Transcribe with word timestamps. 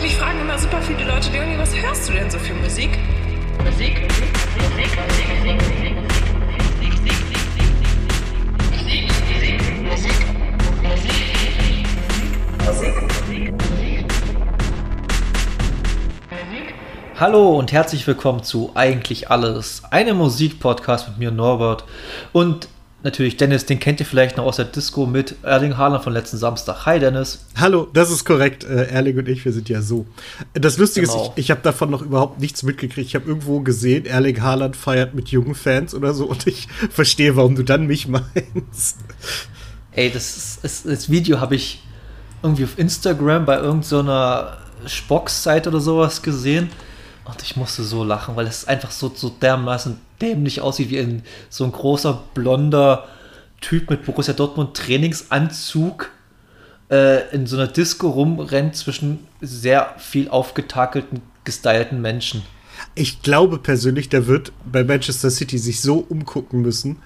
Mich 0.00 0.14
fragen 0.16 0.40
immer 0.40 0.56
super 0.56 0.80
viele 0.80 1.04
Leute, 1.04 1.30
Leonie, 1.32 1.58
was 1.58 1.74
hörst 1.74 2.08
du 2.08 2.12
denn 2.12 2.30
so 2.30 2.38
für 2.38 2.54
Musik? 2.54 2.90
Musik, 3.64 4.00
Musik, 4.00 4.30
Musik, 4.54 4.96
Musik, 5.42 5.58
Musik, 12.68 13.48
Hallo 17.18 17.58
und 17.58 17.72
herzlich 17.72 18.06
willkommen 18.06 18.44
zu 18.44 18.70
Eigentlich 18.74 19.28
Alles, 19.28 19.82
einem 19.90 20.18
Musikpodcast 20.18 21.08
mit 21.08 21.18
mir 21.18 21.30
Norbert. 21.32 21.82
Und 22.32 22.68
natürlich 23.02 23.36
Dennis, 23.36 23.66
den 23.66 23.78
kennt 23.78 24.00
ihr 24.00 24.06
vielleicht 24.06 24.36
noch 24.36 24.44
aus 24.44 24.56
der 24.56 24.64
Disco 24.64 25.06
mit 25.06 25.36
Erling 25.42 25.76
Haaland 25.76 26.02
von 26.02 26.12
letzten 26.12 26.36
Samstag. 26.36 26.86
Hi 26.86 26.98
Dennis. 26.98 27.44
Hallo, 27.56 27.88
das 27.92 28.10
ist 28.10 28.24
korrekt. 28.24 28.64
Äh, 28.64 28.86
Erling 28.86 29.18
und 29.18 29.28
ich, 29.28 29.44
wir 29.44 29.52
sind 29.52 29.68
ja 29.68 29.82
so. 29.82 30.06
Das 30.54 30.78
Lustige 30.78 31.06
genau. 31.06 31.22
ist, 31.22 31.32
ich, 31.36 31.44
ich 31.44 31.50
habe 31.50 31.60
davon 31.62 31.90
noch 31.90 32.02
überhaupt 32.02 32.40
nichts 32.40 32.62
mitgekriegt. 32.62 33.08
Ich 33.08 33.14
habe 33.14 33.26
irgendwo 33.28 33.60
gesehen, 33.60 34.06
Erling 34.06 34.42
Haaland 34.42 34.76
feiert 34.76 35.14
mit 35.14 35.28
jungen 35.28 35.54
Fans 35.54 35.94
oder 35.94 36.14
so 36.14 36.26
und 36.26 36.46
ich 36.46 36.68
verstehe, 36.90 37.36
warum 37.36 37.54
du 37.54 37.62
dann 37.62 37.86
mich 37.86 38.08
meinst. 38.08 38.98
Ey, 39.92 40.10
das, 40.10 40.58
ist, 40.62 40.86
das 40.86 41.10
Video 41.10 41.40
habe 41.40 41.54
ich 41.54 41.82
irgendwie 42.42 42.64
auf 42.64 42.78
Instagram 42.78 43.46
bei 43.46 43.56
irgendeiner 43.56 44.58
so 44.82 44.88
Spox-Seite 44.88 45.70
oder 45.70 45.80
sowas 45.80 46.22
gesehen. 46.22 46.70
Und 47.24 47.42
ich 47.42 47.56
musste 47.56 47.82
so 47.82 48.04
lachen, 48.04 48.36
weil 48.36 48.46
es 48.46 48.66
einfach 48.66 48.90
so, 48.90 49.12
so 49.14 49.28
dermaßen 49.28 49.98
dämlich 50.20 50.60
aussieht, 50.60 50.90
wie 50.90 50.98
ein, 50.98 51.22
so 51.48 51.64
ein 51.64 51.72
großer, 51.72 52.22
blonder 52.34 53.08
Typ 53.60 53.90
mit 53.90 54.04
Borussia 54.04 54.34
Dortmund 54.34 54.76
Trainingsanzug 54.76 56.10
äh, 56.90 57.28
in 57.34 57.46
so 57.46 57.56
einer 57.56 57.66
Disco 57.66 58.08
rumrennt 58.08 58.76
zwischen 58.76 59.26
sehr 59.40 59.94
viel 59.98 60.28
aufgetakelten, 60.28 61.22
gestylten 61.44 62.00
Menschen. 62.00 62.42
Ich 62.94 63.22
glaube 63.22 63.58
persönlich, 63.58 64.08
der 64.08 64.26
wird 64.26 64.52
bei 64.70 64.84
Manchester 64.84 65.30
City 65.30 65.58
sich 65.58 65.80
so 65.80 65.98
umgucken 65.98 66.62
müssen, 66.62 67.02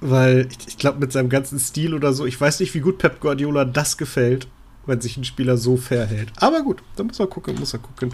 weil 0.00 0.48
ich, 0.50 0.68
ich 0.68 0.78
glaube, 0.78 0.98
mit 0.98 1.12
seinem 1.12 1.30
ganzen 1.30 1.58
Stil 1.58 1.94
oder 1.94 2.12
so, 2.12 2.26
ich 2.26 2.38
weiß 2.38 2.60
nicht, 2.60 2.74
wie 2.74 2.80
gut 2.80 2.98
Pep 2.98 3.20
Guardiola 3.20 3.64
das 3.64 3.96
gefällt, 3.96 4.48
wenn 4.86 5.00
sich 5.00 5.16
ein 5.16 5.24
Spieler 5.24 5.56
so 5.56 5.76
verhält. 5.76 6.30
Aber 6.36 6.62
gut, 6.62 6.82
da 6.96 7.04
muss 7.04 7.18
er 7.18 7.26
gucken, 7.26 7.56
muss 7.58 7.72
er 7.72 7.80
gucken. 7.80 8.12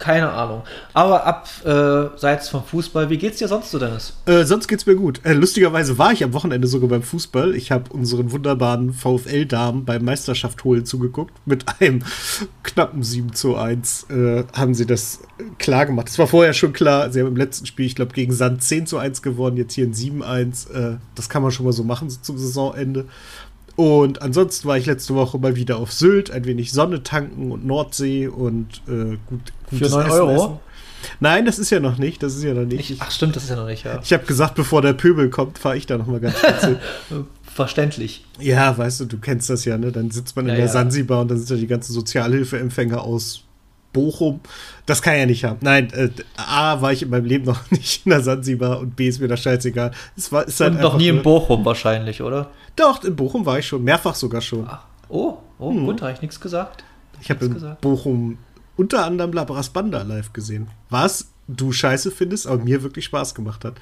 Keine 0.00 0.32
Ahnung. 0.32 0.62
Aber 0.94 1.26
abseits 1.26 2.48
äh, 2.48 2.50
vom 2.50 2.64
Fußball, 2.64 3.10
wie 3.10 3.18
geht's 3.18 3.36
dir 3.36 3.48
sonst 3.48 3.70
so, 3.70 3.78
Dennis? 3.78 4.14
Äh, 4.24 4.44
sonst 4.44 4.66
geht's 4.66 4.86
mir 4.86 4.96
gut. 4.96 5.20
Äh, 5.24 5.34
lustigerweise 5.34 5.98
war 5.98 6.10
ich 6.10 6.24
am 6.24 6.32
Wochenende 6.32 6.66
sogar 6.68 6.88
beim 6.88 7.02
Fußball. 7.02 7.54
Ich 7.54 7.70
habe 7.70 7.92
unseren 7.92 8.32
wunderbaren 8.32 8.94
VfL-Damen 8.94 9.84
beim 9.84 10.02
Meisterschaft 10.02 10.64
holen 10.64 10.86
zugeguckt. 10.86 11.34
Mit 11.44 11.66
einem 11.80 12.02
knappen 12.62 13.02
7 13.02 13.34
zu 13.34 13.56
1 13.56 14.06
äh, 14.08 14.44
haben 14.54 14.72
sie 14.72 14.86
das 14.86 15.20
klar 15.58 15.84
gemacht. 15.84 16.08
Es 16.08 16.18
war 16.18 16.26
vorher 16.26 16.54
schon 16.54 16.72
klar. 16.72 17.12
Sie 17.12 17.20
haben 17.20 17.28
im 17.28 17.36
letzten 17.36 17.66
Spiel, 17.66 17.84
ich 17.84 17.94
glaube, 17.94 18.14
gegen 18.14 18.32
Sand 18.32 18.62
10 18.62 18.86
zu 18.86 18.96
1 18.96 19.20
gewonnen. 19.20 19.58
Jetzt 19.58 19.74
hier 19.74 19.84
ein 19.84 19.92
7-1. 19.92 20.72
Äh, 20.72 20.96
das 21.14 21.28
kann 21.28 21.42
man 21.42 21.50
schon 21.50 21.66
mal 21.66 21.72
so 21.72 21.84
machen 21.84 22.08
so 22.08 22.18
zum 22.22 22.38
Saisonende. 22.38 23.04
Und 23.76 24.22
ansonsten 24.22 24.68
war 24.68 24.76
ich 24.76 24.86
letzte 24.86 25.14
Woche 25.14 25.38
mal 25.38 25.56
wieder 25.56 25.78
auf 25.78 25.92
Sylt, 25.92 26.30
ein 26.30 26.44
wenig 26.44 26.72
Sonne 26.72 27.02
tanken 27.02 27.50
und 27.50 27.64
Nordsee 27.64 28.28
und 28.28 28.82
äh, 28.88 29.16
gut, 29.26 29.52
gutes 29.70 29.88
Für 29.88 29.98
9 29.98 30.06
Essen 30.06 30.20
Euro? 30.20 30.34
Essen. 30.34 30.58
Nein, 31.18 31.46
das 31.46 31.58
ist 31.58 31.70
ja 31.70 31.80
noch 31.80 31.98
nicht. 31.98 32.22
Das 32.22 32.34
ist 32.34 32.44
ja 32.44 32.54
noch 32.54 32.66
nicht. 32.66 32.90
Ich, 32.90 33.00
ach 33.00 33.10
stimmt, 33.10 33.36
das 33.36 33.44
ist 33.44 33.50
ja 33.50 33.56
noch 33.56 33.66
nicht, 33.66 33.84
ja. 33.84 34.00
Ich 34.02 34.12
habe 34.12 34.26
gesagt, 34.26 34.54
bevor 34.54 34.82
der 34.82 34.92
Pöbel 34.92 35.30
kommt, 35.30 35.58
fahre 35.58 35.76
ich 35.76 35.86
da 35.86 35.96
noch 35.96 36.06
mal 36.06 36.20
ganz 36.20 36.40
kurz 36.40 36.64
hin. 36.64 36.76
Verständlich. 37.42 38.24
Ja, 38.38 38.76
weißt 38.76 39.00
du, 39.00 39.04
du 39.06 39.18
kennst 39.18 39.50
das 39.50 39.64
ja, 39.64 39.76
ne? 39.76 39.92
Dann 39.92 40.10
sitzt 40.10 40.36
man 40.36 40.46
in 40.46 40.50
ja, 40.50 40.56
der 40.56 40.66
ja. 40.66 40.72
Sansibar 40.72 41.22
und 41.22 41.30
dann 41.30 41.38
sind 41.38 41.50
da 41.50 41.54
die 41.56 41.66
ganzen 41.66 41.92
Sozialhilfeempfänger 41.92 43.02
aus 43.02 43.44
Bochum. 43.92 44.40
Das 44.86 45.02
kann 45.02 45.16
ja 45.16 45.26
nicht 45.26 45.44
haben. 45.44 45.58
Nein, 45.62 45.92
äh, 45.92 46.10
A, 46.36 46.80
war 46.80 46.92
ich 46.92 47.02
in 47.02 47.10
meinem 47.10 47.24
Leben 47.24 47.44
noch 47.44 47.58
nicht 47.70 48.06
in 48.06 48.10
der 48.10 48.22
Sansibar 48.22 48.80
und 48.80 48.96
B, 48.96 49.08
ist 49.08 49.20
mir 49.20 49.28
das 49.28 49.40
scheißegal. 49.40 49.92
Es 50.16 50.30
war, 50.32 50.46
ist 50.46 50.60
halt 50.60 50.74
und 50.74 50.80
noch 50.80 50.96
nie 50.96 51.08
in 51.08 51.22
Bochum 51.22 51.64
wahrscheinlich, 51.64 52.22
oder? 52.22 52.50
Doch, 52.76 53.02
in 53.04 53.16
Bochum 53.16 53.46
war 53.46 53.58
ich 53.58 53.66
schon, 53.66 53.82
mehrfach 53.84 54.14
sogar 54.14 54.40
schon. 54.40 54.66
Ach, 54.68 54.84
oh, 55.08 55.38
oh, 55.58 55.70
hm. 55.70 55.86
gut, 55.86 56.02
habe 56.02 56.12
ich 56.12 56.22
nichts 56.22 56.40
gesagt. 56.40 56.84
Ich 57.20 57.30
habe 57.30 57.44
in 57.44 57.54
gesagt. 57.54 57.80
Bochum 57.80 58.38
unter 58.76 59.04
anderem 59.04 59.32
Labras 59.32 59.68
Banda 59.68 60.02
live 60.02 60.32
gesehen. 60.32 60.68
Was 60.88 61.28
du 61.48 61.72
scheiße 61.72 62.10
findest, 62.10 62.46
aber 62.46 62.62
mir 62.62 62.82
wirklich 62.82 63.04
Spaß 63.04 63.34
gemacht 63.34 63.64
hat. 63.64 63.74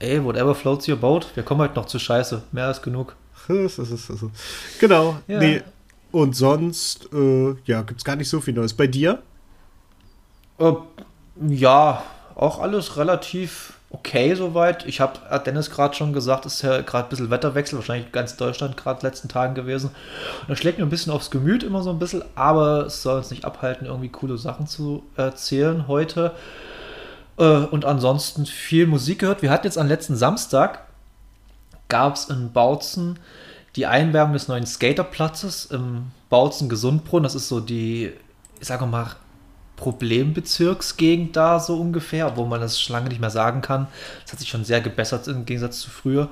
Ey, 0.00 0.22
whatever 0.22 0.54
floats 0.54 0.88
your 0.88 0.96
boat. 0.96 1.28
Wir 1.34 1.42
kommen 1.42 1.60
heute 1.60 1.74
noch 1.74 1.86
zu 1.86 1.98
Scheiße. 1.98 2.42
Mehr 2.52 2.66
als 2.66 2.82
genug. 2.82 3.16
genau. 4.80 5.18
Ja. 5.26 5.38
Nee, 5.38 5.62
und 6.12 6.34
sonst, 6.34 7.08
äh, 7.12 7.54
ja, 7.64 7.82
gibt 7.82 8.00
es 8.00 8.04
gar 8.04 8.16
nicht 8.16 8.28
so 8.28 8.40
viel 8.40 8.54
Neues. 8.54 8.74
Bei 8.74 8.86
dir? 8.86 9.22
Äh, 10.58 10.72
ja, 11.48 12.02
auch 12.34 12.60
alles 12.60 12.96
relativ 12.96 13.74
okay 13.90 14.34
soweit. 14.34 14.86
Ich 14.86 15.00
habe 15.00 15.18
Dennis 15.44 15.70
gerade 15.70 15.94
schon 15.94 16.12
gesagt, 16.12 16.46
es 16.46 16.54
ist 16.54 16.62
ja 16.62 16.82
gerade 16.82 17.06
ein 17.06 17.10
bisschen 17.10 17.30
Wetterwechsel, 17.30 17.78
wahrscheinlich 17.78 18.12
ganz 18.12 18.36
Deutschland 18.36 18.76
gerade 18.76 19.06
letzten 19.06 19.28
Tagen 19.28 19.54
gewesen. 19.54 19.90
Und 20.42 20.50
das 20.50 20.58
schlägt 20.58 20.78
mir 20.78 20.84
ein 20.84 20.90
bisschen 20.90 21.12
aufs 21.12 21.30
Gemüt 21.30 21.62
immer 21.62 21.82
so 21.82 21.90
ein 21.90 21.98
bisschen, 21.98 22.22
aber 22.34 22.86
es 22.86 23.02
soll 23.02 23.18
uns 23.18 23.30
nicht 23.30 23.44
abhalten, 23.44 23.86
irgendwie 23.86 24.08
coole 24.08 24.36
Sachen 24.36 24.66
zu 24.66 25.02
erzählen 25.16 25.88
heute. 25.88 26.32
Äh, 27.38 27.44
und 27.44 27.84
ansonsten 27.84 28.46
viel 28.46 28.86
Musik 28.86 29.20
gehört. 29.20 29.42
Wir 29.42 29.50
hatten 29.50 29.66
jetzt 29.66 29.78
am 29.78 29.88
letzten 29.88 30.16
Samstag, 30.16 30.86
gab 31.88 32.16
es 32.16 32.28
in 32.28 32.52
Bautzen 32.52 33.18
die 33.76 33.86
Einwerbung 33.86 34.32
des 34.32 34.48
neuen 34.48 34.66
Skaterplatzes 34.66 35.66
im 35.66 36.06
Bautzen 36.30 36.68
Gesundbrunn. 36.68 37.22
Das 37.22 37.34
ist 37.34 37.48
so 37.48 37.60
die, 37.60 38.12
ich 38.60 38.66
sage 38.66 38.86
mal, 38.86 39.16
Problembezirksgegend 39.76 41.36
da 41.36 41.60
so 41.60 41.80
ungefähr, 41.80 42.26
obwohl 42.26 42.48
man 42.48 42.60
das 42.60 42.80
schon 42.80 42.94
lange 42.94 43.08
nicht 43.08 43.20
mehr 43.20 43.30
sagen 43.30 43.62
kann. 43.62 43.86
Das 44.24 44.32
hat 44.32 44.40
sich 44.40 44.48
schon 44.48 44.64
sehr 44.64 44.80
gebessert 44.80 45.28
im 45.28 45.44
Gegensatz 45.44 45.80
zu 45.80 45.90
früher. 45.90 46.28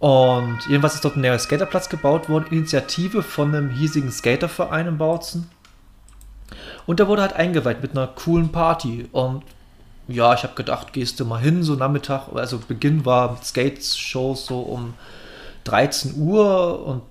Und 0.00 0.58
jedenfalls 0.68 0.94
ist 0.94 1.04
dort 1.04 1.16
ein 1.16 1.20
neuer 1.20 1.38
Skaterplatz 1.38 1.88
gebaut 1.88 2.28
worden, 2.28 2.46
Initiative 2.50 3.22
von 3.22 3.54
einem 3.54 3.70
hiesigen 3.70 4.10
Skaterverein 4.10 4.86
in 4.86 4.98
Bautzen. 4.98 5.50
Und 6.86 6.98
der 6.98 7.06
wurde 7.06 7.22
halt 7.22 7.34
eingeweiht 7.34 7.82
mit 7.82 7.92
einer 7.92 8.08
coolen 8.08 8.50
Party. 8.50 9.08
Und 9.12 9.44
ja, 10.08 10.34
ich 10.34 10.42
habe 10.42 10.54
gedacht, 10.54 10.92
gehst 10.92 11.20
du 11.20 11.24
mal 11.24 11.38
hin, 11.38 11.62
so 11.62 11.74
Nachmittag, 11.74 12.28
also 12.34 12.58
Beginn 12.58 13.04
war 13.04 13.32
mit 13.32 13.44
Skates-Shows 13.44 14.46
so 14.46 14.60
um 14.60 14.94
13 15.64 16.16
Uhr 16.16 16.84
und 16.86 17.02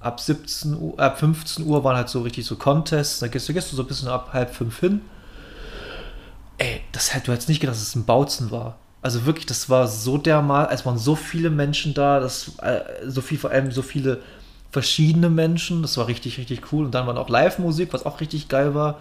ab 0.00 0.20
17 0.20 0.76
Uhr, 0.78 1.00
ab 1.00 1.18
15 1.18 1.64
Uhr 1.64 1.82
waren 1.82 1.96
halt 1.96 2.08
so 2.08 2.22
richtig 2.22 2.46
so 2.46 2.56
Contests. 2.56 3.20
Da 3.20 3.28
gehst 3.28 3.48
du, 3.48 3.54
gehst 3.54 3.72
du 3.72 3.76
so 3.76 3.82
ein 3.82 3.88
bisschen 3.88 4.08
ab 4.08 4.30
halb 4.32 4.54
fünf 4.54 4.80
hin. 4.80 5.00
Ey, 6.58 6.82
das 6.92 7.14
hätte 7.14 7.26
du 7.26 7.32
jetzt 7.32 7.48
nicht 7.48 7.60
gedacht, 7.60 7.76
dass 7.76 7.82
es 7.82 7.94
ein 7.94 8.04
Bautzen 8.04 8.50
war. 8.50 8.76
Also 9.02 9.26
wirklich, 9.26 9.46
das 9.46 9.68
war 9.68 9.88
so 9.88 10.18
dermal, 10.18 10.68
es 10.72 10.86
waren 10.86 10.98
so 10.98 11.14
viele 11.16 11.50
Menschen 11.50 11.94
da, 11.94 12.20
das, 12.20 12.52
äh, 12.62 12.80
so 13.06 13.20
viel, 13.20 13.38
vor 13.38 13.50
allem 13.50 13.70
so 13.70 13.82
viele 13.82 14.20
verschiedene 14.70 15.30
Menschen. 15.30 15.82
Das 15.82 15.96
war 15.96 16.06
richtig, 16.06 16.38
richtig 16.38 16.72
cool. 16.72 16.86
Und 16.86 16.94
dann 16.94 17.06
war 17.06 17.16
auch 17.18 17.28
Live-Musik, 17.28 17.92
was 17.92 18.06
auch 18.06 18.20
richtig 18.20 18.48
geil 18.48 18.74
war. 18.74 18.98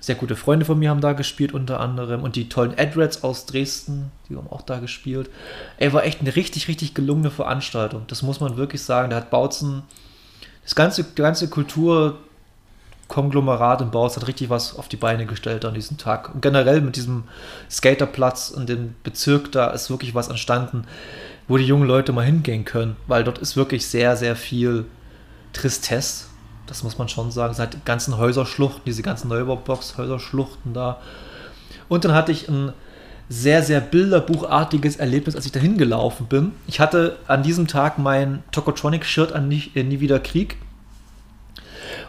Sehr 0.00 0.14
gute 0.14 0.36
Freunde 0.36 0.64
von 0.64 0.78
mir 0.78 0.90
haben 0.90 1.00
da 1.00 1.12
gespielt, 1.12 1.52
unter 1.52 1.80
anderem. 1.80 2.22
Und 2.22 2.36
die 2.36 2.48
tollen 2.48 2.78
Adrats 2.78 3.24
aus 3.24 3.46
Dresden, 3.46 4.12
die 4.28 4.36
haben 4.36 4.46
auch 4.48 4.62
da 4.62 4.78
gespielt. 4.78 5.28
Ey, 5.78 5.92
war 5.92 6.04
echt 6.04 6.20
eine 6.20 6.36
richtig, 6.36 6.68
richtig 6.68 6.94
gelungene 6.94 7.32
Veranstaltung. 7.32 8.04
Das 8.06 8.22
muss 8.22 8.38
man 8.38 8.56
wirklich 8.56 8.82
sagen. 8.82 9.10
Da 9.10 9.16
hat 9.16 9.30
Bautzen, 9.30 9.82
das 10.62 10.76
ganze, 10.76 11.02
die 11.02 11.20
ganze 11.20 11.48
Kulturkonglomerat 11.48 13.80
in 13.80 13.90
Bautzen 13.90 14.22
hat 14.22 14.28
richtig 14.28 14.50
was 14.50 14.76
auf 14.76 14.86
die 14.88 14.96
Beine 14.96 15.26
gestellt 15.26 15.64
an 15.64 15.74
diesem 15.74 15.98
Tag. 15.98 16.32
Und 16.32 16.42
generell 16.42 16.80
mit 16.80 16.94
diesem 16.94 17.24
Skaterplatz 17.68 18.50
in 18.50 18.66
dem 18.66 18.94
Bezirk, 19.02 19.50
da 19.50 19.70
ist 19.70 19.90
wirklich 19.90 20.14
was 20.14 20.28
entstanden, 20.28 20.84
wo 21.48 21.56
die 21.56 21.66
jungen 21.66 21.88
Leute 21.88 22.12
mal 22.12 22.24
hingehen 22.24 22.64
können. 22.64 22.96
Weil 23.08 23.24
dort 23.24 23.38
ist 23.38 23.56
wirklich 23.56 23.88
sehr, 23.88 24.16
sehr 24.16 24.36
viel 24.36 24.84
Tristesse 25.52 26.27
das 26.68 26.82
muss 26.82 26.98
man 26.98 27.08
schon 27.08 27.30
sagen. 27.30 27.54
Seit 27.54 27.84
ganzen 27.84 28.18
Häuserschluchten, 28.18 28.82
diese 28.86 29.02
ganzen 29.02 29.28
Neubaubox-Häuserschluchten 29.28 30.74
da. 30.74 31.00
Und 31.88 32.04
dann 32.04 32.12
hatte 32.12 32.30
ich 32.32 32.48
ein 32.48 32.72
sehr, 33.28 33.62
sehr 33.62 33.80
bilderbuchartiges 33.80 34.96
Erlebnis, 34.96 35.36
als 35.36 35.46
ich 35.46 35.52
dahin 35.52 35.76
gelaufen 35.76 36.26
bin. 36.26 36.52
Ich 36.66 36.80
hatte 36.80 37.18
an 37.26 37.42
diesem 37.42 37.66
Tag 37.66 37.98
mein 37.98 38.42
Tokotronic-Shirt 38.52 39.32
an 39.32 39.48
Nie, 39.48 39.70
äh, 39.74 39.82
Nie 39.82 40.00
wieder 40.00 40.20
Krieg. 40.20 40.56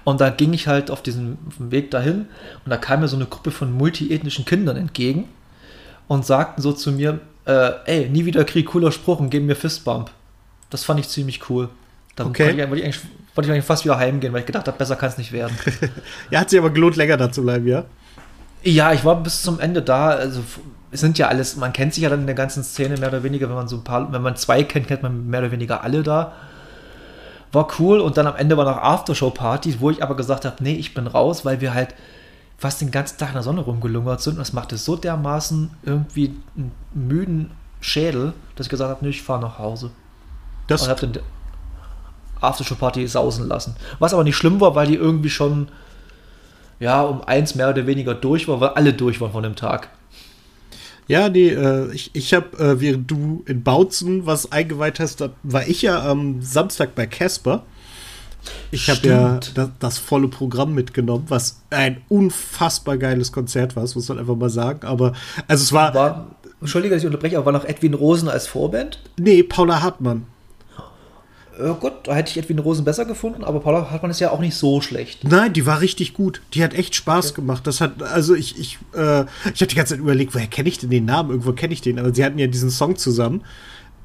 Und 0.03 0.21
da 0.21 0.29
ging 0.29 0.53
ich 0.53 0.67
halt 0.67 0.91
auf 0.91 1.01
diesem 1.01 1.37
Weg 1.57 1.91
dahin 1.91 2.27
und 2.65 2.69
da 2.69 2.77
kam 2.77 3.01
mir 3.01 3.07
so 3.07 3.15
eine 3.15 3.25
Gruppe 3.25 3.51
von 3.51 3.71
multiethnischen 3.71 4.45
Kindern 4.45 4.77
entgegen 4.77 5.25
und 6.07 6.25
sagten 6.25 6.61
so 6.61 6.73
zu 6.73 6.91
mir, 6.91 7.19
äh, 7.45 7.71
ey, 7.85 8.09
nie 8.09 8.25
wieder 8.25 8.43
Krieg, 8.43 8.67
cooler 8.67 8.91
Spruch 8.91 9.19
und 9.19 9.29
geben 9.29 9.45
mir 9.45 9.55
Fistbump. 9.55 10.11
Das 10.69 10.83
fand 10.83 10.99
ich 10.99 11.09
ziemlich 11.09 11.49
cool. 11.49 11.69
Dann 12.15 12.27
okay. 12.27 12.57
wollte, 12.57 12.75
ich 12.75 12.83
eigentlich, 12.83 13.01
wollte 13.39 13.47
ich 13.47 13.53
eigentlich 13.53 13.65
fast 13.65 13.85
wieder 13.85 13.97
heimgehen, 13.97 14.33
weil 14.33 14.41
ich 14.41 14.45
gedacht 14.45 14.67
habe, 14.67 14.77
besser 14.77 14.97
kann 14.97 15.07
es 15.07 15.17
nicht 15.17 15.31
werden. 15.31 15.57
ja, 16.29 16.41
hat 16.41 16.49
sich 16.49 16.59
aber 16.59 16.71
gelohnt, 16.71 16.97
länger 16.97 17.15
da 17.15 17.31
zu 17.31 17.41
bleiben, 17.41 17.65
ja? 17.67 17.85
Ja, 18.63 18.91
ich 18.91 19.05
war 19.05 19.15
bis 19.23 19.43
zum 19.43 19.61
Ende 19.61 19.81
da. 19.81 20.09
Also 20.09 20.41
es 20.91 20.99
sind 20.99 21.17
ja 21.17 21.29
alles, 21.29 21.55
man 21.55 21.71
kennt 21.71 21.93
sich 21.93 22.03
ja 22.03 22.09
dann 22.09 22.19
in 22.19 22.25
der 22.25 22.35
ganzen 22.35 22.65
Szene 22.65 22.97
mehr 22.97 23.07
oder 23.07 23.23
weniger, 23.23 23.47
wenn 23.47 23.55
man 23.55 23.69
so 23.69 23.77
ein 23.77 23.85
paar, 23.85 24.11
wenn 24.11 24.21
man 24.21 24.35
zwei 24.35 24.63
kennt, 24.63 24.87
kennt 24.89 25.03
man 25.03 25.29
mehr 25.29 25.39
oder 25.39 25.51
weniger 25.53 25.85
alle 25.85 26.03
da. 26.03 26.33
war 27.53 27.69
cool 27.79 28.01
und 28.01 28.17
dann 28.17 28.27
am 28.27 28.35
Ende 28.35 28.57
war 28.57 28.65
noch 28.65 28.75
Aftershow-Party, 28.75 29.79
wo 29.79 29.89
ich 29.89 30.03
aber 30.03 30.17
gesagt 30.17 30.43
habe, 30.43 30.57
nee, 30.61 30.75
ich 30.75 30.93
bin 30.93 31.07
raus, 31.07 31.45
weil 31.45 31.61
wir 31.61 31.73
halt 31.73 31.95
fast 32.57 32.81
den 32.81 32.91
ganzen 32.91 33.19
Tag 33.19 33.29
in 33.29 33.35
der 33.35 33.43
Sonne 33.43 33.61
rumgelungert 33.61 34.19
sind 34.19 34.33
und 34.33 34.39
das 34.39 34.51
machte 34.51 34.75
so 34.75 34.97
dermaßen 34.97 35.71
irgendwie 35.83 36.35
einen 36.57 36.73
müden 36.93 37.51
Schädel, 37.79 38.33
dass 38.57 38.65
ich 38.65 38.69
gesagt 38.69 38.89
habe, 38.89 39.05
nee, 39.05 39.11
ich 39.11 39.21
fahre 39.21 39.39
nach 39.39 39.59
Hause. 39.59 39.91
Das, 40.67 40.81
und 40.81 40.89
habe 40.89 41.07
dann 41.07 41.23
Aftershow-Party 42.41 43.07
sausen 43.07 43.47
lassen. 43.47 43.75
Was 43.99 44.13
aber 44.13 44.23
nicht 44.23 44.35
schlimm 44.35 44.61
war, 44.61 44.75
weil 44.75 44.87
die 44.87 44.95
irgendwie 44.95 45.29
schon 45.29 45.69
ja, 46.79 47.01
um 47.01 47.21
eins 47.21 47.55
mehr 47.55 47.69
oder 47.69 47.85
weniger 47.85 48.13
durch 48.13 48.47
war, 48.47 48.61
weil 48.61 48.69
alle 48.69 48.93
durch 48.93 49.19
waren 49.21 49.31
von 49.31 49.43
dem 49.43 49.55
Tag. 49.55 49.89
Ja, 51.07 51.27
nee, 51.27 51.49
äh, 51.49 51.91
ich, 51.91 52.11
ich 52.13 52.33
habe, 52.33 52.57
äh, 52.57 52.79
während 52.79 53.09
du 53.09 53.43
in 53.47 53.63
Bautzen 53.63 54.25
was 54.25 54.51
eingeweiht 54.51 54.99
hast, 54.99 55.21
da 55.21 55.29
war 55.43 55.67
ich 55.67 55.81
ja 55.81 56.07
am 56.07 56.41
Samstag 56.41 56.95
bei 56.95 57.07
Casper. 57.07 57.63
Ich 58.71 58.89
habe 58.89 59.05
ja 59.05 59.39
das, 59.53 59.69
das, 59.79 59.97
volle 59.97 60.29
Programm 60.29 60.73
mitgenommen, 60.73 61.25
was 61.27 61.61
ein 61.71 62.01
unfassbar 62.07 62.97
geiles 62.97 63.31
Konzert 63.31 63.75
war, 63.75 63.83
das 63.83 63.95
muss 63.95 64.07
man 64.07 64.19
einfach 64.19 64.35
mal 64.35 64.49
sagen. 64.49 64.87
Aber, 64.87 65.13
also 65.47 65.63
es 65.63 65.73
war. 65.73 65.93
war 65.93 66.27
Entschuldige, 66.61 66.93
dass 66.93 67.03
ich 67.03 67.07
unterbreche, 67.07 67.37
aber 67.37 67.47
war 67.47 67.53
noch 67.53 67.65
Edwin 67.65 67.93
Rosen 67.93 68.27
als 68.27 68.47
Vorband? 68.47 68.99
Nee, 69.17 69.43
Paula 69.43 69.81
Hartmann. 69.81 70.25
Ja, 71.59 71.73
gut, 71.73 71.93
da 72.03 72.15
hätte 72.15 72.31
ich 72.31 72.37
Edwin 72.37 72.59
Rosen 72.59 72.85
besser 72.85 73.05
gefunden, 73.05 73.43
aber 73.43 73.59
Paula 73.59 73.91
Hartmann 73.91 74.11
ist 74.11 74.19
ja 74.19 74.31
auch 74.31 74.39
nicht 74.39 74.55
so 74.55 74.79
schlecht. 74.79 75.25
Nein, 75.25 75.51
die 75.51 75.65
war 75.65 75.81
richtig 75.81 76.13
gut. 76.13 76.41
Die 76.53 76.63
hat 76.63 76.73
echt 76.73 76.95
Spaß 76.95 77.31
okay. 77.31 77.41
gemacht. 77.41 77.67
Das 77.67 77.81
hat, 77.81 78.01
also 78.01 78.33
ich, 78.33 78.57
ich, 78.57 78.77
äh, 78.93 79.25
ich 79.53 79.61
habe 79.61 79.67
die 79.67 79.75
ganze 79.75 79.93
Zeit 79.93 79.99
überlegt, 79.99 80.33
woher 80.33 80.47
kenne 80.47 80.69
ich 80.69 80.77
denn 80.77 80.89
den 80.89 81.05
Namen? 81.05 81.31
Irgendwo 81.31 81.51
kenne 81.51 81.73
ich 81.73 81.81
den, 81.81 81.99
aber 81.99 82.13
sie 82.13 82.23
hatten 82.23 82.39
ja 82.39 82.47
diesen 82.47 82.69
Song 82.69 82.95
zusammen. 82.95 83.43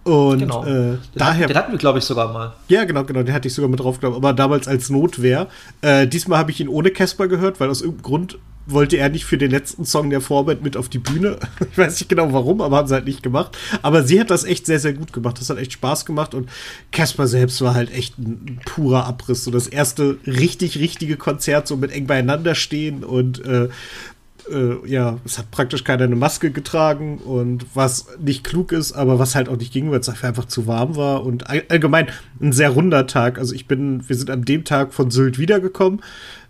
Und 0.02 0.40
genau. 0.40 0.64
äh, 0.64 0.66
den 0.66 0.98
daher. 1.14 1.34
Hatten, 1.34 1.48
den 1.48 1.56
hatten 1.56 1.72
wir, 1.72 1.78
glaube 1.78 1.98
ich, 1.98 2.04
sogar 2.04 2.32
mal. 2.32 2.54
Ja, 2.68 2.84
genau, 2.84 3.04
genau, 3.04 3.22
den 3.22 3.32
hatte 3.32 3.48
ich 3.48 3.54
sogar 3.54 3.70
mit 3.70 3.80
drauf, 3.80 4.00
glaube 4.00 4.16
Aber 4.16 4.32
damals 4.32 4.68
als 4.68 4.90
Notwehr. 4.90 5.48
Äh, 5.80 6.06
diesmal 6.06 6.38
habe 6.38 6.50
ich 6.50 6.60
ihn 6.60 6.68
ohne 6.68 6.90
Casper 6.90 7.28
gehört, 7.28 7.60
weil 7.60 7.70
aus 7.70 7.80
irgendeinem 7.80 8.02
Grund 8.02 8.38
wollte 8.66 8.96
er 8.96 9.08
nicht 9.08 9.24
für 9.24 9.38
den 9.38 9.50
letzten 9.50 9.84
Song 9.84 10.10
der 10.10 10.20
Vorband 10.20 10.62
mit 10.62 10.76
auf 10.76 10.88
die 10.88 10.98
Bühne. 10.98 11.38
Ich 11.70 11.78
weiß 11.78 11.98
nicht 11.98 12.08
genau 12.08 12.32
warum, 12.32 12.60
aber 12.60 12.76
haben 12.76 12.88
sie 12.88 12.94
halt 12.94 13.06
nicht 13.06 13.22
gemacht. 13.22 13.56
Aber 13.82 14.04
sie 14.04 14.20
hat 14.20 14.30
das 14.30 14.44
echt 14.44 14.66
sehr, 14.66 14.78
sehr 14.78 14.92
gut 14.92 15.12
gemacht. 15.12 15.40
Das 15.40 15.50
hat 15.50 15.58
echt 15.58 15.72
Spaß 15.72 16.06
gemacht 16.06 16.34
und 16.34 16.48
Casper 16.92 17.26
selbst 17.26 17.60
war 17.62 17.74
halt 17.74 17.92
echt 17.92 18.18
ein 18.18 18.60
purer 18.64 19.06
Abriss. 19.06 19.44
So 19.44 19.50
das 19.50 19.66
erste 19.66 20.18
richtig, 20.26 20.78
richtige 20.78 21.16
Konzert, 21.16 21.66
so 21.66 21.76
mit 21.76 21.90
eng 21.90 22.06
beieinander 22.06 22.54
stehen 22.54 23.02
und 23.02 23.44
äh, 23.44 23.68
äh, 24.50 24.86
ja, 24.86 25.18
es 25.24 25.38
hat 25.38 25.50
praktisch 25.50 25.84
keiner 25.84 26.04
eine 26.04 26.16
Maske 26.16 26.50
getragen 26.50 27.18
und 27.18 27.66
was 27.74 28.06
nicht 28.18 28.44
klug 28.44 28.72
ist, 28.72 28.92
aber 28.92 29.18
was 29.18 29.34
halt 29.34 29.48
auch 29.48 29.56
nicht 29.56 29.72
ging, 29.72 29.90
weil 29.90 30.00
es 30.00 30.08
einfach 30.08 30.44
zu 30.46 30.66
warm 30.66 30.96
war 30.96 31.24
und 31.24 31.48
allgemein 31.48 32.08
ein 32.40 32.52
sehr 32.52 32.70
runder 32.70 33.06
Tag. 33.06 33.38
Also 33.38 33.54
ich 33.54 33.66
bin, 33.66 34.08
wir 34.08 34.16
sind 34.16 34.30
an 34.30 34.44
dem 34.44 34.64
Tag 34.64 34.92
von 34.92 35.10
Sylt 35.10 35.38
wiedergekommen 35.38 36.00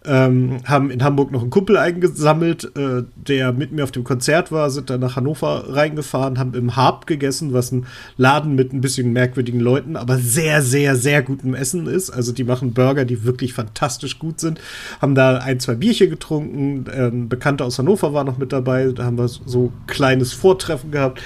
ähm, 0.07 0.59
haben 0.65 0.91
in 0.91 1.03
Hamburg 1.03 1.33
noch 1.33 1.41
einen 1.41 1.51
Kumpel 1.51 1.77
eingesammelt, 1.77 2.71
äh, 2.77 3.05
der 3.17 3.53
mit 3.53 3.73
mir 3.73 3.85
auf 3.85 3.91
dem 3.91 4.05
Konzert 4.05 4.53
war, 4.53 4.71
sind 4.71 4.91
dann 4.91 5.01
nach 5.01 5.17
Hannover 5.17 5.65
reingefahren, 5.69 6.39
haben 6.39 6.55
im 6.55 6.77
Harp 6.77 7.07
gegessen, 7.07 7.53
was 7.53 7.73
ein 7.73 7.87
Laden 8.17 8.55
mit 8.55 8.73
ein 8.73 8.81
bisschen 8.81 9.13
merkwürdigen 9.13 9.61
Leuten, 9.61 9.97
aber 9.97 10.19
sehr, 10.19 10.63
sehr, 10.63 10.97
sehr 10.97 11.23
gutem 11.23 11.55
Essen 11.55 11.87
ist. 11.87 12.11
Also 12.11 12.33
die 12.33 12.45
machen 12.45 12.75
Burger, 12.75 13.05
die 13.05 13.25
wirklich 13.25 13.55
fantastisch 13.55 14.19
gut 14.19 14.41
sind. 14.41 14.61
Haben 15.01 15.15
da 15.15 15.39
ein, 15.39 15.59
zwei 15.61 15.75
Bierchen 15.75 16.11
getrunken, 16.11 16.85
ein 16.91 17.29
Bekannter 17.29 17.65
aus 17.65 17.79
Hannover 17.79 18.13
war 18.13 18.25
noch 18.25 18.39
mit 18.39 18.53
dabei, 18.53 18.93
da 18.95 19.05
haben 19.05 19.19
wir 19.19 19.29
so 19.29 19.73
kleines 19.87 20.33
Vortreffen 20.33 20.91
gehabt. 20.91 21.23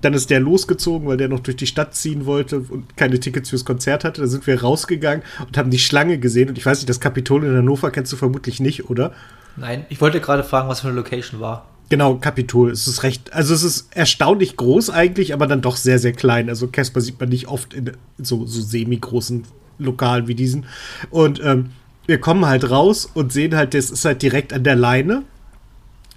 Dann 0.00 0.14
ist 0.14 0.30
der 0.30 0.40
losgezogen, 0.40 1.06
weil 1.08 1.16
der 1.16 1.28
noch 1.28 1.40
durch 1.40 1.56
die 1.56 1.66
Stadt 1.66 1.94
ziehen 1.94 2.26
wollte 2.26 2.60
und 2.60 2.96
keine 2.96 3.20
Tickets 3.20 3.50
fürs 3.50 3.64
Konzert 3.64 4.04
hatte. 4.04 4.22
Da 4.22 4.26
sind 4.26 4.46
wir 4.46 4.60
rausgegangen 4.60 5.22
und 5.46 5.56
haben 5.58 5.70
die 5.70 5.78
Schlange 5.78 6.18
gesehen. 6.18 6.48
Und 6.48 6.58
ich 6.58 6.66
weiß 6.66 6.78
nicht, 6.78 6.88
das 6.88 7.00
Kapitol 7.00 7.44
in 7.44 7.56
Hannover 7.56 7.90
kennst 7.90 8.12
du 8.12 8.16
vermutlich 8.16 8.60
nicht, 8.60 8.88
oder? 8.88 9.12
Nein, 9.56 9.84
ich 9.88 10.00
wollte 10.00 10.20
gerade 10.20 10.44
fragen, 10.44 10.68
was 10.68 10.80
für 10.80 10.88
eine 10.88 10.96
Location 10.96 11.40
war. 11.40 11.66
Genau, 11.90 12.14
Kapitol. 12.14 12.70
Es 12.70 12.86
ist 12.86 13.02
recht, 13.02 13.32
also 13.32 13.52
es 13.52 13.64
ist 13.64 13.88
erstaunlich 13.96 14.56
groß 14.56 14.90
eigentlich, 14.90 15.34
aber 15.34 15.48
dann 15.48 15.60
doch 15.60 15.76
sehr, 15.76 15.98
sehr 15.98 16.12
klein. 16.12 16.48
Also 16.48 16.68
Casper 16.68 17.00
sieht 17.00 17.18
man 17.18 17.28
nicht 17.28 17.48
oft 17.48 17.74
in 17.74 17.92
so, 18.16 18.46
so 18.46 18.60
semi-großen 18.60 19.44
Lokalen 19.78 20.28
wie 20.28 20.36
diesen. 20.36 20.66
Und 21.10 21.42
ähm, 21.42 21.70
wir 22.06 22.18
kommen 22.18 22.46
halt 22.46 22.70
raus 22.70 23.10
und 23.12 23.32
sehen 23.32 23.56
halt, 23.56 23.74
das 23.74 23.90
ist 23.90 24.04
halt 24.04 24.22
direkt 24.22 24.52
an 24.52 24.62
der 24.62 24.76
Leine. 24.76 25.24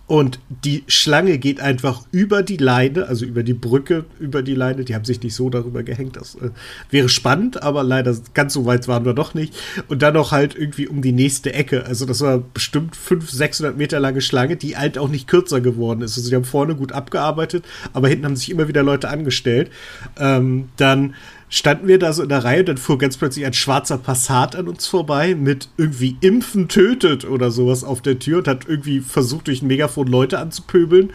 Und 0.06 0.40
die 0.50 0.84
Schlange 0.88 1.38
geht 1.38 1.62
einfach 1.62 2.04
über 2.12 2.44
die 2.44 2.58
Leine, 2.58 3.08
also 3.08 3.24
über 3.26 3.42
die 3.42 3.54
Brücke, 3.54 4.04
über 4.20 4.42
die 4.42 4.54
Leine. 4.54 4.84
Die 4.84 4.96
haben 4.96 5.06
sich 5.06 5.24
nicht 5.24 5.34
so 5.34 5.50
darüber 5.50 5.82
gehängt. 5.84 6.18
Das 6.18 6.36
äh, 6.36 6.50
wäre 6.90 7.08
spannend, 7.08 7.64
aber 7.64 7.84
leider 7.84 8.14
ganz 8.34 8.54
so 8.54 8.66
weit 8.66 8.90
waren 8.90 9.06
wir 9.06 9.14
doch 9.14 9.34
nicht. 9.34 9.56
Und 9.88 10.02
dann 10.02 10.16
noch 10.16 10.34
halt 10.34 10.56
irgendwie 10.56 10.88
um 10.88 11.02
die 11.02 11.14
nächste 11.14 11.54
Ecke. 11.54 11.86
Also 11.86 12.06
das 12.06 12.20
war 12.20 12.40
bestimmt 12.40 12.98
500, 12.98 13.34
600 13.34 13.78
Meter 13.78 14.02
lange 14.02 14.20
Schlange, 14.20 14.58
die 14.58 14.76
halt 14.76 14.98
auch 14.98 15.08
nicht 15.08 15.28
kürzer 15.28 15.62
geworden 15.62 16.02
ist. 16.02 16.18
Also 16.18 16.28
sie 16.28 16.36
haben 16.36 16.44
vorne 16.44 16.76
gut 16.76 16.92
abgearbeitet, 16.92 17.64
aber 17.94 18.10
hinten 18.10 18.26
haben 18.26 18.36
sich 18.36 18.50
immer 18.50 18.68
wieder 18.68 18.84
Leute 18.84 19.08
angestellt. 19.08 19.72
Ähm, 20.20 20.68
dann 20.76 21.16
standen 21.54 21.88
wir 21.88 22.00
da 22.00 22.12
so 22.14 22.24
in 22.24 22.30
der 22.30 22.44
Reihe 22.44 22.62
und 22.62 22.70
dann 22.70 22.78
fuhr 22.78 22.98
ganz 22.98 23.16
plötzlich 23.16 23.46
ein 23.46 23.54
schwarzer 23.54 24.00
Passat 24.00 24.56
an 24.56 24.68
uns 24.68 24.88
vorbei 24.88 25.36
mit 25.36 25.70
irgendwie 25.78 26.18
Impfen 26.20 26.68
tötet 26.68 27.26
oder 27.26 27.52
sowas 27.52 27.84
auf 27.84 28.02
der 28.02 28.18
Tür 28.18 28.40
und 28.40 28.48
hat 28.48 28.68
irgendwie 28.68 29.02
versucht, 29.02 29.46
durch 29.46 29.62
ein 29.62 29.68
Megafon 29.68 30.08
Leute 30.08 30.40
anzupöbeln, 30.40 31.12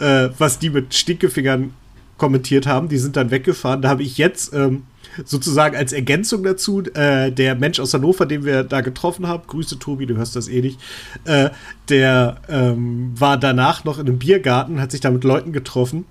äh, 0.00 0.30
was 0.38 0.58
die 0.58 0.70
mit 0.70 0.92
Stinkefingern 0.92 1.72
kommentiert 2.18 2.66
haben. 2.66 2.88
Die 2.88 2.98
sind 2.98 3.14
dann 3.14 3.30
weggefahren. 3.30 3.80
Da 3.80 3.88
habe 3.88 4.02
ich 4.02 4.18
jetzt 4.18 4.52
ähm, 4.52 4.82
sozusagen 5.24 5.76
als 5.76 5.92
Ergänzung 5.92 6.42
dazu, 6.42 6.82
äh, 6.94 7.30
der 7.30 7.54
Mensch 7.54 7.78
aus 7.78 7.94
Hannover, 7.94 8.26
den 8.26 8.44
wir 8.44 8.64
da 8.64 8.80
getroffen 8.80 9.28
haben, 9.28 9.44
Grüße 9.46 9.78
Tobi, 9.78 10.06
du 10.06 10.16
hörst 10.16 10.34
das 10.34 10.48
eh 10.48 10.62
nicht, 10.62 10.80
äh, 11.26 11.50
der 11.90 12.38
ähm, 12.48 13.12
war 13.16 13.36
danach 13.36 13.84
noch 13.84 14.00
in 14.00 14.08
einem 14.08 14.18
Biergarten, 14.18 14.80
hat 14.80 14.90
sich 14.90 15.00
da 15.00 15.12
mit 15.12 15.22
Leuten 15.22 15.52
getroffen 15.52 16.06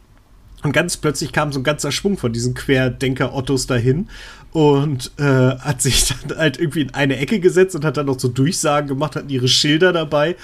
und 0.66 0.72
ganz 0.72 0.98
plötzlich 0.98 1.32
kam 1.32 1.52
so 1.52 1.60
ein 1.60 1.64
ganzer 1.64 1.92
Schwung 1.92 2.18
von 2.18 2.34
diesen 2.34 2.56
Querdenker-Ottos 2.56 3.68
dahin 3.68 4.10
und 4.52 5.12
äh, 5.18 5.24
hat 5.24 5.84
sich 5.84 6.06
dann 6.28 6.40
halt 6.40 6.60
irgendwie 6.60 6.82
in 6.82 6.94
eine 6.96 7.18
Ecke 7.18 7.40
gesetzt 7.40 7.76
und 7.76 7.86
hat 7.86 7.98
dann 7.98 8.08
noch 8.08 8.20
so 8.20 8.30
Durchsagen 8.30 8.88
gemacht, 8.88 9.16
hatten 9.16 9.30
ihre 9.30 9.48
Schilder 9.48 9.94
dabei. 9.94 10.36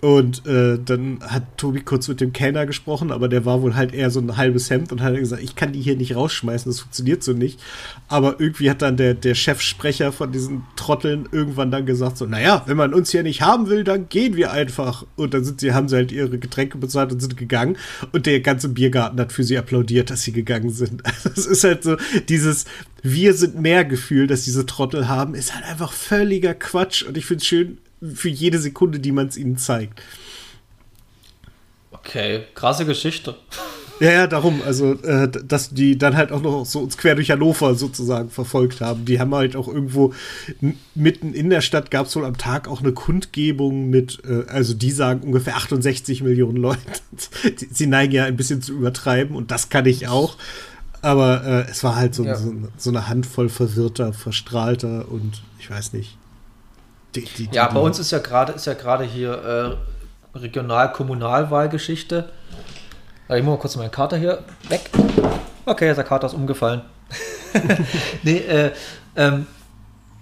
Und 0.00 0.46
äh, 0.46 0.78
dann 0.78 1.18
hat 1.22 1.58
Tobi 1.58 1.80
kurz 1.80 2.06
mit 2.06 2.20
dem 2.20 2.32
Kellner 2.32 2.66
gesprochen, 2.66 3.10
aber 3.10 3.28
der 3.28 3.44
war 3.44 3.62
wohl 3.62 3.74
halt 3.74 3.92
eher 3.92 4.10
so 4.10 4.20
ein 4.20 4.36
halbes 4.36 4.70
Hemd 4.70 4.92
und 4.92 5.02
hat 5.02 5.16
gesagt, 5.16 5.42
ich 5.42 5.56
kann 5.56 5.72
die 5.72 5.80
hier 5.80 5.96
nicht 5.96 6.14
rausschmeißen, 6.14 6.70
das 6.70 6.80
funktioniert 6.80 7.24
so 7.24 7.32
nicht. 7.32 7.58
Aber 8.06 8.38
irgendwie 8.38 8.70
hat 8.70 8.80
dann 8.82 8.96
der, 8.96 9.14
der 9.14 9.34
Chefsprecher 9.34 10.12
von 10.12 10.30
diesen 10.30 10.62
Trotteln 10.76 11.28
irgendwann 11.32 11.72
dann 11.72 11.84
gesagt, 11.84 12.16
so, 12.16 12.26
naja, 12.26 12.62
wenn 12.66 12.76
man 12.76 12.94
uns 12.94 13.10
hier 13.10 13.24
nicht 13.24 13.42
haben 13.42 13.68
will, 13.68 13.82
dann 13.82 14.08
gehen 14.08 14.36
wir 14.36 14.52
einfach. 14.52 15.04
Und 15.16 15.34
dann 15.34 15.44
sind 15.44 15.60
sie, 15.60 15.72
haben 15.72 15.88
sie 15.88 15.96
halt 15.96 16.12
ihre 16.12 16.38
Getränke 16.38 16.78
bezahlt 16.78 17.10
und 17.10 17.18
sind 17.20 17.36
gegangen. 17.36 17.76
Und 18.12 18.26
der 18.26 18.38
ganze 18.40 18.68
Biergarten 18.68 19.18
hat 19.18 19.32
für 19.32 19.42
sie 19.42 19.58
applaudiert, 19.58 20.10
dass 20.10 20.22
sie 20.22 20.32
gegangen 20.32 20.70
sind. 20.70 21.02
Es 21.38 21.46
ist 21.46 21.64
halt 21.64 21.82
so, 21.84 21.96
dieses 22.28 22.64
Wir 23.02 23.34
sind 23.34 23.60
mehr 23.60 23.84
Gefühl, 23.84 24.26
dass 24.26 24.44
diese 24.44 24.66
Trottel 24.66 25.08
haben, 25.08 25.34
ist 25.34 25.54
halt 25.54 25.64
einfach 25.64 25.92
völliger 25.92 26.54
Quatsch. 26.54 27.02
Und 27.02 27.16
ich 27.16 27.26
finde 27.26 27.42
es 27.42 27.46
schön, 27.46 27.78
für 28.14 28.28
jede 28.28 28.58
Sekunde, 28.58 29.00
die 29.00 29.12
man 29.12 29.28
es 29.28 29.36
ihnen 29.36 29.58
zeigt. 29.58 30.02
Okay, 31.90 32.44
krasse 32.54 32.84
Geschichte. 32.84 33.36
Ja, 34.00 34.12
ja, 34.12 34.26
darum, 34.28 34.62
also, 34.64 34.92
äh, 35.02 35.28
dass 35.28 35.70
die 35.70 35.98
dann 35.98 36.16
halt 36.16 36.30
auch 36.30 36.40
noch 36.40 36.64
so 36.64 36.80
uns 36.80 36.96
quer 36.96 37.16
durch 37.16 37.30
Hannover 37.30 37.74
sozusagen 37.74 38.30
verfolgt 38.30 38.80
haben. 38.80 39.04
Die 39.04 39.18
haben 39.18 39.34
halt 39.34 39.56
auch 39.56 39.66
irgendwo 39.66 40.14
mitten 40.94 41.34
in 41.34 41.50
der 41.50 41.62
Stadt 41.62 41.90
gab 41.90 42.06
es 42.06 42.14
wohl 42.14 42.24
am 42.24 42.38
Tag 42.38 42.68
auch 42.68 42.80
eine 42.80 42.92
Kundgebung 42.92 43.90
mit, 43.90 44.20
äh, 44.24 44.48
also 44.48 44.74
die 44.74 44.92
sagen 44.92 45.22
ungefähr 45.22 45.56
68 45.56 46.22
Millionen 46.22 46.58
Leute. 46.58 46.80
Sie 47.72 47.86
neigen 47.86 48.12
ja 48.12 48.24
ein 48.24 48.36
bisschen 48.36 48.62
zu 48.62 48.72
übertreiben 48.72 49.34
und 49.34 49.50
das 49.50 49.68
kann 49.68 49.86
ich 49.86 50.06
auch. 50.06 50.36
Aber 51.02 51.44
äh, 51.44 51.70
es 51.70 51.82
war 51.82 51.96
halt 51.96 52.14
so, 52.14 52.24
ja. 52.24 52.36
so, 52.36 52.54
so 52.76 52.90
eine 52.90 53.08
Handvoll 53.08 53.48
verwirrter, 53.48 54.12
verstrahlter 54.12 55.10
und 55.10 55.42
ich 55.58 55.70
weiß 55.70 55.92
nicht, 55.92 56.17
die, 57.14 57.24
die, 57.24 57.46
die, 57.48 57.56
ja, 57.56 57.68
bei 57.68 57.80
uns 57.80 57.98
ist 57.98 58.10
ja 58.10 58.18
gerade 58.18 58.52
ist 58.52 58.66
ja 58.66 58.74
gerade 58.74 59.04
hier 59.04 59.78
äh, 60.34 60.38
Regional-Kommunalwahlgeschichte. 60.38 62.28
Ich 63.28 63.42
muss 63.42 63.56
mal 63.56 63.58
kurz 63.58 63.76
meine 63.76 63.90
Karte 63.90 64.16
hier 64.16 64.44
weg. 64.68 64.90
Okay, 65.66 65.94
der 65.94 66.04
Kater 66.04 66.26
ist 66.26 66.34
umgefallen. 66.34 66.82
nee, 68.22 68.38
äh, 68.38 68.72
ähm, 69.16 69.46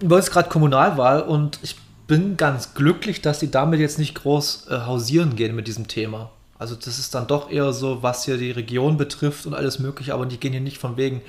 bei 0.02 0.16
uns 0.16 0.30
gerade 0.30 0.48
Kommunalwahl 0.48 1.22
und 1.22 1.58
ich 1.62 1.76
bin 2.06 2.36
ganz 2.36 2.74
glücklich, 2.74 3.22
dass 3.22 3.38
die 3.38 3.50
damit 3.50 3.80
jetzt 3.80 3.98
nicht 3.98 4.14
groß 4.14 4.68
äh, 4.70 4.80
hausieren 4.86 5.36
gehen 5.36 5.54
mit 5.54 5.66
diesem 5.66 5.88
Thema. 5.88 6.30
Also 6.58 6.74
das 6.74 6.98
ist 6.98 7.14
dann 7.14 7.26
doch 7.26 7.50
eher 7.50 7.72
so, 7.72 8.02
was 8.02 8.24
hier 8.24 8.38
die 8.38 8.50
Region 8.50 8.96
betrifft 8.96 9.46
und 9.46 9.54
alles 9.54 9.78
mögliche, 9.78 10.14
aber 10.14 10.24
die 10.26 10.38
gehen 10.38 10.52
hier 10.52 10.60
nicht 10.60 10.78
von 10.78 10.96
wegen 10.96 11.20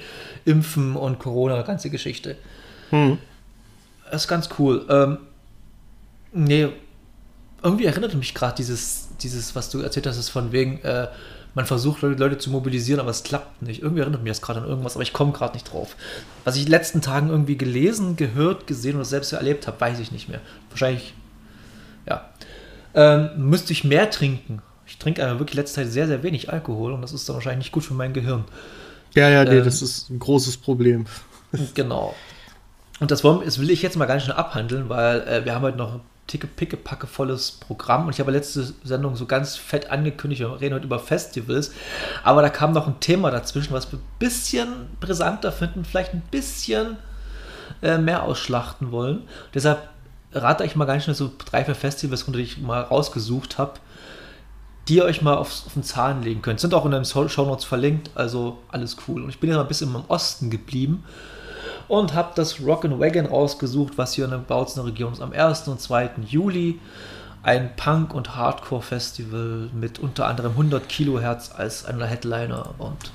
Impfen 0.45 0.95
und 0.95 1.19
Corona, 1.19 1.61
ganze 1.63 1.89
Geschichte. 1.89 2.37
Hm. 2.91 3.17
Das 4.09 4.23
ist 4.23 4.27
ganz 4.27 4.49
cool. 4.57 4.85
Ähm, 4.89 5.17
Nee, 6.37 6.69
irgendwie 7.63 7.85
erinnert 7.85 8.13
mich 8.13 8.33
gerade 8.35 8.55
dieses, 8.55 9.09
dieses, 9.21 9.55
was 9.55 9.69
du 9.71 9.79
erzählt 9.79 10.05
hast, 10.05 10.17
ist 10.17 10.29
von 10.29 10.51
wegen, 10.51 10.79
äh, 10.81 11.07
man 11.55 11.65
versucht 11.65 12.03
Leute, 12.03 12.37
zu 12.37 12.51
mobilisieren, 12.51 12.99
aber 12.99 13.09
es 13.09 13.23
klappt 13.23 13.63
nicht. 13.63 13.81
Irgendwie 13.81 14.01
erinnert 14.01 14.21
mich 14.21 14.29
das 14.29 14.43
gerade 14.43 14.61
an 14.61 14.67
irgendwas, 14.67 14.93
aber 14.93 15.01
ich 15.01 15.13
komme 15.13 15.31
gerade 15.31 15.53
nicht 15.53 15.71
drauf. 15.71 15.95
Was 16.43 16.55
ich 16.55 16.61
in 16.61 16.67
den 16.67 16.71
letzten 16.71 17.01
Tagen 17.01 17.29
irgendwie 17.29 17.57
gelesen, 17.57 18.15
gehört, 18.15 18.67
gesehen 18.67 18.95
oder 18.95 19.05
selbst 19.05 19.33
erlebt 19.33 19.65
habe, 19.65 19.81
weiß 19.81 19.99
ich 19.99 20.11
nicht 20.11 20.29
mehr. 20.29 20.39
Wahrscheinlich, 20.69 21.15
ja. 22.07 22.29
Ähm, 22.93 23.31
müsste 23.37 23.73
ich 23.73 23.83
mehr 23.83 24.11
trinken. 24.11 24.61
Ich 24.85 24.99
trinke 24.99 25.27
aber 25.27 25.39
wirklich 25.39 25.55
letzte 25.55 25.81
Zeit 25.81 25.91
sehr, 25.91 26.05
sehr 26.05 26.21
wenig 26.21 26.51
Alkohol 26.53 26.93
und 26.93 27.01
das 27.01 27.11
ist 27.11 27.27
dann 27.27 27.33
wahrscheinlich 27.33 27.65
nicht 27.65 27.71
gut 27.71 27.83
für 27.83 27.95
mein 27.95 28.13
Gehirn. 28.13 28.45
Ja, 29.15 29.29
ja, 29.29 29.43
nee, 29.43 29.57
ähm, 29.57 29.65
das 29.65 29.81
ist 29.81 30.11
ein 30.11 30.19
großes 30.19 30.57
Problem. 30.57 31.05
Genau. 31.73 32.13
Und 32.99 33.09
das, 33.09 33.23
wollen, 33.23 33.41
das 33.45 33.57
will 33.57 33.69
ich 33.69 33.81
jetzt 33.81 33.95
mal 33.95 34.05
ganz 34.05 34.23
schnell 34.23 34.35
abhandeln, 34.35 34.89
weil 34.89 35.21
äh, 35.21 35.45
wir 35.45 35.55
haben 35.55 35.61
heute 35.61 35.77
noch 35.77 36.01
ticke, 36.27 36.47
picke, 36.47 36.77
packe 36.77 37.07
volles 37.07 37.51
Programm 37.51 38.05
und 38.05 38.13
ich 38.13 38.19
habe 38.19 38.31
letzte 38.31 38.73
Sendung 38.83 39.15
so 39.15 39.25
ganz 39.25 39.55
fett 39.55 39.89
angekündigt, 39.89 40.41
wir 40.41 40.59
reden 40.59 40.75
heute 40.75 40.85
über 40.85 40.99
Festivals, 40.99 41.71
aber 42.23 42.41
da 42.41 42.49
kam 42.49 42.73
noch 42.73 42.87
ein 42.87 42.99
Thema 42.99 43.31
dazwischen, 43.31 43.73
was 43.73 43.91
wir 43.91 43.99
ein 43.99 44.05
bisschen 44.19 44.89
brisanter 44.99 45.51
finden, 45.51 45.85
vielleicht 45.85 46.13
ein 46.13 46.23
bisschen 46.29 46.97
äh, 47.81 47.97
mehr 47.97 48.23
ausschlachten 48.23 48.91
wollen. 48.91 49.23
Deshalb 49.53 49.89
rate 50.33 50.65
ich 50.65 50.75
mal 50.75 50.85
ganz 50.85 51.05
schnell 51.05 51.15
so 51.15 51.31
drei, 51.37 51.63
vier 51.63 51.75
Festivals, 51.75 52.25
die 52.25 52.39
ich 52.39 52.57
mal 52.59 52.81
rausgesucht 52.81 53.57
habe, 53.57 53.73
die 54.87 54.97
ihr 54.97 55.05
euch 55.05 55.21
mal 55.21 55.35
auf, 55.35 55.65
auf 55.65 55.73
den 55.73 55.83
Zahn 55.83 56.23
legen 56.23 56.41
könnt. 56.41 56.59
Sind 56.59 56.73
auch 56.73 56.85
in 56.85 56.91
den 56.91 57.05
Show 57.05 57.45
Notes 57.45 57.65
verlinkt, 57.65 58.11
also 58.15 58.59
alles 58.69 58.97
cool. 59.07 59.23
Und 59.23 59.29
ich 59.29 59.39
bin 59.39 59.49
jetzt 59.49 59.57
mal 59.57 59.63
ein 59.63 59.67
bisschen 59.67 59.93
im 59.93 60.03
Osten 60.07 60.49
geblieben 60.49 61.03
und 61.87 62.13
habe 62.13 62.31
das 62.35 62.59
Rock'n'Wagon 62.59 63.27
rausgesucht, 63.29 63.97
was 63.97 64.13
hier 64.13 64.25
in 64.25 64.31
der 64.31 64.37
Bautzner 64.37 64.85
Region 64.85 65.13
ist 65.13 65.21
am 65.21 65.33
1. 65.33 65.67
und 65.67 65.79
2. 65.79 66.11
Juli. 66.27 66.79
Ein 67.43 67.75
Punk- 67.77 68.13
und 68.13 68.35
Hardcore-Festival 68.35 69.69
mit 69.73 69.99
unter 69.99 70.27
anderem 70.27 70.51
100 70.51 70.89
Kilohertz 70.89 71.51
als 71.55 71.85
einer 71.85 72.05
Headliner 72.05 72.71
und 72.77 73.11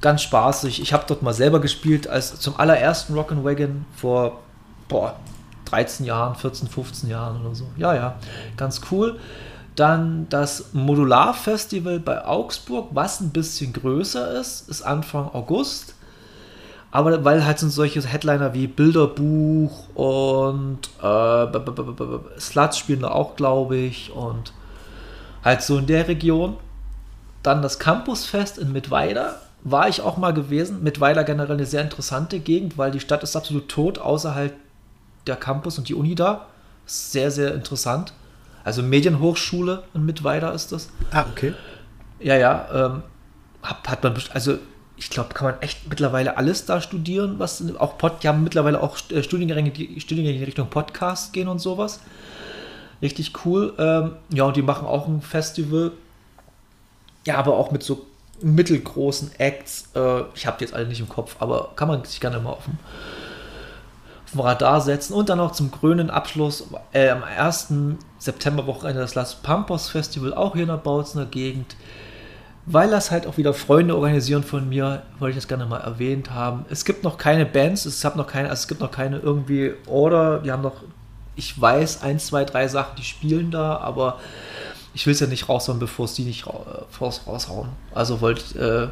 ganz 0.00 0.22
spaßig. 0.22 0.82
Ich 0.82 0.92
habe 0.92 1.04
dort 1.06 1.22
mal 1.22 1.34
selber 1.34 1.60
gespielt 1.60 2.08
als 2.08 2.40
zum 2.40 2.58
allerersten 2.58 3.14
Rock'n'Wagon 3.14 3.82
vor 3.94 4.40
boah, 4.88 5.16
13 5.66 6.06
Jahren, 6.06 6.34
14, 6.34 6.66
15 6.66 7.10
Jahren 7.10 7.40
oder 7.40 7.54
so. 7.54 7.66
Ja, 7.76 7.94
ja, 7.94 8.16
ganz 8.56 8.80
cool. 8.90 9.18
Dann 9.76 10.26
das 10.28 10.72
Modular-Festival 10.72 12.00
bei 12.00 12.24
Augsburg, 12.24 12.88
was 12.92 13.20
ein 13.20 13.30
bisschen 13.30 13.72
größer 13.72 14.40
ist, 14.40 14.68
ist 14.68 14.82
Anfang 14.82 15.30
August. 15.32 15.94
Aber 16.90 17.24
weil 17.24 17.44
halt 17.44 17.58
sind 17.58 17.70
solche 17.70 18.00
Headliner 18.00 18.54
wie 18.54 18.66
Bilderbuch 18.66 19.88
und 19.94 20.78
äh, 21.02 22.40
Sluts 22.40 22.78
spielen 22.78 23.00
da 23.00 23.10
auch, 23.10 23.36
glaube 23.36 23.76
ich. 23.76 24.10
Und 24.12 24.52
halt 25.44 25.62
so 25.62 25.78
in 25.78 25.86
der 25.86 26.08
Region. 26.08 26.56
Dann 27.42 27.62
das 27.62 27.78
Campusfest 27.78 28.58
in 28.58 28.72
Mittweida. 28.72 29.36
War 29.62 29.88
ich 29.88 30.00
auch 30.00 30.16
mal 30.16 30.32
gewesen. 30.32 30.82
Mittweida 30.82 31.22
generell 31.22 31.56
eine 31.56 31.66
sehr 31.66 31.82
interessante 31.82 32.38
Gegend, 32.40 32.78
weil 32.78 32.90
die 32.90 33.00
Stadt 33.00 33.22
ist 33.22 33.36
absolut 33.36 33.68
tot, 33.68 33.98
außer 33.98 34.34
halt 34.34 34.54
der 35.26 35.36
Campus 35.36 35.78
und 35.78 35.88
die 35.88 35.94
Uni 35.94 36.14
da. 36.14 36.46
Sehr, 36.86 37.30
sehr 37.30 37.54
interessant. 37.54 38.14
Also 38.64 38.82
Medienhochschule 38.82 39.82
in 39.94 40.06
Mittweida 40.06 40.50
ist 40.50 40.72
das. 40.72 40.88
Ah, 41.12 41.26
okay. 41.30 41.54
Ja, 42.18 42.36
ja. 42.36 42.66
Ähm, 42.72 43.02
hat, 43.62 43.88
hat 43.88 44.02
man, 44.02 44.14
also 44.32 44.58
ich 44.98 45.10
glaube, 45.10 45.32
kann 45.32 45.52
man 45.52 45.62
echt 45.62 45.88
mittlerweile 45.88 46.36
alles 46.36 46.66
da 46.66 46.80
studieren, 46.80 47.38
was 47.38 47.62
auch 47.78 47.98
Pod, 47.98 48.22
die 48.22 48.28
haben 48.28 48.42
mittlerweile 48.42 48.82
auch 48.82 48.98
äh, 49.10 49.22
Studiengänge, 49.22 49.70
die 49.70 50.00
Studiengänge 50.00 50.38
in 50.38 50.44
Richtung 50.44 50.68
Podcast 50.68 51.32
gehen 51.32 51.48
und 51.48 51.60
sowas. 51.60 52.00
Richtig 53.00 53.32
cool. 53.44 53.74
Ähm, 53.78 54.16
ja, 54.30 54.44
und 54.44 54.56
die 54.56 54.62
machen 54.62 54.86
auch 54.86 55.06
ein 55.06 55.22
Festival. 55.22 55.92
Ja, 57.24 57.36
aber 57.36 57.56
auch 57.56 57.70
mit 57.70 57.82
so 57.82 58.06
mittelgroßen 58.42 59.32
Acts. 59.38 59.90
Äh, 59.94 60.22
ich 60.34 60.46
habe 60.46 60.58
die 60.58 60.64
jetzt 60.64 60.74
alle 60.74 60.86
nicht 60.86 61.00
im 61.00 61.08
Kopf, 61.08 61.36
aber 61.38 61.70
kann 61.76 61.88
man 61.88 62.04
sich 62.04 62.20
gerne 62.20 62.40
mal 62.40 62.50
auf 62.50 62.64
dem, 62.64 62.78
auf 64.24 64.32
dem 64.32 64.40
Radar 64.40 64.80
setzen. 64.80 65.12
Und 65.12 65.28
dann 65.28 65.38
noch 65.38 65.52
zum 65.52 65.70
grünen 65.70 66.10
Abschluss 66.10 66.66
äh, 66.92 67.08
am 67.10 67.22
1. 67.22 67.72
September-Wochenende 68.18 69.00
das 69.00 69.14
Las 69.14 69.36
Pampas 69.36 69.90
Festival, 69.90 70.34
auch 70.34 70.54
hier 70.54 70.62
in 70.62 70.68
der 70.68 70.76
Bautzner 70.76 71.26
Gegend 71.26 71.76
weil 72.70 72.90
das 72.90 73.10
halt 73.10 73.26
auch 73.26 73.38
wieder 73.38 73.54
Freunde 73.54 73.96
organisieren 73.96 74.42
von 74.42 74.68
mir, 74.68 75.02
wollte 75.18 75.30
ich 75.30 75.36
das 75.36 75.48
gerne 75.48 75.64
mal 75.64 75.78
erwähnt 75.78 76.30
haben. 76.30 76.66
Es 76.68 76.84
gibt 76.84 77.02
noch 77.02 77.16
keine 77.16 77.46
Bands, 77.46 77.86
es, 77.86 78.04
habe 78.04 78.18
noch 78.18 78.26
keine, 78.26 78.50
also 78.50 78.60
es 78.60 78.68
gibt 78.68 78.80
noch 78.80 78.90
keine 78.90 79.18
irgendwie 79.18 79.72
Order, 79.86 80.40
die 80.40 80.52
haben 80.52 80.62
noch, 80.62 80.82
ich 81.34 81.58
weiß, 81.58 82.02
ein, 82.02 82.18
zwei, 82.18 82.44
drei 82.44 82.68
Sachen, 82.68 82.96
die 82.96 83.04
spielen 83.04 83.50
da, 83.50 83.78
aber 83.78 84.20
ich 84.92 85.06
will 85.06 85.14
es 85.14 85.20
ja 85.20 85.26
nicht 85.26 85.48
raushauen, 85.48 85.78
bevor 85.78 86.04
es 86.04 86.14
die 86.14 86.24
nicht 86.24 86.46
raus, 86.46 87.22
raushauen. 87.26 87.70
Also 87.94 88.20
wollte 88.20 88.42
ich, 88.44 88.56
äh, 88.56 88.88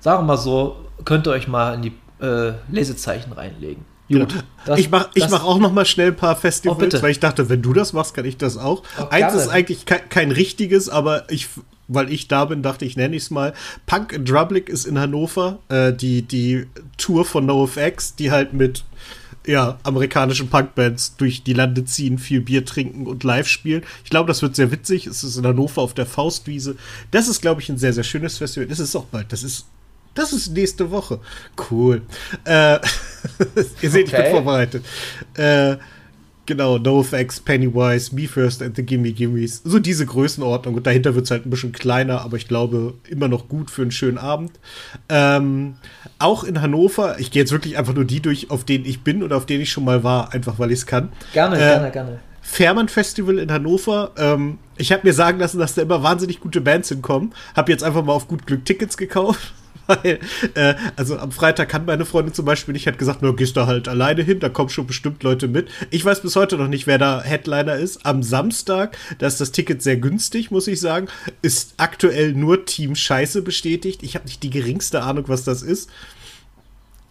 sagen 0.00 0.22
wir 0.22 0.22
mal 0.22 0.36
so, 0.36 0.76
könnt 1.04 1.28
ihr 1.28 1.30
euch 1.30 1.46
mal 1.46 1.74
in 1.74 1.82
die 1.82 1.92
äh, 2.20 2.54
Lesezeichen 2.70 3.32
reinlegen. 3.32 3.84
Gut, 4.10 4.44
das, 4.66 4.78
ich 4.78 4.90
mache 4.90 5.08
mach 5.30 5.44
auch 5.44 5.58
noch 5.58 5.72
mal 5.72 5.86
schnell 5.86 6.08
ein 6.08 6.16
paar 6.16 6.36
Festivals, 6.36 6.94
oh, 6.96 7.02
weil 7.02 7.12
ich 7.12 7.20
dachte, 7.20 7.48
wenn 7.48 7.62
du 7.62 7.72
das 7.72 7.92
machst, 7.92 8.14
kann 8.14 8.24
ich 8.24 8.36
das 8.36 8.58
auch. 8.58 8.82
Oh, 8.98 9.06
Eins 9.10 9.34
ist 9.34 9.48
eigentlich 9.48 9.86
kein, 9.86 10.08
kein, 10.08 10.30
richtiges, 10.32 10.88
aber 10.88 11.30
ich 11.30 11.48
weil 11.94 12.12
ich 12.12 12.28
da 12.28 12.44
bin, 12.44 12.62
dachte 12.62 12.84
ich, 12.84 12.96
nenne 12.96 13.16
ich 13.16 13.24
es 13.24 13.30
mal. 13.30 13.52
Punk 13.86 14.12
in 14.12 14.24
Drublic 14.24 14.68
ist 14.68 14.84
in 14.84 14.98
Hannover, 14.98 15.60
äh, 15.68 15.92
die, 15.92 16.22
die 16.22 16.66
Tour 16.96 17.24
von 17.24 17.46
NoFX, 17.46 18.16
die 18.16 18.30
halt 18.30 18.52
mit 18.52 18.84
ja, 19.46 19.78
amerikanischen 19.82 20.48
Punkbands 20.48 21.16
durch 21.16 21.42
die 21.42 21.52
Lande 21.52 21.84
ziehen, 21.84 22.18
viel 22.18 22.40
Bier 22.40 22.64
trinken 22.64 23.06
und 23.06 23.24
live 23.24 23.48
spielen. 23.48 23.82
Ich 24.04 24.10
glaube, 24.10 24.28
das 24.28 24.42
wird 24.42 24.54
sehr 24.54 24.70
witzig. 24.70 25.06
Es 25.06 25.24
ist 25.24 25.36
in 25.36 25.46
Hannover 25.46 25.82
auf 25.82 25.94
der 25.94 26.06
Faustwiese. 26.06 26.76
Das 27.10 27.28
ist, 27.28 27.40
glaube 27.40 27.60
ich, 27.60 27.68
ein 27.68 27.78
sehr, 27.78 27.92
sehr 27.92 28.04
schönes 28.04 28.38
Festival. 28.38 28.68
Das 28.68 28.78
ist 28.78 28.94
auch 28.94 29.06
bald. 29.06 29.32
Das 29.32 29.42
ist, 29.42 29.66
das 30.14 30.32
ist 30.32 30.52
nächste 30.52 30.90
Woche. 30.90 31.18
Cool. 31.70 32.02
Äh, 32.44 32.78
ihr 33.82 33.90
seht, 33.90 34.08
okay. 34.08 34.16
ich 34.16 34.22
bin 34.22 34.30
vorbereitet. 34.30 34.84
Äh, 35.34 35.76
Genau, 36.46 36.76
NoFX, 36.78 37.40
Pennywise, 37.40 38.14
Me 38.14 38.26
First 38.26 38.62
and 38.62 38.74
the 38.74 38.82
Gimme 38.82 39.12
Gimmes. 39.12 39.60
So 39.64 39.78
diese 39.78 40.06
Größenordnung. 40.06 40.74
Und 40.74 40.86
dahinter 40.86 41.14
wird 41.14 41.26
es 41.26 41.30
halt 41.30 41.46
ein 41.46 41.50
bisschen 41.50 41.70
kleiner, 41.70 42.22
aber 42.22 42.36
ich 42.36 42.48
glaube 42.48 42.94
immer 43.08 43.28
noch 43.28 43.48
gut 43.48 43.70
für 43.70 43.82
einen 43.82 43.92
schönen 43.92 44.18
Abend. 44.18 44.50
Ähm, 45.08 45.74
auch 46.18 46.42
in 46.42 46.60
Hannover, 46.60 47.20
ich 47.20 47.30
gehe 47.30 47.42
jetzt 47.42 47.52
wirklich 47.52 47.78
einfach 47.78 47.94
nur 47.94 48.04
die 48.04 48.20
durch, 48.20 48.50
auf 48.50 48.64
denen 48.64 48.84
ich 48.84 49.02
bin 49.02 49.22
oder 49.22 49.36
auf 49.36 49.46
denen 49.46 49.62
ich 49.62 49.70
schon 49.70 49.84
mal 49.84 50.02
war, 50.02 50.32
einfach 50.32 50.58
weil 50.58 50.72
ich 50.72 50.80
es 50.80 50.86
kann. 50.86 51.10
Gerne, 51.32 51.56
äh, 51.56 51.58
gerne, 51.58 51.90
gerne. 51.92 52.20
Fährmann 52.40 52.88
Festival 52.88 53.38
in 53.38 53.52
Hannover. 53.52 54.10
Ähm, 54.16 54.58
ich 54.76 54.90
habe 54.90 55.06
mir 55.06 55.14
sagen 55.14 55.38
lassen, 55.38 55.60
dass 55.60 55.74
da 55.74 55.82
immer 55.82 56.02
wahnsinnig 56.02 56.40
gute 56.40 56.60
Bands 56.60 56.88
hinkommen. 56.88 57.32
Habe 57.54 57.70
jetzt 57.70 57.84
einfach 57.84 58.04
mal 58.04 58.14
auf 58.14 58.26
gut 58.26 58.46
Glück 58.46 58.64
Tickets 58.64 58.96
gekauft 58.96 59.52
weil, 59.86 60.20
äh, 60.54 60.74
also 60.96 61.18
am 61.18 61.32
Freitag 61.32 61.68
kann 61.68 61.84
meine 61.84 62.04
Freundin 62.04 62.34
zum 62.34 62.44
Beispiel 62.44 62.72
nicht, 62.72 62.86
hat 62.86 62.98
gesagt, 62.98 63.22
nur 63.22 63.36
gehst 63.36 63.56
du 63.56 63.66
halt 63.66 63.88
alleine 63.88 64.22
hin, 64.22 64.40
da 64.40 64.48
kommen 64.48 64.68
schon 64.68 64.86
bestimmt 64.86 65.22
Leute 65.22 65.48
mit. 65.48 65.68
Ich 65.90 66.04
weiß 66.04 66.22
bis 66.22 66.36
heute 66.36 66.56
noch 66.56 66.68
nicht, 66.68 66.86
wer 66.86 66.98
da 66.98 67.22
Headliner 67.22 67.76
ist. 67.76 68.04
Am 68.06 68.22
Samstag, 68.22 68.96
da 69.18 69.26
ist 69.26 69.40
das 69.40 69.52
Ticket 69.52 69.82
sehr 69.82 69.96
günstig, 69.96 70.50
muss 70.50 70.66
ich 70.66 70.80
sagen, 70.80 71.08
ist 71.42 71.74
aktuell 71.76 72.32
nur 72.32 72.64
Team 72.64 72.94
Scheiße 72.94 73.42
bestätigt. 73.42 74.02
Ich 74.02 74.14
habe 74.14 74.26
nicht 74.26 74.42
die 74.42 74.50
geringste 74.50 75.02
Ahnung, 75.02 75.24
was 75.28 75.44
das 75.44 75.62
ist. 75.62 75.90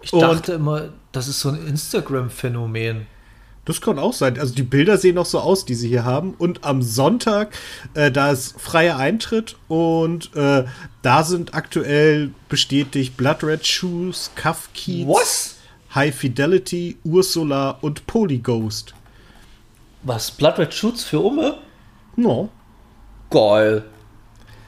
Ich 0.01 0.11
dachte 0.11 0.53
Und, 0.53 0.61
immer, 0.61 0.89
das 1.11 1.27
ist 1.27 1.39
so 1.39 1.49
ein 1.49 1.67
Instagram-Phänomen. 1.67 3.05
Das 3.65 3.79
kann 3.79 3.99
auch 3.99 4.13
sein. 4.13 4.39
Also 4.39 4.55
die 4.55 4.63
Bilder 4.63 4.97
sehen 4.97 5.17
auch 5.17 5.25
so 5.25 5.39
aus, 5.39 5.65
die 5.65 5.75
sie 5.75 5.87
hier 5.87 6.03
haben. 6.03 6.33
Und 6.37 6.63
am 6.63 6.81
Sonntag, 6.81 7.55
äh, 7.93 8.11
da 8.11 8.31
ist 8.31 8.59
freier 8.59 8.97
Eintritt 8.97 9.55
und 9.67 10.35
äh, 10.35 10.65
da 11.03 11.23
sind 11.23 11.53
aktuell 11.53 12.31
bestätigt 12.49 13.17
Blood 13.17 13.43
Red 13.43 13.65
Shoes, 13.67 14.31
Cuff 14.35 14.69
Keats, 14.73 15.07
Was? 15.07 15.55
High 15.93 16.15
Fidelity, 16.15 16.97
Ursula 17.03 17.77
und 17.81 18.07
Polyghost. 18.07 18.95
Was? 20.03 20.31
Blood 20.31 20.57
Red 20.57 20.73
Shoes 20.73 21.03
für 21.03 21.19
Umme? 21.19 21.59
No. 22.15 22.49
Geil. 23.29 23.83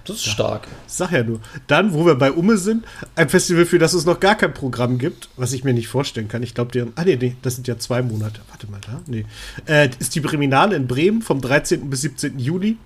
Das 0.05 0.17
ist 0.17 0.25
stark. 0.25 0.67
Sag 0.85 1.11
ja 1.11 1.23
nur. 1.23 1.39
Dann, 1.67 1.93
wo 1.93 2.05
wir 2.05 2.15
bei 2.15 2.31
Umme 2.31 2.57
sind, 2.57 2.83
ein 3.15 3.29
Festival, 3.29 3.65
für 3.65 3.79
das 3.79 3.93
es 3.93 4.05
noch 4.05 4.19
gar 4.19 4.35
kein 4.35 4.53
Programm 4.53 4.97
gibt, 4.97 5.29
was 5.37 5.53
ich 5.53 5.63
mir 5.63 5.73
nicht 5.73 5.87
vorstellen 5.87 6.27
kann. 6.27 6.43
Ich 6.43 6.53
glaube, 6.53 6.71
die 6.71 6.81
haben. 6.81 6.91
Ah, 6.95 7.03
nee, 7.05 7.17
nee, 7.19 7.35
das 7.41 7.55
sind 7.55 7.67
ja 7.67 7.77
zwei 7.77 8.01
Monate. 8.01 8.41
Warte 8.49 8.69
mal 8.69 8.81
da. 8.81 9.01
Nee. 9.07 9.25
Äh, 9.65 9.89
ist 9.99 10.15
die 10.15 10.19
Breminale 10.19 10.75
in 10.75 10.87
Bremen 10.87 11.21
vom 11.21 11.39
13. 11.39 11.89
bis 11.89 12.01
17. 12.01 12.37
Juli. 12.37 12.77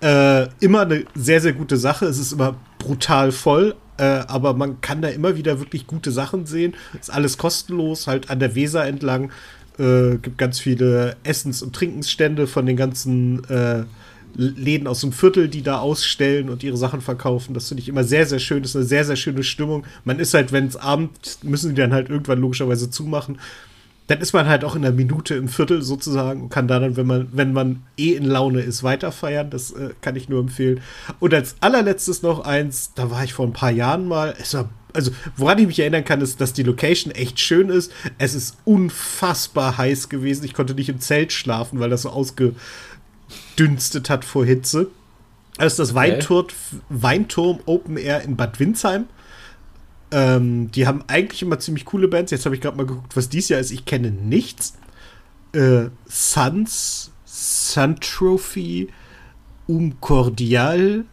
Äh, 0.00 0.48
immer 0.60 0.82
eine 0.82 1.04
sehr, 1.14 1.40
sehr 1.40 1.54
gute 1.54 1.76
Sache. 1.76 2.06
Es 2.06 2.18
ist 2.18 2.32
immer 2.32 2.56
brutal 2.78 3.32
voll, 3.32 3.74
äh, 3.96 4.04
aber 4.04 4.54
man 4.54 4.80
kann 4.80 5.02
da 5.02 5.08
immer 5.08 5.36
wieder 5.36 5.58
wirklich 5.58 5.86
gute 5.86 6.12
Sachen 6.12 6.46
sehen. 6.46 6.74
Ist 7.00 7.10
alles 7.10 7.38
kostenlos, 7.38 8.06
halt 8.06 8.30
an 8.30 8.40
der 8.40 8.54
Weser 8.54 8.84
entlang. 8.86 9.32
Äh, 9.78 10.18
gibt 10.18 10.38
ganz 10.38 10.60
viele 10.60 11.16
Essens- 11.24 11.62
und 11.62 11.74
Trinkensstände 11.74 12.46
von 12.46 12.66
den 12.66 12.76
ganzen 12.76 13.42
äh, 13.48 13.84
Läden 14.34 14.86
aus 14.86 15.00
dem 15.00 15.12
Viertel, 15.12 15.48
die 15.48 15.62
da 15.62 15.78
ausstellen 15.78 16.48
und 16.48 16.62
ihre 16.62 16.76
Sachen 16.76 17.00
verkaufen. 17.00 17.54
Das 17.54 17.68
finde 17.68 17.82
ich 17.82 17.88
immer 17.88 18.04
sehr, 18.04 18.26
sehr 18.26 18.38
schön. 18.38 18.62
Das 18.62 18.70
ist 18.70 18.76
eine 18.76 18.84
sehr, 18.84 19.04
sehr 19.04 19.16
schöne 19.16 19.42
Stimmung. 19.42 19.84
Man 20.04 20.18
ist 20.18 20.34
halt, 20.34 20.52
wenn 20.52 20.66
es 20.66 20.76
Abend, 20.76 21.10
müssen 21.42 21.70
die 21.74 21.80
dann 21.80 21.92
halt 21.92 22.08
irgendwann 22.08 22.40
logischerweise 22.40 22.90
zumachen. 22.90 23.38
dann 24.06 24.20
ist 24.20 24.32
man 24.32 24.46
halt 24.46 24.64
auch 24.64 24.74
in 24.74 24.84
einer 24.84 24.94
Minute 24.94 25.34
im 25.34 25.48
Viertel 25.48 25.82
sozusagen 25.82 26.42
und 26.42 26.48
kann 26.48 26.66
da 26.66 26.78
dann, 26.80 26.96
wenn 26.96 27.06
man, 27.06 27.28
wenn 27.32 27.52
man 27.52 27.82
eh 27.98 28.14
in 28.14 28.24
Laune 28.24 28.60
ist, 28.60 28.82
weiter 28.82 29.12
feiern. 29.12 29.50
Das 29.50 29.70
äh, 29.72 29.90
kann 30.00 30.16
ich 30.16 30.28
nur 30.28 30.40
empfehlen. 30.40 30.80
Und 31.20 31.34
als 31.34 31.56
allerletztes 31.60 32.22
noch 32.22 32.40
eins, 32.40 32.92
da 32.94 33.10
war 33.10 33.24
ich 33.24 33.34
vor 33.34 33.46
ein 33.46 33.52
paar 33.52 33.70
Jahren 33.70 34.08
mal, 34.08 34.34
es 34.40 34.54
war 34.54 34.70
also 34.92 35.10
woran 35.36 35.58
ich 35.58 35.66
mich 35.66 35.78
erinnern 35.78 36.04
kann, 36.04 36.20
ist, 36.20 36.40
dass 36.40 36.52
die 36.52 36.62
Location 36.62 37.14
echt 37.14 37.40
schön 37.40 37.68
ist. 37.68 37.92
Es 38.18 38.34
ist 38.34 38.56
unfassbar 38.64 39.78
heiß 39.78 40.08
gewesen. 40.08 40.44
Ich 40.44 40.54
konnte 40.54 40.74
nicht 40.74 40.88
im 40.88 41.00
Zelt 41.00 41.32
schlafen, 41.32 41.78
weil 41.80 41.90
das 41.90 42.02
so 42.02 42.10
ausgedünstet 43.28 44.10
hat 44.10 44.24
vor 44.24 44.44
Hitze. 44.44 44.88
Das 45.56 45.72
ist 45.74 45.78
das 45.78 45.90
okay. 45.90 46.12
Weinturm, 46.12 46.46
Weinturm 46.88 47.60
Open 47.66 47.96
Air 47.96 48.22
in 48.22 48.36
Bad 48.36 48.60
Windsheim. 48.60 49.06
Ähm, 50.10 50.70
die 50.70 50.86
haben 50.86 51.04
eigentlich 51.08 51.42
immer 51.42 51.58
ziemlich 51.58 51.84
coole 51.84 52.08
Bands. 52.08 52.30
Jetzt 52.30 52.44
habe 52.46 52.54
ich 52.54 52.60
gerade 52.60 52.76
mal 52.76 52.86
geguckt, 52.86 53.16
was 53.16 53.28
dies 53.28 53.48
Jahr 53.48 53.60
ist. 53.60 53.70
Ich 53.70 53.84
kenne 53.84 54.10
nichts. 54.10 54.74
Äh, 55.52 55.86
Suns, 56.06 57.10
Sun 57.24 57.96
Trophy, 58.00 58.88
Um 59.66 60.00
Cordial, 60.00 61.04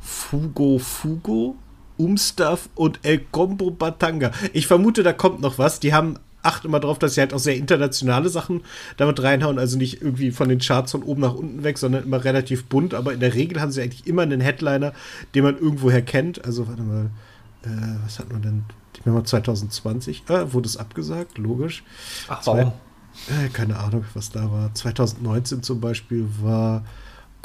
Fugo 0.00 0.78
Fugo, 0.78 1.56
Umstuff 1.96 2.68
und 2.74 2.98
El 3.02 3.20
Combo 3.30 3.70
Batanga. 3.70 4.32
Ich 4.52 4.66
vermute, 4.66 5.02
da 5.02 5.12
kommt 5.12 5.40
noch 5.40 5.58
was. 5.58 5.80
Die 5.80 5.94
haben 5.94 6.18
acht 6.46 6.64
immer 6.64 6.80
drauf, 6.80 6.98
dass 6.98 7.14
sie 7.14 7.20
halt 7.20 7.34
auch 7.34 7.38
sehr 7.38 7.56
internationale 7.56 8.28
Sachen 8.28 8.62
damit 8.96 9.22
reinhauen. 9.22 9.58
Also 9.58 9.76
nicht 9.76 10.00
irgendwie 10.00 10.30
von 10.30 10.48
den 10.48 10.60
Charts 10.60 10.92
von 10.92 11.02
oben 11.02 11.20
nach 11.20 11.34
unten 11.34 11.64
weg, 11.64 11.78
sondern 11.78 12.04
immer 12.04 12.24
relativ 12.24 12.64
bunt. 12.66 12.94
Aber 12.94 13.12
in 13.12 13.20
der 13.20 13.34
Regel 13.34 13.60
haben 13.60 13.72
sie 13.72 13.82
eigentlich 13.82 14.06
immer 14.06 14.22
einen 14.22 14.40
Headliner, 14.40 14.92
den 15.34 15.44
man 15.44 15.58
irgendwoher 15.58 16.02
kennt. 16.02 16.44
Also, 16.44 16.68
warte 16.68 16.82
mal 16.82 17.10
äh, 17.66 17.96
was 18.04 18.18
hat 18.18 18.32
man 18.32 18.42
denn? 18.42 18.64
Ich 18.94 19.04
meine 19.04 19.18
mal 19.18 19.24
2020, 19.24 20.24
äh, 20.28 20.52
wurde 20.52 20.68
es 20.68 20.76
abgesagt, 20.76 21.38
logisch. 21.38 21.84
Ach, 22.28 22.40
warum? 22.46 22.72
Zwei, 23.26 23.44
äh, 23.44 23.48
keine 23.48 23.78
Ahnung, 23.78 24.04
was 24.14 24.30
da 24.30 24.50
war. 24.50 24.74
2019 24.74 25.62
zum 25.62 25.80
Beispiel 25.80 26.26
war, 26.40 26.84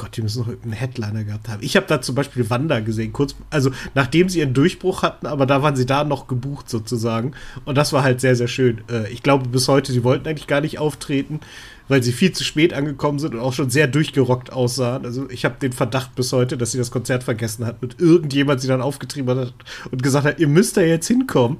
Gott, 0.01 0.17
die 0.17 0.23
müssen 0.23 0.39
noch 0.39 0.47
irgendeinen 0.47 0.73
Headliner 0.73 1.23
gehabt 1.23 1.47
haben. 1.47 1.61
Ich 1.61 1.75
habe 1.75 1.85
da 1.85 2.01
zum 2.01 2.15
Beispiel 2.15 2.49
Wanda 2.49 2.79
gesehen, 2.79 3.13
kurz, 3.13 3.35
also 3.51 3.69
nachdem 3.93 4.29
sie 4.29 4.39
ihren 4.39 4.55
Durchbruch 4.55 5.03
hatten, 5.03 5.27
aber 5.27 5.45
da 5.45 5.61
waren 5.61 5.75
sie 5.75 5.85
da 5.85 6.03
noch 6.03 6.25
gebucht 6.25 6.69
sozusagen. 6.69 7.33
Und 7.65 7.77
das 7.77 7.93
war 7.93 8.01
halt 8.01 8.19
sehr, 8.19 8.35
sehr 8.35 8.47
schön. 8.47 8.81
Äh, 8.89 9.11
ich 9.11 9.21
glaube 9.21 9.47
bis 9.47 9.67
heute, 9.67 9.91
sie 9.91 10.03
wollten 10.03 10.27
eigentlich 10.27 10.47
gar 10.47 10.61
nicht 10.61 10.79
auftreten 10.79 11.39
weil 11.87 12.01
sie 12.01 12.13
viel 12.13 12.31
zu 12.31 12.45
spät 12.45 12.73
angekommen 12.73 13.19
sind 13.19 13.35
und 13.35 13.41
auch 13.41 13.51
schon 13.51 13.69
sehr 13.69 13.85
durchgerockt 13.85 14.53
aussahen. 14.53 15.03
Also 15.03 15.29
ich 15.29 15.43
habe 15.43 15.55
den 15.61 15.73
Verdacht 15.73 16.15
bis 16.15 16.31
heute, 16.31 16.57
dass 16.57 16.71
sie 16.71 16.77
das 16.77 16.89
Konzert 16.89 17.21
vergessen 17.21 17.65
hat 17.65 17.83
und 17.83 17.99
irgendjemand 17.99 18.61
sie 18.61 18.69
dann 18.69 18.81
aufgetrieben 18.81 19.37
hat 19.37 19.53
und 19.91 20.01
gesagt 20.01 20.25
hat, 20.25 20.39
ihr 20.39 20.47
müsst 20.47 20.77
da 20.77 20.81
jetzt 20.81 21.07
hinkommen. 21.07 21.57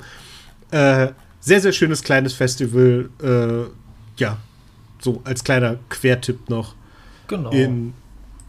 Äh, 0.72 1.10
sehr, 1.42 1.60
sehr 1.60 1.74
schönes 1.74 2.02
kleines 2.02 2.32
Festival. 2.32 3.10
Äh, 3.22 4.22
ja, 4.22 4.38
so 5.02 5.20
als 5.26 5.44
kleiner 5.44 5.80
Quertipp 5.90 6.50
noch. 6.50 6.76
Genau. 7.28 7.50
In, 7.50 7.94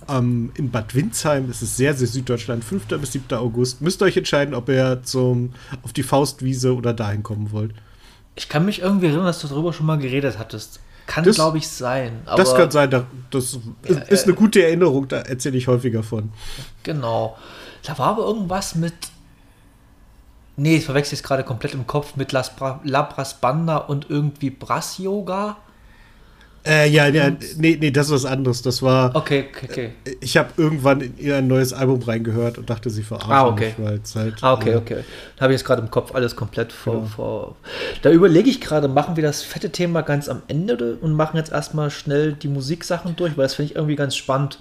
ähm, 0.09 0.53
in 0.57 0.71
Bad 0.71 0.95
Windsheim 0.95 1.51
ist 1.51 1.63
es 1.63 1.77
sehr, 1.77 1.95
sehr 1.95 2.09
Süddeutschland, 2.09 2.65
5. 2.65 2.87
bis 2.87 3.13
7. 3.13 3.37
August. 3.37 3.81
Müsst 3.81 4.03
ihr 4.03 4.07
euch 4.07 4.17
entscheiden, 4.17 4.55
ob 4.55 4.69
ihr 4.69 5.03
zum, 5.03 5.53
auf 5.83 5.93
die 5.93 6.03
Faustwiese 6.03 6.75
oder 6.75 6.95
dahin 6.95 7.23
kommen 7.23 7.53
wollt. 7.53 7.75
Ich 8.35 8.49
kann 8.49 8.65
mich 8.65 8.81
irgendwie 8.81 9.07
erinnern, 9.07 9.27
dass 9.27 9.41
du 9.41 9.49
darüber 9.49 9.73
schon 9.73 9.87
mal 9.87 9.99
geredet 9.99 10.39
hattest. 10.39 10.81
Kann, 11.07 11.25
glaube 11.25 11.59
ich, 11.59 11.69
sein. 11.69 12.23
das 12.25 12.55
kann 12.55 12.71
sein, 12.71 12.91
das 13.31 13.59
ja, 13.89 13.97
ist 14.03 14.25
eine 14.25 14.35
gute 14.35 14.63
Erinnerung, 14.63 15.09
da 15.09 15.19
erzähle 15.19 15.59
ich 15.59 15.67
häufiger 15.67 16.03
von. 16.03 16.33
Genau. 16.85 17.37
Da 17.83 17.99
war 17.99 18.09
aber 18.09 18.25
irgendwas 18.25 18.75
mit. 18.77 18.95
Nee, 20.57 20.77
ich 20.77 20.85
verwechsel 20.85 21.15
es 21.15 21.23
gerade 21.23 21.45
komplett 21.45 21.75
im 21.75 21.87
Kopf 21.87 22.15
mit 22.17 22.31
Las 22.33 22.55
Bra 22.55 22.81
Labras 22.85 23.41
Banda 23.41 23.79
und 23.79 24.11
irgendwie 24.11 24.51
Brass 24.51 24.99
Yoga. 24.99 25.57
Äh, 26.65 26.89
ja, 26.91 27.09
ja, 27.09 27.31
nee, 27.57 27.77
nee, 27.81 27.91
das 27.91 28.07
ist 28.07 28.13
was 28.13 28.25
anderes. 28.25 28.63
Das 28.63 28.83
war. 28.83 29.17
Okay, 29.17 29.47
okay, 29.51 29.67
okay. 29.69 29.91
Äh, 30.05 30.17
ich 30.21 30.37
habe 30.37 30.51
irgendwann 30.57 31.01
in 31.01 31.19
ihr 31.19 31.37
ein 31.37 31.49
neues 31.49 31.73
Album 31.73 32.01
reingehört 32.03 32.57
und 32.57 32.71
dachte, 32.71 32.89
sie 32.89 33.03
verarschen 33.03 33.33
ah, 33.33 33.47
okay. 33.47 33.75
mich, 33.77 33.87
weil 33.87 34.01
halt. 34.23 34.35
Ah, 34.43 34.53
okay, 34.53 34.71
äh, 34.71 34.77
okay. 34.77 35.05
Da 35.37 35.43
habe 35.43 35.53
ich 35.53 35.59
jetzt 35.59 35.67
gerade 35.67 35.83
im 35.83 35.91
Kopf 35.91 36.15
alles 36.15 36.37
komplett 36.37 36.73
vor. 36.73 36.95
Genau. 36.95 37.07
vor. 37.07 37.57
Da 38.03 38.11
überlege 38.11 38.49
ich 38.49 38.61
gerade, 38.61 38.87
machen 38.87 39.17
wir 39.17 39.25
das 39.25 39.43
fette 39.43 39.71
Thema 39.71 40.03
ganz 40.03 40.29
am 40.29 40.43
Ende 40.47 40.99
und 41.01 41.15
machen 41.15 41.37
jetzt 41.37 41.51
erstmal 41.51 41.91
schnell 41.91 42.35
die 42.35 42.49
Musiksachen 42.49 43.17
durch, 43.17 43.37
weil 43.37 43.45
das 43.45 43.55
finde 43.55 43.73
ich 43.73 43.77
irgendwie 43.77 43.97
ganz 43.97 44.15
spannend. 44.15 44.61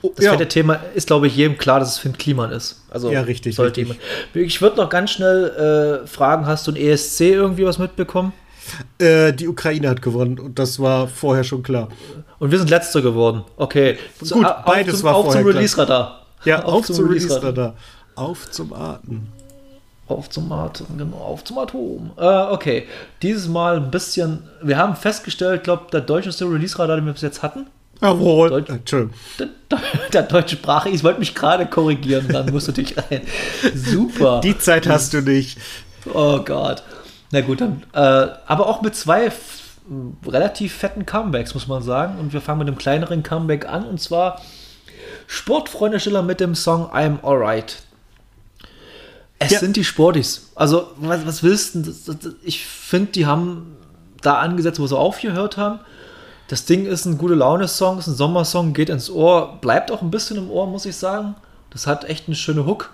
Oh, 0.00 0.12
das 0.16 0.24
ja. 0.24 0.32
fette 0.32 0.48
Thema 0.48 0.80
ist, 0.94 1.08
glaube 1.08 1.26
ich, 1.26 1.36
jedem 1.36 1.58
klar, 1.58 1.80
dass 1.80 1.90
es 1.90 1.98
Finn 1.98 2.16
Kliman 2.16 2.50
ist. 2.50 2.82
Also 2.88 3.10
ja, 3.10 3.20
richtig. 3.20 3.56
Sollte 3.56 3.82
richtig. 3.82 3.98
Jemand. 4.32 4.48
Ich 4.48 4.62
würde 4.62 4.78
noch 4.78 4.88
ganz 4.88 5.10
schnell 5.10 6.02
äh, 6.04 6.06
fragen: 6.06 6.46
Hast 6.46 6.66
du 6.66 6.72
ein 6.72 6.76
ESC 6.76 7.20
irgendwie 7.20 7.66
was 7.66 7.78
mitbekommen? 7.78 8.32
Äh, 8.98 9.32
die 9.32 9.48
Ukraine 9.48 9.88
hat 9.88 10.02
gewonnen 10.02 10.38
und 10.38 10.58
das 10.58 10.80
war 10.80 11.08
vorher 11.08 11.44
schon 11.44 11.62
klar. 11.62 11.88
Und 12.38 12.50
wir 12.50 12.58
sind 12.58 12.70
Letzter 12.70 13.02
geworden. 13.02 13.44
Okay. 13.56 13.98
Gut, 14.18 14.28
so, 14.28 14.44
beides 14.66 14.96
zum, 14.96 15.04
war 15.04 15.14
auf 15.14 15.26
vorher 15.26 15.42
Auf 15.42 15.46
zum 15.46 15.56
Release-Radar. 15.56 16.26
Ja, 16.44 16.62
auf, 16.62 16.74
auf 16.74 16.86
zum, 16.86 16.96
zum 16.96 17.08
Release-Radar. 17.08 17.74
Auf 18.14 18.50
zum 18.50 18.72
Atmen. 18.72 19.28
Auf 20.06 20.28
zum 20.28 20.50
Atem, 20.50 20.86
genau, 20.98 21.18
auf 21.18 21.44
zum 21.44 21.58
Atom. 21.58 22.10
Äh, 22.16 22.24
okay, 22.24 22.88
dieses 23.22 23.46
Mal 23.46 23.76
ein 23.76 23.92
bisschen. 23.92 24.42
Wir 24.60 24.76
haben 24.76 24.96
festgestellt, 24.96 25.62
glaube 25.62 25.84
der 25.92 26.00
deutscheste 26.00 26.46
Release-Radar, 26.46 26.96
den 26.96 27.06
wir 27.06 27.12
bis 27.12 27.22
jetzt 27.22 27.44
hatten. 27.44 27.66
Jawohl. 28.02 28.48
Deutsch, 28.48 28.70
Entschuldigung. 28.70 29.14
Der, 29.38 29.48
der, 30.12 30.22
deutsche 30.22 30.56
Sprache, 30.56 30.88
ich 30.88 31.04
wollte 31.04 31.20
mich 31.20 31.34
gerade 31.34 31.66
korrigieren, 31.66 32.26
dann 32.28 32.50
musst 32.50 32.66
du 32.66 32.72
dich 32.72 32.96
rein. 32.96 33.22
Super. 33.74 34.40
Die 34.42 34.58
Zeit 34.58 34.88
hast 34.88 35.12
du 35.12 35.20
nicht. 35.20 35.58
Oh 36.12 36.40
Gott. 36.40 36.82
Na 37.30 37.40
gut, 37.40 37.60
dann. 37.60 37.82
Äh, 37.92 37.98
aber 37.98 38.66
auch 38.66 38.82
mit 38.82 38.94
zwei 38.94 39.30
relativ 40.26 40.74
fetten 40.74 41.06
Comebacks, 41.06 41.54
muss 41.54 41.66
man 41.66 41.82
sagen. 41.82 42.18
Und 42.18 42.32
wir 42.32 42.40
fangen 42.40 42.60
mit 42.60 42.68
einem 42.68 42.78
kleineren 42.78 43.22
Comeback 43.22 43.68
an. 43.68 43.84
Und 43.84 44.00
zwar 44.00 44.40
Sportfreunde 45.26 46.00
Schiller 46.00 46.22
mit 46.22 46.40
dem 46.40 46.54
Song 46.54 46.90
I'm 46.90 47.22
Alright. 47.22 47.82
Es 49.38 49.52
ja. 49.52 49.58
sind 49.58 49.76
die 49.76 49.84
Sportis. 49.84 50.50
Also, 50.54 50.88
was, 50.96 51.26
was 51.26 51.42
willst 51.42 51.74
du? 51.74 52.34
Ich 52.42 52.64
finde, 52.66 53.12
die 53.12 53.26
haben 53.26 53.76
da 54.20 54.38
angesetzt, 54.38 54.80
wo 54.80 54.86
sie 54.86 54.98
aufgehört 54.98 55.56
haben. 55.56 55.80
Das 56.48 56.64
Ding 56.64 56.84
ist 56.84 57.06
ein 57.06 57.16
gute 57.16 57.34
Laune-Song, 57.34 57.98
ist 57.98 58.08
ein 58.08 58.14
Sommersong, 58.14 58.74
geht 58.74 58.90
ins 58.90 59.08
Ohr, 59.08 59.58
bleibt 59.60 59.90
auch 59.92 60.02
ein 60.02 60.10
bisschen 60.10 60.36
im 60.36 60.50
Ohr, 60.50 60.66
muss 60.66 60.84
ich 60.84 60.96
sagen. 60.96 61.36
Das 61.70 61.86
hat 61.86 62.04
echt 62.04 62.26
eine 62.26 62.34
schöne 62.34 62.66
Hook. 62.66 62.90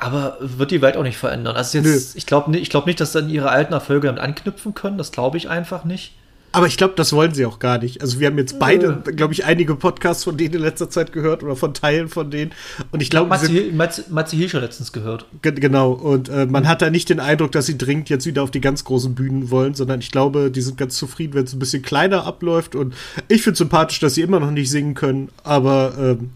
Aber 0.00 0.38
wird 0.40 0.70
die 0.70 0.80
Welt 0.82 0.96
auch 0.96 1.02
nicht 1.02 1.18
verändern. 1.18 1.56
Also 1.56 1.78
jetzt, 1.78 2.16
ich 2.16 2.26
glaube 2.26 2.56
ich 2.56 2.70
glaub 2.70 2.86
nicht, 2.86 3.00
dass 3.00 3.12
dann 3.12 3.28
ihre 3.28 3.50
alten 3.50 3.72
Erfolge 3.72 4.06
damit 4.06 4.22
anknüpfen 4.22 4.74
können. 4.74 4.98
Das 4.98 5.12
glaube 5.12 5.36
ich 5.36 5.48
einfach 5.48 5.84
nicht. 5.84 6.14
Aber 6.52 6.66
ich 6.66 6.76
glaube, 6.76 6.94
das 6.96 7.12
wollen 7.12 7.32
sie 7.32 7.46
auch 7.46 7.60
gar 7.60 7.78
nicht. 7.78 8.02
Also 8.02 8.18
wir 8.18 8.26
haben 8.26 8.36
jetzt 8.36 8.58
beide, 8.58 9.02
glaube 9.14 9.32
ich, 9.32 9.44
einige 9.44 9.76
Podcasts 9.76 10.24
von 10.24 10.36
denen 10.36 10.54
in 10.54 10.60
letzter 10.60 10.90
Zeit 10.90 11.12
gehört 11.12 11.44
oder 11.44 11.54
von 11.54 11.74
Teilen 11.74 12.08
von 12.08 12.30
denen. 12.30 12.50
Und 12.90 13.00
ich 13.02 13.10
glaube, 13.10 13.28
Matze, 13.28 13.50
Matze, 13.72 14.04
Matze 14.08 14.34
Hilscher 14.34 14.60
letztens 14.60 14.92
gehört. 14.92 15.26
Genau. 15.42 15.92
Und 15.92 16.28
äh, 16.28 16.46
man 16.46 16.66
hat 16.66 16.82
da 16.82 16.90
nicht 16.90 17.08
den 17.08 17.20
Eindruck, 17.20 17.52
dass 17.52 17.66
sie 17.66 17.78
dringend 17.78 18.08
jetzt 18.08 18.26
wieder 18.26 18.42
auf 18.42 18.50
die 18.50 18.60
ganz 18.60 18.84
großen 18.84 19.14
Bühnen 19.14 19.50
wollen, 19.50 19.74
sondern 19.74 20.00
ich 20.00 20.10
glaube, 20.10 20.50
die 20.50 20.60
sind 20.60 20.76
ganz 20.76 20.96
zufrieden, 20.96 21.34
wenn 21.34 21.44
es 21.44 21.52
ein 21.52 21.60
bisschen 21.60 21.82
kleiner 21.82 22.26
abläuft. 22.26 22.74
Und 22.74 22.94
ich 23.28 23.42
finde 23.42 23.56
sympathisch, 23.56 24.00
dass 24.00 24.14
sie 24.14 24.22
immer 24.22 24.40
noch 24.40 24.50
nicht 24.50 24.70
singen 24.70 24.94
können. 24.94 25.28
Aber 25.44 25.92
ähm, 26.00 26.30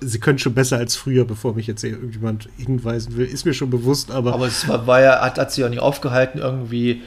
sie 0.00 0.18
können 0.18 0.38
schon 0.38 0.54
besser 0.54 0.78
als 0.78 0.96
früher, 0.96 1.24
bevor 1.24 1.54
mich 1.54 1.66
jetzt 1.66 1.84
irgendjemand 1.84 2.48
hinweisen 2.56 3.16
will. 3.16 3.26
Ist 3.26 3.44
mir 3.44 3.54
schon 3.54 3.70
bewusst, 3.70 4.10
aber. 4.10 4.34
Aber 4.34 4.46
es 4.46 4.66
war, 4.68 4.86
war 4.86 5.00
ja, 5.00 5.20
hat, 5.20 5.38
hat 5.38 5.52
sich 5.52 5.64
auch 5.64 5.68
nicht 5.68 5.80
aufgehalten, 5.80 6.38
irgendwie 6.38 7.02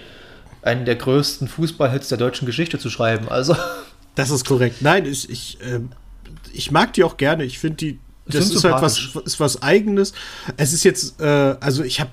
einen 0.62 0.86
der 0.86 0.96
größten 0.96 1.48
Fußballhits 1.48 2.10
der 2.10 2.18
deutschen 2.18 2.46
Geschichte 2.46 2.80
zu 2.80 2.90
schreiben. 2.90 3.30
Also. 3.30 3.56
Das 4.14 4.30
ist 4.30 4.44
korrekt. 4.44 4.82
Nein, 4.82 5.06
ich, 5.06 5.30
ich, 5.30 5.58
äh, 5.62 5.80
ich 6.52 6.70
mag 6.70 6.92
die 6.92 7.06
auch 7.06 7.16
gerne. 7.16 7.46
Ich 7.46 7.60
finde 7.60 7.78
die. 7.78 8.00
Das 8.26 8.50
ist 8.50 8.66
halt 8.66 8.82
was, 8.82 9.16
ist 9.24 9.40
was 9.40 9.62
Eigenes. 9.62 10.12
Es 10.58 10.74
ist 10.74 10.84
jetzt, 10.84 11.22
äh, 11.22 11.56
also 11.62 11.82
ich 11.82 12.02
habe 12.02 12.12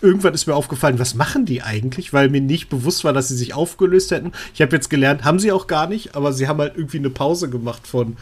irgendwann 0.00 0.34
ist 0.34 0.46
mir 0.46 0.54
aufgefallen, 0.54 0.98
was 0.98 1.14
machen 1.14 1.44
die 1.44 1.62
eigentlich, 1.62 2.12
weil 2.12 2.28
mir 2.28 2.40
nicht 2.40 2.68
bewusst 2.68 3.04
war, 3.04 3.12
dass 3.12 3.28
sie 3.28 3.36
sich 3.36 3.54
aufgelöst 3.54 4.10
hätten. 4.10 4.32
Ich 4.54 4.62
habe 4.62 4.74
jetzt 4.74 4.90
gelernt, 4.90 5.24
haben 5.24 5.38
sie 5.38 5.52
auch 5.52 5.66
gar 5.66 5.86
nicht, 5.86 6.14
aber 6.14 6.32
sie 6.32 6.48
haben 6.48 6.58
halt 6.58 6.76
irgendwie 6.76 6.98
eine 6.98 7.10
Pause 7.10 7.48
gemacht 7.50 7.86
von 7.86 8.16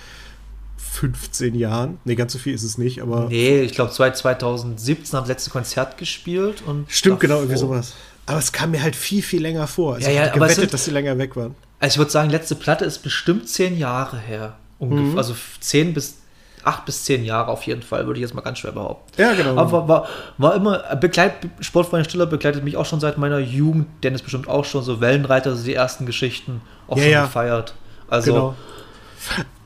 15 0.94 1.54
Jahren. 1.54 1.98
Ne, 2.04 2.14
ganz 2.14 2.32
so 2.32 2.38
viel 2.38 2.54
ist 2.54 2.62
es 2.62 2.78
nicht, 2.78 3.02
aber. 3.02 3.26
Nee, 3.28 3.62
ich 3.62 3.72
glaube 3.72 3.90
2017 3.92 5.16
haben 5.16 5.24
das 5.24 5.28
letzte 5.28 5.50
Konzert 5.50 5.98
gespielt 5.98 6.62
und. 6.66 6.86
Stimmt, 6.88 7.20
genau, 7.20 7.36
irgendwie 7.36 7.56
sowas. 7.56 7.94
Aber 8.26 8.38
es 8.38 8.52
kam 8.52 8.70
mir 8.70 8.82
halt 8.82 8.96
viel, 8.96 9.22
viel 9.22 9.42
länger 9.42 9.66
vor. 9.66 9.96
Also 9.96 10.08
ja, 10.08 10.14
ja, 10.14 10.26
ich 10.26 10.32
gewettet, 10.32 10.56
sind, 10.56 10.72
dass 10.72 10.84
sie 10.84 10.92
länger 10.92 11.18
weg 11.18 11.36
waren. 11.36 11.54
Also 11.80 11.94
ich 11.94 11.98
würde 11.98 12.10
sagen, 12.10 12.30
letzte 12.30 12.54
Platte 12.54 12.84
ist 12.84 13.00
bestimmt 13.00 13.48
zehn 13.48 13.76
Jahre 13.76 14.18
her. 14.18 14.54
Mhm. 14.80 15.18
Also 15.18 15.34
zehn 15.60 15.92
bis 15.92 16.18
acht 16.62 16.86
bis 16.86 17.04
zehn 17.04 17.24
Jahre 17.24 17.50
auf 17.50 17.64
jeden 17.64 17.82
Fall, 17.82 18.06
würde 18.06 18.18
ich 18.18 18.22
jetzt 18.22 18.34
mal 18.34 18.40
ganz 18.40 18.58
schwer 18.58 18.72
behaupten. 18.72 19.20
Ja, 19.20 19.34
genau. 19.34 19.56
Aber 19.58 19.86
war, 19.86 20.08
war 20.38 20.54
immer, 20.54 20.78
begleit, 20.96 21.34
Sportfreund 21.60 22.06
Stiller 22.06 22.26
begleitet 22.26 22.64
mich 22.64 22.76
auch 22.76 22.86
schon 22.86 23.00
seit 23.00 23.18
meiner 23.18 23.38
Jugend. 23.38 23.86
Dennis 24.02 24.22
bestimmt 24.22 24.48
auch 24.48 24.64
schon, 24.64 24.82
so 24.82 25.00
Wellenreiter, 25.00 25.50
also 25.50 25.62
die 25.62 25.74
ersten 25.74 26.06
Geschichten 26.06 26.62
auch 26.88 26.96
ja, 26.96 27.02
schon 27.02 27.12
ja. 27.12 27.24
gefeiert. 27.24 27.74
Also 28.08 28.32
genau. 28.32 28.54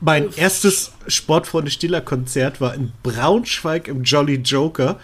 Mein 0.01 0.29
erstes 0.35 0.91
Sportfreunde 1.07 1.71
Stiller 1.71 2.01
Konzert 2.01 2.61
war 2.61 2.73
in 2.73 2.91
Braunschweig 3.03 3.87
im 3.87 4.03
Jolly 4.03 4.35
Joker. 4.35 4.99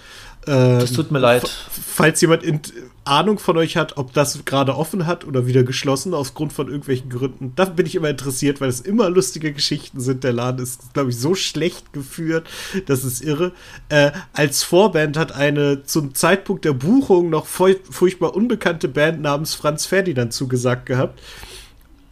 Ähm, 0.48 0.80
Das 0.80 0.94
tut 0.94 1.12
mir 1.12 1.20
leid. 1.20 1.50
Falls 1.70 2.22
jemand 2.22 2.44
in, 2.44 2.62
Ahnung 3.06 3.38
von 3.38 3.56
euch 3.58 3.78
hat, 3.78 3.98
ob 3.98 4.14
das 4.14 4.46
gerade 4.46 4.76
offen 4.76 5.06
hat 5.06 5.26
oder 5.26 5.46
wieder 5.46 5.64
geschlossen, 5.64 6.14
aufgrund 6.14 6.54
von 6.54 6.68
irgendwelchen 6.68 7.10
Gründen, 7.10 7.54
da 7.56 7.66
bin 7.66 7.86
ich 7.86 7.96
immer 7.96 8.10
interessiert, 8.10 8.62
weil 8.62 8.70
es 8.70 8.82
immer 8.82 9.10
lustige 9.10 9.54
Geschichten 9.54 10.00
sind. 10.00 10.24
Der 10.24 10.34
Laden 10.34 10.62
ist, 10.62 10.94
glaube 10.94 11.12
ich, 11.12 11.18
so 11.18 11.36
schlecht 11.36 11.94
geführt, 11.94 12.48
das 12.88 13.04
ist 13.04 13.22
irre. 13.22 13.52
Äh, 13.90 14.12
als 14.34 14.64
Vorband 14.64 15.18
hat 15.18 15.34
eine 15.34 15.84
zum 15.84 16.16
Zeitpunkt 16.16 16.66
der 16.66 16.74
Buchung 16.74 17.30
noch 17.30 17.46
furch 17.46 17.78
furchtbar 17.90 18.36
unbekannte 18.36 18.88
Band 18.88 19.22
namens 19.22 19.54
Franz 19.54 19.86
Ferdinand 19.86 20.34
zugesagt 20.34 20.88
gehabt. 20.88 21.20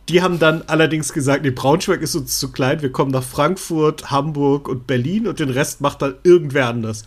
Die 0.09 0.21
haben 0.21 0.37
dann 0.37 0.63
allerdings 0.67 1.13
gesagt, 1.13 1.43
nee, 1.43 1.51
Braunschweig 1.51 2.01
ist 2.01 2.15
uns 2.15 2.37
zu 2.37 2.51
klein, 2.51 2.81
wir 2.81 2.91
kommen 2.91 3.11
nach 3.11 3.23
Frankfurt, 3.23 4.11
Hamburg 4.11 4.67
und 4.67 4.85
Berlin 4.85 5.27
und 5.27 5.39
den 5.39 5.49
Rest 5.49 5.79
macht 5.79 6.01
dann 6.01 6.15
irgendwer 6.23 6.67
anders. 6.67 7.05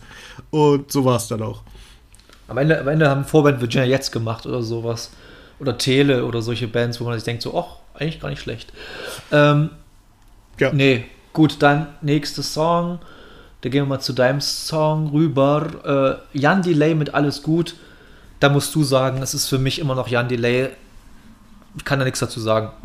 Und 0.49 0.91
so 0.91 1.05
war 1.05 1.17
es 1.17 1.27
dann 1.27 1.43
auch. 1.43 1.61
Am 2.47 2.57
Ende, 2.57 2.79
am 2.79 2.87
Ende 2.87 3.09
haben 3.09 3.25
Vorband 3.25 3.61
Virginia 3.61 3.85
jetzt 3.85 4.11
gemacht 4.11 4.45
oder 4.45 4.63
sowas. 4.63 5.11
Oder 5.59 5.77
Tele 5.77 6.25
oder 6.25 6.41
solche 6.41 6.67
Bands, 6.67 6.99
wo 6.99 7.05
man 7.05 7.13
sich 7.15 7.23
denkt, 7.23 7.43
so, 7.43 7.57
ach, 7.57 7.77
eigentlich 7.93 8.19
gar 8.19 8.29
nicht 8.29 8.41
schlecht. 8.41 8.73
Ähm, 9.31 9.69
Ja. 10.59 10.71
Nee, 10.73 11.05
gut, 11.33 11.57
dann 11.59 11.87
nächster 12.01 12.41
Song. 12.43 12.99
Da 13.61 13.69
gehen 13.69 13.83
wir 13.83 13.87
mal 13.87 13.99
zu 13.99 14.13
deinem 14.13 14.41
Song 14.41 15.09
rüber. 15.09 16.19
Äh, 16.33 16.37
Jan 16.39 16.61
Delay 16.61 16.95
mit 16.95 17.13
Alles 17.13 17.43
gut. 17.43 17.75
Da 18.39 18.49
musst 18.49 18.73
du 18.75 18.83
sagen, 18.83 19.21
es 19.21 19.33
ist 19.33 19.47
für 19.47 19.57
mich 19.57 19.79
immer 19.79 19.95
noch 19.95 20.07
Jan 20.07 20.27
Delay. 20.29 20.69
Ich 21.77 21.85
kann 21.85 21.99
da 21.99 22.05
nichts 22.05 22.19
dazu 22.19 22.39
sagen. 22.39 22.69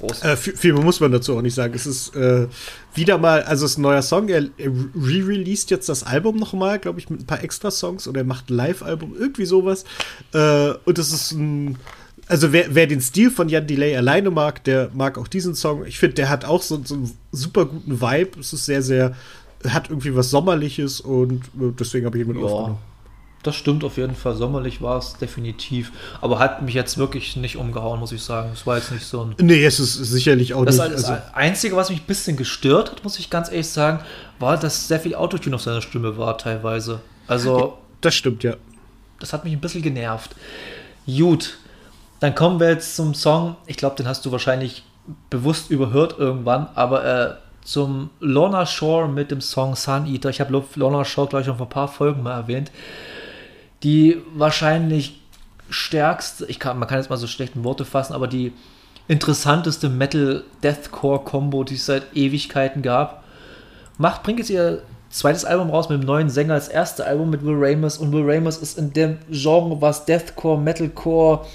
Groß. 0.00 0.24
Äh, 0.24 0.36
viel, 0.36 0.56
viel 0.56 0.72
muss 0.72 1.00
man 1.00 1.12
dazu 1.12 1.36
auch 1.36 1.42
nicht 1.42 1.54
sagen. 1.54 1.74
Es 1.74 1.86
ist 1.86 2.14
äh, 2.16 2.46
wieder 2.94 3.18
mal, 3.18 3.42
also 3.42 3.66
es 3.66 3.72
ist 3.72 3.78
ein 3.78 3.82
neuer 3.82 4.02
Song. 4.02 4.28
Er, 4.28 4.44
er 4.56 4.70
re-released 4.70 5.70
jetzt 5.70 5.88
das 5.88 6.02
Album 6.02 6.36
nochmal, 6.36 6.78
glaube 6.78 6.98
ich, 6.98 7.10
mit 7.10 7.20
ein 7.20 7.26
paar 7.26 7.44
extra 7.44 7.70
Songs 7.70 8.08
oder 8.08 8.22
er 8.22 8.24
macht 8.24 8.50
ein 8.50 8.54
Live-Album, 8.54 9.14
irgendwie 9.18 9.44
sowas. 9.44 9.84
Äh, 10.32 10.70
und 10.84 10.98
es 10.98 11.12
ist 11.12 11.32
ein. 11.32 11.78
Also 12.26 12.52
wer, 12.52 12.74
wer 12.74 12.86
den 12.86 13.00
Stil 13.00 13.30
von 13.30 13.48
Jan 13.48 13.66
Delay 13.66 13.96
alleine 13.96 14.30
mag, 14.30 14.62
der 14.62 14.90
mag 14.94 15.18
auch 15.18 15.26
diesen 15.26 15.56
Song. 15.56 15.84
Ich 15.84 15.98
finde, 15.98 16.14
der 16.14 16.28
hat 16.28 16.44
auch 16.44 16.62
so, 16.62 16.80
so 16.84 16.94
einen 16.94 17.10
super 17.32 17.66
guten 17.66 18.00
Vibe. 18.00 18.38
Es 18.38 18.52
ist 18.52 18.66
sehr, 18.66 18.82
sehr, 18.82 19.16
hat 19.66 19.90
irgendwie 19.90 20.14
was 20.14 20.30
Sommerliches 20.30 21.00
und 21.00 21.44
äh, 21.60 21.72
deswegen 21.78 22.06
habe 22.06 22.16
ich 22.16 22.24
ihn 22.24 22.28
mit 22.28 22.36
Ja, 22.36 22.44
aufgenommen. 22.44 22.78
Das 23.42 23.56
stimmt 23.56 23.84
auf 23.84 23.96
jeden 23.96 24.14
Fall. 24.14 24.34
Sommerlich 24.36 24.82
war 24.82 24.98
es 24.98 25.14
definitiv. 25.14 25.92
Aber 26.20 26.38
hat 26.38 26.62
mich 26.62 26.74
jetzt 26.74 26.98
wirklich 26.98 27.36
nicht 27.36 27.56
umgehauen, 27.56 27.98
muss 27.98 28.12
ich 28.12 28.22
sagen. 28.22 28.50
Es 28.52 28.66
war 28.66 28.76
jetzt 28.76 28.92
nicht 28.92 29.06
so 29.06 29.22
ein. 29.24 29.34
Nee, 29.40 29.64
es 29.64 29.80
ist 29.80 29.94
sicherlich 29.94 30.52
auch 30.54 30.64
Das, 30.64 30.76
nicht. 30.78 30.92
das 30.92 31.04
Also, 31.06 31.22
Einzige, 31.32 31.76
was 31.76 31.88
mich 31.90 32.00
ein 32.00 32.06
bisschen 32.06 32.36
gestört 32.36 32.90
hat, 32.90 33.04
muss 33.04 33.18
ich 33.18 33.30
ganz 33.30 33.48
ehrlich 33.50 33.68
sagen, 33.68 34.00
war, 34.38 34.58
dass 34.58 34.88
sehr 34.88 35.00
viel 35.00 35.14
Autotune 35.14 35.56
auf 35.56 35.62
seiner 35.62 35.80
Stimme 35.80 36.18
war, 36.18 36.36
teilweise. 36.36 37.00
Also, 37.26 37.78
das 38.00 38.14
stimmt, 38.14 38.42
ja. 38.42 38.56
das 39.20 39.32
hat 39.32 39.44
mich 39.44 39.52
ein 39.52 39.60
bisschen 39.60 39.82
genervt. 39.82 40.34
Gut, 41.06 41.58
dann 42.20 42.34
kommen 42.34 42.60
wir 42.60 42.68
jetzt 42.70 42.96
zum 42.96 43.14
Song. 43.14 43.56
Ich 43.66 43.76
glaube, 43.76 43.96
den 43.96 44.06
hast 44.06 44.24
du 44.26 44.32
wahrscheinlich 44.32 44.82
bewusst 45.30 45.70
überhört 45.70 46.18
irgendwann, 46.18 46.68
aber 46.74 47.04
äh, 47.04 47.34
zum 47.62 48.10
Lorna 48.20 48.66
Shore 48.66 49.08
mit 49.08 49.30
dem 49.30 49.40
Song 49.40 49.76
Sun 49.76 50.06
Eater. 50.06 50.30
Ich 50.30 50.40
habe 50.40 50.62
Lorna 50.74 51.04
Shore, 51.04 51.28
glaube 51.28 51.42
ich, 51.42 51.48
noch 51.48 51.56
vor 51.56 51.66
ein 51.66 51.70
paar 51.70 51.88
Folgen 51.88 52.22
mal 52.22 52.34
erwähnt. 52.34 52.70
Die 53.82 54.18
wahrscheinlich 54.34 55.20
stärkste, 55.70 56.46
ich 56.46 56.58
kann, 56.58 56.78
man 56.78 56.88
kann 56.88 56.98
jetzt 56.98 57.10
mal 57.10 57.16
so 57.16 57.26
schlecht 57.26 57.56
in 57.56 57.64
Worte 57.64 57.84
fassen, 57.84 58.12
aber 58.12 58.26
die 58.26 58.52
interessanteste 59.08 59.88
Metal-Deathcore-Kombo, 59.88 61.64
die 61.64 61.74
es 61.74 61.86
seit 61.86 62.14
Ewigkeiten 62.14 62.82
gab. 62.82 63.24
Macht, 63.98 64.22
bringt 64.22 64.38
jetzt 64.38 64.50
ihr 64.50 64.82
zweites 65.10 65.44
Album 65.44 65.70
raus 65.70 65.88
mit 65.88 66.00
dem 66.00 66.06
neuen 66.06 66.30
Sänger, 66.30 66.54
das 66.54 66.68
erste 66.68 67.04
Album 67.06 67.30
mit 67.30 67.44
Will 67.44 67.56
Ramos 67.58 67.98
und 67.98 68.12
Will 68.12 68.24
Ramos 68.24 68.58
ist 68.58 68.78
in 68.78 68.92
dem 68.92 69.18
Genre, 69.30 69.80
was 69.80 70.04
Deathcore, 70.04 70.60
Metalcore, 70.60 71.46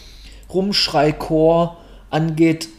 Rumschreicore 0.54 1.78
angeht, 2.10 2.70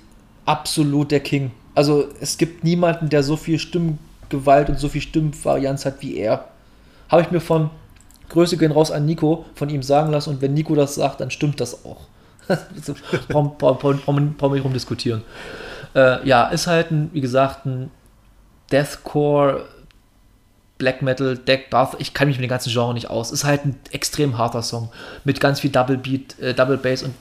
absolut 0.44 1.11
der 1.11 1.20
King. 1.20 1.52
Also 1.74 2.09
es 2.20 2.38
gibt 2.38 2.64
niemanden, 2.64 3.09
der 3.09 3.22
so 3.22 3.37
viel 3.37 3.59
Stimmgewalt 3.59 4.68
und 4.68 4.78
so 4.78 4.88
viel 4.88 5.02
Stimmvarianz 5.02 5.85
hat 5.85 6.02
wie 6.02 6.16
er. 6.16 6.48
Habe 7.09 7.22
ich 7.22 7.30
mir 7.30 7.40
von 7.40 7.70
Größe 8.37 8.59
gehen 8.59 8.72
raus 8.72 8.90
an 8.90 9.07
Nico 9.07 9.46
von 9.55 9.70
ihm 9.70 9.83
sagen 9.83 10.12
lassen 10.12 10.31
und 10.31 10.42
wenn 10.42 10.53
Nico 10.53 10.75
das 10.75 10.94
sagt, 10.94 11.20
dann 11.20 11.31
stimmt 11.31 11.59
das 11.59 11.85
auch. 11.87 12.03
Brauchen 13.29 14.37
wir 14.38 14.51
nicht 14.51 14.64
rumdiskutieren. 14.64 15.22
Äh, 15.94 16.27
ja, 16.29 16.46
ist 16.49 16.66
halt 16.66 16.90
ein, 16.90 17.09
wie 17.14 17.22
gesagt, 17.22 17.64
ein 17.64 17.90
Deathcore, 18.70 19.64
Black 20.77 21.01
Metal, 21.01 21.38
Deck, 21.38 21.70
Death, 21.70 21.96
ich 21.99 22.12
kann 22.12 22.29
mich 22.29 22.37
mit 22.37 22.44
dem 22.44 22.51
ganzen 22.51 22.70
Genre 22.70 22.92
nicht 22.92 23.09
aus. 23.09 23.31
Ist 23.31 23.44
halt 23.44 23.64
ein 23.64 23.81
extrem 23.90 24.37
harter 24.37 24.62
Song 24.62 24.90
mit 25.25 25.40
ganz 25.40 25.61
viel 25.61 25.70
Double 25.70 25.96
Beat, 25.96 26.38
äh, 26.38 26.53
Double 26.53 26.77
Bass 26.77 27.03
und 27.03 27.14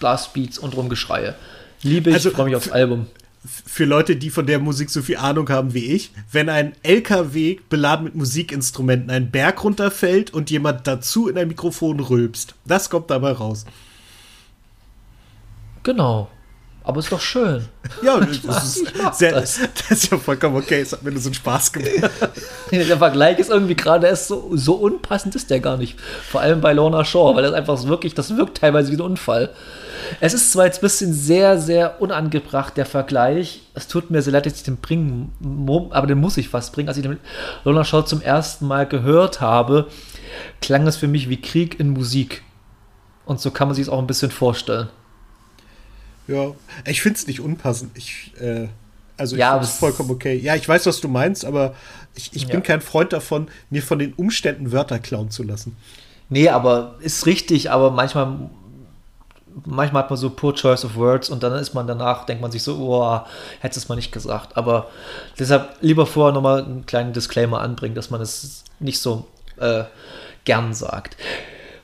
Blast 0.00 0.32
Beats 0.32 0.58
und 0.58 0.76
Rumgeschreie. 0.76 1.36
Liebe 1.82 2.10
ich, 2.10 2.16
Also, 2.16 2.30
freue 2.30 2.46
mich 2.46 2.56
aufs 2.56 2.70
Album. 2.70 3.06
Für 3.44 3.84
Leute, 3.84 4.16
die 4.16 4.30
von 4.30 4.46
der 4.46 4.58
Musik 4.58 4.90
so 4.90 5.02
viel 5.02 5.16
Ahnung 5.16 5.48
haben 5.48 5.74
wie 5.74 5.86
ich, 5.86 6.12
wenn 6.32 6.48
ein 6.48 6.72
LKW 6.82 7.58
beladen 7.68 8.04
mit 8.04 8.14
Musikinstrumenten 8.14 9.10
einen 9.10 9.30
Berg 9.30 9.62
runterfällt 9.62 10.32
und 10.32 10.50
jemand 10.50 10.86
dazu 10.86 11.28
in 11.28 11.38
ein 11.38 11.48
Mikrofon 11.48 12.00
rülpst, 12.00 12.54
das 12.64 12.90
kommt 12.90 13.10
dabei 13.10 13.32
raus. 13.32 13.64
Genau. 15.82 16.28
Aber 16.88 17.00
ist 17.00 17.12
doch 17.12 17.20
schön. 17.20 17.66
Ja, 18.02 18.18
das 18.18 18.64
ist, 18.64 18.92
sehr, 19.12 19.32
das. 19.32 19.60
das. 19.60 19.90
ist 19.90 20.10
ja 20.10 20.16
vollkommen 20.16 20.56
okay. 20.56 20.80
Es 20.80 20.92
hat 20.92 21.02
mir 21.02 21.10
nur 21.10 21.20
so 21.20 21.28
einen 21.28 21.34
Spaß 21.34 21.70
gemacht. 21.70 21.90
Der 22.72 22.96
Vergleich 22.96 23.38
ist 23.38 23.50
irgendwie 23.50 23.74
gerade 23.74 24.06
erst 24.06 24.28
so, 24.28 24.52
so 24.54 24.72
unpassend 24.76 25.34
ist 25.34 25.50
der 25.50 25.60
gar 25.60 25.76
nicht. 25.76 26.00
Vor 26.00 26.40
allem 26.40 26.62
bei 26.62 26.72
Lorna 26.72 27.04
Shaw, 27.04 27.36
weil 27.36 27.42
das 27.42 27.52
einfach 27.52 27.84
wirklich, 27.84 28.14
das 28.14 28.34
wirkt 28.38 28.56
teilweise 28.56 28.90
wie 28.90 28.96
ein 28.96 29.02
Unfall. 29.02 29.50
Es 30.20 30.32
ist 30.32 30.50
zwar 30.50 30.64
jetzt 30.64 30.78
ein 30.78 30.80
bisschen 30.80 31.12
sehr, 31.12 31.58
sehr 31.58 32.00
unangebracht, 32.00 32.78
der 32.78 32.86
Vergleich. 32.86 33.60
Es 33.74 33.86
tut 33.86 34.10
mir 34.10 34.22
sehr 34.22 34.32
leid, 34.32 34.46
dass 34.46 34.54
ich 34.54 34.62
den 34.62 34.78
bringen 34.78 35.90
aber 35.90 36.06
den 36.06 36.18
muss 36.18 36.38
ich 36.38 36.48
fast 36.48 36.72
bringen. 36.72 36.88
Als 36.88 36.96
ich 36.96 37.02
den 37.02 37.18
Lorna 37.64 37.84
Shaw 37.84 38.06
zum 38.06 38.22
ersten 38.22 38.66
Mal 38.66 38.86
gehört 38.86 39.42
habe, 39.42 39.88
klang 40.62 40.86
es 40.86 40.96
für 40.96 41.06
mich 41.06 41.28
wie 41.28 41.42
Krieg 41.42 41.78
in 41.78 41.90
Musik. 41.90 42.44
Und 43.26 43.42
so 43.42 43.50
kann 43.50 43.68
man 43.68 43.74
sich 43.74 43.82
es 43.82 43.88
auch 43.90 43.98
ein 43.98 44.06
bisschen 44.06 44.30
vorstellen. 44.30 44.88
Ja, 46.28 46.52
ich 46.84 47.02
finde 47.02 47.18
es 47.18 47.26
nicht 47.26 47.40
unpassend. 47.40 47.90
Ich, 47.96 48.32
äh, 48.40 48.68
also 49.16 49.34
ich 49.34 49.40
Ja, 49.40 49.58
es 49.60 49.78
vollkommen 49.78 50.10
okay. 50.10 50.36
Ja, 50.36 50.54
ich 50.54 50.68
weiß, 50.68 50.86
was 50.86 51.00
du 51.00 51.08
meinst, 51.08 51.44
aber 51.44 51.74
ich, 52.14 52.30
ich 52.34 52.46
bin 52.46 52.56
Ja. 52.56 52.60
kein 52.60 52.80
Freund 52.80 53.12
davon, 53.12 53.48
mir 53.70 53.82
von 53.82 53.98
den 53.98 54.12
Umständen 54.12 54.70
Wörter 54.70 54.98
klauen 54.98 55.30
zu 55.30 55.42
lassen. 55.42 55.76
Nee, 56.28 56.48
aber 56.50 56.96
ist 57.00 57.24
richtig, 57.26 57.70
aber 57.70 57.90
manchmal, 57.90 58.50
manchmal 59.64 60.02
hat 60.02 60.10
man 60.10 60.18
so 60.18 60.30
poor 60.30 60.54
choice 60.54 60.84
of 60.84 60.94
words 60.96 61.30
und 61.30 61.42
dann 61.42 61.54
ist 61.54 61.72
man 61.74 61.86
danach, 61.86 62.26
denkt 62.26 62.42
man 62.42 62.52
sich 62.52 62.62
so, 62.62 62.76
oh, 62.76 63.20
hätte 63.60 63.78
es 63.78 63.88
mal 63.88 63.96
nicht 63.96 64.12
gesagt. 64.12 64.56
Aber 64.56 64.90
deshalb 65.38 65.76
lieber 65.80 66.06
vorher 66.06 66.34
nochmal 66.34 66.62
einen 66.64 66.84
kleinen 66.84 67.14
Disclaimer 67.14 67.60
anbringen, 67.60 67.94
dass 67.94 68.10
man 68.10 68.20
es 68.20 68.64
nicht 68.78 69.00
so 69.00 69.26
äh, 69.58 69.84
gern 70.44 70.74
sagt. 70.74 71.16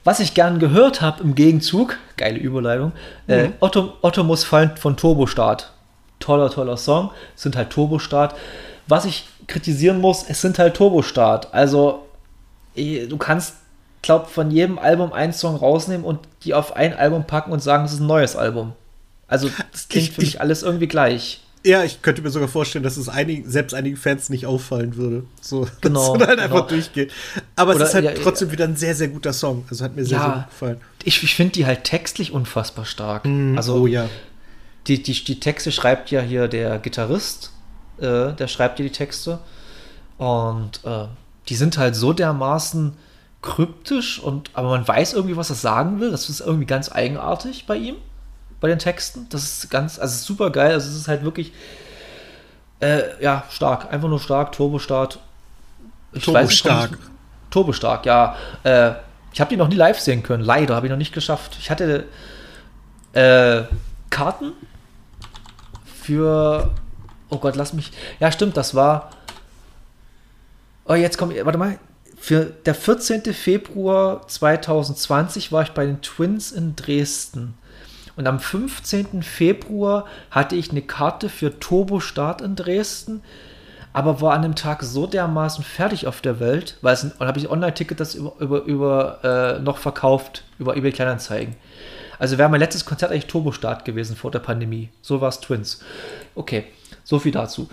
Was 0.05 0.21
ich 0.21 0.35
gern 0.35 0.59
gehört 0.59 1.01
habe 1.01 1.23
im 1.23 1.35
Gegenzug, 1.35 1.97
geile 2.17 2.38
Überleitung, 2.38 2.93
äh, 3.27 3.49
Otto, 3.61 3.95
Otto 4.03 4.23
muss 4.23 4.45
fallen 4.45 4.77
von 4.77 4.97
Turbostart. 4.97 5.73
Toller, 6.21 6.51
toller 6.51 6.77
Song, 6.77 7.11
sind 7.35 7.57
halt 7.57 7.71
Turbostart. 7.71 8.35
Was 8.87 9.05
ich 9.07 9.27
kritisieren 9.47 10.01
muss, 10.01 10.25
es 10.29 10.40
sind 10.43 10.59
halt 10.59 10.75
Turbostart. 10.77 11.53
Also 11.55 12.05
eh, 12.77 13.07
du 13.07 13.17
kannst, 13.17 13.55
glaub, 14.03 14.29
von 14.29 14.51
jedem 14.51 14.79
Album 14.79 15.12
einen 15.12 15.33
Song 15.33 15.57
rausnehmen 15.57 16.05
und 16.05 16.21
die 16.45 16.53
auf 16.55 16.77
ein 16.77 16.95
Album 16.95 17.25
packen 17.25 17.51
und 17.53 17.62
sagen, 17.62 17.85
es 17.87 17.93
ist 17.95 18.01
ein 18.01 18.07
neues 18.07 18.37
Album. 18.37 18.73
Also 19.27 19.49
das 19.73 19.88
klingt 19.88 20.09
Ich- 20.09 20.14
für 20.14 20.21
mich 20.21 20.35
ich- 20.35 20.40
alles 20.40 20.62
irgendwie 20.62 20.87
gleich. 20.88 21.40
Ja, 21.66 21.83
ich 21.83 22.03
könnte 22.03 22.20
mir 22.20 22.31
sogar 22.31 22.48
vorstellen, 22.48 22.83
dass 22.83 22.98
es 22.98 23.09
einigen, 23.09 23.48
selbst 23.48 23.72
einigen 23.74 23.96
Fans 23.96 24.29
nicht 24.29 24.44
auffallen 24.44 24.96
würde. 24.96 25.24
So, 25.40 25.66
Genau, 25.81 26.14
dass 26.16 26.22
es 26.22 26.29
halt 26.29 26.38
genau. 26.40 26.42
einfach 26.42 26.68
durchgeht. 26.68 27.12
Aber 27.57 27.74
Oder, 27.74 27.85
es 27.85 27.88
ist 27.88 27.94
halt 27.94 28.05
ja, 28.05 28.12
trotzdem 28.12 28.53
wieder 28.53 28.64
ein 28.64 28.77
sehr, 28.77 28.94
sehr 28.94 29.09
guter 29.09 29.33
Song. 29.33 29.64
Also 29.70 29.85
hat 29.85 29.96
mir 29.96 30.05
sehr, 30.05 30.18
Ja. 30.18 30.24
sehr 30.24 30.35
gut 30.35 30.50
gefallen. 30.50 30.81
Ich, 31.05 31.22
ich 31.22 31.35
finde 31.35 31.53
die 31.53 31.64
halt 31.66 31.85
textlich 31.85 32.33
unfassbar 32.33 32.85
stark. 32.85 33.24
also 33.57 33.74
oh 33.77 33.87
ja. 33.87 34.09
die, 34.87 35.03
die, 35.03 35.24
die 35.24 35.40
Texte 35.40 35.72
schreibt 35.72 36.11
ja 36.11 36.20
hier 36.20 36.48
der 36.48 36.79
Gitarrist, 36.79 37.50
äh, 37.98 38.33
der 38.33 38.48
schreibt 38.48 38.79
ja 38.79 38.85
die 38.85 38.92
Texte. 38.92 39.38
Und 40.18 40.81
äh, 40.85 41.07
die 41.48 41.55
sind 41.55 41.79
halt 41.79 41.96
so 41.96 42.12
dermaßen 42.12 42.92
kryptisch 43.42 44.18
und 44.20 44.50
aber 44.55 44.70
man 44.70 44.87
weiß 44.88 45.12
irgendwie, 45.12 45.37
was 45.37 45.50
er 45.50 45.57
sagen 45.57 46.00
will. 46.00 46.11
Das 46.11 46.29
ist 46.29 46.40
irgendwie 46.40 46.66
ganz 46.66 46.90
eigenartig 46.90 47.66
bei 47.66 47.77
ihm, 47.77 47.96
bei 48.64 48.68
den 48.68 48.79
Texten. 48.79 49.27
Das 49.29 49.42
ist 49.42 49.70
ganz, 49.70 49.98
also 49.98 50.16
super 50.24 50.48
geil. 50.48 50.72
Also 50.72 50.88
es 50.88 50.96
ist 50.96 51.07
halt 51.07 51.22
wirklich 51.22 51.53
äh, 52.81 53.22
ja, 53.22 53.44
stark, 53.50 53.92
einfach 53.92 54.09
nur 54.09 54.18
stark, 54.18 54.53
Turbostart. 54.53 55.18
Ich 56.14 56.27
weiß 56.27 56.48
nicht, 56.48 56.62
Turbostark. 56.62 56.90
komm 56.92 56.98
ich- 56.98 57.50
Turbostark, 57.50 58.07
ja. 58.07 58.37
Äh, 58.62 58.92
ich 59.35 59.40
habe 59.42 59.50
die 59.50 59.59
noch 59.59 59.68
nie 59.68 59.74
live 59.74 60.00
sehen 60.00 60.22
können. 60.22 60.42
Leider 60.42 60.77
habe 60.77 60.87
ich 60.87 60.90
noch 60.90 60.96
nicht 60.96 61.12
geschafft. 61.12 61.59
Ich 61.61 61.70
hatte 61.70 62.07
äh, 63.12 63.64
Karten 64.09 64.53
für. 65.85 66.70
Oh 67.29 67.37
Gott, 67.37 67.57
lass 67.57 67.74
mich. 67.74 67.92
Ja, 68.18 68.33
stimmt, 68.33 68.57
das 68.57 68.74
war. 68.74 69.11
Oh, 70.87 70.94
jetzt 70.94 71.18
kommt. 71.18 71.35
Warte 71.44 71.59
mal. 71.59 71.79
Für 72.18 72.46
der 72.46 72.74
14. 72.74 73.24
Februar 73.35 74.27
2020 74.27 75.53
war 75.53 75.64
ich 75.64 75.72
bei 75.72 75.85
den 75.85 76.00
Twins 76.00 76.50
in 76.50 76.74
Dresden. 76.77 77.59
Und 78.16 78.27
am 78.27 78.38
15. 78.38 79.22
Februar 79.22 80.07
hatte 80.31 80.57
ich 80.57 80.70
eine 80.70 80.83
Karte 80.83 81.29
für 81.29 81.59
Turbo 81.59 82.00
Start 82.00 82.40
in 82.40 82.57
Dresden, 82.57 83.22
aber 83.92 84.20
war 84.20 84.35
an 84.35 84.42
dem 84.42 84.55
Tag 84.55 84.83
so 84.83 85.07
dermaßen 85.07 85.64
fertig 85.64 86.07
auf 86.07 86.20
der 86.20 86.40
Welt, 86.40 86.79
weil 86.81 86.94
es, 86.94 87.07
habe 87.18 87.38
ich 87.38 87.50
Online-Ticket 87.50 88.00
das 88.00 88.14
über, 88.14 88.35
über, 88.38 88.62
über 88.62 89.57
äh, 89.59 89.61
noch 89.61 89.79
verkauft, 89.79 90.44
über 90.59 90.77
eBay 90.77 90.92
Kleinanzeigen. 90.92 91.57
Also 92.18 92.38
wäre 92.38 92.48
mein 92.48 92.61
letztes 92.61 92.85
Konzert 92.85 93.11
eigentlich 93.11 93.27
Turbo 93.27 93.53
Start 93.53 93.85
gewesen 93.85 94.16
vor 94.16 94.31
der 94.31 94.38
Pandemie. 94.38 94.90
So 95.03 95.20
war 95.20 95.29
es 95.29 95.40
Twins. 95.40 95.81
Okay, 96.35 96.64
so 97.03 97.18
viel 97.18 97.33
dazu. 97.33 97.68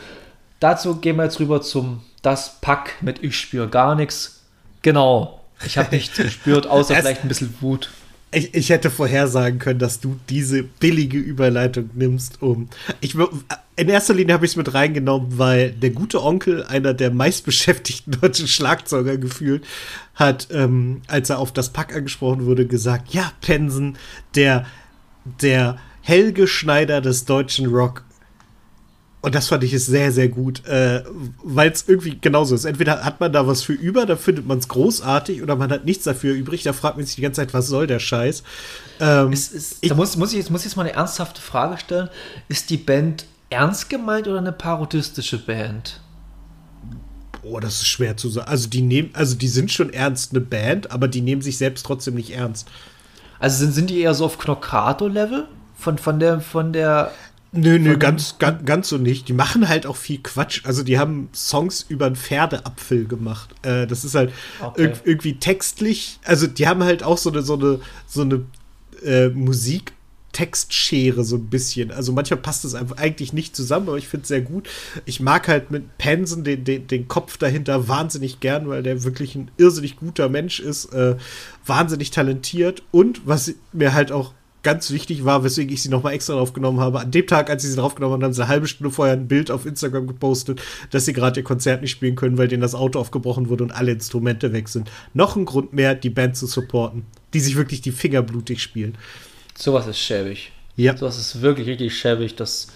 Dazu 0.60 0.96
gehen 0.98 1.16
wir 1.18 1.24
jetzt 1.24 1.40
rüber 1.40 1.62
zum 1.62 2.04
Das 2.22 2.60
Pack 2.62 3.02
mit 3.02 3.24
Ich 3.24 3.38
spüre 3.38 3.68
gar 3.68 3.96
nichts. 3.96 4.42
Genau. 4.82 5.42
Ich 5.66 5.78
habe 5.78 5.90
nichts 5.92 6.18
gespürt, 6.18 6.68
außer 6.68 6.96
vielleicht 7.02 7.24
ein 7.24 7.28
bisschen 7.28 7.56
Wut. 7.62 7.90
Ich, 8.34 8.54
ich 8.54 8.70
hätte 8.70 8.90
vorhersagen 8.90 9.60
können, 9.60 9.80
dass 9.80 10.00
du 10.00 10.18
diese 10.30 10.64
billige 10.64 11.18
Überleitung 11.18 11.90
nimmst, 11.94 12.42
um. 12.42 12.70
Ich, 13.02 13.16
in 13.76 13.90
erster 13.90 14.14
Linie 14.14 14.34
habe 14.34 14.46
ich 14.46 14.52
es 14.52 14.56
mit 14.56 14.74
reingenommen, 14.74 15.38
weil 15.38 15.72
der 15.72 15.90
gute 15.90 16.24
Onkel, 16.24 16.64
einer 16.64 16.94
der 16.94 17.12
meistbeschäftigten 17.12 18.12
deutschen 18.22 18.48
Schlagzeuger 18.48 19.18
gefühlt, 19.18 19.66
hat, 20.16 20.48
ähm, 20.52 21.02
als 21.08 21.30
er 21.30 21.40
auf 21.40 21.52
das 21.52 21.70
Pack 21.70 21.94
angesprochen 21.94 22.46
wurde, 22.46 22.66
gesagt: 22.66 23.14
Ja, 23.14 23.34
Pensen, 23.42 23.98
der, 24.36 24.66
der 25.42 25.78
Helge 26.02 26.48
Schneider 26.48 27.02
des 27.02 27.26
deutschen 27.26 27.68
Rock 27.68 28.04
und 29.22 29.36
das 29.36 29.50
fand 29.50 29.64
ich 29.64 29.74
ist 29.74 29.86
sehr, 29.86 30.12
sehr 30.12 30.30
gut, 30.30 30.66
äh, 30.66 31.04
weil 31.44 31.72
es 31.72 31.88
irgendwie 31.88 32.18
genauso 32.20 32.56
ist. 32.56 32.66
Entweder 32.66 33.04
hat 33.04 33.20
man 33.20 33.32
da 33.32 33.46
was 33.46 33.62
für 33.62 33.74
über, 33.74 34.08
da 34.08 34.16
findet 34.16 34.48
man 34.48 34.58
es 34.58 34.68
großartig, 34.68 35.44
oder 35.44 35.56
man 35.56 35.72
hat 35.72 35.86
nichts 35.86 36.06
dafür 36.06 36.34
übrig, 36.34 36.64
da 36.64 36.74
fragt 36.74 36.98
man 36.98 37.06
sich 37.06 37.16
die 37.16 37.22
ganze 37.22 37.42
Zeit, 37.42 37.54
was 37.54 37.68
soll 37.68 37.86
der 37.86 38.00
Scheiß. 38.00 38.42
Ähm, 39.00 39.32
ist, 39.32 39.54
ist, 39.54 39.78
ich, 39.82 39.90
da 39.90 39.96
muss, 39.96 40.18
muss, 40.18 40.32
ich 40.32 40.40
jetzt, 40.40 40.50
muss 40.50 40.62
ich 40.62 40.66
jetzt 40.66 40.76
mal 40.76 40.84
eine 40.84 40.94
ernsthafte 40.94 41.40
Frage 41.40 41.78
stellen. 41.78 42.10
Ist 42.48 42.72
die 42.72 42.78
Band 42.78 43.26
ernst 43.52 43.92
gemeint 43.92 44.28
oder 44.28 44.40
eine 44.40 44.52
parodistische 44.52 45.38
Band? 45.38 46.00
Boah, 47.44 47.62
das 47.62 47.76
ist 47.76 47.88
schwer 47.88 48.18
zu 48.18 48.30
sagen. 48.30 48.48
Also 48.48 48.70
die 48.70 48.82
nehmen, 48.82 49.12
also 49.14 49.36
die 49.36 49.48
sind 49.48 49.72
schon 49.72 49.94
ernst 49.94 50.32
eine 50.32 50.42
Band, 50.42 50.92
aber 50.92 51.08
die 51.08 51.22
nehmen 51.22 51.44
sich 51.44 51.60
selbst 51.60 51.86
trotzdem 51.86 52.16
nicht 52.16 52.32
ernst. 52.32 52.68
Also 53.40 53.66
sind, 53.66 53.74
sind 53.74 53.90
die 53.92 54.00
eher 54.00 54.16
so 54.16 54.26
auf 54.26 54.40
Knockato-Level? 54.40 55.48
Von, 55.76 55.98
von 55.98 56.20
der, 56.20 56.42
von 56.42 56.74
der 56.74 57.12
Nö, 57.54 57.78
nö, 57.80 57.98
ganz, 57.98 58.38
ganz, 58.40 58.66
ganz 58.66 58.88
so 58.88 58.98
nicht. 58.98 59.28
Die 59.28 59.34
machen 59.34 59.68
halt 59.68 59.86
auch 59.86 59.98
viel 59.98 60.20
Quatsch. 60.20 60.62
Also 60.64 60.84
die 60.84 60.98
haben 60.98 61.28
Songs 61.34 61.86
über 61.88 62.06
einen 62.06 62.16
Pferdeapfel 62.16 63.06
gemacht. 63.06 63.50
Äh, 63.62 63.88
das 63.88 64.06
ist 64.06 64.16
halt 64.16 64.32
okay. 64.62 64.84
irg 64.84 65.02
irgendwie 65.04 65.38
textlich. 65.38 66.20
Also 66.24 66.48
die 66.48 66.68
haben 66.68 66.84
halt 66.84 67.04
auch 67.04 67.18
so 67.18 67.30
eine, 67.30 67.42
so 67.42 67.56
eine, 67.56 67.82
so 68.08 68.22
eine 68.22 68.46
äh, 69.04 69.30
Musik. 69.30 69.94
Textschere 70.34 71.24
so 71.24 71.36
ein 71.36 71.48
bisschen. 71.48 71.92
Also 71.92 72.14
manchmal 72.14 72.40
passt 72.40 72.64
es 72.64 72.74
einfach 72.74 72.98
eigentlich 72.98 73.34
nicht 73.34 73.56
zusammen, 73.56 73.90
aber 73.90 73.98
ich 73.98 74.08
finde 74.08 74.22
es 74.22 74.30
sehr 74.30 74.42
gut. 74.42 74.70
Ich 75.06 75.20
mag 75.20 75.48
halt 75.48 75.72
mit 75.72 75.98
Pensen 75.98 76.44
den, 76.44 76.64
den, 76.64 76.88
den 76.88 77.08
Kopf 77.08 77.38
dahinter 77.38 77.90
wahnsinnig 77.90 78.40
gern, 78.40 78.70
weil 78.70 78.82
der 78.84 79.04
wirklich 79.04 79.36
ein 79.36 79.52
irrsinnig 79.58 79.98
guter 79.98 80.30
Mensch 80.30 80.60
ist, 80.60 80.86
äh, 80.94 81.18
wahnsinnig 81.66 82.12
talentiert 82.12 82.82
und 82.92 83.28
was 83.28 83.54
mir 83.74 83.94
halt 83.94 84.12
auch 84.12 84.34
ganz 84.64 84.92
wichtig 84.92 85.26
war, 85.26 85.44
weswegen 85.44 85.74
ich 85.74 85.82
sie 85.82 85.90
nochmal 85.90 86.14
extra 86.14 86.34
draufgenommen 86.34 86.80
habe. 86.80 87.00
An 87.00 87.12
dem 87.12 87.26
Tag, 87.26 87.50
als 87.50 87.64
sie 87.64 87.70
sie 87.70 87.78
draufgenommen 87.78 88.14
haben, 88.14 88.24
haben 88.24 88.34
sie 88.34 88.42
eine 88.42 88.50
halbe 88.50 88.68
Stunde 88.68 88.92
vorher 88.92 89.16
ein 89.16 89.28
Bild 89.28 89.50
auf 89.50 89.66
Instagram 89.66 90.08
gepostet, 90.08 90.62
dass 90.92 91.06
sie 91.06 91.14
gerade 91.14 91.40
ihr 91.40 91.44
Konzert 91.44 91.82
nicht 91.82 91.92
spielen 91.92 92.16
können, 92.16 92.38
weil 92.38 92.48
denen 92.48 92.62
das 92.62 92.76
Auto 92.76 93.00
aufgebrochen 93.00 93.50
wurde 93.50 93.64
und 93.64 93.72
alle 93.72 93.92
Instrumente 93.92 94.54
weg 94.54 94.70
sind. 94.70 94.90
Noch 95.14 95.36
ein 95.36 95.46
Grund 95.46 95.74
mehr, 95.74 95.96
die 95.96 96.10
Band 96.10 96.38
zu 96.38 96.46
supporten, 96.46 97.06
die 97.34 97.40
sich 97.40 97.56
wirklich 97.56 97.82
die 97.82 97.92
Finger 97.92 98.22
blutig 98.22 98.62
spielen. 98.62 98.98
Sowas 99.58 99.88
ist 99.88 100.00
schäbig. 100.00 100.52
Ja. 100.76 100.96
Sowas 100.96 101.18
ist 101.18 101.42
wirklich 101.42 101.68
richtig 101.68 101.98
schäbig. 101.98 102.36
Das 102.36 102.68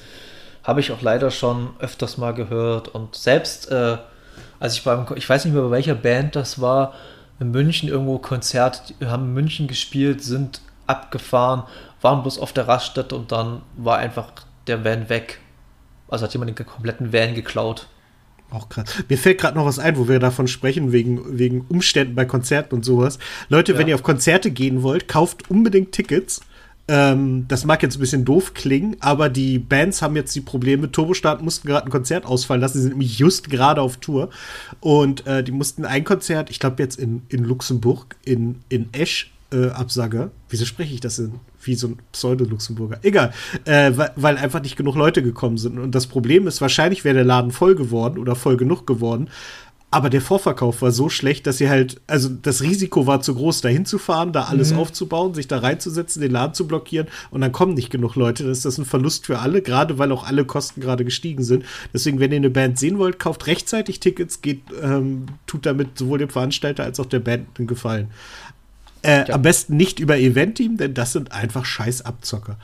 habe 0.63 0.79
ich 0.79 0.91
auch 0.91 1.01
leider 1.01 1.29
schon 1.31 1.69
öfters 1.79 2.17
mal 2.17 2.33
gehört. 2.33 2.87
Und 2.89 3.15
selbst, 3.15 3.71
äh, 3.71 3.97
als 4.59 4.75
ich 4.75 4.83
beim, 4.83 5.05
ich 5.15 5.29
weiß 5.29 5.45
nicht 5.45 5.53
mehr, 5.53 5.63
bei 5.63 5.71
welcher 5.71 5.95
Band 5.95 6.35
das 6.35 6.59
war, 6.59 6.93
in 7.39 7.51
München 7.51 7.89
irgendwo 7.89 8.17
Konzert, 8.17 8.93
haben 9.03 9.25
in 9.25 9.33
München 9.33 9.67
gespielt, 9.67 10.23
sind 10.23 10.61
abgefahren, 10.87 11.63
waren 12.01 12.21
bloß 12.21 12.39
auf 12.39 12.53
der 12.53 12.67
Raststätte 12.67 13.15
und 13.15 13.31
dann 13.31 13.61
war 13.77 13.97
einfach 13.97 14.31
der 14.67 14.83
Van 14.83 15.09
weg. 15.09 15.39
Also 16.07 16.25
hat 16.25 16.33
jemand 16.33 16.57
den 16.57 16.65
kompletten 16.65 17.11
Van 17.11 17.33
geklaut. 17.33 17.87
Auch 18.51 18.69
krass. 18.69 19.03
Mir 19.09 19.17
fällt 19.17 19.39
gerade 19.39 19.57
noch 19.57 19.65
was 19.65 19.79
ein, 19.79 19.97
wo 19.97 20.07
wir 20.07 20.19
davon 20.19 20.47
sprechen, 20.47 20.91
wegen, 20.91 21.37
wegen 21.37 21.61
Umständen 21.67 22.15
bei 22.15 22.25
Konzerten 22.25 22.75
und 22.75 22.85
sowas. 22.85 23.17
Leute, 23.49 23.73
ja. 23.73 23.79
wenn 23.79 23.87
ihr 23.87 23.95
auf 23.95 24.03
Konzerte 24.03 24.51
gehen 24.51 24.83
wollt, 24.83 25.07
kauft 25.07 25.49
unbedingt 25.49 25.91
Tickets. 25.91 26.41
Ähm, 26.87 27.47
das 27.47 27.65
mag 27.65 27.81
jetzt 27.81 27.97
ein 27.97 27.99
bisschen 27.99 28.25
doof 28.25 28.53
klingen, 28.53 28.97
aber 28.99 29.29
die 29.29 29.57
Bands 29.57 30.03
haben 30.03 30.15
jetzt 30.15 30.35
die 30.35 30.41
Probleme. 30.41 30.91
Turbostart 30.91 31.41
mussten 31.41 31.67
gerade 31.67 31.87
ein 31.87 31.91
Konzert 31.91 32.25
ausfallen 32.25 32.61
lassen. 32.61 32.77
Sie 32.77 32.83
sind 32.83 32.91
nämlich 32.91 33.17
just 33.17 33.49
gerade 33.49 33.81
auf 33.81 33.97
Tour. 33.97 34.29
Und 34.81 35.25
äh, 35.25 35.43
die 35.43 35.51
mussten 35.51 35.83
ein 35.83 36.03
Konzert, 36.03 36.51
ich 36.51 36.59
glaube 36.59 36.83
jetzt 36.83 36.99
in, 36.99 37.23
in 37.29 37.43
Luxemburg, 37.43 38.15
in, 38.23 38.59
in 38.69 38.93
Esch, 38.93 39.31
äh, 39.55 39.69
absage. 39.69 40.31
Wieso 40.49 40.65
spreche 40.65 40.93
ich 40.93 40.99
das 40.99 41.15
denn 41.15 41.33
wie 41.61 41.75
so 41.75 41.87
ein 41.87 41.99
Pseudo-Luxemburger? 42.11 42.99
Egal, 43.01 43.33
äh, 43.63 43.91
weil, 43.95 44.11
weil, 44.15 44.37
einfach 44.37 44.61
nicht 44.61 44.75
genug 44.75 44.95
Leute 44.95 45.23
gekommen 45.23 45.57
sind. 45.57 45.79
Und 45.79 45.95
das 45.95 46.07
Problem 46.07 46.47
ist, 46.47 46.61
wahrscheinlich 46.61 47.03
wäre 47.05 47.15
der 47.15 47.23
Laden 47.23 47.51
voll 47.51 47.75
geworden 47.75 48.19
oder 48.19 48.35
voll 48.35 48.57
genug 48.57 48.85
geworden. 48.85 49.29
Aber 49.95 50.09
der 50.09 50.19
Vorverkauf 50.19 50.81
war 50.81 50.91
so 50.91 51.07
schlecht, 51.07 51.47
dass 51.47 51.57
sie 51.57 51.69
halt, 51.69 52.01
also 52.05 52.27
das 52.27 52.61
Risiko 52.61 53.07
war 53.07 53.21
zu 53.21 53.33
groß, 53.33 53.61
da 53.61 53.69
hinzufahren, 53.69 54.33
da 54.33 54.43
alles 54.43 54.73
mhm. 54.73 54.79
aufzubauen, 54.79 55.33
sich 55.33 55.47
da 55.47 55.59
reinzusetzen, 55.59 56.21
den 56.21 56.31
Laden 56.31 56.53
zu 56.53 56.67
blockieren 56.67 57.07
und 57.31 57.39
dann 57.39 57.53
kommen 57.53 57.75
nicht 57.75 57.91
genug 57.91 58.15
Leute. 58.15 58.43
Das 58.43 58.57
ist 58.57 58.65
das 58.65 58.77
ein 58.77 58.83
Verlust 58.83 59.25
für 59.25 59.39
alle, 59.39 59.61
gerade 59.61 59.97
weil 59.97 60.11
auch 60.11 60.27
alle 60.27 60.43
Kosten 60.43 60.81
gerade 60.81 61.05
gestiegen 61.05 61.45
sind. 61.45 61.63
Deswegen, 61.93 62.19
wenn 62.19 62.31
ihr 62.33 62.37
eine 62.37 62.49
Band 62.49 62.77
sehen 62.77 62.97
wollt, 62.97 63.19
kauft 63.19 63.47
rechtzeitig 63.47 64.01
Tickets, 64.01 64.41
geht, 64.41 64.63
ähm, 64.83 65.27
tut 65.47 65.65
damit 65.65 65.97
sowohl 65.97 66.17
dem 66.17 66.29
Veranstalter 66.29 66.83
als 66.83 66.99
auch 66.99 67.05
der 67.05 67.19
Band 67.19 67.47
einen 67.57 67.67
Gefallen. 67.67 68.09
Äh, 69.05 69.27
ja. 69.27 69.35
Am 69.35 69.41
besten 69.41 69.77
nicht 69.77 69.99
über 69.99 70.17
Event-Team, 70.17 70.77
denn 70.77 70.93
das 70.93 71.11
sind 71.11 71.31
einfach 71.31 71.65
scheiß 71.65 72.03
Abzocker. 72.05 72.57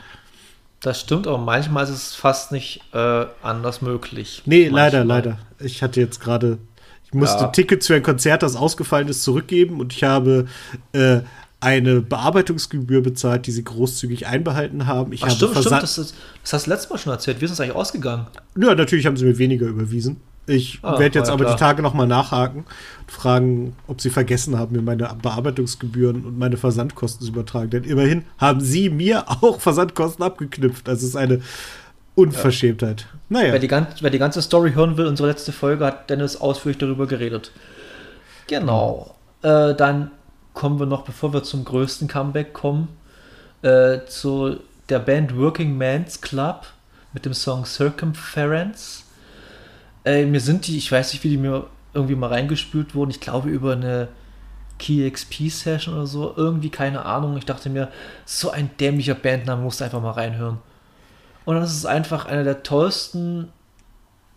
Das 0.79 0.99
stimmt, 0.99 1.27
aber 1.27 1.37
manchmal 1.37 1.83
ist 1.83 1.91
es 1.91 2.15
fast 2.15 2.51
nicht 2.51 2.81
äh, 2.93 3.25
anders 3.43 3.83
möglich. 3.83 4.41
Nee, 4.45 4.63
manchmal. 4.63 4.81
leider, 4.81 5.05
leider. 5.05 5.37
Ich 5.59 5.83
hatte 5.83 5.99
jetzt 6.01 6.19
gerade, 6.19 6.57
ich 7.05 7.13
musste 7.13 7.43
ja. 7.43 7.47
Tickets 7.47 7.85
für 7.85 7.95
ein 7.95 8.01
Konzert, 8.01 8.41
das 8.41 8.55
ausgefallen 8.55 9.07
ist, 9.07 9.21
zurückgeben 9.23 9.79
und 9.79 9.93
ich 9.93 10.03
habe 10.03 10.47
äh, 10.93 11.19
eine 11.59 12.01
Bearbeitungsgebühr 12.01 13.03
bezahlt, 13.03 13.45
die 13.45 13.51
sie 13.51 13.63
großzügig 13.63 14.25
einbehalten 14.25 14.87
haben. 14.87 15.13
Ich 15.13 15.21
Ach, 15.21 15.27
habe 15.27 15.35
stimmt, 15.35 15.57
stimmt, 15.57 15.83
das, 15.83 15.99
ist, 15.99 16.15
das 16.41 16.53
hast 16.53 16.65
du 16.65 16.71
letztes 16.71 16.89
Mal 16.89 16.97
schon 16.97 17.13
erzählt. 17.13 17.39
Wie 17.39 17.45
ist 17.45 17.51
das 17.51 17.59
eigentlich 17.59 17.75
ausgegangen? 17.75 18.25
Ja, 18.57 18.73
natürlich 18.73 19.05
haben 19.05 19.15
sie 19.15 19.25
mir 19.25 19.37
weniger 19.37 19.67
überwiesen. 19.67 20.19
Ich 20.47 20.79
ah, 20.81 20.99
werde 20.99 21.19
jetzt 21.19 21.29
aber 21.29 21.45
klar. 21.45 21.55
die 21.55 21.59
Tage 21.59 21.81
noch 21.81 21.93
mal 21.93 22.07
nachhaken 22.07 22.65
und 23.01 23.11
fragen, 23.11 23.75
ob 23.87 24.01
sie 24.01 24.09
vergessen 24.09 24.57
haben, 24.57 24.75
mir 24.75 24.81
meine 24.81 25.15
Bearbeitungsgebühren 25.21 26.25
und 26.25 26.37
meine 26.37 26.57
Versandkosten 26.57 27.25
zu 27.25 27.31
übertragen. 27.31 27.69
Denn 27.69 27.83
immerhin 27.83 28.25
haben 28.37 28.59
sie 28.59 28.89
mir 28.89 29.25
auch 29.29 29.59
Versandkosten 29.59 30.23
abgeknüpft. 30.25 30.87
Das 30.87 31.03
ist 31.03 31.15
eine 31.15 31.41
Unverschämtheit. 32.15 33.01
Ja. 33.01 33.07
Naja. 33.29 33.53
Wer 33.53 33.59
die, 33.59 33.71
wer 34.01 34.09
die, 34.09 34.19
ganze 34.19 34.41
Story 34.41 34.73
hören 34.73 34.97
will, 34.97 35.05
unsere 35.05 35.29
letzte 35.29 35.51
Folge 35.51 35.85
hat 35.85 36.09
Dennis 36.09 36.35
ausführlich 36.35 36.79
darüber 36.79 37.07
geredet. 37.07 37.51
Genau. 38.47 39.15
Äh, 39.43 39.75
dann 39.75 40.11
kommen 40.53 40.79
wir 40.79 40.85
noch, 40.85 41.03
bevor 41.03 41.33
wir 41.33 41.43
zum 41.43 41.63
größten 41.63 42.07
Comeback 42.07 42.53
kommen, 42.53 42.89
äh, 43.61 43.99
zu 44.07 44.57
der 44.89 44.99
Band 44.99 45.37
Working 45.37 45.77
Man's 45.77 46.19
Club 46.19 46.65
mit 47.13 47.25
dem 47.25 47.33
Song 47.33 47.65
Circumference. 47.65 49.00
Ey, 50.03 50.25
mir 50.25 50.39
sind 50.39 50.67
die, 50.67 50.77
ich 50.77 50.91
weiß 50.91 51.13
nicht, 51.13 51.23
wie 51.23 51.29
die 51.29 51.37
mir 51.37 51.67
irgendwie 51.93 52.15
mal 52.15 52.27
reingespült 52.27 52.95
wurden. 52.95 53.11
Ich 53.11 53.19
glaube 53.19 53.49
über 53.49 53.73
eine 53.73 54.07
KeyXP-Session 54.79 55.93
oder 55.93 56.07
so. 56.07 56.33
Irgendwie, 56.35 56.69
keine 56.69 57.05
Ahnung. 57.05 57.37
Ich 57.37 57.45
dachte 57.45 57.69
mir, 57.69 57.89
so 58.25 58.49
ein 58.49 58.71
dämlicher 58.79 59.13
Bandname 59.13 59.61
musst 59.61 59.79
du 59.79 59.85
einfach 59.85 60.01
mal 60.01 60.11
reinhören. 60.11 60.59
Und 61.45 61.55
dann 61.55 61.63
ist 61.63 61.85
einfach 61.85 62.25
eine 62.25 62.43
der 62.43 62.63
tollsten, 62.63 63.49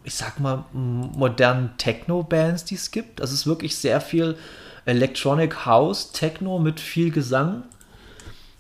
ich 0.05 0.14
sag 0.14 0.38
mal, 0.40 0.64
modernen 0.72 1.70
Techno-Bands, 1.79 2.64
die 2.64 2.74
es 2.74 2.90
gibt. 2.90 3.20
Es 3.20 3.33
ist 3.33 3.46
wirklich 3.46 3.77
sehr 3.77 4.00
viel 4.00 4.37
Electronic 4.85 5.64
House, 5.64 6.12
Techno 6.12 6.59
mit 6.59 6.81
viel 6.81 7.11
Gesang. 7.11 7.64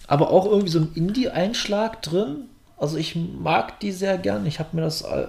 Aber 0.06 0.30
auch 0.30 0.46
irgendwie 0.46 0.70
so 0.70 0.80
ein 0.80 0.92
Indie-Einschlag 0.94 2.00
drin. 2.02 2.48
Also 2.78 2.96
ich 2.96 3.14
mag 3.16 3.80
die 3.80 3.92
sehr 3.92 4.18
gern. 4.18 4.46
Ich 4.46 4.58
habe 4.58 4.76
mir 4.76 4.82
das 4.82 5.02
äh, 5.02 5.26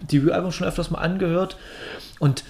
Debütalbum 0.00 0.52
schon 0.52 0.66
öfters 0.66 0.90
mal 0.90 0.98
angehört. 0.98 1.56
Und 2.18 2.44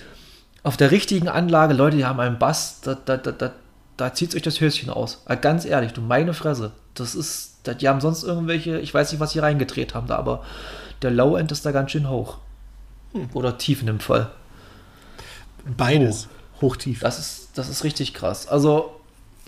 auf 0.62 0.76
der 0.76 0.90
richtigen 0.90 1.29
Anlage, 1.29 1.74
Leute, 1.74 1.96
die 1.96 2.05
haben 2.05 2.20
einen 2.20 2.38
Bass, 2.38 2.81
da, 2.83 2.94
da, 2.94 3.16
da, 3.16 3.33
da, 3.33 3.52
da 3.96 4.14
zieht 4.14 4.35
euch 4.35 4.42
das 4.42 4.61
Höschen 4.61 4.90
aus. 4.90 5.22
Äh, 5.26 5.37
ganz 5.37 5.64
ehrlich, 5.64 5.92
du 5.92 6.00
meine 6.00 6.35
Fresse. 6.35 6.72
Das 6.94 7.14
ist, 7.14 7.61
die 7.81 7.88
haben 7.88 8.00
sonst 8.00 8.22
irgendwelche, 8.24 8.79
ich 8.79 8.92
weiß 8.92 9.12
nicht, 9.12 9.20
was 9.20 9.33
sie 9.33 9.38
reingedreht 9.38 9.94
haben 9.94 10.07
da, 10.07 10.16
aber 10.16 10.44
der 11.02 11.11
Low-End 11.11 11.52
ist 11.52 11.66
da 11.66 11.72
ganz 11.72 11.90
schön 11.90 12.09
hoch. 12.09 12.38
Hm. 13.12 13.29
Oder 13.35 13.59
tief 13.59 13.81
in 13.81 13.87
dem 13.87 14.00
Fall. 14.00 14.31
Beides. 15.76 16.29
Hochtief. 16.61 17.00
Das 17.00 17.18
ist, 17.18 17.50
das 17.55 17.68
ist 17.68 17.85
richtig 17.85 18.14
krass. 18.14 18.48
Also, 18.48 18.98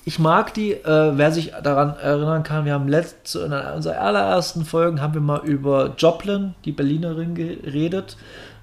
ich 0.08 0.18
mag 0.18 0.54
die, 0.54 0.72
äh, 0.72 1.18
wer 1.18 1.32
sich 1.32 1.52
daran 1.62 1.94
erinnern 1.98 2.42
kann, 2.42 2.64
wir 2.64 2.72
haben 2.72 2.88
letzte, 2.88 3.40
in 3.40 3.52
unserer 3.52 4.00
allerersten 4.00 4.64
Folgen 4.64 5.02
haben 5.02 5.12
wir 5.12 5.20
mal 5.20 5.44
über 5.44 5.96
Joplin, 5.98 6.54
die 6.64 6.72
Berlinerin, 6.72 7.34
geredet. 7.34 8.16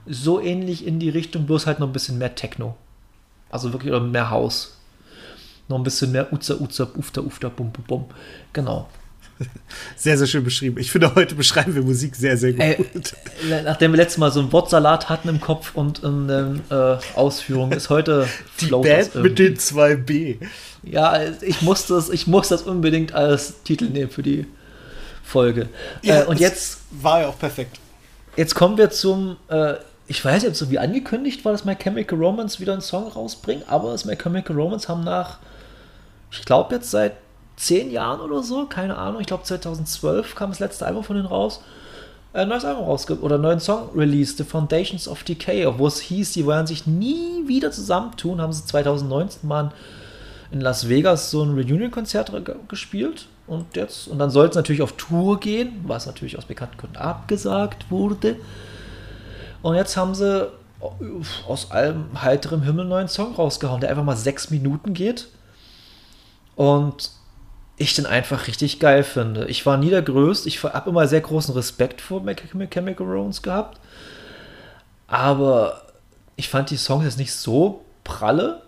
So 0.08 0.42
ähnlich 0.42 0.88
in 0.88 0.98
die 0.98 1.10
Richtung, 1.10 1.46
bloß 1.46 1.68
halt 1.68 1.80
noch 1.80 1.86
ein 1.86 1.94
bisschen 1.94 2.18
mehr 2.18 2.34
Techno. 2.34 2.76
Also 3.52 3.74
wirklich 3.74 3.94
oder 3.94 4.02
mehr 4.02 4.32
Haus. 4.32 4.80
Noch 5.68 5.78
ein 5.78 5.84
bisschen 5.84 6.12
mehr 6.12 6.34
Uza, 6.34 6.56
Uza, 6.56 6.88
Ufta, 6.98 7.22
Ufta, 7.22 7.50
Bum, 7.50 7.72
Bum, 7.72 7.84
Bum. 7.84 8.06
Genau. 8.52 8.90
Sehr, 9.98 10.18
sehr 10.18 10.28
schön 10.28 10.44
beschrieben. 10.44 10.78
Ich 10.80 10.92
finde, 10.92 11.14
heute 11.16 11.36
beschreiben 11.36 11.76
wir 11.76 11.82
Musik 11.82 12.16
sehr, 12.16 12.38
sehr 12.38 12.54
gut. 12.54 13.14
Äh, 13.50 13.62
nachdem 13.64 13.92
wir 13.92 13.98
letztes 13.98 14.18
Mal 14.18 14.32
so 14.32 14.40
einen 14.40 14.52
Wortsalat 14.52 15.10
hatten 15.10 15.30
im 15.30 15.42
Kopf 15.42 15.72
und 15.76 16.04
in 16.04 16.28
den 16.28 16.62
äh, 16.70 16.98
Ausführungen, 17.16 17.74
ist 17.74 17.90
heute 17.90 18.28
Die 18.62 18.68
Band 18.68 19.16
mit 19.16 19.40
den 19.40 19.58
zwei 19.58 19.96
B. 19.96 20.38
Ja, 20.84 21.20
ich 21.42 21.62
muss, 21.62 21.88
das, 21.88 22.10
ich 22.10 22.28
muss 22.28 22.50
das 22.50 22.62
unbedingt 22.64 23.14
als 23.14 23.64
Titel 23.64 23.86
nehmen 23.86 24.10
für 24.10 24.24
die 24.24 24.46
Folge. 25.24 25.70
Ja, 26.02 26.22
äh, 26.22 26.26
und 26.26 26.40
jetzt 26.40 26.80
war 26.92 27.22
ja 27.22 27.28
auch 27.28 27.40
perfekt. 27.40 27.80
Jetzt 28.36 28.54
kommen 28.54 28.78
wir 28.78 28.90
zum, 28.90 29.38
äh, 29.50 29.76
ich 30.08 30.24
weiß 30.24 30.44
es 30.44 30.60
so 30.60 30.70
wie 30.70 30.80
angekündigt 30.80 31.44
war, 31.46 31.52
dass 31.52 31.66
My 31.66 31.76
Chemical 31.76 32.18
Romance 32.18 32.60
wieder 32.60 32.74
einen 32.74 32.82
Song 32.82 33.08
rausbringt, 33.08 33.64
aber 33.68 33.92
das 33.92 34.06
My 34.06 34.16
Chemical 34.16 34.56
Romance 34.56 34.88
haben 34.88 35.04
nach, 35.04 35.40
ich 36.32 36.44
glaube 36.46 36.76
jetzt 36.76 36.92
seit 36.92 37.14
zehn 37.56 37.92
Jahren 37.92 38.22
oder 38.22 38.44
so, 38.44 38.66
keine 38.66 38.98
Ahnung, 38.98 39.22
ich 39.22 39.28
glaube 39.28 39.44
2012 39.44 40.36
kam 40.36 40.50
das 40.50 40.60
letzte 40.60 40.86
Album 40.86 41.04
von 41.04 41.16
denen 41.16 41.28
raus, 41.28 41.62
äh, 42.34 42.40
ein 42.40 42.50
neues 42.50 42.66
Album 42.66 42.86
rausgibt 42.86 43.24
oder 43.24 43.36
einen 43.36 43.44
neuen 43.44 43.60
Song 43.60 43.90
released, 43.96 44.38
The 44.38 44.44
Foundations 44.44 45.08
of 45.08 45.24
Decay, 45.24 45.66
wo 45.78 45.88
es 45.88 46.00
hieß, 46.00 46.34
sie 46.34 46.46
wollen 46.46 46.68
sich 46.68 46.86
nie 46.86 47.48
wieder 47.48 47.72
zusammentun, 47.72 48.42
haben 48.42 48.54
sie 48.54 48.66
2019 48.66 49.48
mal 49.48 49.72
in 50.52 50.62
Las 50.62 50.88
Vegas 50.90 51.32
so 51.32 51.44
ein 51.44 51.54
Reunion-Konzert 51.56 52.32
gespielt 52.68 53.28
und 53.48 53.76
jetzt, 53.76 54.08
und 54.08 54.20
dann 54.20 54.30
soll 54.30 54.48
es 54.48 54.56
natürlich 54.56 54.82
auf 54.82 54.94
Tour 54.94 55.40
gehen, 55.40 55.84
was 55.86 56.06
natürlich 56.06 56.38
aus 56.38 56.46
bekannten 56.46 56.78
Gründen 56.78 56.98
abgesagt 56.98 57.90
wurde. 57.92 58.38
Und 59.62 59.76
jetzt 59.76 59.98
haben 59.98 60.16
sie 60.16 60.50
aus 61.48 61.72
allem 61.72 62.22
heiterem 62.22 62.64
Himmel 62.64 62.82
einen 62.82 62.90
neuen 62.90 63.08
Song 63.08 63.34
rausgehauen, 63.36 63.82
der 63.82 63.90
einfach 63.90 64.04
mal 64.04 64.18
sechs 64.18 64.50
Minuten 64.50 64.94
geht. 64.94 65.28
Und 66.56 67.12
ich 67.78 67.94
den 67.94 68.06
einfach 68.06 68.48
richtig 68.48 68.80
geil 68.80 69.04
finde. 69.04 69.48
Ich 69.48 69.66
war 69.66 69.78
nie 69.78 69.90
der 69.90 70.02
Größte. 70.02 70.48
Ich 70.48 70.64
habe 70.64 70.90
immer 70.90 71.08
sehr 71.08 71.22
großen 71.22 71.54
Respekt 71.54 72.02
vor 72.02 72.24
Chemical 72.26 73.06
Romance 73.06 73.42
gehabt. 73.42 73.80
Aber 75.08 75.82
ich 76.36 76.50
fand 76.50 76.70
die 76.70 76.78
Songs 76.78 77.04
jetzt 77.04 77.18
nicht 77.18 77.34
so 77.34 77.84
pralle. 78.04 78.62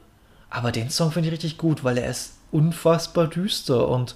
Aber 0.49 0.71
den 0.71 0.89
Song 0.89 1.11
finde 1.11 1.29
ich 1.29 1.33
richtig 1.33 1.57
gut, 1.57 1.83
weil 1.83 1.97
er 1.97 2.09
ist 2.09 2.33
unfassbar 2.51 3.27
düster. 3.27 3.87
Und 3.87 4.15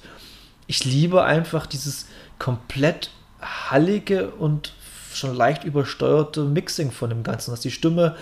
ich 0.68 0.84
liebe 0.84 1.24
einfach 1.24 1.66
dieses 1.66 2.08
komplett 2.38 3.12
hallige 3.42 4.32
und 4.32 4.74
schon 5.14 5.36
leicht 5.36 5.64
übersteuerte 5.64 6.44
Mixing 6.44 6.92
von 6.92 7.10
dem 7.10 7.24
Ganzen, 7.24 7.52
dass 7.52 7.60
die 7.60 7.72
Stimme 7.72 8.16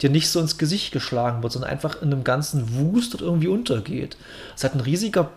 dir 0.00 0.10
nicht 0.10 0.28
so 0.28 0.40
ins 0.40 0.58
Gesicht 0.58 0.92
geschlagen 0.92 1.42
wird, 1.42 1.52
sondern 1.52 1.70
einfach 1.70 2.02
in 2.02 2.12
einem 2.12 2.24
ganzen 2.24 2.74
Wust 2.74 3.20
irgendwie 3.20 3.48
untergeht. 3.48 4.16
Es 4.56 4.64
hat 4.64 4.74
ein 4.74 4.80
riesiger 4.80 5.30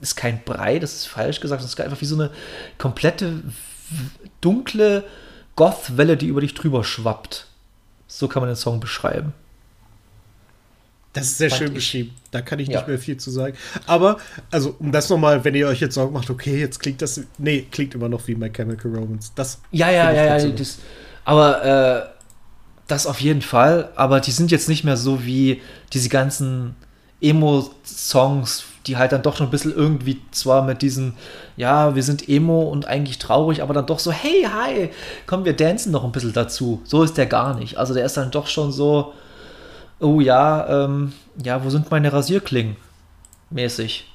ist 0.00 0.16
kein 0.16 0.42
Brei, 0.44 0.78
das 0.78 0.94
ist 0.94 1.06
falsch 1.06 1.40
gesagt, 1.40 1.62
es 1.62 1.68
ist 1.68 1.80
einfach 1.80 2.00
wie 2.00 2.06
so 2.06 2.16
eine 2.16 2.30
komplette 2.78 3.42
dunkle 4.40 5.04
Goth-Welle, 5.56 6.16
die 6.16 6.26
über 6.26 6.40
dich 6.40 6.54
drüber 6.54 6.84
schwappt. 6.84 7.46
So 8.06 8.28
kann 8.28 8.42
man 8.42 8.50
den 8.50 8.56
Song 8.56 8.80
beschreiben. 8.80 9.32
Das 11.12 11.26
ist 11.26 11.38
sehr 11.38 11.48
Fand 11.48 11.58
schön 11.58 11.68
ich. 11.68 11.74
beschrieben. 11.74 12.14
Da 12.32 12.42
kann 12.42 12.58
ich 12.58 12.66
nicht 12.66 12.80
ja. 12.80 12.86
mehr 12.86 12.98
viel 12.98 13.16
zu 13.16 13.30
sagen. 13.30 13.56
Aber, 13.86 14.18
also, 14.50 14.74
um 14.80 14.90
das 14.90 15.08
nochmal, 15.08 15.44
wenn 15.44 15.54
ihr 15.54 15.68
euch 15.68 15.80
jetzt 15.80 15.94
Sorgen 15.94 16.12
macht, 16.12 16.28
okay, 16.28 16.58
jetzt 16.58 16.80
klingt 16.80 17.00
das. 17.02 17.20
Nee, 17.38 17.66
klingt 17.70 17.94
immer 17.94 18.08
noch 18.08 18.26
wie 18.26 18.34
My 18.34 18.50
Chemical 18.50 18.92
Romance. 18.92 19.30
Das 19.36 19.60
ja, 19.70 19.90
ja, 19.90 20.12
ja, 20.12 20.38
ja. 20.38 20.48
Das, 20.50 20.78
aber, 21.24 21.64
äh, 21.64 22.14
das 22.88 23.06
auf 23.06 23.20
jeden 23.20 23.42
Fall. 23.42 23.92
Aber 23.94 24.20
die 24.20 24.32
sind 24.32 24.50
jetzt 24.50 24.68
nicht 24.68 24.82
mehr 24.82 24.96
so 24.96 25.24
wie 25.24 25.62
diese 25.92 26.08
ganzen 26.08 26.74
Emo-Songs 27.20 28.64
die 28.86 28.96
halt 28.96 29.12
dann 29.12 29.22
doch 29.22 29.36
schon 29.36 29.46
ein 29.46 29.50
bisschen 29.50 29.74
irgendwie 29.74 30.20
zwar 30.30 30.62
mit 30.62 30.82
diesem, 30.82 31.14
ja, 31.56 31.94
wir 31.94 32.02
sind 32.02 32.28
Emo 32.28 32.62
und 32.62 32.86
eigentlich 32.86 33.18
traurig, 33.18 33.62
aber 33.62 33.72
dann 33.72 33.86
doch 33.86 33.98
so, 33.98 34.12
hey, 34.12 34.46
hi, 34.50 34.90
komm, 35.26 35.44
wir 35.44 35.54
dancen 35.54 35.92
noch 35.92 36.04
ein 36.04 36.12
bisschen 36.12 36.32
dazu. 36.32 36.82
So 36.84 37.02
ist 37.02 37.16
der 37.16 37.26
gar 37.26 37.54
nicht. 37.54 37.78
Also 37.78 37.94
der 37.94 38.04
ist 38.04 38.16
dann 38.16 38.30
doch 38.30 38.46
schon 38.46 38.72
so, 38.72 39.14
oh 40.00 40.20
ja, 40.20 40.84
ähm, 40.84 41.12
ja, 41.42 41.64
wo 41.64 41.70
sind 41.70 41.90
meine 41.90 42.12
Rasierklingen? 42.12 42.76
Mäßig. 43.50 44.10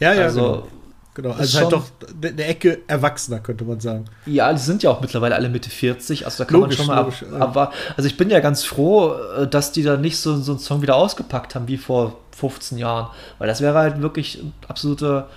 Ja, 0.00 0.12
ja, 0.12 0.24
also, 0.24 0.40
genau. 0.40 0.68
Genau, 1.16 1.30
also 1.30 1.60
halt 1.60 1.72
doch 1.72 1.84
eine 2.22 2.44
Ecke 2.44 2.80
erwachsener, 2.88 3.38
könnte 3.38 3.64
man 3.64 3.80
sagen. 3.80 4.04
Ja, 4.26 4.52
die 4.52 4.58
sind 4.58 4.82
ja 4.82 4.90
auch 4.90 5.00
mittlerweile 5.00 5.34
alle 5.34 5.48
Mitte 5.48 5.70
40, 5.70 6.26
also 6.26 6.44
da 6.44 6.44
kann 6.44 6.60
logisch, 6.60 6.76
man 6.76 6.86
schon 6.86 6.94
mal 6.94 7.00
logisch, 7.00 7.24
ab, 7.40 7.56
ab, 7.56 7.74
Also 7.96 8.06
ich 8.06 8.18
bin 8.18 8.28
ja 8.28 8.40
ganz 8.40 8.64
froh, 8.64 9.14
äh, 9.14 9.48
dass 9.48 9.72
die 9.72 9.82
da 9.82 9.96
nicht 9.96 10.18
so, 10.18 10.36
so 10.36 10.52
einen 10.52 10.58
Song 10.58 10.82
wieder 10.82 10.94
ausgepackt 10.94 11.54
haben 11.54 11.68
wie 11.68 11.78
vor 11.78 12.18
15 12.36 12.78
Jahren, 12.78 13.10
weil 13.38 13.48
das 13.48 13.60
wäre 13.60 13.78
halt 13.78 14.00
wirklich 14.02 14.38
ein 14.42 14.52
absoluter 14.68 15.28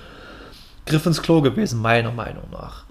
Griff 0.86 1.06
ins 1.06 1.22
Klo 1.22 1.42
gewesen, 1.42 1.82
meiner 1.82 2.12
Meinung 2.12 2.50
nach. 2.52 2.84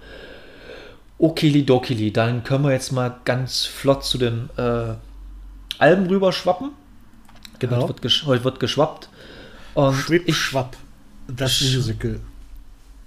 Okili 1.19 1.65
Dokili, 1.65 2.11
dann 2.11 2.43
können 2.43 2.63
wir 2.63 2.71
jetzt 2.71 2.91
mal 2.91 3.15
ganz 3.25 3.65
flott 3.65 4.05
zu 4.05 4.17
den 4.17 4.49
äh, 4.57 4.95
Alben 5.77 6.07
rüber 6.07 6.31
schwappen. 6.31 6.71
Genau. 7.59 7.87
Heute 7.87 8.01
wird, 8.01 8.23
heute 8.25 8.43
wird 8.43 8.59
geschwappt. 8.59 9.09
Und 9.73 9.93
Schwipp, 9.95 10.27
ich, 10.27 10.37
schwapp. 10.37 10.77
Das 11.27 11.61
Musical. 11.61 12.19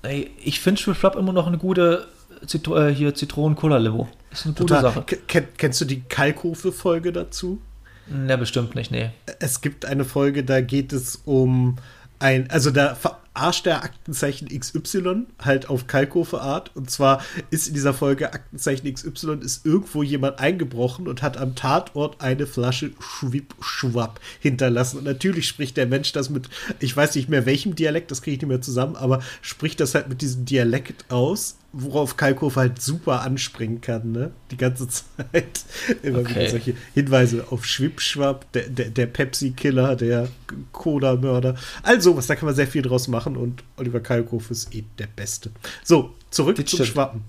Ey, 0.03 0.31
ich 0.43 0.61
finde 0.61 0.81
Schwipp 0.81 1.17
immer 1.17 1.33
noch 1.33 1.47
eine 1.47 1.59
gute 1.59 2.07
Zit 2.47 2.69
äh, 2.69 2.95
hier 2.95 3.15
Zitronen-Cola-Limo. 3.15 4.09
Ist 4.31 4.45
eine 4.45 4.55
gute 4.55 4.75
Total. 4.75 4.83
Sache. 4.83 5.03
Ken 5.27 5.49
kennst 5.57 5.81
du 5.81 5.85
die 5.85 6.03
Kalkofe-Folge 6.03 7.12
dazu? 7.12 7.61
Ne, 8.07 8.37
bestimmt 8.37 8.75
nicht, 8.75 8.91
nee. 8.91 9.11
Es 9.38 9.61
gibt 9.61 9.85
eine 9.85 10.05
Folge, 10.05 10.45
da 10.45 10.61
geht 10.61 10.93
es 10.93 11.23
um 11.25 11.77
ein, 12.19 12.49
also 12.51 12.71
da 12.71 12.95
verarscht 12.95 13.67
der 13.67 13.83
Aktenzeichen 13.83 14.49
XY 14.49 15.27
halt 15.41 15.69
auf 15.69 15.87
Kalkofe-Art. 15.87 16.71
Und 16.75 16.91
zwar 16.91 17.23
ist 17.51 17.69
in 17.69 17.75
dieser 17.75 17.95
Folge 17.95 18.33
Aktenzeichen 18.33 18.93
XY 18.93 19.38
ist 19.41 19.67
irgendwo 19.67 20.03
jemand 20.03 20.38
eingebrochen 20.38 21.09
und 21.09 21.23
hat 21.23 21.37
am 21.37 21.55
Tatort 21.55 22.21
eine 22.21 22.47
Flasche 22.47 22.93
Schwip 23.01 23.55
Schwapp 23.61 24.21
hinterlassen. 24.41 24.99
Und 24.99 25.05
natürlich 25.05 25.49
spricht 25.49 25.77
der 25.77 25.87
Mensch 25.87 26.12
das 26.12 26.31
mit, 26.31 26.49
ich 26.79 26.97
weiß 26.97 27.15
nicht 27.17 27.29
mehr 27.29 27.47
welchem 27.47 27.75
Dialekt, 27.75 28.11
das 28.11 28.23
kriege 28.23 28.37
ich 28.37 28.43
nicht 28.43 28.49
mehr 28.49 28.61
zusammen, 28.61 28.97
aber 28.97 29.21
spricht 29.41 29.81
das 29.81 29.95
halt 29.95 30.09
mit 30.09 30.23
diesem 30.23 30.45
Dialekt 30.45 31.11
aus 31.11 31.57
worauf 31.72 32.16
Kalkofe 32.16 32.61
halt 32.61 32.80
super 32.82 33.22
anspringen 33.22 33.80
kann, 33.80 34.12
ne? 34.12 34.32
Die 34.50 34.56
ganze 34.56 34.88
Zeit. 34.88 35.64
Immer 36.02 36.20
okay. 36.20 36.35
wieder 36.35 36.50
solche 36.50 36.74
Hinweise 36.94 37.46
auf 37.50 37.64
Schwipschwapp, 37.64 38.50
der, 38.52 38.68
der, 38.68 38.90
der 38.90 39.06
Pepsi-Killer, 39.06 39.96
der 39.96 40.28
Coda-Mörder. 40.72 41.56
Also, 41.82 42.16
was 42.16 42.26
da 42.26 42.37
kann 42.37 42.46
man 42.46 42.54
sehr 42.54 42.66
viel 42.66 42.82
draus 42.82 43.08
machen 43.08 43.37
und 43.37 43.62
Oliver 43.76 44.00
Kalkofe 44.00 44.52
ist 44.52 44.74
eh 44.74 44.85
der 44.98 45.08
Beste. 45.08 45.50
So, 45.82 46.14
zurück 46.30 46.56
das 46.56 46.66
zum 46.66 46.76
stimmt. 46.76 46.88
Schwappen. 46.90 47.24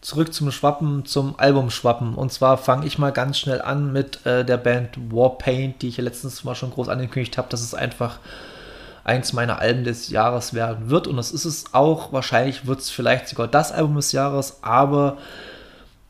Zurück 0.00 0.32
zum 0.32 0.52
Schwappen, 0.52 1.06
zum 1.06 1.38
Album 1.38 1.70
Schwappen. 1.70 2.14
Und 2.14 2.32
zwar 2.32 2.56
fange 2.56 2.86
ich 2.86 2.98
mal 2.98 3.10
ganz 3.10 3.38
schnell 3.38 3.60
an 3.60 3.92
mit 3.92 4.24
äh, 4.24 4.44
der 4.44 4.56
Band 4.56 4.90
Warpaint, 5.10 5.82
die 5.82 5.88
ich 5.88 5.96
ja 5.96 6.04
letztens 6.04 6.44
mal 6.44 6.54
schon 6.54 6.70
groß 6.70 6.88
angekündigt 6.88 7.36
habe. 7.36 7.48
Das 7.50 7.62
ist 7.62 7.74
einfach 7.74 8.20
eins 9.08 9.32
meiner 9.32 9.58
Alben 9.58 9.84
des 9.84 10.10
Jahres 10.10 10.54
werden 10.54 10.90
wird. 10.90 11.06
Und 11.06 11.16
das 11.16 11.32
ist 11.32 11.46
es 11.46 11.72
auch. 11.72 12.12
Wahrscheinlich 12.12 12.66
wird 12.66 12.80
es 12.80 12.90
vielleicht 12.90 13.28
sogar 13.28 13.48
das 13.48 13.72
Album 13.72 13.96
des 13.96 14.12
Jahres, 14.12 14.58
aber 14.62 15.16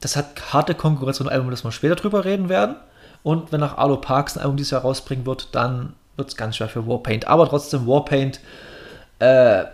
das 0.00 0.16
hat 0.16 0.52
harte 0.52 0.74
Konkurrenz 0.74 1.20
einem 1.20 1.30
Album, 1.30 1.50
das 1.50 1.64
wir 1.64 1.72
später 1.72 1.96
drüber 1.96 2.24
reden 2.24 2.48
werden. 2.48 2.76
Und 3.22 3.52
wenn 3.52 3.62
auch 3.62 3.78
Arlo 3.78 3.96
Parks 3.96 4.36
ein 4.36 4.42
Album 4.42 4.56
dieses 4.56 4.72
Jahr 4.72 4.82
rausbringen 4.82 5.26
wird, 5.26 5.54
dann 5.54 5.94
wird 6.16 6.28
es 6.28 6.36
ganz 6.36 6.56
schwer 6.56 6.68
für 6.68 6.86
Warpaint. 6.86 7.26
Aber 7.26 7.48
trotzdem, 7.48 7.86
Warpaint, 7.86 8.40
äh, 9.20 9.64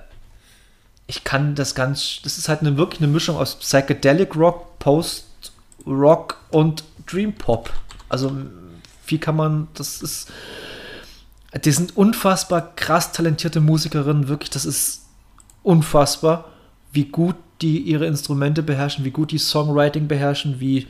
ich 1.07 1.25
kann 1.25 1.55
das 1.55 1.75
ganz, 1.75 2.21
das 2.23 2.39
ist 2.39 2.49
halt 2.49 2.61
eine, 2.61 2.77
wirklich 2.77 3.01
eine 3.01 3.11
Mischung 3.11 3.37
aus 3.37 3.57
Psychedelic 3.57 4.37
Rock, 4.37 4.79
Post-Rock 4.79 6.39
und 6.51 6.85
Dream 7.07 7.35
Pop. 7.35 7.71
Also, 8.09 8.33
wie 9.07 9.19
kann 9.19 9.37
man, 9.37 9.69
das 9.75 10.01
ist, 10.01 10.31
die 11.63 11.73
sind 11.73 11.97
unfassbar 11.97 12.75
krass 12.75 13.13
talentierte 13.13 13.61
Musikerinnen, 13.61 14.29
wirklich, 14.29 14.51
das 14.51 14.65
ist 14.65 15.03
unfassbar, 15.63 16.47
wie 16.93 17.05
gut 17.05 17.37
die 17.63 17.79
ihre 17.79 18.07
Instrumente 18.07 18.63
beherrschen, 18.63 19.05
wie 19.05 19.11
gut 19.11 19.31
die 19.31 19.39
Songwriting 19.39 20.09
beherrschen, 20.09 20.61
wie 20.61 20.87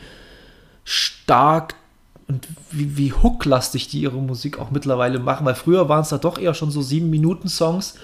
stark 0.85 1.75
und 2.29 2.49
wie, 2.71 2.97
wie 2.97 3.13
hooklastig 3.13 3.89
die 3.89 4.01
ihre 4.01 4.17
Musik 4.17 4.59
auch 4.59 4.71
mittlerweile 4.71 5.19
machen, 5.19 5.45
weil 5.45 5.55
früher 5.55 5.89
waren 5.89 6.01
es 6.01 6.09
da 6.09 6.19
doch 6.19 6.39
eher 6.39 6.55
schon 6.55 6.71
so 6.71 6.81
sieben 6.81 7.11
Minuten 7.11 7.49
Songs, 7.49 7.95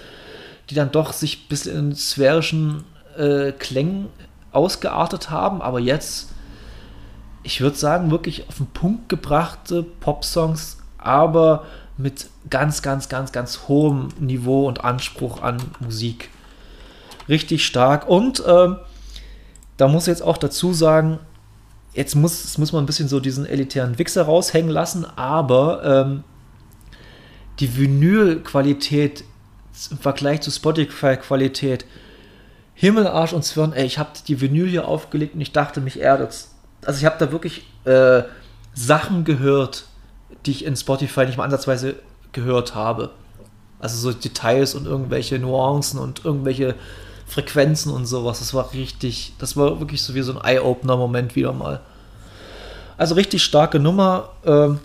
die 0.69 0.75
dann 0.75 0.93
doch 0.93 1.13
sich 1.13 1.49
bis 1.49 1.67
in 1.67 1.95
sphärischen 1.95 2.85
äh, 3.17 3.53
Klängen 3.53 4.07
ausgeartet 4.53 5.31
haben, 5.31 5.63
aber 5.63 5.81
jetzt, 5.81 6.33
ich 7.43 7.61
würde 7.61 7.77
sagen, 7.77 8.11
wirklich 8.11 8.49
auf 8.49 8.59
den 8.59 8.67
Punkt 8.67 9.09
gebrachte 9.09 9.83
Pop-Songs 9.83 10.81
aber 11.03 11.65
mit 12.01 12.29
ganz, 12.49 12.83
ganz, 12.83 13.09
ganz, 13.09 13.33
ganz 13.33 13.69
hohem 13.69 14.09
Niveau 14.19 14.67
und 14.67 14.85
Anspruch 14.85 15.43
an 15.43 15.59
Musik. 15.81 16.31
Richtig 17.29 17.65
stark. 17.65 18.09
Und 18.09 18.43
ähm, 18.47 18.77
da 19.77 19.89
muss 19.89 20.05
ich 20.05 20.09
jetzt 20.09 20.23
auch 20.23 20.39
dazu 20.39 20.73
sagen, 20.73 21.19
jetzt 21.95 22.15
muss, 22.15 22.43
jetzt 22.45 22.59
muss 22.59 22.73
man 22.73 22.83
ein 22.83 22.87
bisschen 22.87 23.09
so 23.09 23.21
diesen 23.21 23.47
elitären 23.47 23.99
Wichser 23.99 24.23
raushängen 24.23 24.71
lassen, 24.71 25.05
aber 25.17 25.85
ähm, 25.85 26.25
die 27.61 27.77
Vinyl-Qualität 27.77 29.25
im 29.91 29.99
Vergleich 29.99 30.41
zu 30.41 30.51
Spotify-Qualität, 30.51 31.85
Himmel, 32.75 33.07
Arsch 33.07 33.33
und 33.33 33.45
Zwirn, 33.45 33.73
ey, 33.73 33.85
ich 33.85 33.99
habe 33.99 34.11
die 34.27 34.41
Vinyl 34.41 34.69
hier 34.69 34.89
aufgelegt 34.89 35.35
und 35.35 35.41
ich 35.41 35.53
dachte, 35.53 35.81
mich 35.81 36.01
erdet 36.01 36.49
Also 36.85 36.99
ich 36.99 37.05
habe 37.05 37.17
da 37.19 37.31
wirklich 37.31 37.67
äh, 37.85 38.23
Sachen 38.75 39.25
gehört, 39.25 39.85
die 40.47 40.53
ich 40.53 40.65
in 40.65 40.77
Spotify 40.77 41.27
nicht 41.27 41.39
mal 41.39 41.45
ansatzweise 41.45 41.97
gehört 42.33 42.75
habe. 42.75 43.11
Also 43.79 43.97
so 43.97 44.17
Details 44.17 44.75
und 44.75 44.87
irgendwelche 44.87 45.39
Nuancen 45.39 45.99
und 45.99 46.25
irgendwelche 46.25 46.75
Frequenzen 47.27 47.93
und 47.93 48.07
sowas. 48.07 48.41
Das 48.41 48.53
war 48.53 48.73
richtig, 48.73 49.35
das 49.39 49.57
war 49.57 49.81
wirklich 49.81 50.03
so 50.03 50.15
wie 50.15 50.23
so 50.23 50.39
ein 50.39 50.45
Eye-Opener-Moment 50.45 51.37
wieder 51.37 51.53
mal. 51.53 51.81
Also 52.97 53.15
richtig 53.15 53.43
starke 53.43 53.79
Nummer. 53.79 54.31
Ähm, 54.45 54.81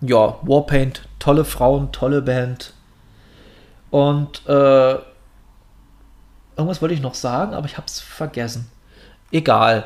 ja, 0.00 0.36
Warpaint, 0.42 1.02
tolle 1.18 1.44
Frauen, 1.44 1.90
tolle 1.90 2.22
Band. 2.22 2.72
Und 3.90 4.46
äh, 4.46 4.98
irgendwas 6.56 6.82
wollte 6.82 6.94
ich 6.94 7.00
noch 7.00 7.14
sagen, 7.14 7.54
aber 7.54 7.66
ich 7.66 7.76
habe 7.76 7.86
es 7.86 8.00
vergessen. 8.00 8.70
Egal. 9.32 9.84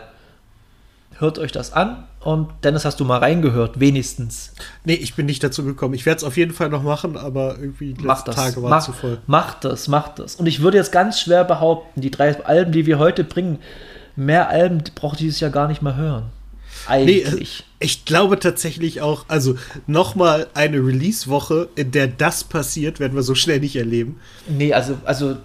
Hört 1.21 1.39
euch 1.39 1.53
das 1.53 1.73
an. 1.75 2.05
Und 2.21 2.49
Dennis, 2.65 2.87
hast 2.87 2.99
du 2.99 3.05
mal 3.05 3.19
reingehört, 3.19 3.79
wenigstens? 3.79 4.53
Nee, 4.85 4.95
ich 4.95 5.15
bin 5.15 5.27
nicht 5.27 5.45
dazu 5.45 5.65
gekommen. 5.65 5.93
Ich 5.93 6.07
werde 6.07 6.19
es 6.19 6.25
auf 6.25 6.39
jeden 6.39 6.53
Fall 6.53 6.71
noch 6.71 6.83
machen, 6.83 7.17
aber 7.19 7.59
irgendwie 7.59 7.93
die 7.93 8.05
letzten 8.05 8.33
Tage 8.33 8.63
waren 8.63 8.81
zu 8.81 8.93
voll. 8.93 9.19
Macht 9.27 9.65
das, 9.65 9.87
macht 9.87 10.19
das. 10.19 10.37
Und 10.37 10.47
ich 10.47 10.61
würde 10.61 10.79
jetzt 10.79 10.93
ganz 10.93 11.21
schwer 11.21 11.45
behaupten, 11.45 12.01
die 12.01 12.11
drei 12.11 12.43
Alben, 12.45 12.73
die 12.73 12.87
wir 12.87 12.99
heute 12.99 13.23
bringen, 13.23 13.59
mehr 14.17 14.49
Alben 14.49 14.83
braucht 14.95 15.21
dieses 15.21 15.41
Jahr 15.41 15.51
gar 15.51 15.69
nicht 15.69 15.83
mehr 15.83 15.97
hören. 15.97 16.25
Eigentlich. 16.87 17.65
Nee, 17.69 17.85
ich 17.85 18.05
glaube 18.07 18.39
tatsächlich 18.39 19.03
auch, 19.03 19.27
also 19.29 19.57
nochmal 19.87 20.47
eine 20.55 20.79
Release-Woche, 20.79 21.69
in 21.75 21.91
der 21.91 22.07
das 22.07 22.45
passiert, 22.45 23.01
werden 23.01 23.15
wir 23.15 23.23
so 23.23 23.35
schnell 23.35 23.61
nicht 23.61 23.77
erleben. 23.77 24.19
Nee, 24.49 24.73
also, 24.73 24.97
also 25.05 25.37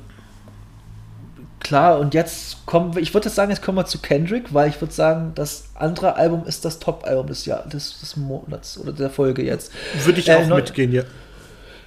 klar, 1.66 2.00
und 2.00 2.14
jetzt 2.14 2.64
kommen 2.68 2.94
wir, 2.94 3.02
ich 3.02 3.14
würde 3.16 3.28
sagen, 3.30 3.50
jetzt 3.50 3.64
kommen 3.64 3.80
wir 3.80 3.86
zu 3.88 3.98
Kendrick, 3.98 4.54
weil 4.54 4.70
ich 4.70 4.80
würde 4.80 4.94
sagen, 4.94 5.32
das 5.34 5.66
andere 5.74 6.16
Album 6.16 6.46
ist 6.46 6.64
das 6.64 6.78
Top-Album 6.78 7.26
des, 7.26 7.46
Jahr, 7.46 7.64
des, 7.68 8.00
des 8.00 8.16
Monats 8.16 8.78
oder 8.78 8.94
der 8.94 9.10
Folge 9.10 9.44
jetzt. 9.44 9.72
Würde 10.06 10.20
ich 10.20 10.30
äh, 10.30 10.36
auch 10.36 10.48
mitgehen, 10.48 10.92
ja. 10.92 11.02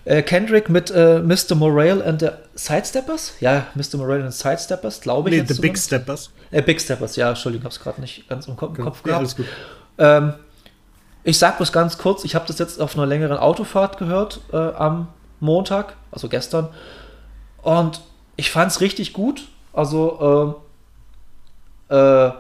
Äh, 0.05 0.23
Kendrick 0.23 0.69
mit 0.69 0.91
äh, 0.91 1.21
Mr. 1.21 1.55
Morale 1.55 2.05
and 2.05 2.21
the 2.21 2.29
Sidesteppers? 2.57 3.35
Ja, 3.39 3.69
Mr. 3.77 3.99
Morale 3.99 4.25
and 4.25 4.33
the 4.33 4.39
Sidesteppers, 4.39 5.01
glaube 5.01 5.31
ich. 5.31 5.43
Nee, 5.43 5.47
The 5.47 5.61
Big 5.61 5.79
Steppers. 5.79 6.31
Äh, 6.51 6.61
Big 6.63 6.81
Steppers, 6.81 7.15
ja, 7.15 7.29
Entschuldigung, 7.29 7.65
habe 7.65 7.75
es 7.75 7.81
gerade 7.81 8.01
nicht 8.01 8.29
ganz 8.29 8.49
im 8.49 8.57
Kopf. 8.57 8.77
Kopf 8.77 9.05
gehabt. 9.05 9.07
Ja, 9.07 9.19
alles 9.19 9.37
gut. 9.37 9.47
Ähm, 9.99 10.33
ich 11.23 11.39
sag 11.39 11.59
bloß 11.59 11.71
ganz 11.71 11.99
kurz, 11.99 12.25
ich 12.25 12.35
habe 12.35 12.47
das 12.49 12.59
jetzt 12.59 12.81
auf 12.81 12.97
einer 12.97 13.07
längeren 13.07 13.39
Autofahrt 13.39 13.99
gehört 13.99 14.41
äh, 14.53 14.57
am 14.57 15.07
Montag, 15.39 15.95
also 16.11 16.29
gestern. 16.29 16.69
Und 17.63 18.01
ich 18.35 18.51
fand 18.51 18.73
es 18.73 18.81
richtig 18.81 19.13
gut. 19.13 19.47
Also, 19.79 20.57
ähm, 21.89 21.97
äh, 21.97 22.33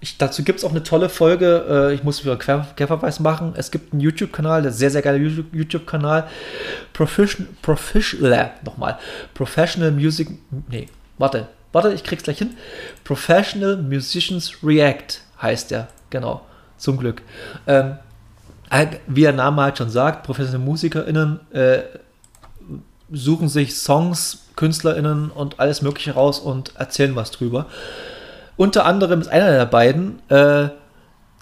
ich, 0.00 0.16
dazu 0.16 0.42
gibt 0.42 0.60
es 0.60 0.64
auch 0.64 0.70
eine 0.70 0.82
tolle 0.82 1.10
Folge. 1.10 1.90
Äh, 1.90 1.94
ich 1.94 2.04
muss 2.04 2.24
wieder 2.24 2.38
Querverweis 2.38 3.20
machen. 3.20 3.52
Es 3.54 3.70
gibt 3.70 3.92
einen 3.92 4.00
YouTube-Kanal, 4.00 4.62
der 4.62 4.72
sehr, 4.72 4.90
sehr 4.90 5.02
geile 5.02 5.18
YouTube-Kanal. 5.18 6.26
Profession, 6.94 7.48
Professional, 7.60 8.52
nochmal. 8.64 8.98
Professional 9.34 9.90
Music. 9.90 10.30
Nee, 10.70 10.88
warte. 11.18 11.48
Warte, 11.72 11.92
ich 11.92 12.02
krieg's 12.02 12.22
gleich 12.22 12.38
hin. 12.38 12.56
Professional 13.04 13.76
Musicians 13.76 14.64
React 14.64 15.20
heißt 15.42 15.70
der. 15.72 15.88
Genau. 16.08 16.46
Zum 16.78 16.96
Glück. 16.96 17.20
Ähm, 17.66 17.96
wie 19.06 19.20
der 19.20 19.34
Name 19.34 19.60
halt 19.60 19.76
schon 19.76 19.90
sagt, 19.90 20.22
professionelle 20.22 20.64
MusikerInnen 20.64 21.40
äh, 21.52 21.82
suchen 23.12 23.50
sich 23.50 23.76
Songs, 23.76 24.46
KünstlerInnen 24.60 25.30
und 25.30 25.58
alles 25.58 25.80
Mögliche 25.80 26.12
raus 26.12 26.38
und 26.38 26.76
erzählen 26.76 27.16
was 27.16 27.30
drüber. 27.30 27.64
Unter 28.58 28.84
anderem 28.84 29.22
ist 29.22 29.28
einer 29.28 29.52
der 29.52 29.64
beiden 29.64 30.20
äh, 30.28 30.68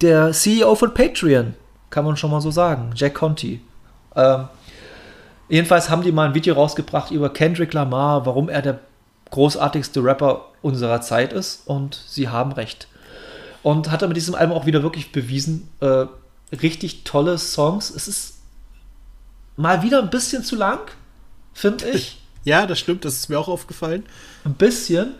der 0.00 0.30
CEO 0.30 0.76
von 0.76 0.94
Patreon, 0.94 1.54
kann 1.90 2.04
man 2.04 2.16
schon 2.16 2.30
mal 2.30 2.40
so 2.40 2.52
sagen, 2.52 2.92
Jack 2.94 3.14
Conti. 3.14 3.60
Ähm, 4.14 4.44
jedenfalls 5.48 5.90
haben 5.90 6.02
die 6.02 6.12
mal 6.12 6.28
ein 6.28 6.34
Video 6.34 6.54
rausgebracht 6.54 7.10
über 7.10 7.32
Kendrick 7.32 7.72
Lamar, 7.74 8.24
warum 8.24 8.48
er 8.48 8.62
der 8.62 8.78
großartigste 9.32 10.04
Rapper 10.04 10.44
unserer 10.62 11.00
Zeit 11.00 11.32
ist 11.32 11.66
und 11.66 12.00
sie 12.06 12.28
haben 12.28 12.52
recht. 12.52 12.86
Und 13.64 13.90
hat 13.90 14.02
er 14.02 14.06
mit 14.06 14.16
diesem 14.16 14.36
Album 14.36 14.56
auch 14.56 14.66
wieder 14.66 14.84
wirklich 14.84 15.10
bewiesen, 15.10 15.68
äh, 15.80 16.06
richtig 16.52 17.02
tolle 17.02 17.36
Songs. 17.36 17.90
Es 17.90 18.06
ist 18.06 18.34
mal 19.56 19.82
wieder 19.82 20.00
ein 20.00 20.10
bisschen 20.10 20.44
zu 20.44 20.54
lang, 20.54 20.78
finde 21.52 21.88
ich. 21.88 22.20
Ja, 22.44 22.66
das 22.66 22.78
stimmt, 22.78 23.04
das 23.04 23.14
ist 23.14 23.28
mir 23.28 23.38
auch 23.38 23.48
aufgefallen. 23.48 24.04
Ein 24.44 24.54
bisschen, 24.54 25.14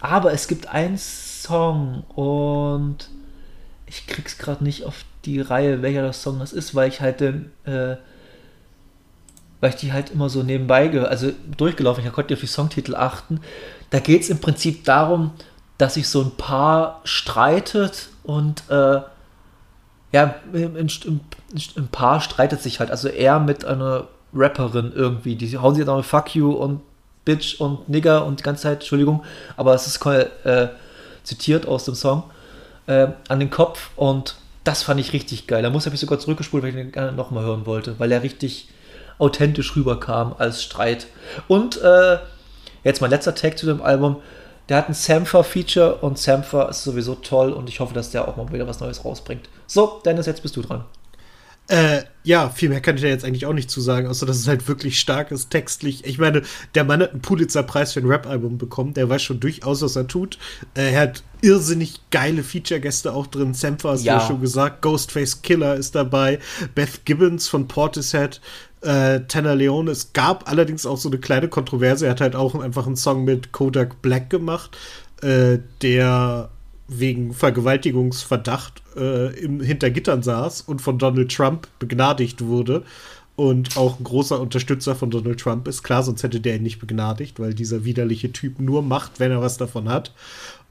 aber 0.00 0.32
es 0.32 0.48
gibt 0.48 0.68
eins 0.68 1.42
Song 1.42 2.04
und 2.14 3.08
ich 3.86 4.06
krieg's 4.06 4.38
gerade 4.38 4.64
nicht 4.64 4.84
auf 4.84 5.04
die 5.24 5.40
Reihe, 5.40 5.82
welcher 5.82 6.02
das 6.02 6.22
Song 6.22 6.38
das 6.38 6.52
ist, 6.52 6.74
weil 6.74 6.88
ich 6.88 7.00
halt 7.00 7.20
den, 7.20 7.52
äh, 7.64 7.96
weil 9.60 9.70
ich 9.70 9.76
die 9.76 9.92
halt 9.92 10.10
immer 10.10 10.28
so 10.28 10.42
nebenbei, 10.42 10.90
also 11.02 11.32
durchgelaufen, 11.56 12.04
ich 12.04 12.12
konnte 12.12 12.34
auf 12.34 12.40
die 12.40 12.46
Songtitel 12.46 12.96
achten. 12.96 13.40
Da 13.90 14.00
geht 14.00 14.22
es 14.22 14.30
im 14.30 14.40
Prinzip 14.40 14.84
darum, 14.84 15.32
dass 15.78 15.94
sich 15.94 16.08
so 16.08 16.22
ein 16.22 16.36
Paar 16.36 17.00
streitet 17.04 18.08
und 18.22 18.64
äh, 18.70 19.02
ja, 20.12 20.34
ein, 20.52 20.76
ein, 20.76 21.20
ein, 21.76 21.88
Paar 21.88 22.20
streitet 22.20 22.62
sich 22.62 22.80
halt. 22.80 22.90
Also 22.90 23.08
er 23.08 23.40
mit 23.40 23.64
einer 23.64 24.08
Rapperin 24.34 24.92
irgendwie, 24.94 25.36
die 25.36 25.58
hauen 25.58 25.74
sich 25.74 25.84
dann 25.84 25.96
mal 25.96 26.02
Fuck 26.02 26.34
you 26.34 26.52
und 26.52 26.80
Bitch 27.24 27.60
und 27.60 27.88
Nigger 27.88 28.24
und 28.24 28.40
die 28.40 28.42
ganze 28.42 28.64
Zeit, 28.64 28.80
Entschuldigung, 28.80 29.22
aber 29.56 29.74
es 29.74 29.86
ist 29.86 30.04
äh, 30.06 30.68
zitiert 31.22 31.66
aus 31.66 31.84
dem 31.84 31.94
Song, 31.94 32.24
äh, 32.86 33.08
an 33.28 33.40
den 33.40 33.50
Kopf 33.50 33.90
und 33.96 34.36
das 34.64 34.82
fand 34.82 35.00
ich 35.00 35.12
richtig 35.12 35.46
geil. 35.46 35.62
Da 35.62 35.70
muss 35.70 35.86
ich 35.86 36.00
sogar 36.00 36.18
zurückgespult, 36.18 36.62
weil 36.62 36.70
ich 36.70 36.76
den 36.76 36.92
gerne 36.92 37.12
nochmal 37.12 37.44
hören 37.44 37.66
wollte, 37.66 37.98
weil 37.98 38.12
er 38.12 38.22
richtig 38.22 38.68
authentisch 39.18 39.76
rüberkam 39.76 40.34
als 40.38 40.62
Streit. 40.62 41.06
Und 41.48 41.80
äh, 41.82 42.18
jetzt 42.84 43.00
mein 43.00 43.10
letzter 43.10 43.34
Tag 43.34 43.58
zu 43.58 43.66
dem 43.66 43.82
Album. 43.82 44.16
Der 44.68 44.76
hat 44.76 44.88
ein 44.88 44.94
Sampher-Feature 44.94 45.96
und 45.96 46.18
Sampher 46.18 46.68
ist 46.68 46.84
sowieso 46.84 47.16
toll 47.16 47.52
und 47.52 47.68
ich 47.68 47.80
hoffe, 47.80 47.94
dass 47.94 48.10
der 48.10 48.28
auch 48.28 48.36
mal 48.36 48.50
wieder 48.52 48.66
was 48.66 48.78
Neues 48.78 49.04
rausbringt. 49.04 49.48
So, 49.66 50.00
Dennis, 50.04 50.26
jetzt 50.26 50.42
bist 50.42 50.56
du 50.56 50.62
dran. 50.62 50.84
Äh, 51.72 52.02
ja, 52.22 52.50
viel 52.50 52.68
mehr 52.68 52.82
kann 52.82 52.96
ich 52.96 53.02
da 53.02 53.08
jetzt 53.08 53.24
eigentlich 53.24 53.46
auch 53.46 53.54
nicht 53.54 53.70
zu 53.70 53.80
sagen, 53.80 54.06
außer 54.06 54.26
dass 54.26 54.36
es 54.36 54.46
halt 54.46 54.68
wirklich 54.68 55.00
stark 55.00 55.30
ist, 55.30 55.48
textlich. 55.48 56.04
Ich 56.04 56.18
meine, 56.18 56.42
der 56.74 56.84
Mann 56.84 57.00
hat 57.00 57.12
einen 57.12 57.22
Pulitzer-Preis 57.22 57.94
für 57.94 58.00
ein 58.00 58.06
Rap-Album 58.06 58.58
bekommen, 58.58 58.92
der 58.92 59.08
weiß 59.08 59.22
schon 59.22 59.40
durchaus, 59.40 59.80
was 59.80 59.96
er 59.96 60.06
tut. 60.06 60.36
Äh, 60.74 60.92
er 60.92 61.00
hat 61.00 61.22
irrsinnig 61.40 62.02
geile 62.10 62.42
Feature-Gäste 62.42 63.14
auch 63.14 63.26
drin. 63.26 63.54
Sampha 63.54 63.88
hast 63.88 64.04
ja. 64.04 64.18
du 64.18 64.26
schon 64.26 64.42
gesagt, 64.42 64.82
Ghostface 64.82 65.40
Killer 65.40 65.74
ist 65.74 65.94
dabei, 65.94 66.40
Beth 66.74 67.06
Gibbons 67.06 67.48
von 67.48 67.68
Portishead, 67.68 68.42
äh, 68.82 69.20
Tanner 69.20 69.54
Leone. 69.54 69.92
Es 69.92 70.12
gab 70.12 70.50
allerdings 70.50 70.84
auch 70.84 70.98
so 70.98 71.08
eine 71.08 71.20
kleine 71.20 71.48
Kontroverse. 71.48 72.04
Er 72.04 72.10
hat 72.10 72.20
halt 72.20 72.36
auch 72.36 72.54
einfach 72.54 72.86
einen 72.86 72.96
Song 72.96 73.24
mit 73.24 73.52
Kodak 73.52 74.02
Black 74.02 74.28
gemacht, 74.28 74.76
äh, 75.22 75.58
der 75.80 76.50
wegen 76.88 77.32
Vergewaltigungsverdacht 77.32 78.82
äh, 78.96 79.38
im, 79.38 79.60
hinter 79.60 79.90
Gittern 79.90 80.22
saß 80.22 80.62
und 80.62 80.80
von 80.80 80.98
Donald 80.98 81.34
Trump 81.34 81.68
begnadigt 81.78 82.44
wurde 82.44 82.84
und 83.36 83.76
auch 83.76 83.98
ein 83.98 84.04
großer 84.04 84.40
Unterstützer 84.40 84.94
von 84.94 85.10
Donald 85.10 85.40
Trump 85.40 85.66
ist. 85.66 85.82
Klar, 85.82 86.02
sonst 86.02 86.22
hätte 86.22 86.40
der 86.40 86.56
ihn 86.56 86.62
nicht 86.62 86.78
begnadigt, 86.78 87.40
weil 87.40 87.54
dieser 87.54 87.84
widerliche 87.84 88.32
Typ 88.32 88.60
nur 88.60 88.82
macht, 88.82 89.20
wenn 89.20 89.30
er 89.30 89.40
was 89.40 89.56
davon 89.56 89.88
hat. 89.88 90.12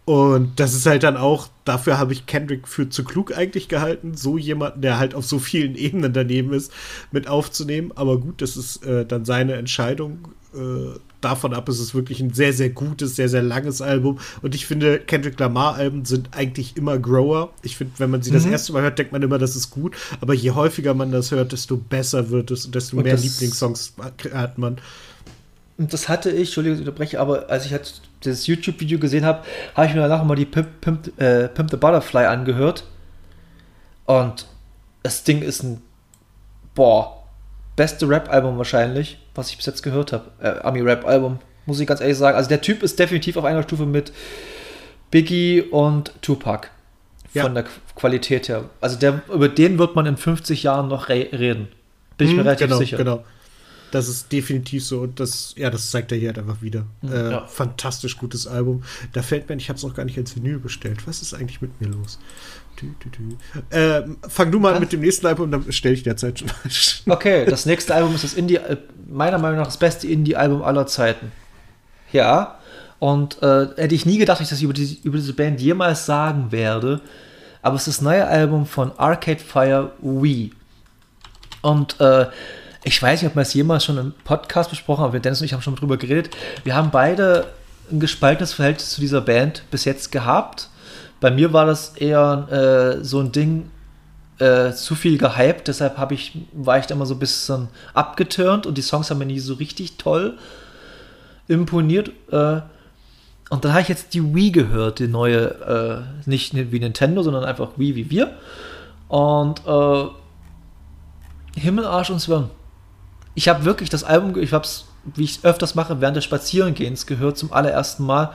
Und 0.05 0.59
das 0.59 0.73
ist 0.73 0.85
halt 0.85 1.03
dann 1.03 1.15
auch, 1.15 1.47
dafür 1.63 1.99
habe 1.99 2.13
ich 2.13 2.25
Kendrick 2.25 2.67
für 2.67 2.89
zu 2.89 3.03
klug 3.03 3.37
eigentlich 3.37 3.67
gehalten, 3.67 4.15
so 4.15 4.37
jemanden, 4.37 4.81
der 4.81 4.97
halt 4.97 5.13
auf 5.13 5.25
so 5.25 5.37
vielen 5.39 5.75
Ebenen 5.75 6.11
daneben 6.11 6.53
ist, 6.53 6.71
mit 7.11 7.27
aufzunehmen. 7.27 7.91
Aber 7.95 8.19
gut, 8.19 8.41
das 8.41 8.57
ist 8.57 8.83
äh, 8.83 9.05
dann 9.05 9.25
seine 9.25 9.53
Entscheidung. 9.53 10.27
Äh, 10.53 10.99
davon 11.21 11.53
ab 11.53 11.69
ist 11.69 11.79
es 11.79 11.93
wirklich 11.93 12.19
ein 12.19 12.33
sehr, 12.33 12.53
sehr 12.53 12.69
gutes, 12.69 13.15
sehr, 13.15 13.29
sehr 13.29 13.43
langes 13.43 13.81
Album. 13.81 14.19
Und 14.41 14.55
ich 14.55 14.65
finde, 14.65 14.99
Kendrick 14.99 15.39
Lamar-Alben 15.39 16.05
sind 16.05 16.29
eigentlich 16.31 16.75
immer 16.77 16.99
Grower. 16.99 17.53
Ich 17.61 17.77
finde, 17.77 17.93
wenn 17.97 18.09
man 18.09 18.21
sie 18.21 18.31
mhm. 18.31 18.35
das 18.35 18.45
erste 18.45 18.73
Mal 18.73 18.81
hört, 18.81 18.99
denkt 18.99 19.11
man 19.11 19.21
immer, 19.21 19.37
das 19.37 19.55
ist 19.55 19.69
gut. 19.69 19.95
Aber 20.19 20.33
je 20.33 20.51
häufiger 20.51 20.93
man 20.93 21.11
das 21.11 21.31
hört, 21.31 21.51
desto 21.51 21.77
besser 21.77 22.29
wird 22.29 22.51
es 22.51 22.65
und 22.65 22.75
desto 22.75 22.97
und 22.97 23.03
mehr 23.03 23.15
Lieblingssongs 23.15 23.93
hat 24.33 24.57
man. 24.57 24.77
Und 25.77 25.93
das 25.93 26.09
hatte 26.09 26.29
ich, 26.29 26.49
Entschuldigung, 26.49 26.79
ich 26.79 26.85
unterbreche, 26.87 27.19
aber 27.19 27.49
als 27.49 27.65
ich 27.65 27.71
halt 27.71 28.01
das 28.23 28.45
YouTube-Video 28.45 28.99
gesehen 28.99 29.25
habe, 29.25 29.43
habe 29.75 29.87
ich 29.87 29.93
mir 29.93 30.01
danach 30.01 30.23
mal 30.23 30.35
die 30.35 30.45
Pimp, 30.45 30.81
Pimp, 30.81 31.19
äh, 31.19 31.47
Pimp 31.47 31.71
the 31.71 31.77
Butterfly 31.77 32.25
angehört. 32.25 32.85
Und 34.05 34.45
das 35.03 35.23
Ding 35.23 35.41
ist 35.41 35.63
ein, 35.63 35.81
boah, 36.75 37.20
beste 37.81 38.07
Rap-Album 38.07 38.59
wahrscheinlich, 38.59 39.17
was 39.33 39.49
ich 39.49 39.57
bis 39.57 39.65
jetzt 39.65 39.81
gehört 39.81 40.13
habe. 40.13 40.25
Äh, 40.39 40.59
Ami-Rap-Album, 40.59 41.39
muss 41.65 41.79
ich 41.79 41.87
ganz 41.87 41.99
ehrlich 41.99 42.15
sagen. 42.15 42.37
Also 42.37 42.47
der 42.47 42.61
Typ 42.61 42.83
ist 42.83 42.99
definitiv 42.99 43.37
auf 43.37 43.43
einer 43.43 43.63
Stufe 43.63 43.87
mit 43.87 44.13
Biggie 45.09 45.63
und 45.63 46.11
Tupac. 46.21 46.69
Ja. 47.33 47.41
Von 47.41 47.55
der 47.55 47.65
Qualität 47.95 48.49
her. 48.49 48.65
Also 48.81 48.99
der, 48.99 49.23
über 49.33 49.49
den 49.49 49.79
wird 49.79 49.95
man 49.95 50.05
in 50.05 50.15
50 50.15 50.61
Jahren 50.61 50.89
noch 50.89 51.09
re 51.09 51.29
reden. 51.33 51.69
Bin 52.17 52.27
ich 52.27 52.33
mir 52.35 52.41
Mhm, 52.41 52.47
relativ 52.49 52.67
genau, 52.67 52.77
sicher. 52.77 52.97
Genau. 52.97 53.23
Das 53.91 54.07
ist 54.07 54.31
definitiv 54.31 54.85
so. 54.85 55.01
Und 55.01 55.19
das, 55.19 55.53
ja, 55.57 55.69
das 55.69 55.91
zeigt 55.91 56.11
er 56.11 56.17
hier 56.17 56.29
halt 56.29 56.39
einfach 56.39 56.61
wieder. 56.61 56.85
Äh, 57.03 57.31
ja. 57.31 57.45
Fantastisch 57.47 58.17
gutes 58.17 58.47
Album. 58.47 58.83
Da 59.13 59.21
fällt 59.21 59.49
mir, 59.49 59.55
ich 59.55 59.69
habe 59.69 59.77
es 59.77 59.83
noch 59.83 59.93
gar 59.93 60.05
nicht 60.05 60.17
als 60.17 60.35
Vinyl 60.35 60.59
bestellt. 60.59 61.05
Was 61.07 61.21
ist 61.21 61.33
eigentlich 61.33 61.61
mit 61.61 61.79
mir 61.81 61.87
los? 61.87 62.19
Tü, 62.77 62.87
tü, 62.99 63.09
tü. 63.11 63.21
Ähm, 63.69 64.17
fang 64.27 64.51
du 64.51 64.59
mal 64.59 64.73
Was? 64.73 64.79
mit 64.79 64.93
dem 64.93 65.01
nächsten 65.01 65.27
Album, 65.27 65.51
dann 65.51 65.71
stelle 65.71 65.93
ich 65.93 66.03
derzeit 66.03 66.39
schon. 66.39 66.49
Okay, 67.13 67.45
das 67.45 67.65
nächste 67.65 67.93
Album 67.93 68.15
ist 68.15 68.23
das 68.23 68.33
Indie, 68.33 68.55
äh, 68.55 68.77
meiner 69.07 69.37
Meinung 69.37 69.59
nach 69.59 69.67
das 69.67 69.77
beste 69.77 70.07
Indie-Album 70.07 70.63
aller 70.63 70.87
Zeiten. 70.87 71.31
Ja, 72.11 72.59
und 72.99 73.41
äh, 73.41 73.67
hätte 73.75 73.95
ich 73.95 74.05
nie 74.05 74.17
gedacht, 74.17 74.39
dass 74.39 74.45
ich 74.45 74.49
das 74.51 74.61
über, 74.61 74.73
die, 74.73 74.99
über 75.03 75.17
diese 75.17 75.33
Band 75.33 75.59
jemals 75.59 76.05
sagen 76.05 76.51
werde. 76.51 77.01
Aber 77.61 77.75
es 77.75 77.87
ist 77.87 77.97
das 77.97 78.01
neue 78.01 78.25
Album 78.27 78.65
von 78.65 78.91
Arcade 78.97 79.39
Fire 79.39 79.91
Wii. 80.01 80.51
Und 81.61 81.99
äh, 81.99 82.27
ich 82.83 83.01
weiß 83.01 83.21
nicht, 83.21 83.29
ob 83.29 83.35
wir 83.35 83.41
es 83.41 83.53
jemals 83.53 83.85
schon 83.85 83.97
im 83.97 84.13
Podcast 84.23 84.69
besprochen 84.69 85.01
haben, 85.01 85.09
aber 85.09 85.19
Dennis 85.19 85.41
und 85.41 85.45
ich 85.45 85.53
haben 85.53 85.61
schon 85.61 85.75
drüber 85.75 85.97
geredet. 85.97 86.35
Wir 86.63 86.75
haben 86.75 86.89
beide 86.91 87.47
ein 87.91 87.99
gespaltenes 87.99 88.53
Verhältnis 88.53 88.91
zu 88.91 89.01
dieser 89.01 89.21
Band 89.21 89.63
bis 89.69 89.85
jetzt 89.85 90.11
gehabt. 90.11 90.69
Bei 91.19 91.29
mir 91.29 91.53
war 91.53 91.65
das 91.65 91.89
eher 91.97 92.97
äh, 92.99 93.03
so 93.03 93.19
ein 93.19 93.31
Ding, 93.31 93.69
äh, 94.39 94.73
zu 94.73 94.95
viel 94.95 95.19
gehypt, 95.19 95.67
deshalb 95.67 95.99
habe 95.99 96.15
ich, 96.15 96.35
war 96.51 96.79
ich 96.79 96.87
da 96.87 96.95
immer 96.95 97.05
so 97.05 97.13
ein 97.13 97.19
bisschen 97.19 97.67
abgeturnt 97.93 98.65
und 98.65 98.75
die 98.75 98.81
Songs 98.81 99.11
haben 99.11 99.19
mir 99.19 99.27
nie 99.27 99.39
so 99.39 99.53
richtig 99.53 99.97
toll 99.97 100.37
imponiert. 101.47 102.09
Äh, 102.31 102.61
und 103.51 103.65
dann 103.65 103.73
habe 103.73 103.81
ich 103.81 103.89
jetzt 103.89 104.15
die 104.15 104.33
Wii 104.33 104.51
gehört, 104.51 104.97
die 104.97 105.07
neue, 105.07 106.05
äh, 106.25 106.29
nicht 106.29 106.55
wie 106.55 106.79
Nintendo, 106.79 107.21
sondern 107.21 107.43
einfach 107.43 107.71
Wii 107.77 107.95
wie 107.95 108.09
wir. 108.09 108.31
Und 109.09 109.61
äh, 109.67 110.05
Himmel, 111.59 111.85
Arsch 111.85 112.09
und 112.09 112.19
Zwirn. 112.19 112.49
Ich 113.35 113.47
habe 113.47 113.65
wirklich 113.65 113.89
das 113.89 114.03
Album, 114.03 114.37
ich 114.37 114.51
habe 114.53 114.65
es, 114.65 114.85
wie 115.15 115.23
ich 115.23 115.39
öfters 115.43 115.75
mache, 115.75 116.01
während 116.01 116.17
des 116.17 116.23
Spazierengehens 116.25 117.05
gehört 117.05 117.37
zum 117.37 117.53
allerersten 117.53 118.05
Mal. 118.05 118.33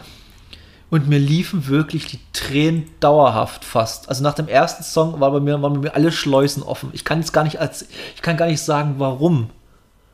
Und 0.88 1.08
mir 1.08 1.18
liefen 1.18 1.66
wirklich 1.66 2.06
die 2.06 2.20
Tränen 2.32 2.88
dauerhaft 3.00 3.64
fast. 3.64 4.08
Also 4.08 4.22
nach 4.22 4.34
dem 4.34 4.46
ersten 4.46 4.84
Song 4.84 5.18
war 5.20 5.32
bei 5.32 5.40
mir, 5.40 5.60
waren 5.60 5.74
bei 5.74 5.80
mir 5.80 5.94
alle 5.96 6.12
Schleusen 6.12 6.62
offen. 6.62 6.90
Ich 6.92 7.04
kann 7.04 7.18
jetzt 7.18 7.32
gar 7.32 7.42
nicht 7.44 7.58
als, 7.58 7.86
ich 8.14 8.22
kann 8.22 8.36
gar 8.36 8.46
nicht 8.46 8.60
sagen, 8.62 8.94
warum. 8.98 9.50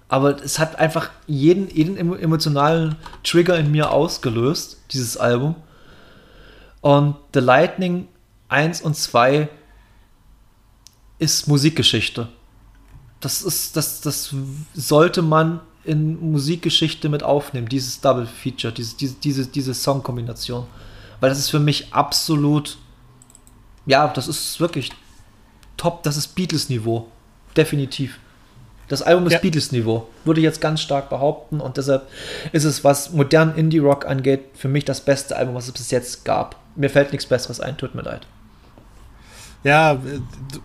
Aber 0.08 0.42
es 0.42 0.58
hat 0.58 0.78
einfach 0.78 1.10
jeden, 1.26 1.68
jeden 1.70 1.96
emo- 1.98 2.16
emotionalen 2.18 2.96
Trigger 3.22 3.58
in 3.58 3.70
mir 3.70 3.90
ausgelöst, 3.90 4.78
dieses 4.92 5.16
Album. 5.16 5.56
Und 6.80 7.16
The 7.34 7.40
Lightning 7.40 8.08
1 8.48 8.80
und 8.80 8.96
2 8.96 9.48
ist 11.18 11.48
Musikgeschichte. 11.48 12.28
Das 13.22 13.40
ist, 13.40 13.76
das, 13.76 14.02
das 14.02 14.34
sollte 14.74 15.22
man 15.22 15.60
in 15.84 16.32
Musikgeschichte 16.32 17.08
mit 17.08 17.22
aufnehmen, 17.22 17.68
dieses 17.68 18.00
Double 18.00 18.26
Feature, 18.26 18.72
diese, 18.72 18.96
diese, 18.96 19.14
diese, 19.14 19.46
diese 19.46 19.74
Songkombination. 19.74 20.66
Weil 21.20 21.30
das 21.30 21.38
ist 21.38 21.50
für 21.50 21.60
mich 21.60 21.92
absolut, 21.94 22.78
ja, 23.86 24.08
das 24.08 24.28
ist 24.28 24.60
wirklich 24.60 24.90
top, 25.76 26.02
das 26.02 26.16
ist 26.16 26.34
Beatles-Niveau. 26.34 27.08
Definitiv. 27.56 28.18
Das 28.88 29.02
Album 29.02 29.26
ist 29.26 29.34
Ja. 29.34 29.38
Beatles-Niveau, 29.38 30.08
würde 30.24 30.40
ich 30.40 30.44
jetzt 30.44 30.60
ganz 30.60 30.80
stark 30.80 31.08
behaupten 31.08 31.60
und 31.60 31.76
deshalb 31.76 32.08
ist 32.52 32.64
es, 32.64 32.84
was 32.84 33.12
modernen 33.12 33.54
Indie-Rock 33.54 34.04
angeht, 34.06 34.40
für 34.54 34.68
mich 34.68 34.84
das 34.84 35.00
beste 35.00 35.36
Album, 35.36 35.54
was 35.54 35.66
es 35.66 35.72
bis 35.72 35.90
jetzt 35.90 36.24
gab. 36.24 36.56
Mir 36.76 36.90
fällt 36.90 37.12
nichts 37.12 37.26
Besseres 37.26 37.60
ein, 37.60 37.76
tut 37.76 37.94
mir 37.94 38.02
leid. 38.02 38.26
Ja, 39.64 39.92
äh, 39.94 39.98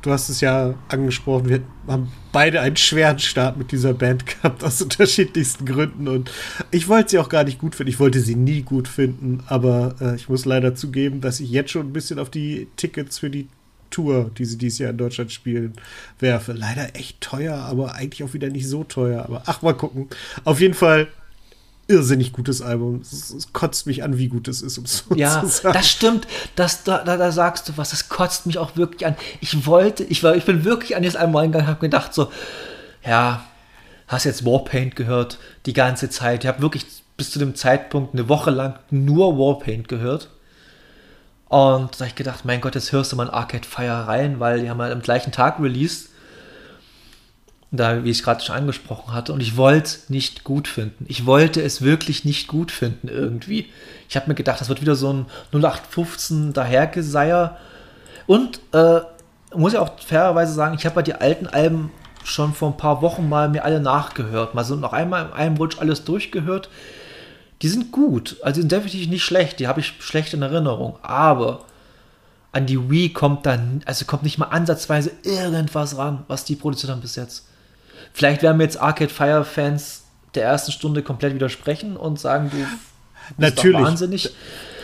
du- 0.01 0.11
hast 0.11 0.29
es 0.29 0.41
ja 0.41 0.73
angesprochen. 0.87 1.49
Wir 1.49 1.61
haben 1.87 2.11
beide 2.31 2.61
einen 2.61 2.77
schweren 2.77 3.19
Start 3.19 3.55
mit 3.57 3.71
dieser 3.71 3.93
Band 3.93 4.25
gehabt, 4.27 4.63
aus 4.63 4.81
unterschiedlichsten 4.81 5.65
Gründen. 5.65 6.07
Und 6.07 6.31
ich 6.71 6.87
wollte 6.87 7.11
sie 7.11 7.19
auch 7.19 7.29
gar 7.29 7.43
nicht 7.43 7.59
gut 7.59 7.75
finden. 7.75 7.91
Ich 7.91 7.99
wollte 7.99 8.19
sie 8.19 8.35
nie 8.35 8.61
gut 8.63 8.87
finden. 8.87 9.43
Aber 9.47 9.95
äh, 10.01 10.15
ich 10.15 10.29
muss 10.29 10.45
leider 10.45 10.73
zugeben, 10.75 11.21
dass 11.21 11.39
ich 11.39 11.51
jetzt 11.51 11.71
schon 11.71 11.87
ein 11.87 11.93
bisschen 11.93 12.17
auf 12.19 12.29
die 12.31 12.67
Tickets 12.75 13.19
für 13.19 13.29
die 13.29 13.47
Tour, 13.91 14.31
die 14.37 14.45
sie 14.45 14.57
dieses 14.57 14.79
Jahr 14.79 14.89
in 14.89 14.97
Deutschland 14.97 15.31
spielen, 15.31 15.73
werfe. 16.19 16.51
Leider 16.53 16.95
echt 16.95 17.21
teuer, 17.21 17.55
aber 17.55 17.93
eigentlich 17.95 18.23
auch 18.27 18.33
wieder 18.33 18.49
nicht 18.49 18.67
so 18.67 18.83
teuer. 18.83 19.23
Aber 19.23 19.43
ach, 19.45 19.61
mal 19.61 19.73
gucken. 19.73 20.07
Auf 20.43 20.59
jeden 20.59 20.73
Fall 20.73 21.07
irrsinnig 21.87 22.33
gutes 22.33 22.61
Album. 22.61 23.01
Es, 23.01 23.31
es 23.31 23.53
kotzt 23.53 23.87
mich 23.87 24.03
an, 24.03 24.17
wie 24.17 24.27
gut 24.27 24.47
es 24.47 24.61
ist, 24.61 24.77
um 24.77 24.85
so 24.85 25.15
Ja, 25.15 25.41
zu 25.41 25.47
sagen. 25.47 25.73
das 25.73 25.89
stimmt. 25.89 26.27
Das, 26.55 26.83
da, 26.83 27.03
da, 27.03 27.17
da 27.17 27.31
sagst 27.31 27.69
du 27.69 27.73
was. 27.77 27.91
Das 27.91 28.09
kotzt 28.09 28.45
mich 28.45 28.57
auch 28.57 28.75
wirklich 28.75 29.05
an. 29.05 29.15
Ich 29.41 29.65
wollte, 29.65 30.03
ich 30.03 30.23
war, 30.23 30.35
ich 30.35 30.45
bin 30.45 30.63
wirklich 30.65 30.95
an 30.95 31.01
dieses 31.03 31.15
Album 31.15 31.35
reingegangen, 31.37 31.67
habe 31.67 31.79
gedacht 31.79 32.13
so, 32.13 32.31
ja, 33.05 33.43
hast 34.07 34.25
jetzt 34.25 34.45
Warpaint 34.45 34.95
gehört 34.95 35.37
die 35.65 35.73
ganze 35.73 36.09
Zeit. 36.09 36.43
Ich 36.43 36.47
habe 36.47 36.61
wirklich 36.61 36.85
bis 37.15 37.31
zu 37.31 37.39
dem 37.39 37.55
Zeitpunkt 37.55 38.13
eine 38.13 38.29
Woche 38.29 38.51
lang 38.51 38.77
nur 38.91 39.37
Warpaint 39.37 39.87
gehört. 39.87 40.29
Und 41.49 41.93
da 41.95 41.99
habe 41.99 42.07
ich 42.07 42.15
gedacht, 42.15 42.43
mein 42.43 42.59
Gott, 42.59 42.75
jetzt 42.75 42.91
hörst 42.91 43.11
du 43.11 43.15
mal 43.15 43.23
in 43.23 43.29
Arcade 43.29 43.65
Fire 43.67 44.07
rein, 44.07 44.39
weil 44.39 44.61
die 44.61 44.69
haben 44.69 44.81
halt 44.81 44.91
am 44.91 45.01
gleichen 45.01 45.31
Tag 45.31 45.59
released. 45.59 46.09
Da, 47.69 48.03
wie 48.05 48.11
ich 48.11 48.23
gerade 48.23 48.41
schon 48.43 48.55
angesprochen 48.55 49.13
hatte. 49.13 49.33
Und 49.33 49.41
ich 49.41 49.57
wollte 49.57 49.87
es 49.87 50.09
nicht 50.09 50.45
gut 50.45 50.69
finden. 50.69 51.05
Ich 51.09 51.25
wollte 51.25 51.61
es 51.61 51.81
wirklich 51.81 52.23
nicht 52.23 52.47
gut 52.47 52.71
finden 52.71 53.09
irgendwie. 53.09 53.69
Ich 54.07 54.15
habe 54.15 54.29
mir 54.29 54.35
gedacht, 54.35 54.61
das 54.61 54.69
wird 54.69 54.81
wieder 54.81 54.95
so 54.95 55.11
ein 55.11 55.25
0815 55.51 56.53
dahergeseier. 56.53 57.57
Und 58.25 58.61
äh, 58.73 59.01
muss 59.53 59.73
ich 59.73 59.79
auch 59.79 59.99
fairerweise 59.99 60.53
sagen, 60.53 60.75
ich 60.77 60.85
habe 60.85 60.95
bei 60.95 61.01
die 61.01 61.15
alten 61.15 61.47
Alben 61.47 61.91
schon 62.23 62.53
vor 62.53 62.69
ein 62.69 62.77
paar 62.77 63.01
Wochen 63.01 63.27
mal 63.27 63.49
mir 63.49 63.63
alle 63.63 63.79
nachgehört. 63.79 64.53
Mal 64.53 64.63
so 64.63 64.75
noch 64.75 64.93
einmal 64.93 65.25
in 65.25 65.33
einem 65.33 65.57
Rutsch 65.57 65.79
alles 65.79 66.03
durchgehört. 66.03 66.69
Die 67.61 67.69
sind 67.69 67.91
gut. 67.91 68.37
Also 68.43 68.55
die 68.55 68.61
sind 68.61 68.71
definitiv 68.71 69.09
nicht 69.09 69.23
schlecht. 69.23 69.59
Die 69.59 69.67
habe 69.67 69.79
ich 69.79 69.93
schlecht 69.99 70.33
in 70.33 70.41
Erinnerung. 70.41 70.97
Aber 71.01 71.65
an 72.51 72.65
die 72.65 72.89
Wii 72.89 73.09
kommt 73.09 73.45
dann, 73.45 73.81
also 73.85 74.05
kommt 74.05 74.23
nicht 74.23 74.37
mal 74.37 74.47
ansatzweise 74.47 75.11
irgendwas 75.23 75.97
ran, 75.97 76.23
was 76.27 76.45
die 76.45 76.55
produziert 76.55 76.91
haben 76.91 77.01
bis 77.01 77.15
jetzt. 77.15 77.46
Vielleicht 78.17 78.41
werden 78.41 78.57
mir 78.57 78.63
jetzt 78.63 78.81
Arcade 78.81 79.13
Fire 79.13 79.45
Fans 79.45 80.05
der 80.33 80.43
ersten 80.43 80.71
Stunde 80.71 81.03
komplett 81.03 81.35
widersprechen 81.35 81.95
und 81.95 82.19
sagen, 82.19 82.49
du 82.49 82.57
bist 82.57 83.37
Natürlich. 83.37 83.77
doch 83.77 83.83
wahnsinnig. 83.85 84.33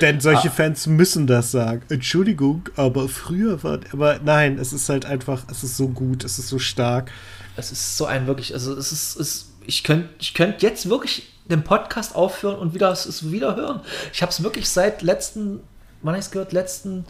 Denn 0.01 0.19
solche 0.21 0.49
Ah. 0.49 0.51
Fans 0.51 0.85
müssen 0.85 1.25
das 1.25 1.49
sagen. 1.49 1.81
Entschuldigung, 1.89 2.69
aber 2.75 3.09
früher 3.09 3.63
war. 3.63 3.79
Aber 3.91 4.19
nein, 4.23 4.59
es 4.59 4.71
ist 4.71 4.87
halt 4.87 5.07
einfach, 5.07 5.45
es 5.49 5.63
ist 5.63 5.77
so 5.77 5.87
gut, 5.87 6.23
es 6.23 6.37
ist 6.37 6.49
so 6.49 6.59
stark. 6.59 7.09
Es 7.55 7.71
ist 7.71 7.97
so 7.97 8.05
ein 8.05 8.27
wirklich, 8.27 8.53
also 8.53 8.75
es 8.77 8.91
ist, 8.91 9.19
es, 9.19 9.49
ich 9.65 9.83
könnte 9.83 10.09
ich 10.19 10.35
könnt 10.35 10.61
jetzt 10.61 10.87
wirklich 10.87 11.33
den 11.49 11.63
Podcast 11.63 12.13
aufhören 12.15 12.57
und 12.59 12.75
wieder 12.75 12.91
es 12.91 13.31
wieder 13.31 13.55
hören. 13.55 13.79
Ich 14.13 14.21
habe 14.21 14.31
es 14.31 14.43
wirklich 14.43 14.69
seit 14.69 15.01
letzten, 15.01 15.59
wann 16.03 16.13
habe 16.13 16.19
ich 16.19 16.25
es 16.25 16.31
gehört? 16.31 16.53
Letzten, 16.53 17.05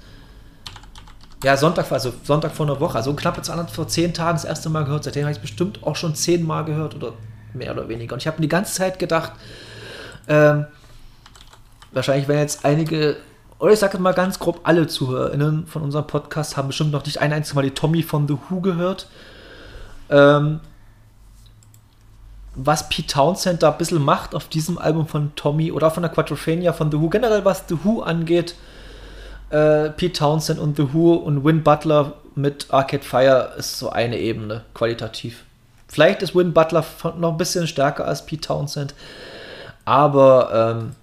ja, 1.43 1.57
Sonntag, 1.57 1.91
also 1.91 2.13
Sonntag 2.23 2.53
vor 2.53 2.65
einer 2.65 2.79
Woche, 2.79 2.95
also 2.95 3.13
knappe 3.13 3.41
Zahl 3.41 3.67
vor 3.67 3.87
zehn 3.87 4.13
Tagen 4.13 4.37
das 4.37 4.45
erste 4.45 4.69
Mal 4.69 4.85
gehört. 4.85 5.03
Seitdem 5.03 5.23
habe 5.23 5.31
ich 5.31 5.37
es 5.37 5.41
bestimmt 5.41 5.83
auch 5.83 5.95
schon 5.95 6.15
zehnmal 6.15 6.63
gehört 6.63 6.95
oder 6.95 7.13
mehr 7.53 7.73
oder 7.73 7.89
weniger. 7.89 8.13
Und 8.13 8.21
ich 8.21 8.27
habe 8.27 8.37
mir 8.37 8.43
die 8.43 8.49
ganze 8.49 8.73
Zeit 8.73 8.97
gedacht, 8.97 9.33
ähm, 10.27 10.65
wahrscheinlich 11.91 12.29
werden 12.29 12.39
jetzt 12.39 12.63
einige, 12.63 13.17
oder 13.59 13.73
ich 13.73 13.79
sage 13.79 13.97
mal 13.99 14.13
ganz 14.13 14.39
grob, 14.39 14.61
alle 14.63 14.87
ZuhörerInnen 14.87 15.67
von 15.67 15.81
unserem 15.81 16.07
Podcast 16.07 16.55
haben 16.55 16.69
bestimmt 16.69 16.91
noch 16.91 17.05
nicht 17.05 17.19
ein 17.19 17.33
einziges 17.33 17.55
Mal 17.55 17.63
die 17.63 17.71
Tommy 17.71 18.03
von 18.03 18.25
The 18.27 18.37
Who 18.49 18.61
gehört. 18.61 19.07
Ähm, 20.09 20.61
was 22.55 22.87
Pete 22.87 23.07
Townsend 23.07 23.63
da 23.63 23.71
ein 23.71 23.77
bisschen 23.77 24.01
macht 24.01 24.35
auf 24.35 24.47
diesem 24.47 24.77
Album 24.77 25.07
von 25.07 25.35
Tommy 25.35 25.71
oder 25.71 25.91
von 25.91 26.03
der 26.03 26.11
Quadrophenia 26.11 26.71
von 26.71 26.91
The 26.91 26.99
Who, 26.99 27.09
generell 27.09 27.43
was 27.43 27.63
The 27.67 27.77
Who 27.83 28.01
angeht, 28.01 28.55
äh, 29.53 29.91
Pete 29.91 30.13
Townsend 30.13 30.59
und 30.59 30.77
The 30.77 30.93
Who 30.93 31.13
und 31.13 31.45
Win 31.45 31.63
Butler 31.63 32.13
mit 32.35 32.67
Arcade 32.71 33.03
Fire 33.03 33.53
ist 33.57 33.77
so 33.77 33.89
eine 33.89 34.19
Ebene 34.19 34.65
qualitativ. 34.73 35.43
Vielleicht 35.87 36.23
ist 36.23 36.35
Win 36.35 36.53
Butler 36.53 36.83
noch 37.17 37.31
ein 37.31 37.37
bisschen 37.37 37.67
stärker 37.67 38.05
als 38.05 38.25
Pete 38.25 38.41
Townsend, 38.47 38.95
aber 39.85 40.75
ähm, 40.75 40.95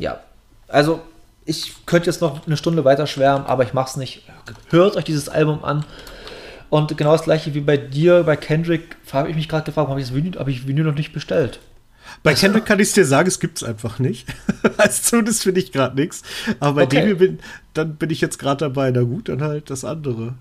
ja, 0.00 0.20
also 0.68 1.00
ich 1.44 1.86
könnte 1.86 2.06
jetzt 2.06 2.22
noch 2.22 2.46
eine 2.46 2.56
Stunde 2.56 2.84
weiter 2.84 3.06
schwärmen, 3.06 3.46
aber 3.46 3.62
ich 3.62 3.74
mach's 3.74 3.96
nicht. 3.96 4.22
Hört 4.70 4.96
euch 4.96 5.04
dieses 5.04 5.28
Album 5.28 5.62
an. 5.62 5.84
Und 6.70 6.96
genau 6.96 7.12
das 7.12 7.22
gleiche 7.22 7.54
wie 7.54 7.60
bei 7.60 7.76
dir, 7.76 8.24
bei 8.24 8.36
Kendrick, 8.36 8.96
habe 9.12 9.30
ich 9.30 9.36
mich 9.36 9.48
gerade 9.48 9.64
gefragt, 9.64 9.88
habe 9.88 10.00
ich 10.00 10.06
das 10.06 10.16
Vinyl, 10.16 10.38
habe 10.38 10.50
ich 10.50 10.66
Vinyl 10.66 10.84
noch 10.84 10.94
nicht 10.94 11.12
bestellt? 11.12 11.60
Bei 12.26 12.34
Kendrick 12.34 12.66
kann 12.66 12.80
ich 12.80 12.88
es 12.88 12.94
dir 12.94 13.04
sagen, 13.04 13.28
es 13.28 13.38
gibt 13.38 13.58
es 13.58 13.62
einfach 13.62 14.00
nicht. 14.00 14.26
also 14.78 15.00
zumindest 15.00 15.44
finde 15.44 15.60
ich 15.60 15.70
gerade 15.70 15.94
nichts. 15.94 16.22
Aber 16.58 16.74
bei 16.74 16.82
Okay. 16.82 17.06
dem 17.06 17.18
bin, 17.18 17.38
dann 17.72 17.94
bin 17.94 18.10
ich 18.10 18.20
jetzt 18.20 18.40
gerade 18.40 18.64
dabei. 18.64 18.90
Na 18.90 19.02
gut, 19.02 19.28
dann 19.28 19.42
halt 19.42 19.70
das 19.70 19.84
andere. 19.84 20.34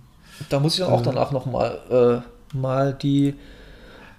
Da 0.49 0.59
muss 0.59 0.73
ich 0.73 0.79
dann 0.79 0.89
auch 0.89 1.03
danach 1.03 1.31
noch 1.31 1.45
mal, 1.45 2.23
äh, 2.23 2.57
mal 2.57 2.91
die 2.99 3.35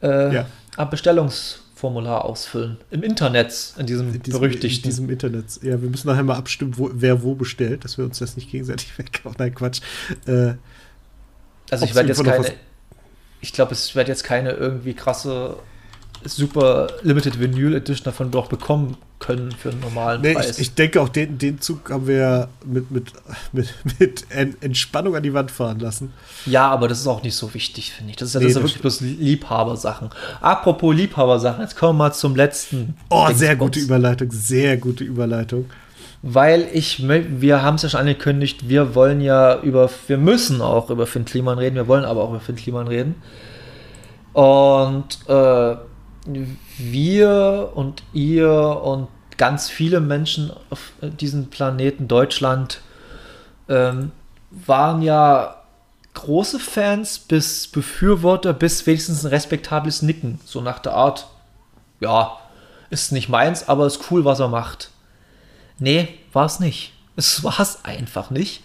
äh, 0.00 0.32
ja. 0.32 0.46
Bestellungsformular 0.88 2.24
ausfüllen. 2.24 2.76
Im 2.92 3.02
Internet, 3.02 3.74
in 3.76 3.86
diesem, 3.86 4.14
in 4.14 4.22
diesem 4.22 4.40
berüchtigten. 4.40 4.84
In 4.84 4.90
diesem 4.90 5.10
Internet. 5.10 5.60
Ja, 5.60 5.82
wir 5.82 5.90
müssen 5.90 6.06
nachher 6.06 6.22
mal 6.22 6.36
abstimmen, 6.36 6.78
wo, 6.78 6.90
wer 6.92 7.24
wo 7.24 7.34
bestellt, 7.34 7.84
dass 7.84 7.98
wir 7.98 8.04
uns 8.04 8.20
das 8.20 8.36
nicht 8.36 8.48
gegenseitig 8.48 8.96
wegkaufen. 8.96 9.38
Nein, 9.40 9.52
Quatsch. 9.56 9.80
Äh, 10.26 10.54
also 11.72 11.84
ich 11.84 11.96
werde 11.96 12.10
jetzt 12.10 12.22
keine. 12.22 12.46
Ich 13.40 13.52
glaube, 13.52 13.72
es 13.72 13.96
wird 13.96 14.06
jetzt 14.06 14.22
keine 14.22 14.52
irgendwie 14.52 14.94
krasse 14.94 15.56
super 16.26 16.88
Limited 17.02 17.40
Vinyl 17.40 17.74
Edition 17.74 18.04
davon 18.04 18.30
doch 18.30 18.48
bekommen 18.48 18.96
können 19.18 19.52
für 19.52 19.70
einen 19.70 19.80
normalen 19.80 20.20
nee, 20.20 20.34
Preis. 20.34 20.50
Ich, 20.50 20.60
ich, 20.60 20.74
denke 20.74 21.00
auch, 21.00 21.08
den, 21.08 21.38
den 21.38 21.60
Zug 21.60 21.90
haben 21.90 22.06
wir 22.06 22.48
mit, 22.64 22.90
mit, 22.90 23.12
mit, 23.52 23.74
mit 23.98 24.26
Entspannung 24.60 25.16
an 25.16 25.22
die 25.22 25.32
Wand 25.32 25.50
fahren 25.50 25.78
lassen. 25.78 26.12
Ja, 26.44 26.68
aber 26.68 26.88
das 26.88 27.00
ist 27.00 27.06
auch 27.06 27.22
nicht 27.22 27.34
so 27.34 27.54
wichtig, 27.54 27.92
finde 27.92 28.10
ich. 28.10 28.16
Das 28.16 28.28
ist 28.28 28.34
ja, 28.34 28.40
nee, 28.40 28.46
das 28.46 28.52
ist 28.52 28.56
ja 28.56 28.62
wirklich 28.62 28.80
bloß 28.80 29.00
Liebhabersachen. 29.00 30.10
Apropos 30.40 30.94
Liebhabersachen, 30.94 31.62
jetzt 31.62 31.76
kommen 31.76 31.98
wir 31.98 32.04
mal 32.04 32.12
zum 32.12 32.36
letzten. 32.36 32.94
Oh, 33.08 33.26
Dings 33.26 33.38
sehr 33.38 33.56
gute 33.56 33.80
Überleitung, 33.80 34.30
sehr 34.30 34.76
gute 34.76 35.04
Überleitung. 35.04 35.66
Weil 36.22 36.68
ich, 36.72 37.06
wir 37.06 37.62
haben 37.62 37.76
es 37.76 37.82
ja 37.82 37.88
schon 37.88 38.00
angekündigt, 38.00 38.68
wir 38.68 38.94
wollen 38.94 39.20
ja 39.20 39.60
über, 39.60 39.88
wir 40.08 40.18
müssen 40.18 40.60
auch 40.60 40.90
über 40.90 41.06
Finn 41.06 41.24
Kliman 41.24 41.58
reden, 41.58 41.76
wir 41.76 41.88
wollen 41.88 42.04
aber 42.04 42.22
auch 42.22 42.30
über 42.30 42.40
Finn 42.40 42.56
Kliman 42.56 42.88
reden. 42.88 43.14
Und 44.32 45.18
äh, 45.28 45.76
wir 46.78 47.72
und 47.74 48.02
ihr 48.12 48.50
und 48.50 49.08
ganz 49.36 49.68
viele 49.68 50.00
Menschen 50.00 50.50
auf 50.70 50.92
diesem 51.00 51.48
Planeten 51.48 52.08
Deutschland 52.08 52.80
ähm, 53.68 54.12
waren 54.50 55.02
ja 55.02 55.62
große 56.14 56.58
Fans 56.58 57.18
bis 57.18 57.66
Befürworter 57.68 58.52
bis 58.52 58.86
wenigstens 58.86 59.24
ein 59.24 59.28
respektables 59.28 60.02
Nicken. 60.02 60.40
So 60.44 60.60
nach 60.60 60.78
der 60.78 60.92
Art, 60.92 61.26
ja, 62.00 62.38
ist 62.88 63.12
nicht 63.12 63.28
meins, 63.28 63.68
aber 63.68 63.86
ist 63.86 64.10
cool, 64.10 64.24
was 64.24 64.40
er 64.40 64.48
macht. 64.48 64.90
Nee, 65.78 66.08
war 66.32 66.46
es 66.46 66.60
nicht. 66.60 66.92
Es 67.16 67.44
war 67.44 67.60
es 67.60 67.84
einfach 67.84 68.30
nicht 68.30 68.62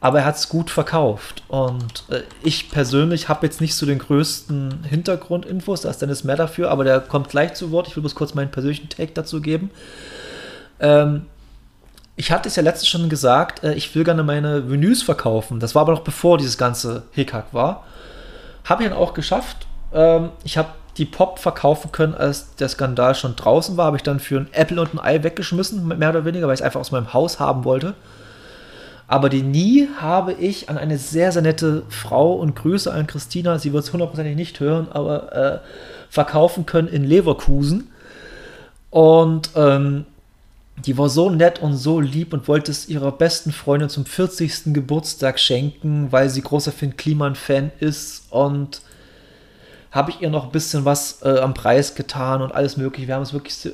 aber 0.00 0.20
er 0.20 0.24
hat 0.26 0.36
es 0.36 0.48
gut 0.48 0.70
verkauft. 0.70 1.42
Und 1.48 2.04
äh, 2.10 2.22
ich 2.42 2.70
persönlich 2.70 3.28
habe 3.28 3.46
jetzt 3.46 3.60
nicht 3.60 3.74
so 3.74 3.86
den 3.86 3.98
größten 3.98 4.84
Hintergrundinfos, 4.84 5.80
da 5.82 5.90
ist 5.90 6.02
Dennis 6.02 6.24
mehr 6.24 6.36
dafür, 6.36 6.70
aber 6.70 6.84
der 6.84 7.00
kommt 7.00 7.28
gleich 7.28 7.54
zu 7.54 7.70
Wort. 7.70 7.88
Ich 7.88 7.96
will 7.96 8.02
bloß 8.02 8.14
kurz 8.14 8.34
meinen 8.34 8.50
persönlichen 8.50 8.88
Take 8.88 9.12
dazu 9.12 9.40
geben. 9.40 9.70
Ähm, 10.80 11.26
ich 12.16 12.30
hatte 12.30 12.48
es 12.48 12.56
ja 12.56 12.62
letztens 12.62 12.88
schon 12.88 13.08
gesagt, 13.08 13.64
äh, 13.64 13.74
ich 13.74 13.94
will 13.94 14.04
gerne 14.04 14.22
meine 14.22 14.70
Vinyls 14.70 15.02
verkaufen. 15.02 15.60
Das 15.60 15.74
war 15.74 15.82
aber 15.82 15.92
noch 15.92 16.04
bevor 16.04 16.36
dieses 16.38 16.58
ganze 16.58 17.04
Hickhack 17.12 17.52
war. 17.52 17.84
Habe 18.64 18.82
ich 18.82 18.88
dann 18.88 18.98
auch 18.98 19.14
geschafft. 19.14 19.66
Ähm, 19.94 20.30
ich 20.44 20.58
habe 20.58 20.68
die 20.98 21.04
Pop 21.06 21.38
verkaufen 21.38 21.92
können, 21.92 22.14
als 22.14 22.54
der 22.56 22.68
Skandal 22.68 23.14
schon 23.14 23.36
draußen 23.36 23.76
war. 23.76 23.86
Habe 23.86 23.96
ich 23.96 24.02
dann 24.02 24.20
für 24.20 24.40
ein 24.40 24.48
Apple 24.52 24.80
und 24.80 24.94
ein 24.94 24.98
Ei 24.98 25.22
weggeschmissen, 25.22 25.86
mehr 25.86 26.10
oder 26.10 26.26
weniger, 26.26 26.46
weil 26.46 26.54
ich 26.54 26.60
es 26.60 26.64
einfach 26.64 26.80
aus 26.80 26.90
meinem 26.90 27.14
Haus 27.14 27.40
haben 27.40 27.64
wollte 27.64 27.94
aber 29.08 29.28
die 29.28 29.42
nie 29.42 29.88
habe 30.00 30.32
ich 30.32 30.68
an 30.68 30.78
eine 30.78 30.98
sehr, 30.98 31.30
sehr 31.30 31.42
nette 31.42 31.84
Frau 31.88 32.34
und 32.34 32.56
Grüße 32.56 32.92
an 32.92 33.06
Christina, 33.06 33.58
sie 33.58 33.72
wird 33.72 33.84
es 33.84 33.92
hundertprozentig 33.92 34.36
nicht 34.36 34.58
hören, 34.58 34.88
aber 34.90 35.32
äh, 35.32 35.58
verkaufen 36.10 36.66
können 36.66 36.88
in 36.88 37.04
Leverkusen. 37.04 37.90
Und 38.90 39.50
ähm, 39.54 40.06
die 40.84 40.98
war 40.98 41.08
so 41.08 41.30
nett 41.30 41.60
und 41.60 41.76
so 41.76 42.00
lieb 42.00 42.32
und 42.32 42.48
wollte 42.48 42.70
es 42.70 42.88
ihrer 42.88 43.12
besten 43.12 43.52
Freundin 43.52 43.88
zum 43.88 44.04
40. 44.04 44.74
Geburtstag 44.74 45.38
schenken, 45.38 46.10
weil 46.10 46.28
sie 46.28 46.42
großer 46.42 46.72
Finn 46.72 46.96
Kliman-Fan 46.96 47.70
ist 47.80 48.24
und 48.30 48.82
habe 49.92 50.10
ich 50.10 50.20
ihr 50.20 50.30
noch 50.30 50.46
ein 50.46 50.52
bisschen 50.52 50.84
was 50.84 51.22
äh, 51.22 51.38
am 51.38 51.54
Preis 51.54 51.94
getan 51.94 52.42
und 52.42 52.54
alles 52.54 52.76
mögliche. 52.76 53.08
Wir 53.08 53.14
haben 53.14 53.22
es 53.22 53.32
wirklich, 53.32 53.72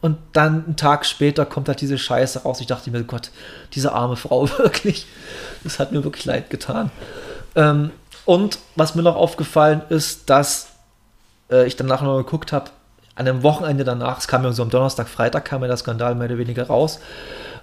und 0.00 0.18
dann 0.32 0.64
einen 0.64 0.76
Tag 0.76 1.04
später 1.04 1.44
kommt 1.44 1.68
halt 1.68 1.80
diese 1.80 1.98
Scheiße 1.98 2.42
raus. 2.42 2.60
Ich 2.60 2.66
dachte 2.66 2.90
mir, 2.90 3.04
Gott, 3.04 3.30
diese 3.74 3.92
arme 3.92 4.16
Frau 4.16 4.48
wirklich. 4.58 5.06
Das 5.62 5.78
hat 5.78 5.92
mir 5.92 6.02
wirklich 6.04 6.24
leid 6.24 6.50
getan. 6.50 6.90
Ähm, 7.54 7.90
und 8.24 8.58
was 8.76 8.94
mir 8.94 9.02
noch 9.02 9.16
aufgefallen 9.16 9.82
ist, 9.88 10.30
dass 10.30 10.68
äh, 11.50 11.66
ich 11.66 11.76
danach 11.76 12.02
noch 12.02 12.16
geguckt 12.18 12.52
habe, 12.52 12.70
an 13.14 13.26
dem 13.26 13.42
Wochenende 13.42 13.84
danach, 13.84 14.18
es 14.18 14.28
kam 14.28 14.44
ja 14.44 14.52
so 14.52 14.62
am 14.62 14.70
Donnerstag, 14.70 15.08
Freitag 15.08 15.44
kam 15.44 15.60
ja 15.62 15.68
der 15.68 15.76
Skandal 15.76 16.14
mehr 16.14 16.28
oder 16.28 16.38
weniger 16.38 16.66
raus. 16.66 17.00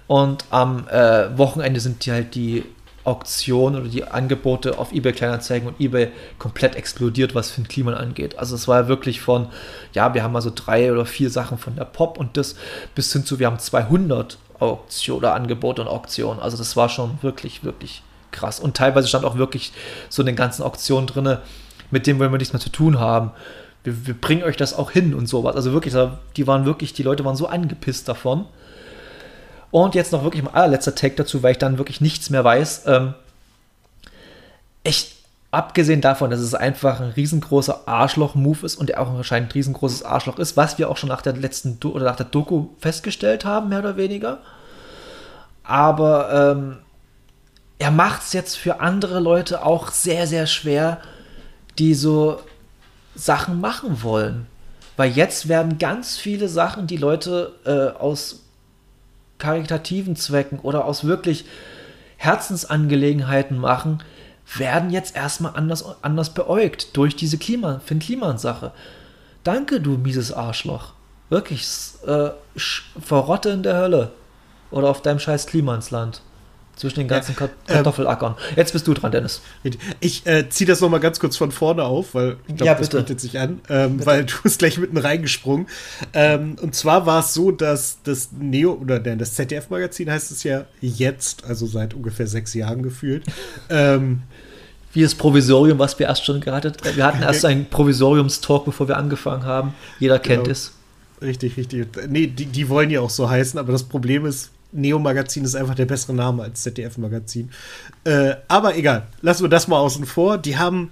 Und 0.06 0.44
am 0.50 0.86
äh, 0.88 1.36
Wochenende 1.36 1.80
sind 1.80 2.06
die 2.06 2.12
halt 2.12 2.34
die 2.34 2.64
Auktionen 3.08 3.80
oder 3.80 3.88
die 3.88 4.04
Angebote 4.04 4.78
auf 4.78 4.92
eBay 4.92 5.14
Kleinanzeigen 5.14 5.66
und 5.66 5.80
eBay 5.80 6.08
komplett 6.38 6.76
explodiert, 6.76 7.34
was 7.34 7.50
Finn 7.50 7.66
Kliman 7.66 7.94
angeht. 7.94 8.38
Also 8.38 8.54
es 8.54 8.68
war 8.68 8.86
wirklich 8.86 9.22
von, 9.22 9.48
ja, 9.94 10.12
wir 10.12 10.22
haben 10.22 10.32
mal 10.32 10.42
so 10.42 10.52
drei 10.54 10.92
oder 10.92 11.06
vier 11.06 11.30
Sachen 11.30 11.56
von 11.56 11.74
der 11.74 11.86
Pop 11.86 12.18
und 12.18 12.36
das 12.36 12.54
bis 12.94 13.10
hin 13.10 13.24
zu, 13.24 13.38
wir 13.38 13.46
haben 13.46 13.58
200 13.58 14.36
Auktionen 14.60 15.20
oder 15.20 15.34
Angebote 15.34 15.80
und 15.80 15.88
Auktionen. 15.88 16.38
Also 16.38 16.58
das 16.58 16.76
war 16.76 16.90
schon 16.90 17.18
wirklich, 17.22 17.64
wirklich 17.64 18.02
krass. 18.30 18.60
Und 18.60 18.76
teilweise 18.76 19.08
stand 19.08 19.24
auch 19.24 19.38
wirklich 19.38 19.72
so 20.10 20.20
in 20.20 20.26
den 20.26 20.36
ganzen 20.36 20.62
Auktionen 20.62 21.06
drin, 21.06 21.38
mit 21.90 22.06
dem 22.06 22.18
wollen 22.18 22.30
wir 22.30 22.38
nichts 22.38 22.52
mehr 22.52 22.60
zu 22.60 22.70
tun 22.70 23.00
haben. 23.00 23.30
Wir, 23.84 24.06
wir 24.06 24.14
bringen 24.14 24.42
euch 24.42 24.58
das 24.58 24.74
auch 24.74 24.90
hin 24.90 25.14
und 25.14 25.28
sowas. 25.28 25.56
Also 25.56 25.72
wirklich, 25.72 25.94
die 26.36 26.46
waren 26.46 26.66
wirklich, 26.66 26.92
die 26.92 27.04
Leute 27.04 27.24
waren 27.24 27.36
so 27.36 27.46
angepisst 27.46 28.06
davon. 28.06 28.44
Und 29.70 29.94
jetzt 29.94 30.12
noch 30.12 30.22
wirklich 30.24 30.42
mein 30.42 30.54
allerletzter 30.54 30.94
Take 30.94 31.16
dazu, 31.16 31.42
weil 31.42 31.52
ich 31.52 31.58
dann 31.58 31.78
wirklich 31.78 32.00
nichts 32.00 32.30
mehr 32.30 32.42
weiß. 32.42 32.84
Ähm, 32.86 33.14
echt, 34.82 35.12
abgesehen 35.50 36.00
davon, 36.00 36.30
dass 36.30 36.40
es 36.40 36.54
einfach 36.54 37.00
ein 37.00 37.10
riesengroßer 37.10 37.82
Arschloch-Move 37.86 38.64
ist 38.64 38.76
und 38.76 38.90
er 38.90 39.00
auch 39.00 39.10
anscheinend 39.10 39.50
ein 39.50 39.52
riesengroßes 39.52 40.02
Arschloch 40.02 40.38
ist, 40.38 40.56
was 40.56 40.78
wir 40.78 40.88
auch 40.88 40.96
schon 40.96 41.08
nach 41.08 41.22
der 41.22 41.34
letzten 41.34 41.80
Do 41.80 41.90
oder 41.90 42.04
nach 42.04 42.16
der 42.16 42.26
Doku 42.26 42.68
festgestellt 42.78 43.44
haben, 43.44 43.68
mehr 43.68 43.80
oder 43.80 43.96
weniger. 43.96 44.38
Aber 45.64 46.54
ähm, 46.56 46.78
er 47.78 47.90
macht 47.90 48.22
es 48.22 48.32
jetzt 48.32 48.56
für 48.56 48.80
andere 48.80 49.20
Leute 49.20 49.64
auch 49.64 49.90
sehr, 49.90 50.26
sehr 50.26 50.46
schwer, 50.46 50.98
die 51.78 51.94
so 51.94 52.40
Sachen 53.14 53.60
machen 53.60 54.02
wollen. 54.02 54.46
Weil 54.96 55.12
jetzt 55.12 55.48
werden 55.48 55.78
ganz 55.78 56.16
viele 56.16 56.48
Sachen, 56.48 56.86
die 56.86 56.96
Leute 56.96 57.52
äh, 57.64 57.98
aus 57.98 58.47
karitativen 59.38 60.16
Zwecken 60.16 60.58
oder 60.58 60.84
aus 60.84 61.04
wirklich 61.04 61.44
Herzensangelegenheiten 62.16 63.58
machen, 63.58 64.02
werden 64.56 64.90
jetzt 64.90 65.14
erstmal 65.14 65.54
anders, 65.54 65.84
anders 66.02 66.30
beäugt 66.30 66.96
durch 66.96 67.16
diese 67.16 67.38
Klima, 67.38 67.80
Finn 67.84 67.98
Kliman-Sache. 67.98 68.72
Danke, 69.44 69.80
du 69.80 69.98
mieses 69.98 70.32
Arschloch. 70.32 70.94
Wirklich, 71.28 71.66
äh, 72.06 72.30
verrotte 72.56 73.50
in 73.50 73.62
der 73.62 73.76
Hölle. 73.76 74.12
Oder 74.70 74.88
auf 74.88 75.02
deinem 75.02 75.18
scheiß 75.18 75.46
Klimansland. 75.46 76.22
Zwischen 76.78 77.00
den 77.00 77.08
ganzen 77.08 77.34
ja, 77.38 77.46
ähm, 77.46 77.50
Kartoffelackern. 77.66 78.36
Jetzt 78.54 78.72
bist 78.72 78.86
du 78.86 78.94
dran, 78.94 79.10
Dennis. 79.10 79.42
Ich 79.98 80.24
äh, 80.26 80.48
ziehe 80.48 80.68
das 80.68 80.80
noch 80.80 80.88
mal 80.88 81.00
ganz 81.00 81.18
kurz 81.18 81.36
von 81.36 81.50
vorne 81.50 81.82
auf, 81.82 82.14
weil 82.14 82.36
ich 82.46 82.54
glaube, 82.54 82.66
ja, 82.66 82.74
das 82.76 82.90
bietet 82.90 83.20
sich 83.20 83.36
an, 83.36 83.60
ähm, 83.68 84.06
weil 84.06 84.24
du 84.26 84.34
bist 84.44 84.60
gleich 84.60 84.78
mitten 84.78 84.96
reingesprungen. 84.96 85.66
Ähm, 86.12 86.54
und 86.62 86.76
zwar 86.76 87.04
war 87.04 87.18
es 87.18 87.34
so, 87.34 87.50
dass 87.50 87.98
das 88.04 88.28
Neo 88.30 88.74
oder 88.74 89.00
das 89.00 89.34
ZDF-Magazin 89.34 90.08
heißt 90.08 90.30
es 90.30 90.44
ja 90.44 90.66
jetzt, 90.80 91.44
also 91.44 91.66
seit 91.66 91.94
ungefähr 91.94 92.28
sechs 92.28 92.54
Jahren 92.54 92.84
gefühlt. 92.84 93.24
ähm, 93.70 94.22
wie 94.92 95.02
das 95.02 95.16
Provisorium, 95.16 95.80
was 95.80 95.98
wir 95.98 96.06
erst 96.06 96.24
schon 96.24 96.40
gehabt 96.40 96.64
haben. 96.64 96.96
Wir 96.96 97.04
hatten 97.04 97.22
erst 97.22 97.44
einen 97.44 97.66
Provisoriumstalk, 97.66 98.64
bevor 98.64 98.86
wir 98.86 98.96
angefangen 98.96 99.42
haben. 99.42 99.74
Jeder 99.98 100.20
kennt 100.20 100.44
genau. 100.44 100.52
es. 100.52 100.72
Richtig, 101.20 101.56
richtig. 101.56 101.88
Nee, 102.08 102.28
die, 102.28 102.46
die 102.46 102.68
wollen 102.68 102.90
ja 102.90 103.00
auch 103.00 103.10
so 103.10 103.28
heißen, 103.28 103.58
aber 103.58 103.72
das 103.72 103.82
Problem 103.82 104.24
ist, 104.24 104.50
Neo-Magazin 104.72 105.44
ist 105.44 105.54
einfach 105.54 105.74
der 105.74 105.86
bessere 105.86 106.14
Name 106.14 106.42
als 106.42 106.62
ZDF-Magazin. 106.62 107.50
Äh, 108.04 108.34
aber 108.48 108.76
egal, 108.76 109.06
lassen 109.22 109.44
wir 109.44 109.48
das 109.48 109.68
mal 109.68 109.78
außen 109.78 110.06
vor. 110.06 110.38
Die 110.38 110.58
haben 110.58 110.90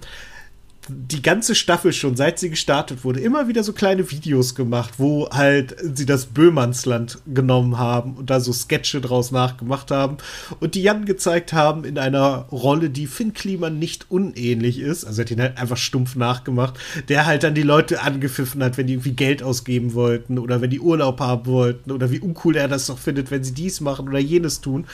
die 0.89 1.21
ganze 1.21 1.55
Staffel 1.55 1.93
schon, 1.93 2.15
seit 2.15 2.39
sie 2.39 2.49
gestartet 2.49 3.03
wurde, 3.03 3.19
immer 3.19 3.47
wieder 3.47 3.63
so 3.63 3.73
kleine 3.73 4.09
Videos 4.11 4.55
gemacht, 4.55 4.95
wo 4.97 5.29
halt 5.29 5.75
sie 5.95 6.05
das 6.05 6.27
Böhmannsland 6.27 7.19
genommen 7.25 7.77
haben 7.77 8.15
und 8.15 8.29
da 8.29 8.39
so 8.39 8.53
Sketche 8.53 9.01
draus 9.01 9.31
nachgemacht 9.31 9.91
haben 9.91 10.17
und 10.59 10.75
die 10.75 10.83
Jan 10.83 11.05
gezeigt 11.05 11.53
haben 11.53 11.83
in 11.83 11.97
einer 11.97 12.45
Rolle, 12.51 12.89
die 12.89 13.07
Finn 13.07 13.33
Kliman 13.33 13.79
nicht 13.79 14.09
unähnlich 14.09 14.79
ist. 14.79 15.05
Also 15.05 15.21
hat 15.21 15.31
ihn 15.31 15.41
halt 15.41 15.57
einfach 15.57 15.77
stumpf 15.77 16.15
nachgemacht, 16.15 16.75
der 17.09 17.25
halt 17.25 17.43
dann 17.43 17.55
die 17.55 17.63
Leute 17.63 18.01
angepfiffen 18.01 18.63
hat, 18.63 18.77
wenn 18.77 18.87
die 18.87 18.93
irgendwie 18.93 19.13
Geld 19.13 19.43
ausgeben 19.43 19.93
wollten 19.93 20.39
oder 20.39 20.61
wenn 20.61 20.69
die 20.69 20.79
Urlaub 20.79 21.19
haben 21.19 21.45
wollten 21.45 21.91
oder 21.91 22.11
wie 22.11 22.19
uncool 22.19 22.55
er 22.55 22.67
das 22.67 22.87
doch 22.87 22.99
findet, 22.99 23.31
wenn 23.31 23.43
sie 23.43 23.53
dies 23.53 23.81
machen 23.81 24.07
oder 24.07 24.19
jenes 24.19 24.61
tun. 24.61 24.85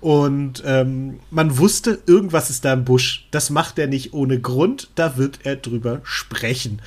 Und 0.00 0.62
ähm, 0.64 1.18
man 1.30 1.58
wusste, 1.58 1.98
irgendwas 2.06 2.50
ist 2.50 2.64
da 2.64 2.72
im 2.72 2.84
Busch. 2.84 3.26
Das 3.30 3.50
macht 3.50 3.78
er 3.78 3.88
nicht 3.88 4.12
ohne 4.12 4.40
Grund. 4.40 4.90
Da 4.94 5.16
wird 5.16 5.40
er 5.44 5.56
drüber 5.56 6.00
sprechen. 6.04 6.80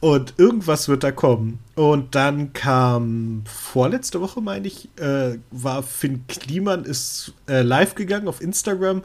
Und 0.00 0.34
irgendwas 0.38 0.88
wird 0.88 1.02
da 1.02 1.10
kommen. 1.10 1.58
Und 1.74 2.14
dann 2.14 2.52
kam 2.52 3.42
vorletzte 3.46 4.20
Woche, 4.20 4.40
meine 4.40 4.68
ich, 4.68 4.88
äh, 4.96 5.38
war 5.50 5.82
Finn 5.82 6.24
Kliman 6.28 6.84
ist 6.84 7.32
äh, 7.48 7.62
live 7.62 7.96
gegangen 7.96 8.28
auf 8.28 8.40
Instagram 8.40 9.02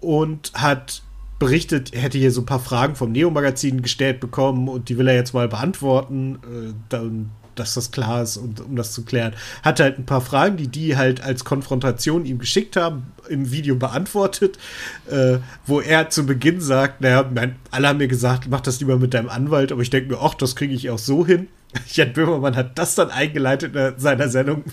und 0.00 0.52
hat 0.54 1.02
berichtet, 1.38 1.92
er 1.92 2.02
hätte 2.02 2.18
hier 2.18 2.32
so 2.32 2.42
ein 2.42 2.46
paar 2.46 2.60
Fragen 2.60 2.96
vom 2.96 3.12
Neo-Magazin 3.12 3.82
gestellt 3.82 4.18
bekommen 4.18 4.68
und 4.68 4.88
die 4.88 4.98
will 4.98 5.08
er 5.08 5.14
jetzt 5.14 5.34
mal 5.34 5.48
beantworten, 5.48 6.38
äh, 6.42 6.72
dann, 6.88 7.30
dass 7.58 7.74
das 7.74 7.90
klar 7.90 8.22
ist 8.22 8.36
und 8.36 8.60
um 8.60 8.76
das 8.76 8.92
zu 8.92 9.04
klären. 9.04 9.34
Hat 9.62 9.80
halt 9.80 9.98
ein 9.98 10.06
paar 10.06 10.20
Fragen, 10.20 10.56
die 10.56 10.68
die 10.68 10.96
halt 10.96 11.22
als 11.22 11.44
Konfrontation 11.44 12.24
ihm 12.24 12.38
geschickt 12.38 12.76
haben, 12.76 13.12
im 13.28 13.50
Video 13.50 13.76
beantwortet, 13.76 14.58
äh, 15.10 15.38
wo 15.66 15.80
er 15.80 16.10
zu 16.10 16.26
Beginn 16.26 16.60
sagt, 16.60 17.00
naja, 17.00 17.28
mein, 17.32 17.56
alle 17.70 17.88
haben 17.88 17.98
mir 17.98 18.08
gesagt, 18.08 18.48
mach 18.48 18.60
das 18.60 18.80
lieber 18.80 18.98
mit 18.98 19.14
deinem 19.14 19.28
Anwalt, 19.28 19.72
aber 19.72 19.82
ich 19.82 19.90
denke 19.90 20.12
mir, 20.12 20.20
ach, 20.20 20.34
das 20.34 20.56
kriege 20.56 20.74
ich 20.74 20.90
auch 20.90 20.98
so 20.98 21.26
hin. 21.26 21.48
Jan 21.92 22.12
Böhmermann 22.12 22.56
hat 22.56 22.78
das 22.78 22.94
dann 22.94 23.10
eingeleitet 23.10 23.74
in 23.74 23.98
seiner 23.98 24.28
Sendung. 24.28 24.64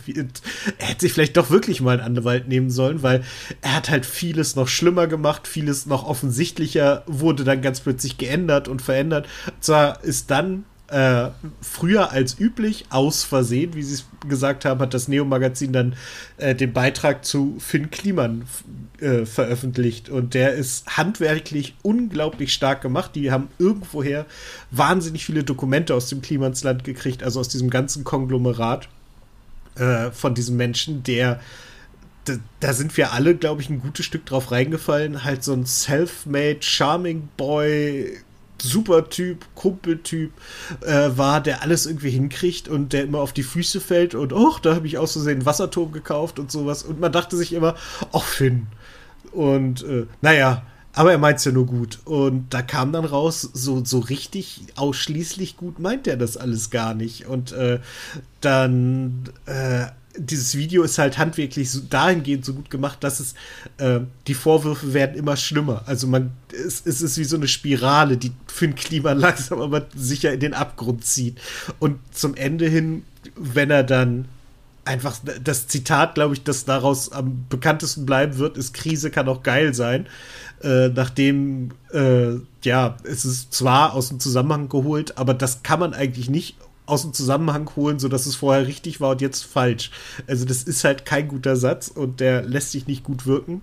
Er 0.77 0.87
hätte 0.87 1.01
sich 1.01 1.13
vielleicht 1.13 1.37
doch 1.37 1.49
wirklich 1.49 1.81
mal 1.81 1.99
einen 1.99 2.17
Anwalt 2.17 2.47
nehmen 2.47 2.69
sollen, 2.69 3.03
weil 3.03 3.23
er 3.61 3.75
hat 3.75 3.89
halt 3.89 4.05
vieles 4.05 4.55
noch 4.55 4.67
schlimmer 4.67 5.07
gemacht, 5.07 5.47
vieles 5.47 5.85
noch 5.85 6.05
offensichtlicher 6.05 7.03
wurde 7.07 7.43
dann 7.43 7.61
ganz 7.61 7.81
plötzlich 7.81 8.17
geändert 8.17 8.67
und 8.67 8.81
verändert. 8.81 9.27
Und 9.47 9.63
zwar 9.63 10.03
ist 10.03 10.31
dann 10.31 10.65
äh, 10.91 11.29
früher 11.61 12.11
als 12.11 12.37
üblich, 12.37 12.85
aus 12.89 13.23
Versehen, 13.23 13.73
wie 13.75 13.81
sie 13.81 13.95
es 13.95 14.05
gesagt 14.27 14.65
haben, 14.65 14.81
hat 14.81 14.93
das 14.93 15.07
Neo-Magazin 15.07 15.71
dann 15.71 15.95
äh, 16.37 16.53
den 16.53 16.73
Beitrag 16.73 17.23
zu 17.23 17.55
Finn 17.59 17.89
Kliman 17.89 18.43
äh, 18.99 19.25
veröffentlicht. 19.25 20.09
Und 20.09 20.33
der 20.33 20.53
ist 20.53 20.97
handwerklich 20.97 21.75
unglaublich 21.81 22.51
stark 22.51 22.81
gemacht. 22.81 23.11
Die 23.15 23.31
haben 23.31 23.47
irgendwoher 23.57 24.25
wahnsinnig 24.69 25.25
viele 25.25 25.45
Dokumente 25.45 25.95
aus 25.95 26.09
dem 26.09 26.21
Klimansland 26.21 26.83
gekriegt, 26.83 27.23
also 27.23 27.39
aus 27.39 27.47
diesem 27.47 27.69
ganzen 27.69 28.03
Konglomerat 28.03 28.89
äh, 29.75 30.11
von 30.11 30.35
diesem 30.35 30.57
Menschen, 30.57 31.03
der 31.03 31.39
da, 32.25 32.33
da, 32.59 32.73
sind 32.73 32.95
wir 32.97 33.13
alle, 33.13 33.33
glaube 33.35 33.61
ich, 33.61 33.69
ein 33.69 33.79
gutes 33.79 34.05
Stück 34.05 34.25
drauf 34.25 34.51
reingefallen. 34.51 35.23
Halt 35.23 35.43
so 35.43 35.53
ein 35.53 35.65
self-made, 35.65 36.61
charming 36.61 37.29
Boy, 37.37 38.19
super 38.61 39.09
Typ, 39.09 39.45
Kumpeltyp 39.55 40.31
äh, 40.81 41.09
war, 41.15 41.41
der 41.41 41.61
alles 41.61 41.85
irgendwie 41.85 42.11
hinkriegt 42.11 42.67
und 42.67 42.93
der 42.93 43.03
immer 43.03 43.19
auf 43.19 43.33
die 43.33 43.43
Füße 43.43 43.81
fällt 43.81 44.15
und 44.15 44.33
oh, 44.33 44.55
da 44.61 44.75
habe 44.75 44.87
ich 44.87 44.97
aus 44.97 45.13
Versehen 45.13 45.37
einen 45.37 45.45
Wasserturm 45.45 45.91
gekauft 45.91 46.39
und 46.39 46.51
sowas. 46.51 46.83
Und 46.83 46.99
man 46.99 47.11
dachte 47.11 47.37
sich 47.37 47.53
immer, 47.53 47.75
ach 48.11 48.23
Finn. 48.23 48.67
Und 49.31 49.83
äh, 49.83 50.05
naja, 50.21 50.63
aber 50.93 51.13
er 51.13 51.17
meint 51.17 51.39
es 51.39 51.45
ja 51.45 51.51
nur 51.51 51.65
gut. 51.65 51.99
Und 52.05 52.53
da 52.53 52.61
kam 52.61 52.91
dann 52.91 53.05
raus, 53.05 53.41
so, 53.53 53.83
so 53.83 53.99
richtig 53.99 54.61
ausschließlich 54.75 55.57
gut 55.57 55.79
meint 55.79 56.07
er 56.07 56.17
das 56.17 56.37
alles 56.37 56.69
gar 56.69 56.93
nicht. 56.93 57.27
Und 57.27 57.53
äh, 57.53 57.79
dann 58.41 59.23
äh, 59.45 59.85
dieses 60.17 60.55
Video 60.57 60.83
ist 60.83 60.97
halt 60.97 61.17
handwerklich 61.17 61.71
so 61.71 61.79
dahingehend 61.79 62.45
so 62.45 62.53
gut 62.53 62.69
gemacht, 62.69 63.03
dass 63.03 63.19
es 63.19 63.33
äh, 63.77 64.01
die 64.27 64.33
Vorwürfe 64.33 64.93
werden 64.93 65.15
immer 65.15 65.37
schlimmer. 65.37 65.83
Also 65.85 66.07
man 66.07 66.31
es, 66.51 66.85
es 66.85 67.01
ist 67.01 67.17
wie 67.17 67.23
so 67.23 67.37
eine 67.37 67.47
Spirale, 67.47 68.17
die 68.17 68.31
für 68.47 68.65
ein 68.65 68.75
Klima 68.75 69.11
langsam 69.13 69.61
aber 69.61 69.87
sicher 69.95 70.33
in 70.33 70.39
den 70.39 70.53
Abgrund 70.53 71.05
zieht. 71.05 71.39
Und 71.79 71.99
zum 72.11 72.35
Ende 72.35 72.67
hin, 72.67 73.03
wenn 73.35 73.69
er 73.69 73.83
dann 73.83 74.25
einfach 74.83 75.17
das 75.43 75.67
Zitat, 75.67 76.15
glaube 76.15 76.33
ich, 76.33 76.43
das 76.43 76.65
daraus 76.65 77.11
am 77.11 77.45
bekanntesten 77.49 78.05
bleiben 78.05 78.37
wird, 78.37 78.57
ist 78.57 78.73
Krise 78.73 79.11
kann 79.11 79.27
auch 79.27 79.43
geil 79.43 79.73
sein. 79.73 80.07
Äh, 80.63 80.89
nachdem, 80.89 81.71
äh, 81.93 82.33
ja, 82.63 82.97
es 83.03 83.25
ist 83.25 83.53
zwar 83.53 83.93
aus 83.93 84.09
dem 84.09 84.19
Zusammenhang 84.19 84.69
geholt, 84.69 85.17
aber 85.17 85.33
das 85.33 85.63
kann 85.63 85.79
man 85.79 85.93
eigentlich 85.93 86.29
nicht 86.29 86.55
aus 86.91 87.03
dem 87.03 87.13
Zusammenhang 87.13 87.69
holen, 87.75 87.99
sodass 87.99 88.25
es 88.25 88.35
vorher 88.35 88.67
richtig 88.67 88.99
war 88.99 89.11
und 89.11 89.21
jetzt 89.21 89.43
falsch. 89.43 89.91
Also 90.27 90.45
das 90.45 90.63
ist 90.63 90.83
halt 90.83 91.05
kein 91.05 91.27
guter 91.27 91.55
Satz 91.55 91.87
und 91.87 92.19
der 92.19 92.43
lässt 92.43 92.71
sich 92.71 92.85
nicht 92.85 93.03
gut 93.03 93.25
wirken. 93.25 93.61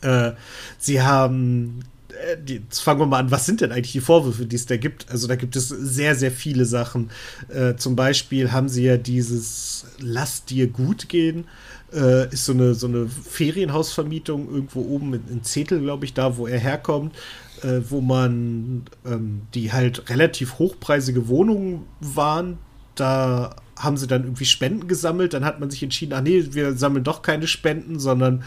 Äh, 0.00 0.32
sie 0.78 1.02
haben 1.02 1.84
äh, 2.08 2.38
jetzt 2.46 2.80
fangen 2.80 3.00
wir 3.00 3.06
mal 3.06 3.18
an, 3.18 3.30
was 3.30 3.44
sind 3.44 3.60
denn 3.60 3.70
eigentlich 3.70 3.92
die 3.92 4.00
Vorwürfe, 4.00 4.46
die 4.46 4.56
es 4.56 4.66
da 4.66 4.76
gibt? 4.76 5.10
Also 5.10 5.28
da 5.28 5.36
gibt 5.36 5.56
es 5.56 5.68
sehr, 5.68 6.14
sehr 6.14 6.32
viele 6.32 6.64
Sachen. 6.64 7.10
Äh, 7.48 7.76
zum 7.76 7.96
Beispiel 7.96 8.50
haben 8.50 8.68
sie 8.68 8.84
ja 8.84 8.96
dieses 8.96 9.86
Lass 10.00 10.44
dir 10.44 10.68
gut 10.68 11.08
gehen, 11.08 11.44
äh, 11.92 12.32
ist 12.32 12.46
so 12.46 12.52
eine, 12.52 12.74
so 12.74 12.86
eine 12.86 13.08
Ferienhausvermietung 13.08 14.48
irgendwo 14.48 14.80
oben 14.80 15.14
in, 15.14 15.28
in 15.30 15.44
Zetel, 15.44 15.80
glaube 15.80 16.06
ich, 16.06 16.14
da, 16.14 16.36
wo 16.36 16.46
er 16.46 16.58
herkommt 16.58 17.14
äh, 17.62 17.80
wo 17.88 18.00
man 18.00 18.84
ähm, 19.06 19.42
die 19.54 19.72
halt 19.72 20.10
relativ 20.10 20.58
hochpreisige 20.58 21.28
Wohnungen 21.28 21.84
waren. 22.00 22.58
Da 22.94 23.56
haben 23.76 23.96
sie 23.96 24.06
dann 24.06 24.24
irgendwie 24.24 24.44
Spenden 24.44 24.88
gesammelt. 24.88 25.34
Dann 25.34 25.44
hat 25.44 25.60
man 25.60 25.70
sich 25.70 25.82
entschieden, 25.82 26.12
ach 26.14 26.22
nee, 26.22 26.44
wir 26.50 26.76
sammeln 26.76 27.04
doch 27.04 27.22
keine 27.22 27.46
Spenden, 27.46 27.98
sondern 27.98 28.44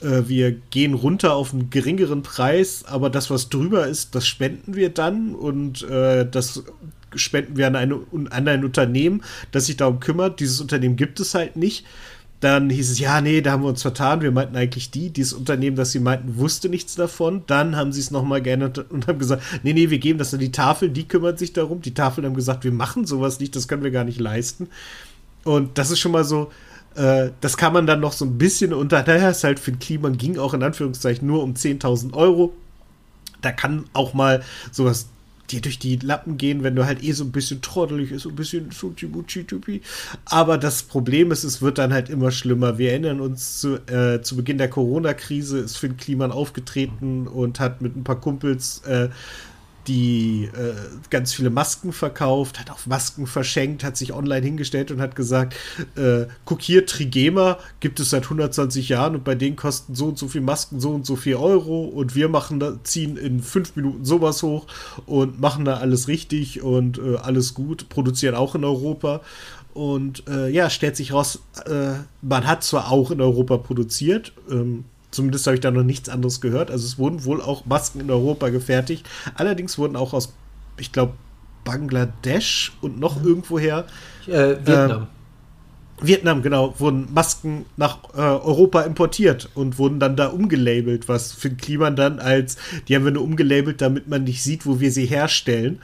äh, 0.00 0.22
wir 0.26 0.52
gehen 0.52 0.94
runter 0.94 1.34
auf 1.34 1.52
einen 1.52 1.70
geringeren 1.70 2.22
Preis. 2.22 2.84
Aber 2.86 3.10
das, 3.10 3.30
was 3.30 3.48
drüber 3.48 3.86
ist, 3.86 4.14
das 4.14 4.26
spenden 4.26 4.74
wir 4.74 4.90
dann 4.90 5.34
und 5.34 5.82
äh, 5.88 6.28
das 6.28 6.64
spenden 7.14 7.56
wir 7.56 7.66
an, 7.66 7.76
eine, 7.76 8.00
an 8.30 8.48
ein 8.48 8.64
Unternehmen, 8.64 9.22
das 9.52 9.66
sich 9.66 9.76
darum 9.76 10.00
kümmert. 10.00 10.40
Dieses 10.40 10.60
Unternehmen 10.60 10.96
gibt 10.96 11.20
es 11.20 11.34
halt 11.34 11.56
nicht. 11.56 11.86
Dann 12.44 12.68
hieß 12.68 12.90
es, 12.90 12.98
ja, 12.98 13.22
nee, 13.22 13.40
da 13.40 13.52
haben 13.52 13.62
wir 13.62 13.70
uns 13.70 13.80
vertan. 13.80 14.20
Wir 14.20 14.30
meinten 14.30 14.54
eigentlich 14.54 14.90
die. 14.90 15.08
Dieses 15.08 15.32
Unternehmen, 15.32 15.76
das 15.76 15.92
sie 15.92 15.98
meinten, 15.98 16.36
wusste 16.36 16.68
nichts 16.68 16.94
davon. 16.94 17.42
Dann 17.46 17.74
haben 17.74 17.90
sie 17.90 18.00
es 18.00 18.10
nochmal 18.10 18.42
geändert 18.42 18.90
und 18.90 19.06
haben 19.06 19.18
gesagt, 19.18 19.42
nee, 19.62 19.72
nee, 19.72 19.88
wir 19.88 19.96
geben 19.96 20.18
das 20.18 20.34
an 20.34 20.40
die 20.40 20.52
Tafel, 20.52 20.90
die 20.90 21.08
kümmert 21.08 21.38
sich 21.38 21.54
darum. 21.54 21.80
Die 21.80 21.94
Tafel 21.94 22.22
haben 22.22 22.34
gesagt, 22.34 22.64
wir 22.64 22.72
machen 22.72 23.06
sowas 23.06 23.40
nicht, 23.40 23.56
das 23.56 23.66
können 23.66 23.82
wir 23.82 23.90
gar 23.90 24.04
nicht 24.04 24.20
leisten. 24.20 24.68
Und 25.44 25.78
das 25.78 25.90
ist 25.90 26.00
schon 26.00 26.12
mal 26.12 26.24
so, 26.24 26.52
äh, 26.96 27.30
das 27.40 27.56
kann 27.56 27.72
man 27.72 27.86
dann 27.86 28.00
noch 28.00 28.12
so 28.12 28.26
ein 28.26 28.36
bisschen 28.36 28.74
unter, 28.74 29.02
naja, 29.02 29.30
ist 29.30 29.42
halt 29.42 29.58
für 29.58 29.72
den 29.72 29.78
Klima, 29.78 30.10
ging 30.10 30.36
auch 30.36 30.52
in 30.52 30.62
Anführungszeichen 30.62 31.26
nur 31.26 31.42
um 31.42 31.54
10.000 31.54 32.12
Euro. 32.12 32.52
Da 33.40 33.52
kann 33.52 33.86
auch 33.94 34.12
mal 34.12 34.42
sowas 34.70 35.06
dir 35.50 35.60
durch 35.60 35.78
die 35.78 35.96
Lappen 35.96 36.36
gehen, 36.38 36.62
wenn 36.62 36.74
du 36.74 36.86
halt 36.86 37.02
eh 37.02 37.12
so 37.12 37.24
ein 37.24 37.32
bisschen 37.32 37.60
trottelig 37.60 38.12
ist, 38.12 38.22
so 38.22 38.30
ein 38.30 38.36
bisschen 38.36 38.70
suchi 38.70 39.10
Aber 40.24 40.58
das 40.58 40.82
Problem 40.82 41.30
ist, 41.32 41.44
es 41.44 41.62
wird 41.62 41.78
dann 41.78 41.92
halt 41.92 42.08
immer 42.08 42.30
schlimmer. 42.30 42.78
Wir 42.78 42.90
erinnern 42.90 43.20
uns 43.20 43.60
zu, 43.60 43.76
äh, 43.86 44.22
zu 44.22 44.36
Beginn 44.36 44.58
der 44.58 44.68
Corona-Krise 44.68 45.58
ist 45.58 45.76
Finn 45.76 45.96
Kliman 45.96 46.32
aufgetreten 46.32 47.26
und 47.26 47.60
hat 47.60 47.82
mit 47.82 47.96
ein 47.96 48.04
paar 48.04 48.20
Kumpels 48.20 48.82
äh, 48.86 49.08
die 49.86 50.50
äh, 50.54 50.74
ganz 51.10 51.34
viele 51.34 51.50
Masken 51.50 51.92
verkauft, 51.92 52.58
hat 52.58 52.70
auch 52.70 52.86
Masken 52.86 53.26
verschenkt, 53.26 53.84
hat 53.84 53.96
sich 53.96 54.12
online 54.12 54.44
hingestellt 54.44 54.90
und 54.90 55.00
hat 55.00 55.16
gesagt, 55.16 55.54
äh, 55.96 56.26
guck 56.44 56.62
hier, 56.62 56.86
Trigema 56.86 57.58
gibt 57.80 58.00
es 58.00 58.10
seit 58.10 58.24
120 58.24 58.88
Jahren 58.88 59.16
und 59.16 59.24
bei 59.24 59.34
denen 59.34 59.56
kosten 59.56 59.94
so 59.94 60.06
und 60.06 60.18
so 60.18 60.28
viel 60.28 60.40
Masken 60.40 60.80
so 60.80 60.90
und 60.90 61.06
so 61.06 61.16
viel 61.16 61.36
Euro 61.36 61.84
und 61.84 62.14
wir 62.14 62.28
machen 62.28 62.60
da, 62.60 62.78
ziehen 62.84 63.16
in 63.16 63.40
fünf 63.40 63.76
Minuten 63.76 64.04
sowas 64.04 64.42
hoch 64.42 64.66
und 65.06 65.40
machen 65.40 65.64
da 65.64 65.76
alles 65.76 66.08
richtig 66.08 66.62
und 66.62 66.98
äh, 66.98 67.16
alles 67.16 67.54
gut, 67.54 67.88
produzieren 67.88 68.34
auch 68.34 68.54
in 68.54 68.64
Europa. 68.64 69.20
Und 69.74 70.22
äh, 70.28 70.48
ja, 70.50 70.70
stellt 70.70 70.96
sich 70.96 71.12
raus, 71.12 71.40
äh, 71.66 71.94
man 72.22 72.46
hat 72.46 72.62
zwar 72.62 72.92
auch 72.92 73.10
in 73.10 73.20
Europa 73.20 73.56
produziert, 73.56 74.32
ähm, 74.48 74.84
Zumindest 75.14 75.46
habe 75.46 75.54
ich 75.54 75.60
da 75.60 75.70
noch 75.70 75.84
nichts 75.84 76.08
anderes 76.08 76.40
gehört. 76.40 76.70
Also 76.70 76.84
es 76.86 76.98
wurden 76.98 77.24
wohl 77.24 77.40
auch 77.40 77.64
Masken 77.66 78.00
in 78.00 78.10
Europa 78.10 78.48
gefertigt. 78.48 79.06
Allerdings 79.36 79.78
wurden 79.78 79.94
auch 79.94 80.12
aus, 80.12 80.32
ich 80.76 80.90
glaube, 80.90 81.12
Bangladesch 81.64 82.72
und 82.80 82.98
noch 82.98 83.20
mhm. 83.20 83.28
irgendwoher. 83.28 83.86
Äh, 84.26 84.56
Vietnam. 84.64 85.02
Äh, 85.02 85.06
Vietnam, 86.00 86.42
genau, 86.42 86.74
wurden 86.78 87.08
Masken 87.14 87.66
nach 87.76 87.98
äh, 88.14 88.18
Europa 88.18 88.82
importiert 88.82 89.48
und 89.54 89.78
wurden 89.78 90.00
dann 90.00 90.16
da 90.16 90.26
umgelabelt, 90.26 91.08
was 91.08 91.32
für 91.32 91.50
Kliman 91.50 91.94
dann 91.94 92.18
als, 92.18 92.56
die 92.88 92.96
haben 92.96 93.04
wir 93.04 93.12
nur 93.12 93.22
umgelabelt, 93.22 93.80
damit 93.80 94.08
man 94.08 94.24
nicht 94.24 94.42
sieht, 94.42 94.66
wo 94.66 94.80
wir 94.80 94.90
sie 94.90 95.06
herstellen. 95.06 95.80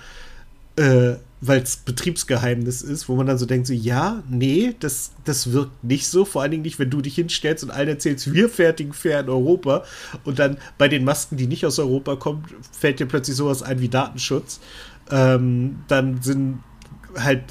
Äh, 0.76 1.16
weil 1.40 1.62
es 1.62 1.78
Betriebsgeheimnis 1.78 2.82
ist, 2.82 3.08
wo 3.08 3.16
man 3.16 3.26
dann 3.26 3.38
so 3.38 3.46
denkt, 3.46 3.66
so, 3.66 3.72
ja, 3.72 4.22
nee, 4.28 4.74
das, 4.78 5.12
das 5.24 5.52
wirkt 5.52 5.82
nicht 5.82 6.06
so, 6.06 6.24
vor 6.24 6.42
allen 6.42 6.50
Dingen 6.50 6.62
nicht, 6.64 6.78
wenn 6.78 6.90
du 6.90 7.00
dich 7.00 7.14
hinstellst 7.14 7.64
und 7.64 7.70
allen 7.70 7.88
erzählst, 7.88 8.32
wir 8.32 8.48
fertigen 8.50 8.92
fair 8.92 9.20
in 9.20 9.30
Europa 9.30 9.84
und 10.24 10.38
dann 10.38 10.58
bei 10.76 10.88
den 10.88 11.04
Masken, 11.04 11.36
die 11.36 11.46
nicht 11.46 11.64
aus 11.64 11.78
Europa 11.78 12.16
kommen, 12.16 12.44
fällt 12.72 13.00
dir 13.00 13.06
plötzlich 13.06 13.36
sowas 13.36 13.62
ein 13.62 13.80
wie 13.80 13.88
Datenschutz. 13.88 14.60
Ähm, 15.10 15.78
dann 15.88 16.20
sind 16.20 16.60
halt, 17.16 17.42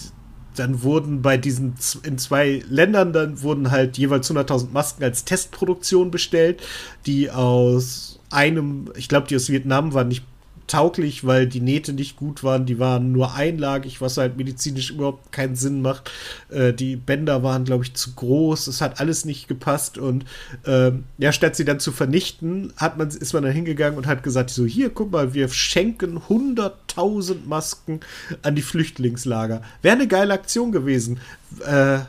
dann 0.56 0.84
wurden 0.84 1.24
bei 1.24 1.38
diesen, 1.38 1.74
in 2.04 2.20
zwei 2.20 2.64
Ländern, 2.70 3.12
dann 3.12 3.42
wurden 3.42 3.72
halt 3.72 3.98
jeweils 3.98 4.30
100.000 4.30 4.72
Masken 4.72 5.04
als 5.04 5.26
Testproduktion 5.26 6.12
bestellt, 6.12 6.62
die 7.08 7.32
aus 7.32 8.20
einem, 8.30 8.92
ich 8.96 9.10
glaube, 9.10 9.28
die 9.28 9.36
aus 9.36 9.50
Vietnam 9.50 9.94
waren 9.96 10.10
nicht 10.10 10.26
tauglich, 10.70 11.26
weil 11.26 11.48
die 11.48 11.60
Nähte 11.60 11.92
nicht 11.94 12.16
gut 12.16 12.44
waren. 12.44 12.66
Die 12.66 12.80
waren 12.80 13.12
nur 13.12 13.34
einlagig, 13.34 14.00
was 14.00 14.18
halt 14.18 14.38
medizinisch 14.38 14.92
überhaupt 14.92 15.32
keinen 15.32 15.56
Sinn 15.56 15.82
macht. 15.82 16.10
Äh, 16.50 16.74
die 16.74 16.96
Bänder 16.96 17.44
waren, 17.44 17.66
glaube 17.66 17.84
ich, 17.84 17.96
zu 17.96 18.14
groß. 18.14 18.68
Es 18.68 18.80
hat 18.80 19.00
alles 19.00 19.26
nicht 19.26 19.48
gepasst. 19.48 19.98
Und 19.98 20.26
äh, 20.66 20.92
ja, 21.18 21.32
statt 21.32 21.56
sie 21.56 21.66
dann 21.66 21.80
zu 21.80 21.92
vernichten, 21.92 22.72
hat 22.78 22.98
man, 22.98 23.10
ist 23.10 23.34
man 23.34 23.44
dann 23.44 23.52
hingegangen 23.52 23.98
und 23.98 24.08
hat 24.08 24.24
gesagt: 24.24 24.52
So, 24.52 24.66
hier, 24.66 24.90
guck 24.90 25.12
mal, 25.12 25.34
wir 25.34 25.50
schenken 25.50 26.20
100.000 26.20 27.46
Masken 27.46 28.00
an 28.44 28.56
die 28.56 28.62
Flüchtlingslager. 28.62 29.62
Wäre 29.82 29.96
eine 29.96 30.08
geile 30.08 30.34
Aktion 30.34 30.72
gewesen. 30.72 31.20
Äh, 31.66 32.00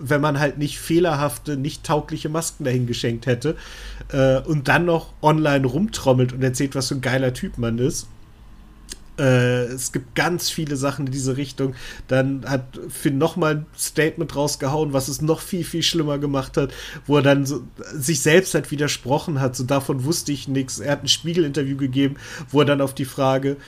wenn 0.00 0.20
man 0.20 0.40
halt 0.40 0.58
nicht 0.58 0.78
fehlerhafte, 0.78 1.56
nicht 1.56 1.84
taugliche 1.84 2.28
Masken 2.28 2.64
dahin 2.64 2.86
geschenkt 2.86 3.26
hätte 3.26 3.56
äh, 4.12 4.40
und 4.40 4.68
dann 4.68 4.86
noch 4.86 5.12
online 5.22 5.66
rumtrommelt 5.66 6.32
und 6.32 6.42
erzählt, 6.42 6.74
was 6.74 6.88
für 6.88 6.96
ein 6.96 7.00
geiler 7.00 7.34
Typ 7.34 7.58
man 7.58 7.78
ist. 7.78 8.08
Äh, 9.18 9.64
es 9.64 9.92
gibt 9.92 10.14
ganz 10.14 10.48
viele 10.48 10.76
Sachen 10.76 11.06
in 11.06 11.12
diese 11.12 11.36
Richtung. 11.36 11.74
Dann 12.08 12.44
hat 12.46 12.80
Finn 12.88 13.18
nochmal 13.18 13.56
ein 13.56 13.66
Statement 13.78 14.34
rausgehauen, 14.34 14.94
was 14.94 15.08
es 15.08 15.20
noch 15.20 15.40
viel, 15.40 15.64
viel 15.64 15.82
schlimmer 15.82 16.18
gemacht 16.18 16.56
hat, 16.56 16.72
wo 17.06 17.16
er 17.16 17.22
dann 17.22 17.44
so, 17.44 17.62
sich 17.92 18.22
selbst 18.22 18.54
halt 18.54 18.70
widersprochen 18.70 19.40
hat. 19.40 19.54
So 19.56 19.64
davon 19.64 20.04
wusste 20.04 20.32
ich 20.32 20.48
nichts. 20.48 20.80
Er 20.80 20.92
hat 20.92 21.04
ein 21.04 21.08
Spiegel-Interview 21.08 21.76
gegeben, 21.76 22.16
wo 22.50 22.60
er 22.60 22.66
dann 22.66 22.80
auf 22.80 22.94
die 22.94 23.04
Frage, 23.04 23.58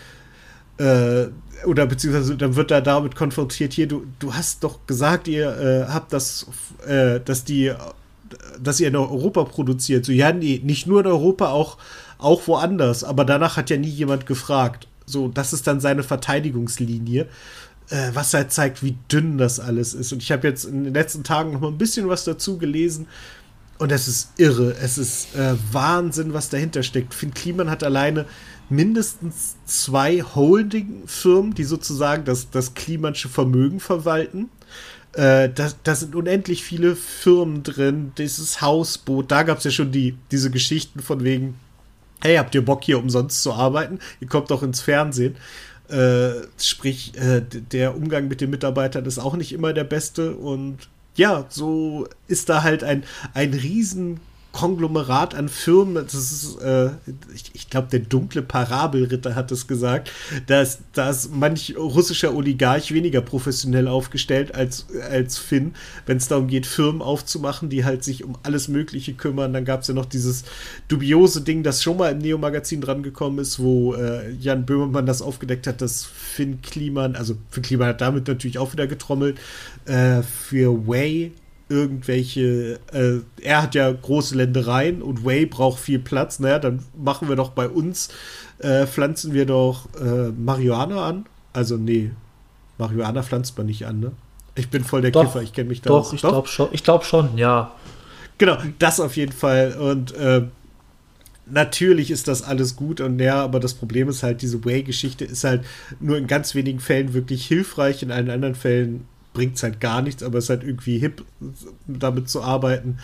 äh, 0.78 1.28
oder 1.66 1.86
beziehungsweise 1.86 2.36
dann 2.36 2.56
wird 2.56 2.70
er 2.70 2.80
damit 2.80 3.14
konfrontiert, 3.14 3.72
hier, 3.72 3.86
du, 3.86 4.06
du 4.18 4.34
hast 4.34 4.64
doch 4.64 4.86
gesagt, 4.86 5.28
ihr 5.28 5.56
äh, 5.58 5.92
habt 5.92 6.12
das, 6.12 6.46
äh, 6.86 7.20
dass 7.20 7.44
die, 7.44 7.72
dass 8.60 8.80
ihr 8.80 8.88
in 8.88 8.96
Europa 8.96 9.44
produziert. 9.44 10.04
So, 10.04 10.12
ja, 10.12 10.32
nee, 10.32 10.60
nicht 10.64 10.86
nur 10.86 11.00
in 11.00 11.06
Europa, 11.06 11.50
auch, 11.50 11.78
auch 12.18 12.46
woanders. 12.48 13.04
Aber 13.04 13.24
danach 13.24 13.56
hat 13.56 13.70
ja 13.70 13.76
nie 13.76 13.88
jemand 13.88 14.26
gefragt. 14.26 14.88
So, 15.06 15.28
das 15.28 15.52
ist 15.52 15.66
dann 15.66 15.80
seine 15.80 16.02
Verteidigungslinie, 16.02 17.28
äh, 17.90 18.10
was 18.14 18.34
halt 18.34 18.52
zeigt, 18.52 18.82
wie 18.82 18.96
dünn 19.10 19.38
das 19.38 19.60
alles 19.60 19.94
ist. 19.94 20.12
Und 20.12 20.22
ich 20.22 20.32
habe 20.32 20.48
jetzt 20.48 20.64
in 20.64 20.84
den 20.84 20.94
letzten 20.94 21.24
Tagen 21.24 21.52
noch 21.52 21.60
mal 21.60 21.68
ein 21.68 21.78
bisschen 21.78 22.08
was 22.08 22.24
dazu 22.24 22.58
gelesen. 22.58 23.06
Und 23.78 23.90
es 23.90 24.06
ist 24.06 24.32
irre. 24.36 24.74
Es 24.80 24.96
ist 24.96 25.34
äh, 25.34 25.54
Wahnsinn, 25.72 26.34
was 26.34 26.48
dahinter 26.48 26.82
steckt. 26.82 27.14
Finn 27.14 27.34
Kliman 27.34 27.68
hat 27.68 27.82
alleine 27.82 28.26
mindestens 28.68 29.56
zwei 29.66 30.22
Holding-Firmen, 30.22 31.54
die 31.54 31.64
sozusagen 31.64 32.24
das, 32.24 32.50
das 32.50 32.74
Klimansche 32.74 33.28
Vermögen 33.28 33.80
verwalten. 33.80 34.50
Äh, 35.12 35.50
da, 35.50 35.70
da, 35.84 35.94
sind 35.94 36.14
unendlich 36.14 36.62
viele 36.64 36.96
Firmen 36.96 37.62
drin. 37.62 38.12
Dieses 38.16 38.62
Hausboot, 38.62 39.30
da 39.30 39.42
gab 39.42 39.58
es 39.58 39.64
ja 39.64 39.70
schon 39.70 39.92
die, 39.92 40.16
diese 40.30 40.50
Geschichten 40.50 41.00
von 41.00 41.22
wegen, 41.22 41.54
hey, 42.22 42.36
habt 42.36 42.54
ihr 42.54 42.64
Bock 42.64 42.84
hier 42.84 42.98
umsonst 42.98 43.42
zu 43.42 43.52
arbeiten? 43.52 43.98
Ihr 44.20 44.28
kommt 44.28 44.50
doch 44.50 44.62
ins 44.62 44.80
Fernsehen. 44.80 45.36
Äh, 45.88 46.46
sprich, 46.58 47.12
äh, 47.18 47.42
der 47.42 47.94
Umgang 47.94 48.28
mit 48.28 48.40
den 48.40 48.48
Mitarbeitern 48.48 49.04
ist 49.04 49.18
auch 49.18 49.36
nicht 49.36 49.52
immer 49.52 49.74
der 49.74 49.84
beste 49.84 50.34
und 50.34 50.88
ja, 51.16 51.44
so 51.50 52.08
ist 52.28 52.48
da 52.48 52.62
halt 52.62 52.82
ein, 52.82 53.04
ein 53.34 53.52
riesen 53.52 54.20
Konglomerat 54.52 55.34
an 55.34 55.48
Firmen, 55.48 55.94
das 55.94 56.14
ist, 56.14 56.60
äh, 56.60 56.90
ich, 57.34 57.50
ich 57.54 57.70
glaube, 57.70 57.88
der 57.90 58.00
dunkle 58.00 58.42
Parabelritter 58.42 59.34
hat 59.34 59.50
es 59.50 59.66
gesagt, 59.66 60.10
dass, 60.46 60.80
dass 60.92 61.30
manch 61.30 61.74
russischer 61.78 62.34
Oligarch 62.34 62.92
weniger 62.92 63.22
professionell 63.22 63.88
aufgestellt 63.88 64.54
als, 64.54 64.86
als 65.10 65.38
Finn, 65.38 65.74
wenn 66.04 66.18
es 66.18 66.28
darum 66.28 66.48
geht, 66.48 66.66
Firmen 66.66 67.00
aufzumachen, 67.00 67.70
die 67.70 67.84
halt 67.84 68.04
sich 68.04 68.24
um 68.24 68.36
alles 68.42 68.68
Mögliche 68.68 69.14
kümmern. 69.14 69.54
Dann 69.54 69.64
gab 69.64 69.80
es 69.80 69.88
ja 69.88 69.94
noch 69.94 70.06
dieses 70.06 70.44
dubiose 70.88 71.40
Ding, 71.40 71.62
das 71.62 71.82
schon 71.82 71.96
mal 71.96 72.12
im 72.12 72.18
Neo-Magazin 72.18 72.82
drangekommen 72.82 73.38
ist, 73.38 73.58
wo 73.58 73.94
äh, 73.94 74.32
Jan 74.32 74.66
Böhmermann 74.66 75.06
das 75.06 75.22
aufgedeckt 75.22 75.66
hat, 75.66 75.80
dass 75.80 76.04
Finn 76.04 76.60
Kliman, 76.60 77.16
also 77.16 77.36
Finn 77.48 77.62
Kliman 77.62 77.88
hat 77.88 78.02
damit 78.02 78.28
natürlich 78.28 78.58
auch 78.58 78.72
wieder 78.72 78.86
getrommelt, 78.86 79.38
äh, 79.86 80.22
für 80.22 80.86
Way 80.86 81.32
irgendwelche, 81.72 82.78
äh, 82.92 83.20
er 83.40 83.62
hat 83.62 83.74
ja 83.74 83.90
große 83.90 84.36
Ländereien 84.36 85.00
und 85.02 85.24
Way 85.24 85.46
braucht 85.46 85.80
viel 85.80 85.98
Platz, 85.98 86.38
naja, 86.38 86.58
dann 86.58 86.84
machen 86.96 87.28
wir 87.28 87.36
doch 87.36 87.50
bei 87.50 87.68
uns, 87.68 88.10
äh, 88.58 88.86
pflanzen 88.86 89.32
wir 89.32 89.46
doch 89.46 89.88
äh, 90.00 90.30
Marihuana 90.30 91.06
an. 91.06 91.26
Also 91.52 91.76
nee, 91.76 92.10
Marihuana 92.78 93.22
pflanzt 93.22 93.56
man 93.56 93.66
nicht 93.66 93.86
an, 93.86 94.00
ne? 94.00 94.12
Ich 94.54 94.68
bin 94.68 94.84
voll 94.84 95.00
der 95.00 95.10
doch, 95.10 95.24
Kiffer, 95.24 95.42
ich 95.42 95.54
kenne 95.54 95.70
mich 95.70 95.80
da 95.80 95.88
Doch, 95.88 96.06
aus. 96.06 96.12
ich 96.12 96.20
glaube 96.20 96.48
schon, 96.48 96.68
ich 96.72 96.84
glaube 96.84 97.04
schon, 97.04 97.38
ja. 97.38 97.72
Genau, 98.36 98.58
das 98.78 99.00
auf 99.00 99.16
jeden 99.16 99.32
Fall 99.32 99.72
und 99.72 100.14
äh, 100.14 100.42
natürlich 101.46 102.10
ist 102.10 102.28
das 102.28 102.42
alles 102.42 102.76
gut 102.76 103.00
und 103.00 103.18
ja, 103.18 103.42
aber 103.42 103.60
das 103.60 103.72
Problem 103.74 104.08
ist 104.10 104.22
halt, 104.22 104.42
diese 104.42 104.62
Way-Geschichte 104.64 105.24
ist 105.24 105.44
halt 105.44 105.64
nur 106.00 106.18
in 106.18 106.26
ganz 106.26 106.54
wenigen 106.54 106.80
Fällen 106.80 107.14
wirklich 107.14 107.46
hilfreich, 107.46 108.02
in 108.02 108.10
allen 108.10 108.30
anderen 108.30 108.54
Fällen 108.54 109.06
bringt 109.32 109.56
es 109.56 109.62
halt 109.62 109.80
gar 109.80 110.02
nichts, 110.02 110.22
aber 110.22 110.38
es 110.38 110.44
ist 110.44 110.50
halt 110.50 110.64
irgendwie 110.64 110.98
hip, 110.98 111.24
damit 111.86 112.28
zu 112.28 112.42
arbeiten. 112.42 112.98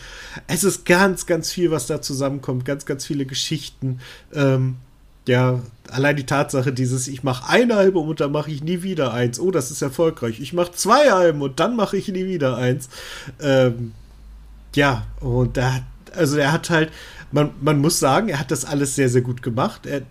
Es 0.46 0.64
ist 0.64 0.84
ganz, 0.84 1.26
ganz 1.26 1.50
viel, 1.50 1.70
was 1.70 1.86
da 1.86 2.02
zusammenkommt, 2.02 2.64
ganz, 2.64 2.86
ganz 2.86 3.06
viele 3.06 3.26
Geschichten. 3.26 4.00
Ähm, 4.34 4.76
ja, 5.26 5.60
allein 5.90 6.16
die 6.16 6.26
Tatsache, 6.26 6.72
dieses, 6.72 7.06
ich 7.06 7.22
mache 7.22 7.48
ein 7.48 7.70
Album 7.70 8.08
und 8.08 8.20
dann 8.20 8.32
mache 8.32 8.50
ich 8.50 8.62
nie 8.62 8.82
wieder 8.82 9.12
eins. 9.12 9.38
Oh, 9.38 9.50
das 9.50 9.70
ist 9.70 9.82
erfolgreich. 9.82 10.40
Ich 10.40 10.52
mache 10.52 10.72
zwei 10.72 11.12
Alben 11.12 11.42
und 11.42 11.60
dann 11.60 11.76
mache 11.76 11.96
ich 11.96 12.08
nie 12.08 12.26
wieder 12.26 12.56
eins. 12.56 12.88
Ähm, 13.40 13.92
ja, 14.74 15.06
und 15.20 15.56
da, 15.56 15.80
also 16.14 16.38
er 16.38 16.52
hat 16.52 16.70
halt, 16.70 16.90
man, 17.30 17.50
man 17.60 17.78
muss 17.78 17.98
sagen, 17.98 18.28
er 18.28 18.40
hat 18.40 18.50
das 18.50 18.64
alles 18.64 18.94
sehr, 18.94 19.08
sehr 19.08 19.22
gut 19.22 19.42
gemacht. 19.42 19.86
Er, 19.86 20.02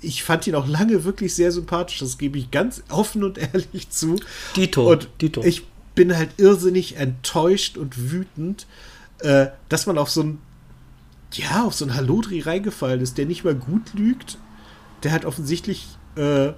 ich 0.00 0.22
fand 0.22 0.46
ihn 0.46 0.54
auch 0.54 0.66
lange 0.66 1.04
wirklich 1.04 1.34
sehr 1.34 1.52
sympathisch. 1.52 1.98
Das 1.98 2.18
gebe 2.18 2.38
ich 2.38 2.50
ganz 2.50 2.82
offen 2.88 3.24
und 3.24 3.38
ehrlich 3.54 3.90
zu. 3.90 4.16
Dito. 4.54 4.90
Und 4.90 5.08
Dito. 5.20 5.42
ich 5.42 5.64
bin 5.94 6.16
halt 6.16 6.30
irrsinnig 6.36 6.96
enttäuscht 6.96 7.76
und 7.78 8.10
wütend, 8.10 8.66
äh, 9.20 9.48
dass 9.68 9.86
man 9.86 9.98
auf 9.98 10.10
so 10.10 10.22
ein, 10.22 10.38
ja, 11.32 11.64
auf 11.64 11.74
so 11.74 11.84
ein 11.84 11.94
Halodri 11.94 12.40
reingefallen 12.40 13.00
ist, 13.00 13.18
der 13.18 13.26
nicht 13.26 13.44
mal 13.44 13.54
gut 13.54 13.94
lügt. 13.94 14.38
Der 15.02 15.12
hat 15.12 15.24
offensichtlich 15.24 15.86
äh, 16.16 16.52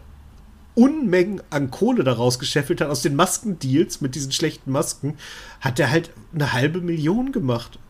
Unmengen 0.75 1.43
an 1.51 1.71
Kohle 1.71 2.05
daraus 2.05 2.39
gescheffelt 2.39 2.81
hat, 2.81 2.89
aus 2.89 3.03
den 3.03 3.17
Maskendeals 3.17 4.01
mit 4.01 4.15
diesen 4.15 4.31
schlechten 4.31 4.71
Masken, 4.71 5.17
hat 5.61 5.81
er 5.81 5.91
halt 5.91 6.11
eine 6.33 6.53
halbe 6.53 6.81
Million 6.81 7.33
gemacht. 7.33 7.81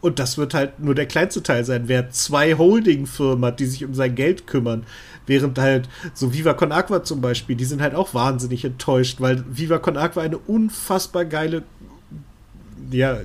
Und 0.00 0.18
das 0.18 0.38
wird 0.38 0.54
halt 0.54 0.78
nur 0.78 0.94
der 0.94 1.06
kleinste 1.06 1.42
Teil 1.42 1.64
sein. 1.64 1.84
Wer 1.86 2.10
zwei 2.10 2.54
Holding-Firmen 2.54 3.44
hat, 3.44 3.60
die 3.60 3.66
sich 3.66 3.84
um 3.84 3.94
sein 3.94 4.14
Geld 4.14 4.46
kümmern, 4.46 4.84
während 5.26 5.58
halt 5.58 5.88
so 6.14 6.32
Viva 6.32 6.54
Con 6.54 6.72
Aqua 6.72 7.02
zum 7.02 7.20
Beispiel, 7.20 7.56
die 7.56 7.64
sind 7.64 7.82
halt 7.82 7.94
auch 7.94 8.14
wahnsinnig 8.14 8.64
enttäuscht, 8.64 9.20
weil 9.20 9.44
Viva 9.48 9.78
Con 9.78 9.96
Aqua 9.96 10.22
eine 10.22 10.38
unfassbar 10.38 11.24
geile 11.24 11.62
ja, 12.90 13.18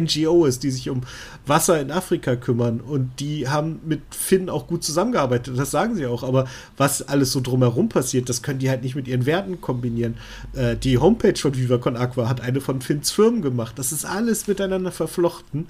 NGO 0.00 0.44
ist, 0.44 0.62
die 0.62 0.70
sich 0.70 0.90
um 0.90 1.02
Wasser 1.46 1.80
in 1.80 1.90
Afrika 1.90 2.36
kümmern. 2.36 2.80
Und 2.80 3.20
die 3.20 3.48
haben 3.48 3.80
mit 3.84 4.00
Finn 4.10 4.48
auch 4.48 4.66
gut 4.66 4.84
zusammengearbeitet, 4.84 5.58
das 5.58 5.70
sagen 5.70 5.94
sie 5.94 6.06
auch, 6.06 6.22
aber 6.22 6.46
was 6.76 7.02
alles 7.02 7.32
so 7.32 7.40
drumherum 7.40 7.88
passiert, 7.88 8.28
das 8.28 8.42
können 8.42 8.58
die 8.58 8.70
halt 8.70 8.82
nicht 8.82 8.96
mit 8.96 9.08
ihren 9.08 9.26
Werten 9.26 9.60
kombinieren. 9.60 10.16
Äh, 10.54 10.76
die 10.76 10.98
Homepage 10.98 11.36
von 11.36 11.56
Viva 11.56 11.78
Con 11.78 11.96
Aqua 11.96 12.28
hat 12.28 12.40
eine 12.40 12.60
von 12.60 12.80
Finns 12.80 13.10
Firmen 13.10 13.42
gemacht, 13.42 13.78
das 13.78 13.92
ist 13.92 14.04
alles 14.04 14.46
miteinander 14.46 14.92
verflochten 14.92 15.66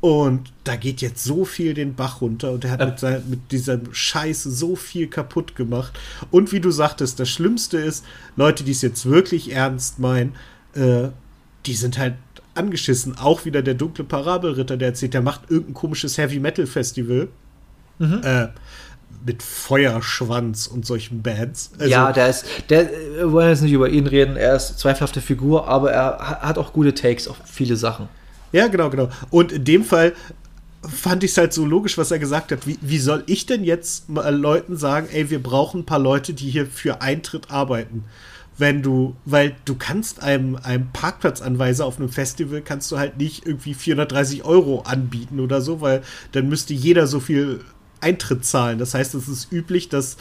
und 0.00 0.52
da 0.64 0.76
geht 0.76 1.00
jetzt 1.00 1.24
so 1.24 1.44
viel 1.44 1.74
den 1.74 1.94
Bach 1.94 2.20
runter 2.20 2.52
und 2.52 2.64
er 2.64 2.72
hat 2.72 2.84
mit, 2.84 2.98
sein, 2.98 3.22
mit 3.28 3.50
diesem 3.50 3.92
Scheiß 3.92 4.42
so 4.42 4.76
viel 4.76 5.08
kaputt 5.08 5.56
gemacht. 5.56 5.98
Und 6.30 6.52
wie 6.52 6.60
du 6.60 6.70
sagtest, 6.70 7.18
das 7.18 7.28
Schlimmste 7.28 7.78
ist, 7.78 8.04
Leute, 8.36 8.62
die 8.62 8.72
es 8.72 8.82
jetzt 8.82 9.06
wirklich 9.06 9.52
ernst 9.52 9.98
meinen, 9.98 10.34
äh, 10.74 11.08
die 11.64 11.74
sind 11.74 11.98
halt 11.98 12.14
angeschissen. 12.54 13.16
Auch 13.16 13.44
wieder 13.44 13.62
der 13.62 13.74
dunkle 13.74 14.04
Parabelritter, 14.04 14.76
der 14.76 14.88
erzählt, 14.88 15.14
der 15.14 15.22
macht 15.22 15.50
irgendein 15.50 15.74
komisches 15.74 16.18
Heavy 16.18 16.40
Metal 16.40 16.66
Festival. 16.66 17.28
Mhm. 17.98 18.20
Äh, 18.22 18.48
mit 19.24 19.42
Feuerschwanz 19.42 20.66
und 20.66 20.86
solchen 20.86 21.22
Bands. 21.22 21.72
Also, 21.78 21.90
ja, 21.90 22.12
der 22.12 22.28
ist, 22.28 22.44
der, 22.68 22.88
wir 23.16 23.32
wollen 23.32 23.48
jetzt 23.48 23.62
nicht 23.62 23.72
über 23.72 23.88
ihn 23.88 24.06
reden, 24.06 24.36
er 24.36 24.54
ist 24.54 24.78
zweifelhafte 24.78 25.20
Figur, 25.20 25.66
aber 25.66 25.90
er 25.90 26.40
hat 26.42 26.58
auch 26.58 26.72
gute 26.72 26.94
Takes 26.94 27.26
auf 27.26 27.38
viele 27.44 27.76
Sachen. 27.76 28.08
Ja, 28.56 28.68
genau, 28.68 28.88
genau. 28.88 29.10
Und 29.28 29.52
in 29.52 29.64
dem 29.64 29.84
Fall 29.84 30.14
fand 30.80 31.22
ich 31.22 31.32
es 31.32 31.36
halt 31.36 31.52
so 31.52 31.66
logisch, 31.66 31.98
was 31.98 32.10
er 32.10 32.18
gesagt 32.18 32.52
hat. 32.52 32.66
Wie, 32.66 32.78
wie 32.80 32.96
soll 32.98 33.22
ich 33.26 33.44
denn 33.44 33.64
jetzt 33.64 34.08
mal 34.08 34.34
Leuten 34.34 34.78
sagen, 34.78 35.08
ey, 35.12 35.28
wir 35.28 35.42
brauchen 35.42 35.80
ein 35.80 35.84
paar 35.84 35.98
Leute, 35.98 36.32
die 36.32 36.48
hier 36.48 36.64
für 36.64 37.02
Eintritt 37.02 37.50
arbeiten? 37.50 38.04
Wenn 38.56 38.82
du, 38.82 39.14
weil 39.26 39.56
du 39.66 39.74
kannst 39.74 40.22
einem, 40.22 40.56
einem 40.56 40.88
Parkplatzanweiser 40.90 41.84
auf 41.84 41.98
einem 41.98 42.08
Festival 42.08 42.62
kannst 42.62 42.90
du 42.90 42.96
halt 42.96 43.18
nicht 43.18 43.46
irgendwie 43.46 43.74
430 43.74 44.46
Euro 44.46 44.80
anbieten 44.86 45.38
oder 45.40 45.60
so, 45.60 45.82
weil 45.82 46.00
dann 46.32 46.48
müsste 46.48 46.72
jeder 46.72 47.06
so 47.06 47.20
viel 47.20 47.60
Eintritt 48.00 48.46
zahlen. 48.46 48.78
Das 48.78 48.94
heißt, 48.94 49.14
es 49.14 49.28
ist 49.28 49.52
üblich, 49.52 49.90
dass 49.90 50.16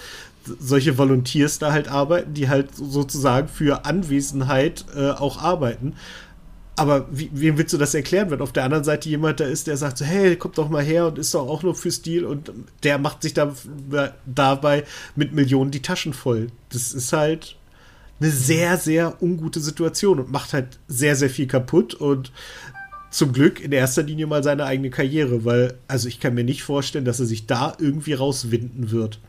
solche 0.59 0.97
Volunteers 0.97 1.59
da 1.59 1.71
halt 1.71 1.87
arbeiten, 1.87 2.33
die 2.33 2.49
halt 2.49 2.75
sozusagen 2.75 3.47
für 3.47 3.85
Anwesenheit 3.85 4.83
äh, 4.93 5.11
auch 5.11 5.41
arbeiten. 5.41 5.93
Aber 6.77 7.07
wie, 7.09 7.29
wem 7.31 7.57
willst 7.57 7.73
du 7.73 7.77
das 7.77 7.93
erklären, 7.93 8.31
wenn 8.31 8.41
auf 8.41 8.51
der 8.51 8.65
anderen 8.65 8.83
Seite 8.83 9.07
jemand 9.07 9.39
da 9.39 9.45
ist, 9.45 9.67
der 9.67 9.77
sagt 9.77 9.97
so, 9.97 10.05
hey, 10.05 10.35
kommt 10.35 10.57
doch 10.57 10.69
mal 10.69 10.83
her 10.83 11.07
und 11.07 11.17
ist 11.17 11.33
doch 11.33 11.47
auch 11.47 11.63
nur 11.63 11.73
für 11.73 11.91
Stil 11.91 12.25
und 12.25 12.51
der 12.83 12.97
macht 12.97 13.21
sich 13.21 13.33
da, 13.33 13.53
dabei 14.25 14.83
mit 15.15 15.31
Millionen 15.31 15.71
die 15.71 15.81
Taschen 15.81 16.13
voll. 16.13 16.47
Das 16.69 16.91
ist 16.91 17.13
halt 17.13 17.55
eine 18.19 18.29
sehr, 18.29 18.77
sehr 18.77 19.21
ungute 19.21 19.61
Situation 19.61 20.19
und 20.19 20.31
macht 20.31 20.53
halt 20.53 20.79
sehr, 20.87 21.15
sehr 21.15 21.29
viel 21.29 21.47
kaputt 21.47 21.93
und 21.93 22.31
zum 23.09 23.31
Glück 23.31 23.61
in 23.61 23.71
erster 23.71 24.03
Linie 24.03 24.27
mal 24.27 24.43
seine 24.43 24.65
eigene 24.65 24.89
Karriere, 24.89 25.45
weil, 25.45 25.75
also 25.87 26.09
ich 26.09 26.19
kann 26.19 26.33
mir 26.33 26.43
nicht 26.43 26.63
vorstellen, 26.63 27.05
dass 27.05 27.21
er 27.21 27.25
sich 27.25 27.45
da 27.45 27.73
irgendwie 27.79 28.13
rauswinden 28.13 28.91
wird. 28.91 29.19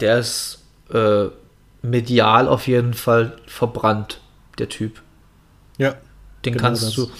Der 0.00 0.18
ist 0.18 0.62
äh, 0.92 1.28
medial 1.80 2.48
auf 2.48 2.66
jeden 2.66 2.92
Fall 2.92 3.36
verbrannt, 3.46 4.20
der 4.58 4.68
Typ. 4.68 5.00
Ja. 5.78 5.96
Den 6.44 6.54
Genau 6.54 6.64
kannst 6.64 6.82
das. 6.82 6.94
du. 6.94 7.10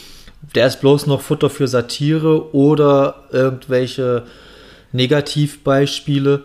Der 0.55 0.67
ist 0.67 0.81
bloß 0.81 1.07
noch 1.07 1.21
Futter 1.21 1.51
für 1.51 1.67
Satire 1.67 2.55
oder 2.55 3.25
irgendwelche 3.33 4.25
Negativbeispiele. 4.93 6.45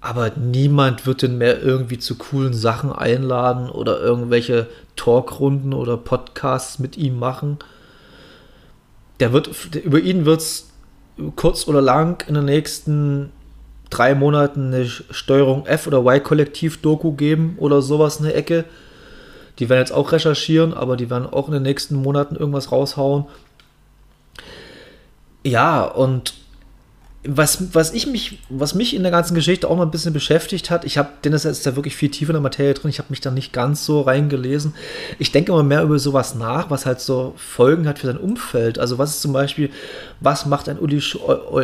Aber 0.00 0.30
niemand 0.36 1.06
wird 1.06 1.22
den 1.22 1.38
mehr 1.38 1.60
irgendwie 1.60 1.98
zu 1.98 2.16
coolen 2.16 2.54
Sachen 2.54 2.92
einladen 2.92 3.68
oder 3.68 4.00
irgendwelche 4.00 4.68
Talkrunden 4.96 5.74
oder 5.74 5.96
Podcasts 5.96 6.78
mit 6.78 6.96
ihm 6.96 7.18
machen. 7.18 7.58
Der 9.18 9.32
wird, 9.32 9.50
über 9.74 9.98
ihn 9.98 10.24
wird 10.24 10.40
es 10.40 10.68
kurz 11.34 11.66
oder 11.66 11.80
lang 11.80 12.24
in 12.28 12.34
den 12.34 12.44
nächsten 12.44 13.32
drei 13.90 14.14
Monaten 14.14 14.72
eine 14.72 14.86
Steuerung 14.86 15.66
F 15.66 15.88
oder 15.88 16.04
Y-Kollektiv-Doku 16.04 17.12
geben 17.12 17.56
oder 17.58 17.82
sowas 17.82 18.18
in 18.18 18.26
der 18.26 18.36
Ecke. 18.36 18.64
Die 19.58 19.68
werden 19.68 19.80
jetzt 19.80 19.92
auch 19.92 20.12
recherchieren, 20.12 20.72
aber 20.72 20.96
die 20.96 21.10
werden 21.10 21.26
auch 21.26 21.48
in 21.48 21.54
den 21.54 21.62
nächsten 21.62 21.96
Monaten 21.96 22.36
irgendwas 22.36 22.70
raushauen. 22.70 23.24
Ja, 25.44 25.84
und 25.84 26.34
was, 27.24 27.74
was 27.74 27.92
ich 27.92 28.06
mich, 28.06 28.38
was 28.48 28.74
mich 28.74 28.94
in 28.94 29.02
der 29.02 29.10
ganzen 29.10 29.34
Geschichte 29.34 29.68
auch 29.68 29.76
noch 29.76 29.82
ein 29.82 29.90
bisschen 29.90 30.12
beschäftigt 30.12 30.70
hat, 30.70 30.84
ich 30.84 30.98
habe, 30.98 31.10
Dennis 31.24 31.44
ist 31.44 31.66
da 31.66 31.74
wirklich 31.74 31.96
viel 31.96 32.10
tiefer 32.10 32.30
in 32.30 32.34
der 32.34 32.42
Materie 32.42 32.74
drin, 32.74 32.90
ich 32.90 32.98
habe 32.98 33.10
mich 33.10 33.20
da 33.20 33.30
nicht 33.30 33.52
ganz 33.52 33.84
so 33.84 34.02
reingelesen. 34.02 34.74
Ich 35.18 35.32
denke 35.32 35.50
immer 35.52 35.64
mehr 35.64 35.82
über 35.82 35.98
sowas 35.98 36.36
nach, 36.36 36.70
was 36.70 36.86
halt 36.86 37.00
so 37.00 37.34
Folgen 37.36 37.88
hat 37.88 37.98
für 37.98 38.06
sein 38.06 38.18
Umfeld. 38.18 38.78
Also 38.78 38.98
was 38.98 39.10
ist 39.10 39.22
zum 39.22 39.32
Beispiel, 39.32 39.70
was 40.20 40.46
macht 40.46 40.68
ein 40.68 40.78
Uli, 40.78 41.02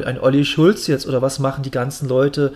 ein 0.04 0.20
Olli 0.20 0.44
Schulz 0.44 0.88
jetzt 0.88 1.06
oder 1.06 1.22
was 1.22 1.38
machen 1.38 1.62
die 1.62 1.70
ganzen 1.70 2.08
Leute 2.08 2.52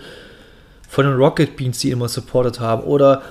von 0.87 1.05
den 1.05 1.15
Rocket 1.15 1.55
Beans, 1.55 1.79
die 1.79 1.87
ihn 1.87 1.93
immer 1.93 2.09
supportet 2.09 2.59
haben 2.59 2.83
oder 2.83 3.21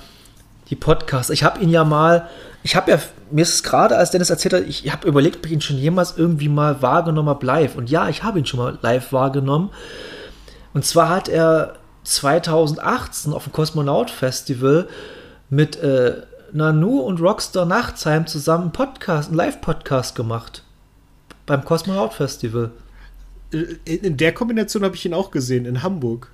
die 0.71 0.77
Podcasts. 0.77 1.31
Ich 1.31 1.45
habe 1.45 1.61
ihn 1.61 1.71
ja 1.71 1.85
mal, 1.85 2.29
ich 2.63 2.77
habe 2.77 2.91
ja, 2.91 2.99
mir 3.31 3.43
ist 3.43 3.63
gerade, 3.63 3.97
als 3.97 4.11
Dennis 4.11 4.31
erzählt 4.31 4.55
hat, 4.55 4.63
ich 4.63 4.91
habe 4.93 5.09
überlegt, 5.09 5.39
ob 5.39 5.47
ich 5.47 5.53
ihn 5.53 5.61
schon 5.61 5.79
jemals 5.79 6.15
irgendwie 6.17 6.49
mal 6.49 6.83
wahrgenommen 6.83 7.29
habe 7.29 7.45
live. 7.47 7.77
Und 7.77 7.91
ja, 7.91 8.09
ich 8.09 8.23
habe 8.23 8.39
ihn 8.39 8.47
schon 8.47 8.61
mal 8.61 8.79
live 8.83 9.13
wahrgenommen. 9.13 9.71
Und 10.75 10.85
zwar 10.85 11.09
hat 11.09 11.29
er 11.29 11.75
2018 12.05 13.33
auf 13.33 13.45
dem 13.45 13.53
Kosmonaut 13.53 14.11
Festival 14.11 14.89
mit 15.51 15.77
äh, 15.77 16.23
Nanu 16.53 17.01
und 17.01 17.21
Rockstar 17.21 17.67
Nachtsheim 17.67 18.27
zusammen 18.27 18.65
einen 18.65 18.73
Podcast, 18.73 19.29
einen 19.29 19.37
Live-Podcast 19.37 20.15
gemacht. 20.15 20.63
Beim 21.47 21.65
Kosmonaut 21.65 22.15
Festival. 22.15 22.71
Äh, 23.53 23.77
in 23.85 24.17
der 24.17 24.33
Kombination 24.33 24.85
habe 24.85 24.95
ich 24.95 25.05
ihn 25.05 25.15
auch 25.15 25.31
gesehen, 25.31 25.67
in 25.67 25.83
Hamburg. 25.83 26.31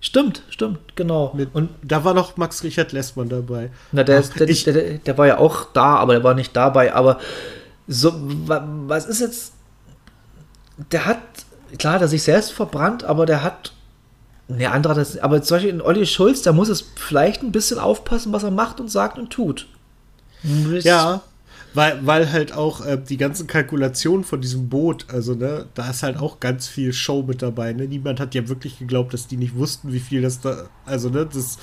Stimmt, 0.00 0.42
stimmt, 0.50 0.78
genau. 0.96 1.32
Mit, 1.34 1.52
und 1.54 1.70
da 1.82 2.04
war 2.04 2.14
noch 2.14 2.36
Max 2.36 2.62
Richard 2.62 2.92
Lessmann 2.92 3.28
dabei. 3.28 3.70
Na, 3.90 4.04
der, 4.04 4.20
Ach, 4.24 4.28
der, 4.36 4.48
ich- 4.48 4.62
der, 4.64 4.72
der, 4.74 4.98
der 4.98 5.18
war 5.18 5.26
ja 5.26 5.38
auch 5.38 5.64
da, 5.72 5.96
aber 5.96 6.12
der 6.14 6.22
war 6.24 6.34
nicht 6.34 6.54
dabei. 6.54 6.94
Aber 6.94 7.18
so, 7.88 8.12
wa- 8.46 8.64
was 8.86 9.06
ist 9.06 9.20
jetzt? 9.20 9.52
Der 10.92 11.04
hat, 11.06 11.18
klar, 11.78 11.94
hat 11.94 12.02
er 12.02 12.08
sich 12.08 12.22
selbst 12.22 12.52
verbrannt, 12.52 13.02
aber 13.02 13.26
der 13.26 13.42
hat. 13.42 13.72
Ne, 14.46 14.70
andere 14.70 14.92
hat 14.92 14.98
das. 14.98 15.18
Aber 15.18 15.42
zum 15.42 15.56
Beispiel 15.56 15.70
in 15.74 15.82
Olli 15.82 16.06
Schulz, 16.06 16.42
der 16.42 16.52
muss 16.52 16.68
es 16.68 16.84
vielleicht 16.94 17.42
ein 17.42 17.50
bisschen 17.52 17.78
aufpassen, 17.80 18.32
was 18.32 18.44
er 18.44 18.50
macht 18.52 18.80
und 18.80 18.88
sagt 18.90 19.18
und 19.18 19.30
tut. 19.30 19.66
Ja, 20.84 21.22
weil, 21.74 22.06
weil 22.06 22.32
halt 22.32 22.52
auch 22.52 22.84
äh, 22.84 22.98
die 22.98 23.16
ganzen 23.16 23.46
Kalkulationen 23.46 24.24
von 24.24 24.40
diesem 24.40 24.68
Boot, 24.68 25.06
also 25.08 25.34
ne, 25.34 25.66
da 25.74 25.90
ist 25.90 26.02
halt 26.02 26.16
auch 26.16 26.40
ganz 26.40 26.66
viel 26.66 26.92
Show 26.92 27.22
mit 27.22 27.42
dabei. 27.42 27.72
Ne? 27.72 27.86
Niemand 27.86 28.20
hat 28.20 28.34
ja 28.34 28.48
wirklich 28.48 28.78
geglaubt, 28.78 29.12
dass 29.12 29.26
die 29.26 29.36
nicht 29.36 29.54
wussten, 29.54 29.92
wie 29.92 30.00
viel 30.00 30.22
das 30.22 30.40
da. 30.40 30.68
Also, 30.86 31.10
ne, 31.10 31.28
das 31.30 31.58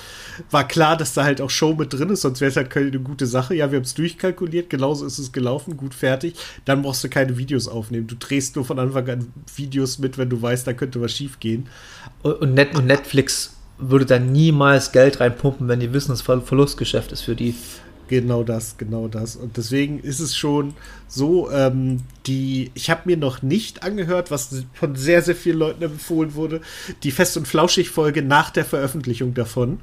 war 0.52 0.68
klar, 0.68 0.96
dass 0.96 1.14
da 1.14 1.24
halt 1.24 1.42
auch 1.42 1.50
Show 1.50 1.74
mit 1.74 1.92
drin 1.92 2.10
ist, 2.10 2.22
sonst 2.22 2.42
wäre 2.42 2.50
es 2.50 2.58
halt 2.58 2.70
keine 2.70 2.92
gute 3.00 3.26
Sache. 3.26 3.56
Ja, 3.56 3.72
wir 3.72 3.78
haben 3.78 3.84
es 3.84 3.96
durchkalkuliert, 3.96 4.70
genauso 4.70 5.06
ist 5.06 5.18
es 5.18 5.32
gelaufen, 5.32 5.78
gut 5.78 5.94
fertig. 5.94 6.36
Dann 6.66 6.84
brauchst 6.84 7.04
du 7.04 7.10
keine 7.10 7.38
Videos 7.38 7.68
aufnehmen. 7.68 8.08
Du 8.08 8.16
drehst 8.16 8.56
nur 8.56 8.66
von 8.66 8.80
Anfang 8.80 9.10
an 9.10 9.34
Videos 9.56 9.98
mit, 10.00 10.18
wenn 10.18 10.30
du 10.30 10.42
weißt, 10.42 10.68
da 10.68 10.74
könnte 10.74 11.02
was 11.02 11.12
schief 11.12 11.40
gehen. 11.40 11.68
Und, 12.22 12.54
Net 12.54 12.76
und 12.76 12.86
Netflix 12.86 13.56
würde 13.78 14.06
da 14.06 14.20
niemals 14.20 14.92
Geld 14.92 15.20
reinpumpen, 15.20 15.68
wenn 15.68 15.80
die 15.80 15.92
wissen, 15.92 16.10
dass 16.10 16.20
es 16.20 16.26
Ver- 16.26 16.42
Verlustgeschäft 16.42 17.12
ist 17.12 17.22
für 17.22 17.36
die. 17.36 17.56
Genau 18.08 18.44
das, 18.44 18.78
genau 18.78 19.08
das. 19.08 19.36
Und 19.36 19.58
deswegen 19.58 20.00
ist 20.00 20.20
es 20.20 20.36
schon 20.36 20.76
so, 21.08 21.50
ähm, 21.52 22.02
die, 22.28 22.72
ich 22.76 22.90
habe 22.90 23.02
mir 23.06 23.18
noch 23.18 23.42
nicht 23.42 23.84
angehört, 23.84 24.30
was 24.30 24.64
von 24.74 24.96
sehr, 24.96 25.24
sehr 25.24 25.36
vielen 25.36 25.58
Leuten 25.58 25.84
empfohlen 25.84 26.36
wurde, 26.36 26.62
die 27.04 27.12
Fest- 27.12 27.38
und 27.38 27.48
Flauschig-Folge 27.48 28.22
nach 28.22 28.52
der 28.52 28.66
Veröffentlichung 28.66 29.34
davon. 29.34 29.80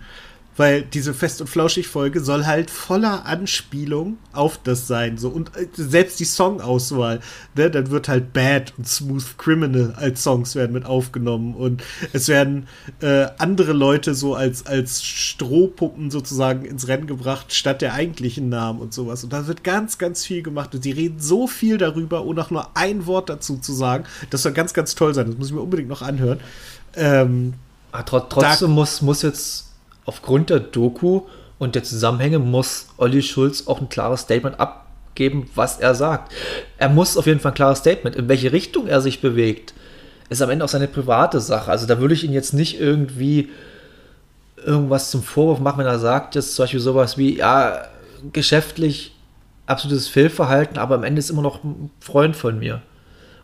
Weil 0.56 0.82
diese 0.82 1.14
Fest- 1.14 1.40
und 1.40 1.46
Flauschig-Folge 1.46 2.20
soll 2.20 2.44
halt 2.44 2.70
voller 2.70 3.24
Anspielung 3.24 4.18
auf 4.32 4.58
das 4.62 4.86
sein. 4.86 5.16
So. 5.16 5.30
Und 5.30 5.56
äh, 5.56 5.66
selbst 5.72 6.20
die 6.20 6.26
Songauswahl, 6.26 7.20
ne, 7.54 7.70
dann 7.70 7.90
wird 7.90 8.08
halt 8.08 8.34
Bad 8.34 8.74
und 8.76 8.86
Smooth 8.86 9.38
Criminal 9.38 9.94
als 9.96 10.22
Songs 10.22 10.54
werden 10.54 10.72
mit 10.72 10.84
aufgenommen. 10.84 11.54
Und 11.54 11.82
es 12.12 12.28
werden 12.28 12.68
äh, 13.00 13.28
andere 13.38 13.72
Leute 13.72 14.14
so 14.14 14.34
als, 14.34 14.66
als 14.66 15.02
Strohpuppen 15.02 16.10
sozusagen 16.10 16.66
ins 16.66 16.86
Rennen 16.86 17.06
gebracht, 17.06 17.54
statt 17.54 17.80
der 17.80 17.94
eigentlichen 17.94 18.50
Namen 18.50 18.80
und 18.80 18.92
sowas. 18.92 19.24
Und 19.24 19.32
da 19.32 19.46
wird 19.46 19.64
ganz, 19.64 19.96
ganz 19.96 20.24
viel 20.24 20.42
gemacht. 20.42 20.74
Und 20.74 20.84
die 20.84 20.92
reden 20.92 21.18
so 21.18 21.46
viel 21.46 21.78
darüber, 21.78 22.24
ohne 22.26 22.42
auch 22.42 22.50
nur 22.50 22.76
ein 22.76 23.06
Wort 23.06 23.30
dazu 23.30 23.56
zu 23.56 23.72
sagen. 23.72 24.04
Das 24.28 24.42
soll 24.42 24.52
ganz, 24.52 24.74
ganz 24.74 24.94
toll 24.94 25.14
sein. 25.14 25.28
Das 25.28 25.38
muss 25.38 25.48
ich 25.48 25.54
mir 25.54 25.62
unbedingt 25.62 25.88
noch 25.88 26.02
anhören. 26.02 26.40
Ähm, 26.94 27.54
tro 28.04 28.20
trotzdem 28.20 28.70
muss, 28.72 29.00
muss 29.00 29.22
jetzt 29.22 29.71
aufgrund 30.04 30.50
der 30.50 30.60
Doku 30.60 31.22
und 31.58 31.74
der 31.74 31.84
Zusammenhänge 31.84 32.38
muss 32.38 32.88
Olli 32.96 33.22
Schulz 33.22 33.66
auch 33.66 33.80
ein 33.80 33.88
klares 33.88 34.22
Statement 34.22 34.58
abgeben, 34.58 35.48
was 35.54 35.78
er 35.78 35.94
sagt. 35.94 36.32
Er 36.78 36.88
muss 36.88 37.16
auf 37.16 37.26
jeden 37.26 37.40
Fall 37.40 37.52
ein 37.52 37.56
klares 37.56 37.78
Statement, 37.78 38.16
in 38.16 38.28
welche 38.28 38.52
Richtung 38.52 38.88
er 38.88 39.00
sich 39.00 39.20
bewegt, 39.20 39.74
ist 40.28 40.42
am 40.42 40.50
Ende 40.50 40.64
auch 40.64 40.68
seine 40.68 40.88
private 40.88 41.40
Sache. 41.40 41.70
Also 41.70 41.86
da 41.86 42.00
würde 42.00 42.14
ich 42.14 42.24
ihn 42.24 42.32
jetzt 42.32 42.54
nicht 42.54 42.80
irgendwie 42.80 43.50
irgendwas 44.64 45.10
zum 45.10 45.22
Vorwurf 45.22 45.60
machen, 45.60 45.78
wenn 45.78 45.86
er 45.86 45.98
sagt, 45.98 46.34
jetzt 46.34 46.54
zum 46.54 46.64
Beispiel 46.64 46.80
sowas 46.80 47.18
wie, 47.18 47.36
ja, 47.36 47.84
geschäftlich 48.32 49.14
absolutes 49.66 50.08
Fehlverhalten, 50.08 50.78
aber 50.78 50.96
am 50.96 51.04
Ende 51.04 51.18
ist 51.18 51.30
immer 51.30 51.42
noch 51.42 51.62
ein 51.62 51.90
Freund 52.00 52.36
von 52.36 52.58
mir. 52.58 52.82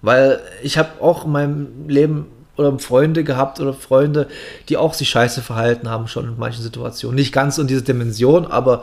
Weil 0.02 0.40
ich 0.62 0.78
habe 0.78 1.00
auch 1.00 1.24
in 1.24 1.32
meinem 1.32 1.88
Leben 1.88 2.26
oder 2.58 2.78
Freunde 2.78 3.24
gehabt 3.24 3.60
oder 3.60 3.72
Freunde, 3.72 4.28
die 4.68 4.76
auch 4.76 4.94
sich 4.94 5.08
scheiße 5.08 5.42
verhalten 5.42 5.88
haben 5.88 6.08
schon 6.08 6.26
in 6.26 6.38
manchen 6.38 6.62
Situationen. 6.62 7.14
Nicht 7.14 7.32
ganz 7.32 7.56
in 7.58 7.66
dieser 7.66 7.82
Dimension, 7.82 8.46
aber 8.46 8.82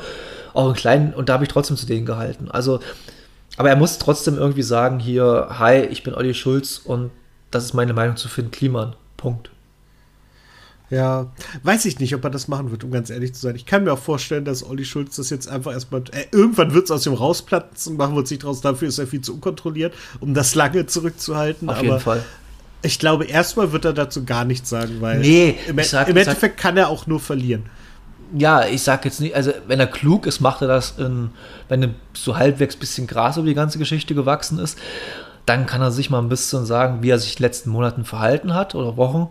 auch 0.54 0.70
in 0.70 0.76
kleinen, 0.76 1.14
und 1.14 1.30
da 1.30 1.34
habe 1.34 1.44
ich 1.44 1.50
trotzdem 1.50 1.78
zu 1.78 1.86
denen 1.86 2.06
gehalten. 2.06 2.50
Also, 2.50 2.80
aber 3.58 3.70
er 3.70 3.76
muss 3.76 4.00
trotzdem 4.00 4.38
irgendwie 4.38 4.64
sagen, 4.64 5.00
hier, 5.00 5.48
hi, 5.60 5.82
ich 5.82 6.04
bin 6.04 6.16
Olli 6.16 6.34
Schulz 6.34 6.82
und 6.84 7.12
das 7.52 7.66
ist 7.66 7.74
meine 7.74 7.94
Meinung 7.94 8.16
zu 8.16 8.28
Finn 8.28 8.52
Kliman. 8.52 8.96
Punkt. 9.18 9.52
Ja, 10.90 11.32
weiß 11.64 11.86
ich 11.86 12.00
nicht, 12.00 12.14
ob 12.14 12.24
er 12.24 12.30
das 12.30 12.48
machen 12.48 12.70
wird, 12.70 12.84
um 12.84 12.92
ganz 12.92 13.10
ehrlich 13.10 13.34
zu 13.34 13.42
sein. 13.42 13.56
Ich 13.56 13.66
kann 13.66 13.84
mir 13.84 13.94
auch 13.94 14.00
vorstellen, 14.00 14.46
dass 14.46 14.64
Olli 14.64 14.86
Schulz 14.86 15.16
das 15.16 15.30
jetzt 15.32 15.48
einfach 15.48 15.72
erstmal. 15.72 16.04
Äh, 16.12 16.26
irgendwann 16.32 16.74
wird 16.74 16.86
es 16.86 16.92
aus 16.92 17.06
ihm 17.08 17.14
rausplatzen, 17.14 17.98
machen 17.98 18.14
wir 18.14 18.20
uns 18.20 18.30
nicht 18.30 18.44
draus. 18.44 18.62
Dafür 18.62 18.88
ist 18.88 19.00
er 19.00 19.08
viel 19.08 19.22
zu 19.22 19.34
unkontrolliert, 19.34 19.94
um 20.20 20.34
das 20.34 20.54
lange 20.54 20.86
zurückzuhalten. 20.86 21.70
Auf 21.70 21.78
Aber 21.78 21.86
jeden 21.86 22.00
Fall. 22.00 22.24
Ich 22.86 23.00
glaube, 23.00 23.26
erstmal 23.26 23.72
wird 23.72 23.86
er 23.86 23.94
dazu 23.94 24.24
gar 24.26 24.46
nichts 24.46 24.70
sagen, 24.70 25.02
weil 25.02 25.20
Nee, 25.20 25.58
im, 25.68 25.78
sag- 25.84 26.08
im 26.08 26.16
ich 26.18 26.24
sag- 26.24 26.32
Endeffekt 26.34 26.58
kann 26.58 26.78
er 26.78 26.90
auch 26.90 27.08
nur 27.08 27.20
verlieren. 27.20 27.66
Ja, 28.36 28.66
ich 28.66 28.82
sag 28.82 29.06
jetzt 29.06 29.22
nicht, 29.22 29.36
also 29.36 29.52
wenn 29.68 29.80
er 29.80 29.88
klug 29.88 30.26
ist, 30.26 30.40
macht 30.40 30.62
er 30.62 30.68
das, 30.68 30.96
in, 30.98 31.30
wenn 31.70 31.94
so 32.14 32.38
halbwegs 32.38 32.76
bisschen 32.76 33.06
Gras 33.08 33.38
über 33.38 33.46
die 33.48 33.54
ganze 33.54 33.78
Geschichte 33.78 34.16
gewachsen 34.16 34.58
ist, 34.60 34.78
dann 35.46 35.66
kann 35.68 35.82
er 35.82 35.92
sich 35.92 36.10
mal 36.10 36.20
ein 36.20 36.30
bisschen 36.30 36.66
sagen, 36.66 37.04
wie 37.04 37.10
er 37.12 37.20
sich 37.20 37.32
in 37.34 37.36
den 37.38 37.44
letzten 37.44 37.70
Monaten 37.70 38.04
verhalten 38.04 38.54
hat 38.56 38.74
oder 38.74 38.98
Wochen. 38.98 39.28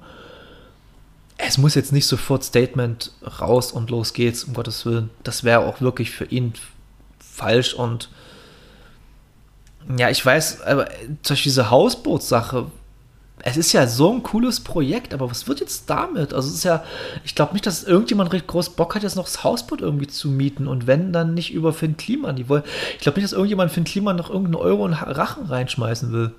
Es 1.37 1.59
muss 1.59 1.75
jetzt 1.75 1.93
nicht 1.93 2.07
sofort 2.07 2.45
Statement 2.45 3.11
raus 3.41 3.73
und 3.73 3.91
los 3.91 4.13
geht's, 4.13 4.45
um 4.45 4.55
Gottes 4.55 4.87
Willen. 4.87 5.11
Das 5.25 5.43
wäre 5.43 5.61
auch 5.61 5.81
wirklich 5.81 6.13
für 6.13 6.27
ihn 6.27 6.53
falsch 7.19 7.75
und 7.75 8.09
ja, 9.99 10.09
ich 10.09 10.25
weiß, 10.25 10.63
aber 10.63 10.87
zum 11.23 11.35
Beispiel 11.35 11.51
diese 11.51 11.69
Hausbootssache, 11.71 12.67
es 13.47 13.59
ist 13.59 13.73
ja 13.73 13.87
so 13.87 14.11
ein 14.11 14.23
cooles 14.23 14.61
Projekt, 14.61 15.13
aber 15.13 15.31
was 15.31 15.47
wird 15.47 15.61
jetzt 15.61 15.91
damit? 15.91 16.33
Also 16.33 16.49
es 16.49 16.55
ist 16.55 16.65
ja, 16.65 16.83
ich 17.25 17.35
glaube 17.35 17.53
nicht, 17.53 17.67
dass 17.67 17.85
irgendjemand 17.85 18.33
recht 18.33 18.47
groß 18.47 18.71
Bock 18.71 18.95
hat, 18.95 19.03
jetzt 19.03 19.17
noch 19.17 19.27
das 19.27 19.45
Hausboot 19.45 19.83
irgendwie 19.83 20.07
zu 20.07 20.31
mieten 20.31 20.67
und 20.67 20.87
wenn, 20.87 21.13
dann 21.13 21.35
nicht 21.35 21.53
über 21.53 21.75
Finn 21.75 21.99
Kliman. 21.99 22.37
Die 22.37 22.49
wollen, 22.49 22.63
ich 22.95 23.01
glaube 23.01 23.19
nicht, 23.19 23.25
dass 23.25 23.35
irgendjemand 23.35 23.71
Finn 23.71 23.85
Kliman 23.85 24.17
noch 24.17 24.31
irgendeinen 24.31 24.57
Euro 24.57 24.87
in 24.87 24.95
Rachen 24.95 25.45
reinschmeißen 25.45 26.11
will. 26.11 26.33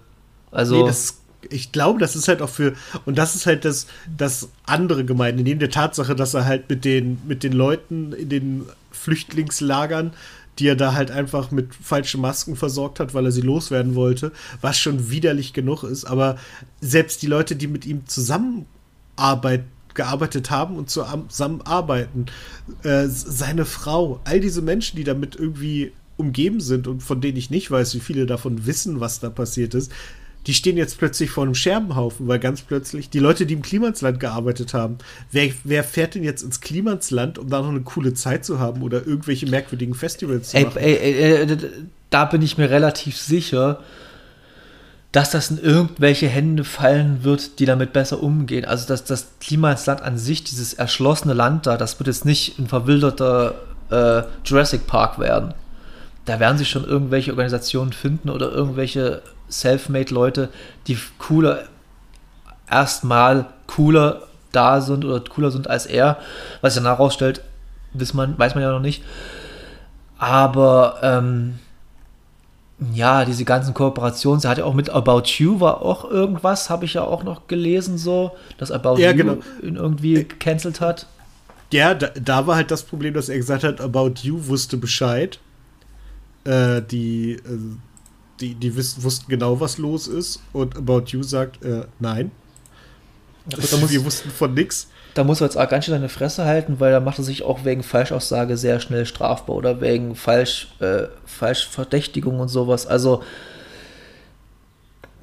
Also, 0.51 0.77
Nee, 0.77 0.87
das, 0.87 1.19
ich 1.51 1.71
glaube, 1.71 1.99
das 1.99 2.15
ist 2.15 2.27
halt 2.27 2.41
auch 2.41 2.49
für, 2.49 2.73
und 3.05 3.19
das 3.19 3.35
ist 3.35 3.45
halt 3.45 3.65
das, 3.65 3.85
das 4.17 4.49
andere 4.65 5.05
Gemeinde, 5.05 5.43
neben 5.43 5.59
der 5.59 5.69
Tatsache, 5.69 6.15
dass 6.15 6.33
er 6.33 6.45
halt 6.45 6.69
mit 6.71 6.85
den, 6.85 7.21
mit 7.27 7.43
den 7.43 7.53
Leuten 7.53 8.13
in 8.13 8.29
den 8.29 8.65
Flüchtlingslagern, 8.91 10.13
die 10.59 10.67
er 10.67 10.75
da 10.75 10.93
halt 10.93 11.11
einfach 11.11 11.51
mit 11.51 11.73
falschen 11.75 12.21
Masken 12.21 12.55
versorgt 12.55 12.99
hat, 12.99 13.13
weil 13.13 13.25
er 13.25 13.31
sie 13.31 13.41
loswerden 13.41 13.95
wollte, 13.95 14.31
was 14.61 14.77
schon 14.77 15.09
widerlich 15.09 15.53
genug 15.53 15.83
ist. 15.83 16.05
Aber 16.05 16.37
selbst 16.81 17.21
die 17.21 17.27
Leute, 17.27 17.55
die 17.55 17.67
mit 17.67 17.85
ihm 17.85 18.05
zusammenarbeit, 18.07 19.65
gearbeitet 19.93 20.51
haben 20.51 20.75
und 20.75 20.89
zusammenarbeiten, 20.89 22.25
äh, 22.83 23.07
seine 23.07 23.65
Frau, 23.65 24.19
all 24.25 24.41
diese 24.41 24.61
Menschen, 24.61 24.97
die 24.97 25.05
damit 25.05 25.35
irgendwie 25.35 25.93
umgeben 26.17 26.59
sind 26.59 26.87
und 26.87 27.01
von 27.01 27.21
denen 27.21 27.37
ich 27.37 27.49
nicht 27.49 27.71
weiß, 27.71 27.95
wie 27.95 27.99
viele 27.99 28.25
davon 28.25 28.65
wissen, 28.65 28.99
was 28.99 29.19
da 29.19 29.29
passiert 29.29 29.73
ist, 29.73 29.91
die 30.47 30.53
stehen 30.53 30.77
jetzt 30.77 30.97
plötzlich 30.99 31.31
vor 31.31 31.43
einem 31.43 31.55
Scherbenhaufen, 31.55 32.27
weil 32.27 32.39
ganz 32.39 32.61
plötzlich 32.61 33.09
die 33.09 33.19
Leute, 33.19 33.45
die 33.45 33.55
im 33.55 33.61
Klimansland 33.61 34.19
gearbeitet 34.19 34.73
haben, 34.73 34.99
wer, 35.31 35.49
wer 35.63 35.83
fährt 35.83 36.15
denn 36.15 36.23
jetzt 36.23 36.43
ins 36.43 36.61
Klimansland, 36.61 37.39
um 37.39 37.49
da 37.49 37.61
noch 37.61 37.69
eine 37.69 37.81
coole 37.81 38.13
Zeit 38.13 38.45
zu 38.45 38.59
haben 38.59 38.83
oder 38.83 39.05
irgendwelche 39.05 39.47
merkwürdigen 39.47 39.95
Festivals 39.95 40.49
zu 40.49 40.57
ey, 40.57 40.65
machen? 40.65 40.77
ey, 40.77 40.95
ey, 40.95 41.57
da 42.11 42.25
bin 42.25 42.41
ich 42.41 42.57
mir 42.57 42.69
relativ 42.69 43.17
sicher, 43.17 43.79
dass 45.11 45.31
das 45.31 45.49
in 45.49 45.59
irgendwelche 45.59 46.27
Hände 46.27 46.63
fallen 46.63 47.23
wird, 47.23 47.59
die 47.59 47.65
damit 47.65 47.93
besser 47.93 48.21
umgehen. 48.21 48.65
Also 48.65 48.85
dass 48.85 49.03
das 49.03 49.27
Klimansland 49.39 50.01
an 50.01 50.17
sich, 50.17 50.43
dieses 50.43 50.73
erschlossene 50.73 51.33
Land 51.33 51.65
da, 51.65 51.77
das 51.77 51.99
wird 51.99 52.07
jetzt 52.07 52.25
nicht 52.25 52.59
ein 52.59 52.67
verwilderter 52.67 53.55
äh, 53.89 54.23
Jurassic 54.43 54.87
Park 54.87 55.17
werden. 55.17 55.53
Da 56.25 56.39
werden 56.39 56.57
sich 56.57 56.69
schon 56.69 56.83
irgendwelche 56.83 57.31
Organisationen 57.31 57.93
finden 57.93 58.29
oder 58.29 58.51
irgendwelche 58.51 59.21
Selfmade-Leute, 59.49 60.49
die 60.87 60.97
cooler, 61.17 61.63
erstmal 62.69 63.47
cooler 63.67 64.23
da 64.51 64.81
sind 64.81 65.05
oder 65.05 65.19
cooler 65.21 65.51
sind 65.51 65.69
als 65.69 65.85
er. 65.85 66.17
Was 66.61 66.73
sich 66.73 66.83
danach 66.83 66.97
herausstellt, 66.97 67.41
weiß 67.93 68.13
man, 68.13 68.37
weiß 68.37 68.55
man 68.55 68.63
ja 68.63 68.71
noch 68.71 68.79
nicht. 68.79 69.03
Aber 70.17 70.99
ähm, 71.01 71.59
ja, 72.93 73.25
diese 73.25 73.45
ganzen 73.45 73.73
Kooperationen, 73.73 74.39
sie 74.39 74.47
hat 74.47 74.57
ja 74.57 74.65
auch 74.65 74.73
mit 74.73 74.89
About 74.89 75.23
You 75.37 75.59
war 75.59 75.81
auch 75.81 76.09
irgendwas, 76.09 76.69
habe 76.69 76.85
ich 76.85 76.95
ja 76.95 77.03
auch 77.03 77.23
noch 77.23 77.47
gelesen, 77.47 77.97
so, 77.97 78.31
dass 78.57 78.71
About 78.71 78.97
Ja, 78.97 79.11
You 79.11 79.17
genau. 79.17 79.37
ihn 79.61 79.75
irgendwie 79.75 80.15
gecancelt 80.15 80.81
hat. 80.81 81.07
Ja, 81.71 81.93
da, 81.93 82.07
da 82.09 82.47
war 82.47 82.55
halt 82.55 82.71
das 82.71 82.83
Problem, 82.83 83.13
dass 83.13 83.29
er 83.29 83.37
gesagt 83.37 83.63
hat, 83.63 83.81
About 83.81 84.13
You 84.21 84.47
wusste 84.47 84.77
Bescheid. 84.77 85.39
Äh, 86.43 86.81
die, 86.81 87.33
äh, 87.33 87.39
die, 88.41 88.55
die 88.55 88.75
wiss, 88.75 89.01
wussten 89.03 89.29
genau, 89.29 89.59
was 89.59 89.77
los 89.77 90.07
ist. 90.07 90.41
Und 90.53 90.75
About 90.77 91.03
You 91.07 91.23
sagt, 91.23 91.63
äh, 91.63 91.85
nein. 91.99 92.31
Ja, 93.49 93.57
gut, 93.57 93.71
da 93.71 93.77
muss- 93.81 93.91
Wir 93.91 94.03
wussten 94.05 94.29
von 94.29 94.53
nix. 94.53 94.87
Da 95.13 95.23
muss 95.23 95.39
er 95.39 95.45
jetzt 95.47 95.57
auch 95.57 95.69
ganz 95.69 95.85
schön 95.85 95.93
seine 95.93 96.09
Fresse 96.09 96.43
halten, 96.43 96.81
weil 96.81 96.91
da 96.91 96.99
macht 96.99 97.19
er 97.19 97.23
sich 97.23 97.43
auch 97.43 97.63
wegen 97.63 97.83
Falschaussage 97.83 98.57
sehr 98.57 98.81
schnell 98.81 99.05
strafbar 99.05 99.55
oder 99.55 99.79
wegen 99.79 100.15
Falsch, 100.15 100.67
äh, 100.81 101.03
Falschverdächtigung 101.25 102.41
und 102.41 102.49
sowas. 102.49 102.85
Also, 102.85 103.23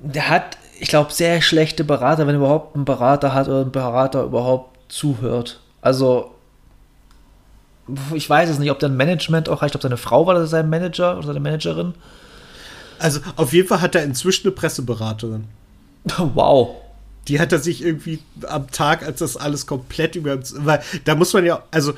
der 0.03 0.29
hat, 0.31 0.57
ich 0.81 0.89
glaube, 0.89 1.13
sehr 1.13 1.43
schlechte 1.43 1.85
Berater, 1.85 2.27
wenn 2.27 2.35
er 2.37 2.39
überhaupt 2.41 2.75
einen 2.75 2.85
Berater 2.87 3.35
hat 3.35 3.49
oder 3.49 3.61
ein 3.61 3.71
Berater 3.73 4.25
überhaupt 4.25 4.79
zuhört. 4.91 5.61
Also, 5.83 6.31
ich 8.15 8.29
weiß 8.29 8.49
es 8.49 8.59
nicht, 8.59 8.71
ob 8.71 8.79
der 8.79 8.89
ein 8.89 8.97
Management 8.97 9.49
auch 9.49 9.61
hat. 9.61 9.67
Ich 9.67 9.73
glaube, 9.73 9.83
seine 9.83 9.97
Frau 9.97 10.27
war 10.27 10.47
sein 10.47 10.71
Manager 10.71 11.19
oder 11.19 11.27
seine 11.27 11.41
Managerin. 11.41 11.95
Also 12.99 13.21
auf 13.37 13.53
jeden 13.53 13.69
Fall 13.69 13.81
hat 13.81 13.95
er 13.95 14.05
inzwischen 14.05 14.47
eine 14.49 14.53
Presseberaterin. 14.57 15.45
Wow. 16.35 16.77
Die 17.29 17.39
hat 17.39 17.53
er 17.53 17.61
sich 17.61 17.85
irgendwie 17.85 18.19
am 18.49 18.69
Tag, 18.73 19.05
als 19.05 19.21
das 19.21 19.37
alles 19.37 19.67
komplett 19.67 20.17
über. 20.17 20.41
Weil 20.57 20.83
da 21.05 21.15
muss 21.15 21.33
man 21.33 21.45
ja, 21.45 21.63
also 21.71 21.93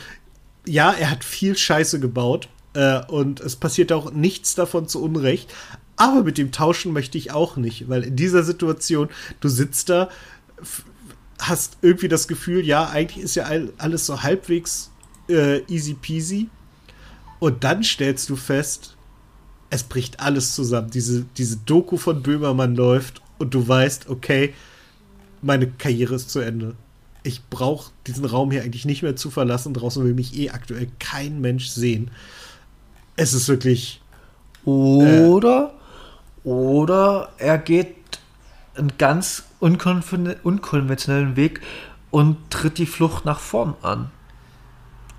ja, 0.67 0.93
er 0.93 1.11
hat 1.11 1.25
viel 1.25 1.57
Scheiße 1.57 1.99
gebaut 1.99 2.49
äh, 2.75 3.01
und 3.07 3.41
es 3.41 3.57
passiert 3.57 3.91
auch 3.93 4.11
nichts 4.13 4.55
davon 4.55 4.87
zu 4.87 5.03
Unrecht. 5.03 5.53
Aber 5.97 6.25
mit 6.25 6.37
dem 6.37 6.53
Tauschen 6.53 6.93
möchte 6.93 7.17
ich 7.17 7.31
auch 7.33 7.57
nicht, 7.57 7.89
weil 7.89 8.03
in 8.03 8.17
dieser 8.17 8.43
Situation, 8.43 9.09
du 9.41 9.49
sitzt 9.49 9.89
da, 9.89 10.11
hast 11.41 11.79
irgendwie 11.83 12.09
das 12.09 12.29
Gefühl, 12.29 12.67
ja, 12.67 12.89
eigentlich 12.89 13.25
ist 13.25 13.35
ja 13.37 13.45
all- 13.45 13.73
alles 13.79 14.07
so 14.07 14.23
halbwegs 14.23 14.91
äh, 15.29 15.61
easy 15.73 15.95
peasy. 15.95 16.49
Und 17.39 17.65
dann 17.65 17.83
stellst 17.83 18.29
du 18.31 18.37
fest, 18.37 18.94
es 19.75 19.83
bricht 19.83 20.21
alles 20.21 20.55
zusammen. 20.55 20.91
Diese, 20.91 21.27
diese 21.37 21.57
Doku 21.57 21.97
von 21.97 22.23
Böhmermann 22.23 22.77
läuft 22.77 23.21
und 23.39 23.55
du 23.55 23.67
weißt, 23.67 24.09
okay, 24.09 24.55
meine 25.43 25.67
Karriere 25.67 26.15
ist 26.15 26.31
zu 26.31 26.39
Ende. 26.39 26.77
Ich 27.25 27.43
brauche 27.51 27.91
diesen 28.07 28.25
Raum 28.25 28.53
hier 28.53 28.63
eigentlich 28.63 28.85
nicht 28.85 29.03
mehr 29.03 29.17
zu 29.17 29.31
verlassen. 29.31 29.75
Draußen 29.75 30.05
will 30.05 30.15
mich 30.15 30.39
eh 30.39 30.51
aktuell 30.51 30.87
kein 31.01 31.41
Mensch 31.41 31.67
sehen. 31.67 32.13
Es 33.17 33.35
ist 33.35 33.49
wirklich. 33.49 34.01
Oder, 34.65 35.75
oder 36.45 37.31
er 37.39 37.59
geht 37.59 37.97
einen 38.77 38.93
ganz 38.97 39.43
unkonven- 39.61 40.37
unkonventionellen 40.45 41.35
Weg 41.35 41.63
und 42.13 42.37
tritt 42.51 42.79
die 42.79 42.87
Flucht 42.87 43.25
nach 43.25 43.41
vorn 43.41 43.75
an. 43.83 44.13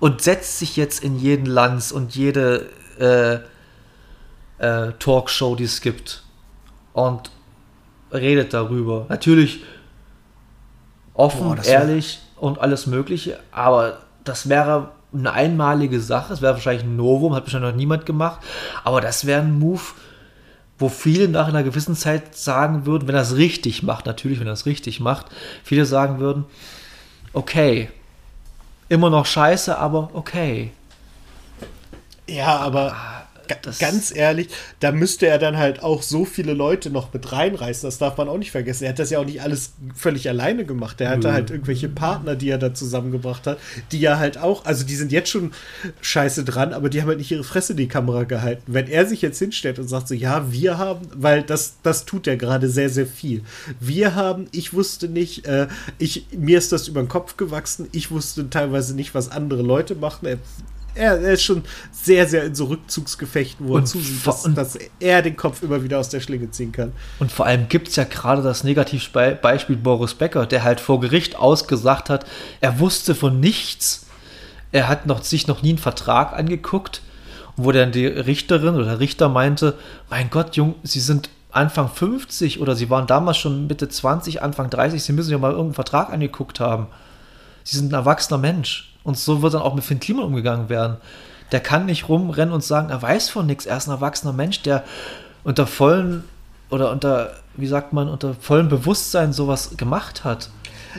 Und 0.00 0.22
setzt 0.22 0.58
sich 0.58 0.76
jetzt 0.76 1.04
in 1.04 1.18
jeden 1.18 1.46
Lanz 1.46 1.90
und 1.90 2.16
jede 2.16 2.70
äh, 2.98 3.40
äh, 4.58 4.92
Talkshow, 4.98 5.54
die 5.54 5.64
es 5.64 5.80
gibt. 5.80 6.22
Und 6.92 7.30
redet 8.12 8.54
darüber. 8.54 9.06
Natürlich 9.08 9.62
offen, 11.14 11.40
Boah, 11.56 11.64
ehrlich 11.64 12.20
und 12.36 12.58
alles 12.60 12.86
Mögliche, 12.86 13.38
aber 13.50 13.98
das 14.24 14.48
wäre 14.48 14.90
eine 15.12 15.32
einmalige 15.32 16.00
Sache. 16.00 16.32
Es 16.32 16.42
wäre 16.42 16.54
wahrscheinlich 16.54 16.84
ein 16.84 16.96
Novum, 16.96 17.34
hat 17.34 17.44
wahrscheinlich 17.44 17.70
noch 17.70 17.76
niemand 17.76 18.06
gemacht, 18.06 18.40
aber 18.84 19.00
das 19.00 19.24
wäre 19.26 19.40
ein 19.42 19.58
Move, 19.58 19.80
wo 20.78 20.88
viele 20.90 21.28
nach 21.28 21.48
einer 21.48 21.62
gewissen 21.62 21.96
Zeit 21.96 22.36
sagen 22.36 22.84
würden, 22.84 23.08
wenn 23.08 23.14
er 23.14 23.22
es 23.22 23.36
richtig 23.36 23.82
macht, 23.82 24.04
natürlich, 24.04 24.40
wenn 24.40 24.46
er 24.46 24.52
es 24.52 24.66
richtig 24.66 25.00
macht, 25.00 25.26
viele 25.64 25.86
sagen 25.86 26.18
würden, 26.18 26.44
okay, 27.32 27.88
immer 28.90 29.08
noch 29.08 29.24
scheiße, 29.24 29.78
aber 29.78 30.10
okay. 30.12 30.72
Ja, 32.28 32.58
aber 32.58 32.88
das- 32.88 33.15
ganz 33.78 34.14
ehrlich, 34.14 34.48
da 34.80 34.92
müsste 34.92 35.26
er 35.26 35.38
dann 35.38 35.56
halt 35.56 35.82
auch 35.82 36.02
so 36.02 36.24
viele 36.24 36.54
Leute 36.54 36.90
noch 36.90 37.12
mit 37.12 37.32
reinreißen. 37.32 37.86
Das 37.86 37.98
darf 37.98 38.16
man 38.16 38.28
auch 38.28 38.38
nicht 38.38 38.50
vergessen. 38.50 38.84
Er 38.84 38.90
hat 38.90 38.98
das 38.98 39.10
ja 39.10 39.18
auch 39.18 39.24
nicht 39.24 39.42
alles 39.42 39.72
völlig 39.94 40.28
alleine 40.28 40.64
gemacht. 40.64 41.00
Er 41.00 41.10
hatte 41.10 41.28
Nö. 41.28 41.34
halt 41.34 41.50
irgendwelche 41.50 41.88
Partner, 41.88 42.36
die 42.36 42.48
er 42.48 42.58
da 42.58 42.74
zusammengebracht 42.74 43.46
hat, 43.46 43.58
die 43.92 44.00
ja 44.00 44.18
halt 44.18 44.38
auch, 44.38 44.64
also 44.64 44.84
die 44.84 44.96
sind 44.96 45.12
jetzt 45.12 45.30
schon 45.30 45.52
scheiße 46.00 46.44
dran, 46.44 46.72
aber 46.72 46.88
die 46.88 47.00
haben 47.00 47.08
halt 47.08 47.18
nicht 47.18 47.30
ihre 47.30 47.44
Fresse 47.44 47.72
in 47.72 47.78
die 47.78 47.88
Kamera 47.88 48.24
gehalten. 48.24 48.62
Wenn 48.66 48.88
er 48.88 49.06
sich 49.06 49.22
jetzt 49.22 49.38
hinstellt 49.38 49.78
und 49.78 49.88
sagt 49.88 50.08
so, 50.08 50.14
ja, 50.14 50.50
wir 50.52 50.78
haben, 50.78 51.06
weil 51.14 51.42
das, 51.42 51.76
das 51.82 52.04
tut 52.04 52.26
er 52.26 52.36
gerade 52.36 52.68
sehr, 52.68 52.90
sehr 52.90 53.06
viel. 53.06 53.42
Wir 53.80 54.14
haben, 54.14 54.46
ich 54.52 54.72
wusste 54.72 55.08
nicht, 55.08 55.46
äh, 55.46 55.68
ich, 55.98 56.26
mir 56.36 56.58
ist 56.58 56.72
das 56.72 56.88
über 56.88 57.02
den 57.02 57.08
Kopf 57.08 57.36
gewachsen, 57.36 57.88
ich 57.92 58.10
wusste 58.10 58.50
teilweise 58.50 58.94
nicht, 58.94 59.14
was 59.14 59.30
andere 59.30 59.62
Leute 59.62 59.94
machen. 59.94 60.26
Er, 60.26 60.38
er, 60.96 61.20
er 61.20 61.32
ist 61.32 61.42
schon 61.42 61.62
sehr, 61.92 62.26
sehr 62.26 62.44
in 62.44 62.54
so 62.54 62.64
Rückzugsgefechten, 62.66 63.66
wo 63.66 63.74
er 63.74 63.80
Und 63.80 63.86
zusieht, 63.86 64.16
vor- 64.20 64.34
dass, 64.54 64.72
dass 64.74 64.78
er 65.00 65.22
den 65.22 65.36
Kopf 65.36 65.62
immer 65.62 65.82
wieder 65.82 65.98
aus 65.98 66.08
der 66.08 66.20
Schlinge 66.20 66.50
ziehen 66.50 66.72
kann. 66.72 66.92
Und 67.18 67.30
vor 67.32 67.46
allem 67.46 67.68
gibt 67.68 67.88
es 67.88 67.96
ja 67.96 68.04
gerade 68.04 68.42
das 68.42 68.64
Negativbeispiel 68.64 69.76
Boris 69.76 70.14
Becker, 70.14 70.46
der 70.46 70.64
halt 70.64 70.80
vor 70.80 71.00
Gericht 71.00 71.36
ausgesagt 71.36 72.10
hat, 72.10 72.26
er 72.60 72.78
wusste 72.80 73.14
von 73.14 73.38
nichts. 73.40 74.06
Er 74.72 74.88
hat 74.88 75.06
noch, 75.06 75.22
sich 75.22 75.46
noch 75.46 75.62
nie 75.62 75.70
einen 75.70 75.78
Vertrag 75.78 76.32
angeguckt, 76.32 77.00
wo 77.56 77.72
dann 77.72 77.92
die 77.92 78.06
Richterin 78.06 78.74
oder 78.74 78.84
der 78.84 79.00
Richter 79.00 79.28
meinte, 79.28 79.78
mein 80.10 80.28
Gott, 80.30 80.56
Jung, 80.56 80.74
Sie 80.82 81.00
sind 81.00 81.30
Anfang 81.50 81.88
50 81.88 82.60
oder 82.60 82.76
Sie 82.76 82.90
waren 82.90 83.06
damals 83.06 83.38
schon 83.38 83.66
Mitte 83.66 83.88
20, 83.88 84.42
Anfang 84.42 84.68
30, 84.68 85.02
Sie 85.02 85.12
müssen 85.12 85.30
ja 85.30 85.38
mal 85.38 85.52
irgendeinen 85.52 85.74
Vertrag 85.74 86.12
angeguckt 86.12 86.60
haben. 86.60 86.88
Sie 87.64 87.76
sind 87.78 87.90
ein 87.92 87.94
erwachsener 87.94 88.36
Mensch. 88.38 88.92
Und 89.06 89.16
so 89.16 89.40
wird 89.40 89.54
dann 89.54 89.62
auch 89.62 89.74
mit 89.74 89.84
Finn 89.84 90.00
Kliman 90.00 90.24
umgegangen 90.24 90.68
werden. 90.68 90.96
Der 91.52 91.60
kann 91.60 91.86
nicht 91.86 92.08
rumrennen 92.08 92.52
und 92.52 92.64
sagen, 92.64 92.90
er 92.90 93.00
weiß 93.00 93.28
von 93.28 93.46
nichts. 93.46 93.64
Er 93.66 93.76
ist 93.76 93.86
ein 93.86 93.92
erwachsener 93.92 94.32
Mensch, 94.32 94.62
der 94.62 94.82
unter 95.44 95.66
vollen 95.68 96.24
oder 96.70 96.90
unter, 96.90 97.34
wie 97.54 97.68
sagt 97.68 97.92
man, 97.92 98.08
unter 98.08 98.34
vollem 98.34 98.68
Bewusstsein 98.68 99.32
sowas 99.32 99.76
gemacht 99.76 100.24
hat. 100.24 100.50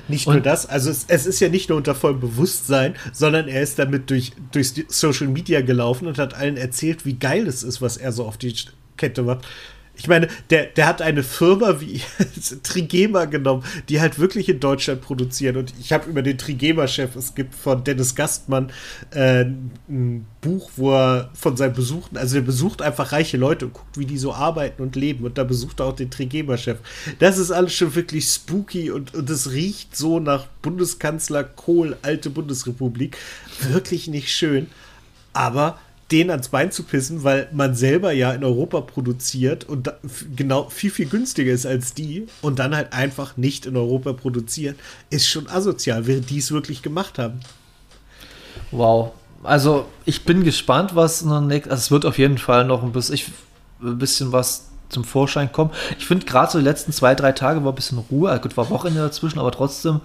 Nicht 0.07 0.25
Und- 0.25 0.35
nur 0.35 0.41
das, 0.43 0.65
also 0.65 0.89
es, 0.89 1.03
es 1.09 1.25
ist 1.25 1.41
ja 1.41 1.49
nicht 1.49 1.67
nur 1.67 1.77
unter 1.77 1.95
vollem 1.95 2.21
Bewusstsein, 2.21 2.95
sondern 3.11 3.49
er 3.49 3.61
ist 3.61 3.77
damit 3.77 4.09
durch, 4.09 4.31
durch 4.53 4.73
die 4.73 4.85
Social 4.87 5.27
Media 5.27 5.59
gelaufen 5.61 6.07
und 6.07 6.17
hat 6.17 6.33
allen 6.33 6.55
erzählt, 6.55 7.03
wie 7.05 7.15
geil 7.15 7.45
es 7.45 7.61
ist, 7.63 7.81
was 7.81 7.97
er 7.97 8.13
so 8.13 8.23
auf 8.25 8.37
die 8.37 8.55
Kette 8.95 9.23
macht. 9.23 9.45
Ich 9.97 10.07
meine, 10.07 10.27
der, 10.51 10.67
der 10.67 10.85
hat 10.85 11.01
eine 11.01 11.23
Firma 11.23 11.81
wie 11.81 12.01
Trigema 12.63 13.25
genommen, 13.25 13.63
die 13.89 13.99
halt 13.99 14.19
wirklich 14.19 14.47
in 14.47 14.59
Deutschland 14.59 15.01
produzieren. 15.01 15.57
Und 15.57 15.73
ich 15.79 15.91
habe 15.91 16.09
über 16.09 16.21
den 16.21 16.37
Trigema-Chef, 16.37 17.15
es 17.15 17.33
gibt 17.33 17.55
von 17.55 17.83
Dennis 17.83 18.15
Gastmann 18.15 18.71
äh, 19.11 19.45
ein 19.89 20.25
Buch, 20.41 20.69
wo 20.75 20.93
er 20.93 21.31
von 21.33 21.57
seinen 21.57 21.73
Besuchen, 21.73 22.15
also 22.17 22.37
er 22.37 22.43
besucht 22.43 22.81
einfach 22.81 23.11
reiche 23.11 23.37
Leute 23.37 23.65
und 23.65 23.73
guckt, 23.73 23.97
wie 23.97 24.05
die 24.05 24.17
so 24.17 24.33
arbeiten 24.33 24.81
und 24.83 24.95
leben. 24.95 25.25
Und 25.25 25.37
da 25.37 25.43
besucht 25.43 25.79
er 25.79 25.87
auch 25.87 25.95
den 25.95 26.11
Trigema-Chef. 26.11 26.77
Das 27.19 27.37
ist 27.37 27.51
alles 27.51 27.73
schon 27.73 27.95
wirklich 27.95 28.25
spooky 28.27 28.91
und, 28.91 29.15
und 29.15 29.29
es 29.29 29.51
riecht 29.51 29.95
so 29.95 30.19
nach 30.19 30.45
Bundeskanzler 30.61 31.43
Kohl, 31.43 31.97
alte 32.03 32.29
Bundesrepublik. 32.29 33.17
Wirklich 33.71 34.07
nicht 34.07 34.29
schön. 34.29 34.67
Aber 35.33 35.79
den 36.11 36.31
ans 36.31 36.49
Bein 36.49 36.71
zu 36.71 36.83
pissen, 36.83 37.23
weil 37.23 37.49
man 37.51 37.75
selber 37.75 38.11
ja 38.13 38.31
in 38.31 38.43
Europa 38.43 38.81
produziert 38.81 39.65
und 39.65 39.91
genau 40.35 40.69
viel, 40.69 40.89
viel 40.89 41.07
günstiger 41.07 41.51
ist 41.51 41.65
als 41.65 41.93
die 41.93 42.27
und 42.41 42.59
dann 42.59 42.75
halt 42.75 42.93
einfach 42.93 43.35
nicht 43.35 43.65
in 43.65 43.75
Europa 43.75 44.13
produzieren, 44.13 44.75
ist 45.09 45.27
schon 45.27 45.49
asozial, 45.49 46.07
während 46.07 46.29
die 46.29 46.37
es 46.37 46.51
wirklich 46.51 46.81
gemacht 46.81 47.19
haben. 47.19 47.41
Wow. 48.71 49.11
also 49.43 49.85
ich 50.05 50.23
bin 50.25 50.43
gespannt, 50.43 50.95
was 50.95 51.23
nächsten. 51.23 51.71
Also 51.71 51.81
es 51.81 51.91
wird 51.91 52.05
auf 52.05 52.17
jeden 52.17 52.37
Fall 52.37 52.65
noch 52.65 52.83
ein 52.83 52.91
bisschen, 52.91 53.15
ich, 53.15 53.25
ein 53.81 53.97
bisschen 53.97 54.31
was 54.31 54.69
zum 54.89 55.03
Vorschein 55.03 55.51
kommen. 55.51 55.71
Ich 55.99 56.05
finde 56.05 56.25
gerade 56.25 56.51
so 56.51 56.59
die 56.59 56.63
letzten 56.63 56.93
zwei, 56.93 57.15
drei 57.15 57.33
Tage 57.33 57.63
war 57.63 57.73
ein 57.73 57.75
bisschen 57.75 57.97
Ruhe. 57.97 58.29
Also 58.29 58.43
gut, 58.43 58.57
war 58.57 58.69
Wochenende 58.69 59.01
dazwischen, 59.01 59.39
aber 59.39 59.51
trotzdem, 59.51 60.01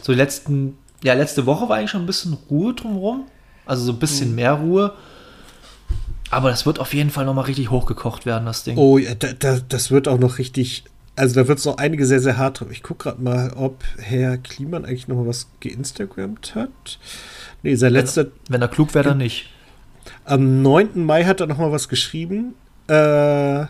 so 0.00 0.12
die 0.12 0.18
letzten, 0.18 0.78
ja, 1.02 1.14
letzte 1.14 1.46
Woche 1.46 1.68
war 1.68 1.76
eigentlich 1.76 1.90
schon 1.90 2.02
ein 2.02 2.06
bisschen 2.06 2.36
Ruhe 2.48 2.74
drumherum. 2.74 3.24
Also 3.66 3.84
so 3.84 3.92
ein 3.92 3.98
bisschen 3.98 4.30
mhm. 4.30 4.34
mehr 4.36 4.52
Ruhe. 4.52 4.92
Aber 6.32 6.48
das 6.48 6.64
wird 6.64 6.80
auf 6.80 6.94
jeden 6.94 7.10
Fall 7.10 7.26
nochmal 7.26 7.44
richtig 7.44 7.70
hochgekocht 7.70 8.24
werden, 8.24 8.46
das 8.46 8.64
Ding. 8.64 8.78
Oh 8.78 8.96
ja, 8.96 9.14
da, 9.14 9.34
da, 9.38 9.58
das 9.68 9.90
wird 9.90 10.08
auch 10.08 10.18
noch 10.18 10.38
richtig. 10.38 10.84
Also 11.14 11.34
da 11.38 11.46
wird 11.46 11.58
es 11.58 11.66
noch 11.66 11.76
einige 11.76 12.06
sehr, 12.06 12.20
sehr 12.20 12.38
hart 12.38 12.60
drauf. 12.60 12.68
Ich 12.72 12.82
gucke 12.82 13.04
gerade 13.04 13.22
mal, 13.22 13.52
ob 13.54 13.84
Herr 13.98 14.38
Kliman 14.38 14.86
eigentlich 14.86 15.08
nochmal 15.08 15.26
was 15.26 15.48
geinstagrammt 15.60 16.54
hat. 16.54 16.98
Nee, 17.62 17.74
sein 17.74 17.92
letzter. 17.92 18.24
Wenn, 18.24 18.32
wenn 18.48 18.62
er 18.62 18.68
klug 18.68 18.94
wäre, 18.94 19.10
dann 19.10 19.18
nicht. 19.18 19.50
Am 20.24 20.62
9. 20.62 21.04
Mai 21.04 21.24
hat 21.24 21.40
er 21.40 21.46
nochmal 21.46 21.70
was 21.70 21.90
geschrieben. 21.90 22.54
Äh 22.88 23.66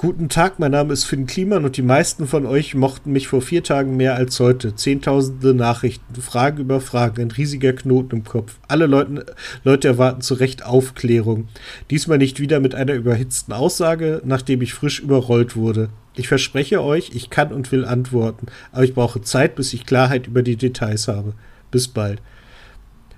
Guten 0.00 0.30
Tag, 0.30 0.58
mein 0.58 0.70
Name 0.70 0.94
ist 0.94 1.04
Finn 1.04 1.26
Kliman 1.26 1.66
und 1.66 1.76
die 1.76 1.82
meisten 1.82 2.26
von 2.26 2.46
euch 2.46 2.74
mochten 2.74 3.12
mich 3.12 3.28
vor 3.28 3.42
vier 3.42 3.62
Tagen 3.62 3.98
mehr 3.98 4.14
als 4.14 4.40
heute. 4.40 4.74
Zehntausende 4.74 5.52
Nachrichten, 5.52 6.22
Fragen 6.22 6.56
über 6.56 6.80
Fragen, 6.80 7.20
ein 7.20 7.30
riesiger 7.30 7.74
Knoten 7.74 8.16
im 8.16 8.24
Kopf. 8.24 8.58
Alle 8.66 8.86
Leute, 8.86 9.26
Leute 9.62 9.88
erwarten 9.88 10.22
zu 10.22 10.32
Recht 10.32 10.64
Aufklärung. 10.64 11.48
Diesmal 11.90 12.16
nicht 12.16 12.40
wieder 12.40 12.60
mit 12.60 12.74
einer 12.74 12.94
überhitzten 12.94 13.52
Aussage, 13.52 14.22
nachdem 14.24 14.62
ich 14.62 14.72
frisch 14.72 15.00
überrollt 15.00 15.54
wurde. 15.54 15.90
Ich 16.16 16.28
verspreche 16.28 16.82
euch, 16.82 17.10
ich 17.12 17.28
kann 17.28 17.52
und 17.52 17.70
will 17.70 17.84
antworten, 17.84 18.46
aber 18.72 18.84
ich 18.84 18.94
brauche 18.94 19.20
Zeit, 19.20 19.54
bis 19.54 19.74
ich 19.74 19.84
Klarheit 19.84 20.28
über 20.28 20.42
die 20.42 20.56
Details 20.56 21.08
habe. 21.08 21.34
Bis 21.70 21.88
bald. 21.88 22.22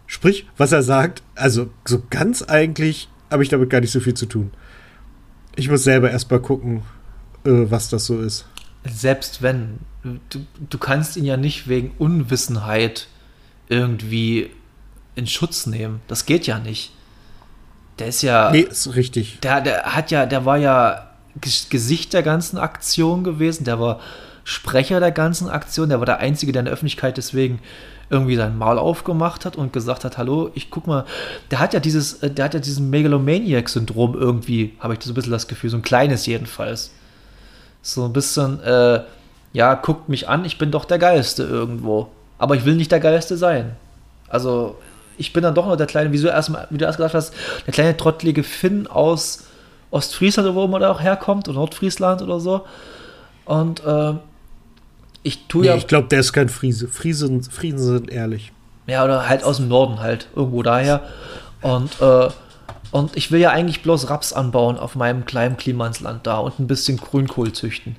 Sprich, 0.09 0.49
was 0.57 0.73
er 0.73 0.83
sagt, 0.83 1.23
also 1.37 1.71
so 1.85 2.03
ganz 2.11 2.43
eigentlich 2.43 3.09
habe 3.31 3.45
ich 3.45 3.51
damit 3.51 3.71
gar 3.71 3.81
nicht 3.81 3.93
so 3.93 4.01
viel 4.01 4.15
zu 4.15 4.27
tun. 4.27 4.51
Ich 5.57 5.69
muss 5.69 5.85
selber 5.85 6.11
erstmal 6.11 6.41
gucken, 6.41 6.83
äh, 7.45 7.51
was 7.51 7.89
das 7.89 8.07
so 8.07 8.21
ist. 8.21 8.47
Selbst 8.85 9.43
wenn. 9.43 9.81
Du, 10.03 10.41
du 10.69 10.79
kannst 10.79 11.17
ihn 11.17 11.25
ja 11.25 11.37
nicht 11.37 11.69
wegen 11.69 11.93
Unwissenheit 11.99 13.07
irgendwie 13.69 14.51
in 15.15 15.27
Schutz 15.27 15.67
nehmen. 15.67 16.01
Das 16.09 16.27
geht 16.27 16.47
ja 16.47 16.59
nicht. 16.59 16.93
Der 17.99 18.09
ist 18.09 18.23
ja. 18.23 18.51
Nee, 18.51 18.61
ist 18.61 18.95
richtig. 18.95 19.39
Der, 19.41 19.61
der 19.61 19.95
hat 19.95 20.11
ja, 20.11 20.27
der 20.27 20.45
war 20.45 20.57
ja 20.57 21.11
Gesicht 21.41 22.13
der 22.13 22.23
ganzen 22.23 22.59
Aktion 22.59 23.23
gewesen. 23.23 23.65
Der 23.65 23.79
war 23.79 24.01
Sprecher 24.45 24.99
der 24.99 25.13
ganzen 25.13 25.49
Aktion. 25.49 25.89
Der 25.89 26.01
war 26.01 26.07
der 26.07 26.19
Einzige, 26.19 26.53
der 26.53 26.61
in 26.61 26.67
der 26.67 26.75
Öffentlichkeit 26.75 27.17
deswegen 27.17 27.61
irgendwie 28.13 28.37
sein 28.37 28.59
Maul 28.59 28.79
aufgemacht 28.79 29.47
hat 29.47 29.57
und 29.57 29.73
gesagt 29.73 30.05
hat, 30.05 30.19
hallo, 30.19 30.51
ich 30.55 30.71
guck 30.71 30.87
mal, 30.87 31.07
der 31.51 31.59
hat 31.59 31.73
ja 31.73 31.81
dieses, 31.81 32.23
äh, 32.23 32.31
der 32.31 32.45
hat 32.45 32.55
ja 32.55 32.61
diesen 32.61 32.91
Megalomaniac-Syndrom 32.91 34.15
irgendwie, 34.15 34.75
habe 34.79 34.95
ich 34.95 35.03
so 35.03 35.11
ein 35.11 35.15
bisschen 35.15 35.33
das 35.33 35.49
Gefühl, 35.49 35.71
so 35.71 35.79
ein 35.79 35.83
kleines 35.83 36.27
jedenfalls. 36.27 36.93
So 37.81 38.05
ein 38.05 38.13
bisschen, 38.13 38.61
äh, 38.63 39.01
ja, 39.55 39.75
guckt 39.75 40.11
mich 40.11 40.29
an, 40.29 40.45
ich 40.45 40.59
bin 40.59 40.71
doch 40.71 40.85
der 40.85 40.99
Geilste 40.99 41.43
irgendwo. 41.43 42.09
Aber 42.39 42.55
ich 42.55 42.65
will 42.67 42.75
nicht 42.75 42.93
der 42.93 43.01
Geilste 43.01 43.37
sein. 43.37 43.77
Also, 44.29 44.77
ich 45.17 45.33
bin 45.33 45.43
dann 45.43 45.55
doch 45.55 45.67
noch 45.67 45.77
der 45.77 45.87
kleine, 45.87 46.13
wie 46.13 46.21
du 46.21 46.29
erst, 46.29 46.53
wie 46.71 46.79
du 46.79 46.85
erst 46.85 46.99
gesagt 46.99 47.15
hast, 47.15 47.35
der 47.67 47.73
kleine 47.73 47.97
trottlige 47.97 48.43
Finn 48.43 48.87
aus 48.87 49.45
Ostfriesland, 49.91 50.55
wo 50.55 50.67
man 50.67 50.83
da 50.83 50.91
auch 50.91 51.01
herkommt, 51.01 51.49
oder 51.49 51.59
Nordfriesland 51.59 52.21
oder 52.21 52.41
so. 52.41 52.67
Und 53.45 53.85
äh, 53.85 54.15
ich 55.23 55.47
tue 55.47 55.63
nee, 55.63 55.69
ja. 55.69 55.77
Ich 55.77 55.87
glaube, 55.87 56.09
der 56.09 56.21
ist 56.21 56.33
kein 56.33 56.49
Friese. 56.49 56.89
Friesen, 56.89 57.43
Friesen 57.43 57.79
sind 57.79 58.11
ehrlich. 58.11 58.53
Ja, 58.87 59.05
oder 59.05 59.29
halt 59.29 59.45
aus 59.45 59.59
dem 59.59 59.69
Norden 59.69 60.01
halt, 60.01 60.29
irgendwo 60.35 60.63
daher. 60.63 61.03
Und, 61.61 62.01
äh, 62.01 62.29
und 62.91 63.17
ich 63.17 63.31
will 63.31 63.41
ja 63.41 63.51
eigentlich 63.51 63.83
bloß 63.83 64.11
Raps 64.11 64.33
anbauen 64.33 64.79
auf 64.79 64.97
meinem 64.97 65.25
kleinen 65.25 65.57
Klimansland 65.57 66.27
da 66.27 66.39
und 66.39 66.59
ein 66.59 66.67
bisschen 66.67 66.97
Grünkohl 66.97 67.53
züchten. 67.53 67.97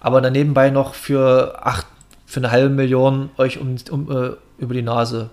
Aber 0.00 0.20
dann 0.20 0.32
nebenbei 0.32 0.70
noch 0.70 0.94
für, 0.94 1.58
acht, 1.64 1.86
für 2.26 2.40
eine 2.40 2.50
halbe 2.50 2.70
Million 2.70 3.30
euch 3.36 3.58
um, 3.58 3.76
um 3.90 4.10
äh, 4.10 4.32
über 4.58 4.74
die 4.74 4.82
Nase, 4.82 5.30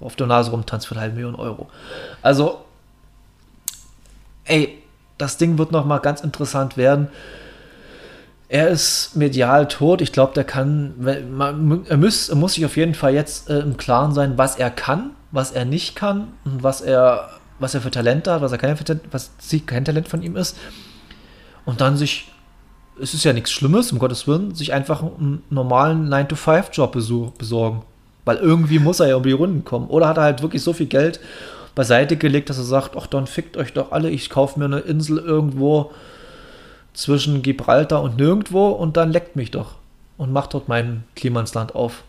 auf 0.00 0.16
der 0.16 0.26
Nase 0.28 0.52
rumtanzt 0.52 0.86
für 0.86 0.94
eine 0.94 1.02
halbe 1.02 1.16
Million 1.16 1.34
Euro. 1.34 1.68
Also, 2.22 2.64
ey, 4.44 4.78
das 5.18 5.38
Ding 5.38 5.58
wird 5.58 5.72
noch 5.72 5.84
mal 5.84 5.98
ganz 5.98 6.20
interessant 6.20 6.76
werden 6.76 7.08
er 8.52 8.68
ist 8.68 9.16
medial 9.16 9.66
tot. 9.66 10.02
Ich 10.02 10.12
glaube, 10.12 10.34
der 10.34 10.44
kann, 10.44 10.92
man, 10.98 11.86
er, 11.88 11.96
muss, 11.96 12.28
er 12.28 12.36
muss 12.36 12.52
sich 12.52 12.66
auf 12.66 12.76
jeden 12.76 12.92
Fall 12.92 13.14
jetzt 13.14 13.48
äh, 13.48 13.60
im 13.60 13.78
Klaren 13.78 14.12
sein, 14.12 14.36
was 14.36 14.56
er 14.56 14.70
kann, 14.70 15.12
was 15.30 15.52
er 15.52 15.64
nicht 15.64 15.96
kann 15.96 16.28
und 16.44 16.62
was 16.62 16.82
er, 16.82 17.30
was 17.58 17.74
er 17.74 17.80
für 17.80 17.90
Talent 17.90 18.28
hat, 18.28 18.42
was 18.42 18.52
er 18.52 18.58
kein, 18.58 18.76
was 19.10 19.30
kein 19.64 19.86
Talent 19.86 20.06
von 20.06 20.22
ihm 20.22 20.36
ist. 20.36 20.58
Und 21.64 21.80
dann 21.80 21.96
sich, 21.96 22.30
es 23.00 23.14
ist 23.14 23.24
ja 23.24 23.32
nichts 23.32 23.52
Schlimmes, 23.52 23.90
um 23.90 23.98
Gottes 23.98 24.28
Willen, 24.28 24.54
sich 24.54 24.74
einfach 24.74 25.02
einen 25.02 25.42
normalen 25.48 26.12
9-to-5-Job 26.12 26.92
besorgen. 27.38 27.82
Weil 28.26 28.36
irgendwie 28.36 28.80
muss 28.80 29.00
er 29.00 29.08
ja 29.08 29.16
um 29.16 29.22
die 29.22 29.32
Runden 29.32 29.64
kommen. 29.64 29.86
Oder 29.86 30.08
hat 30.08 30.18
er 30.18 30.24
halt 30.24 30.42
wirklich 30.42 30.62
so 30.62 30.74
viel 30.74 30.88
Geld 30.88 31.20
beiseite 31.74 32.18
gelegt, 32.18 32.50
dass 32.50 32.58
er 32.58 32.64
sagt, 32.64 32.98
ach, 32.98 33.06
dann 33.06 33.26
fickt 33.26 33.56
euch 33.56 33.72
doch 33.72 33.92
alle, 33.92 34.10
ich 34.10 34.28
kaufe 34.28 34.58
mir 34.58 34.66
eine 34.66 34.80
Insel 34.80 35.16
irgendwo 35.16 35.90
zwischen 36.94 37.42
Gibraltar 37.42 38.02
und 38.02 38.16
nirgendwo 38.16 38.68
und 38.68 38.96
dann 38.96 39.10
leckt 39.12 39.36
mich 39.36 39.50
doch 39.50 39.76
und 40.16 40.32
macht 40.32 40.54
dort 40.54 40.68
mein 40.68 41.04
Klimansland 41.16 41.74
auf. 41.74 42.04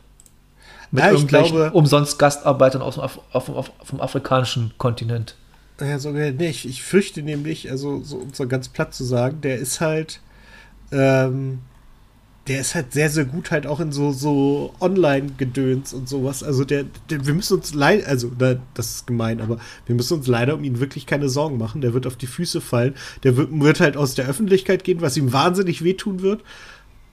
Mit 0.91 1.03
ja, 1.03 1.11
irgendwelchen 1.11 1.55
glaube, 1.55 1.71
umsonst 1.75 2.19
Gastarbeitern 2.19 2.81
aus 2.81 2.95
dem 2.95 3.03
Af 3.03 3.19
auf, 3.31 3.49
auf, 3.49 3.71
vom 3.83 3.99
afrikanischen 3.99 4.73
Kontinent. 4.77 5.35
Ja, 5.79 5.97
sogar 5.97 6.31
nicht. 6.31 6.65
Ich 6.65 6.83
fürchte 6.83 7.23
nämlich, 7.23 7.71
also 7.71 8.01
so, 8.03 8.17
um 8.17 8.33
so 8.33 8.47
ganz 8.47 8.69
platt 8.69 8.93
zu 8.93 9.03
sagen, 9.03 9.41
der 9.41 9.57
ist 9.57 9.81
halt 9.81 10.19
ähm, 10.91 11.59
der 12.47 12.59
ist 12.59 12.75
halt 12.75 12.91
sehr, 12.91 13.09
sehr 13.09 13.23
gut 13.23 13.51
halt 13.51 13.65
auch 13.65 13.79
in 13.79 13.93
so, 13.93 14.11
so 14.11 14.73
Online-Gedöns 14.81 15.93
und 15.93 16.09
sowas. 16.09 16.43
Also 16.43 16.65
der, 16.65 16.85
der 17.09 17.25
wir 17.25 17.33
müssen 17.33 17.57
uns 17.57 17.73
leider, 17.73 18.05
also 18.07 18.29
da, 18.37 18.55
das 18.73 18.95
ist 18.95 19.07
gemein, 19.07 19.39
aber 19.39 19.59
wir 19.85 19.95
müssen 19.95 20.17
uns 20.17 20.27
leider 20.27 20.53
um 20.55 20.63
ihn 20.63 20.81
wirklich 20.81 21.05
keine 21.05 21.29
Sorgen 21.29 21.57
machen. 21.57 21.79
Der 21.79 21.93
wird 21.93 22.05
auf 22.05 22.17
die 22.17 22.27
Füße 22.27 22.59
fallen. 22.59 22.95
Der 23.23 23.37
wird, 23.37 23.49
wird 23.51 23.79
halt 23.79 23.95
aus 23.95 24.15
der 24.15 24.27
Öffentlichkeit 24.27 24.83
gehen, 24.83 24.99
was 24.99 25.15
ihm 25.15 25.31
wahnsinnig 25.31 25.85
wehtun 25.85 26.21
wird. 26.21 26.41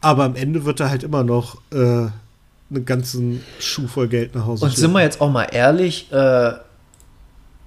Aber 0.01 0.25
am 0.25 0.35
Ende 0.35 0.65
wird 0.65 0.81
er 0.81 0.91
halt 0.91 1.05
immer 1.05 1.23
noch 1.23 1.61
äh, 1.71 1.77
einen 1.77 2.85
ganzen 2.85 3.43
Schuh 3.61 3.87
voll 3.87 4.09
Geld 4.09 4.35
nach 4.35 4.47
Hause 4.47 4.65
Und 4.65 4.77
sind 4.77 4.93
wir 4.93 5.03
jetzt 5.03 5.21
auch 5.21 5.31
mal 5.31 5.45
ehrlich, 5.45 6.11
äh, 6.11 6.55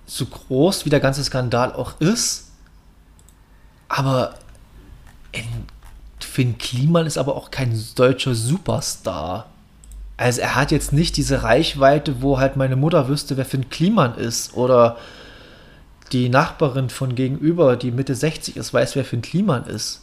so 0.06 0.26
groß 0.26 0.85
wie 0.85 0.90
der 0.90 0.99
ganze 0.99 1.23
Skandal 1.23 1.72
auch 1.72 1.99
ist, 2.02 2.52
aber 3.88 4.35
in 5.31 5.45
Finn 6.34 6.57
Kliman 6.57 7.05
ist 7.05 7.19
aber 7.19 7.35
auch 7.35 7.51
kein 7.51 7.80
deutscher 7.93 8.34
Superstar. 8.34 9.51
Also 10.18 10.41
er 10.41 10.55
hat 10.55 10.72
jetzt 10.72 10.91
nicht 10.91 11.15
diese 11.15 11.43
Reichweite, 11.43 12.23
wo 12.23 12.39
halt 12.39 12.55
meine 12.55 12.76
Mutter 12.76 13.07
wüsste, 13.07 13.38
wer 13.38 13.45
Finn 13.45 13.69
Kliman 13.69 14.15
ist. 14.15 14.55
Oder 14.55 14.97
die 16.11 16.30
Nachbarin 16.30 16.89
von 16.89 17.14
gegenüber, 17.14 17.76
die 17.76 17.91
Mitte 17.91 18.15
60 18.15 18.57
ist, 18.57 18.73
weiß, 18.73 18.95
wer 18.95 19.05
Finn 19.05 19.22
Kliman 19.22 19.65
ist. 19.65 20.01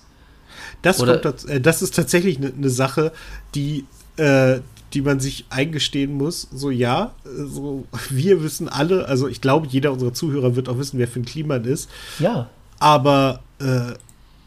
Das, 0.82 0.98
kommt, 0.98 1.48
äh, 1.48 1.60
das 1.60 1.82
ist 1.82 1.96
tatsächlich 1.96 2.36
eine 2.36 2.50
ne 2.50 2.70
Sache, 2.70 3.10
die, 3.56 3.86
äh, 4.16 4.60
die 4.92 5.02
man 5.02 5.18
sich 5.18 5.46
eingestehen 5.50 6.12
muss. 6.12 6.46
So, 6.54 6.70
ja, 6.70 7.12
so, 7.24 7.88
wir 8.08 8.40
wissen 8.44 8.68
alle, 8.68 9.06
also 9.06 9.26
ich 9.26 9.40
glaube, 9.40 9.66
jeder 9.68 9.90
unserer 9.92 10.14
Zuhörer 10.14 10.54
wird 10.54 10.68
auch 10.68 10.78
wissen, 10.78 11.00
wer 11.00 11.08
Finn 11.08 11.24
Kliman 11.24 11.64
ist. 11.64 11.90
Ja. 12.20 12.48
Aber 12.78 13.40
äh, 13.58 13.94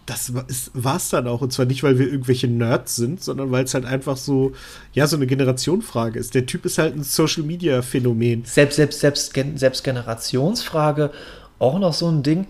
das 0.05 0.34
war 0.73 0.95
es 0.95 1.09
dann 1.09 1.27
auch. 1.27 1.41
Und 1.41 1.53
zwar 1.53 1.65
nicht, 1.65 1.84
weil 1.84 1.97
wir 1.97 2.07
irgendwelche 2.07 2.47
Nerds 2.47 2.95
sind, 2.95 3.23
sondern 3.23 3.51
weil 3.51 3.63
es 3.63 3.73
halt 3.73 3.85
einfach 3.85 4.17
so, 4.17 4.51
ja, 4.93 5.07
so 5.07 5.15
eine 5.15 5.27
Generationfrage 5.27 6.19
ist. 6.19 6.35
Der 6.35 6.45
Typ 6.45 6.65
ist 6.65 6.77
halt 6.77 6.95
ein 6.95 7.03
Social-Media-Phänomen. 7.03 8.43
Selbst, 8.45 8.75
selbst, 8.75 8.99
selbst, 8.99 9.34
selbst 9.55 9.84
Generationsfrage, 9.84 11.11
auch 11.59 11.80
noch 11.80 11.93
so 11.93 12.09
ein 12.09 12.23
Ding. 12.23 12.47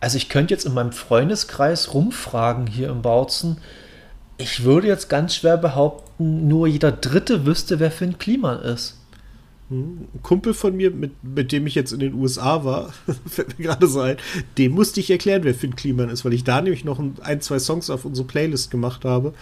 Also 0.00 0.16
ich 0.16 0.28
könnte 0.28 0.52
jetzt 0.52 0.66
in 0.66 0.74
meinem 0.74 0.92
Freundeskreis 0.92 1.94
rumfragen 1.94 2.66
hier 2.66 2.88
im 2.88 3.02
Bautzen. 3.02 3.58
Ich 4.36 4.64
würde 4.64 4.88
jetzt 4.88 5.08
ganz 5.08 5.36
schwer 5.36 5.56
behaupten, 5.56 6.48
nur 6.48 6.66
jeder 6.66 6.90
Dritte 6.90 7.46
wüsste, 7.46 7.78
wer 7.78 7.92
Finn 7.92 8.18
Kliman 8.18 8.60
ist. 8.60 8.98
Ein 9.72 10.22
Kumpel 10.22 10.54
von 10.54 10.76
mir, 10.76 10.90
mit, 10.90 11.12
mit 11.22 11.50
dem 11.52 11.66
ich 11.66 11.74
jetzt 11.74 11.92
in 11.92 12.00
den 12.00 12.14
USA 12.14 12.64
war, 12.64 12.92
fällt 13.26 13.58
mir 13.58 13.66
gerade 13.66 13.86
so 13.86 14.00
ein, 14.00 14.16
dem 14.58 14.72
musste 14.72 15.00
ich 15.00 15.10
erklären, 15.10 15.44
wer 15.44 15.54
Finn 15.54 15.76
Kliman 15.76 16.10
ist, 16.10 16.24
weil 16.24 16.34
ich 16.34 16.44
da 16.44 16.60
nämlich 16.60 16.84
noch 16.84 17.02
ein, 17.22 17.40
zwei 17.40 17.58
Songs 17.58 17.90
auf 17.90 18.04
unsere 18.04 18.26
Playlist 18.26 18.70
gemacht 18.70 19.04
habe, 19.04 19.32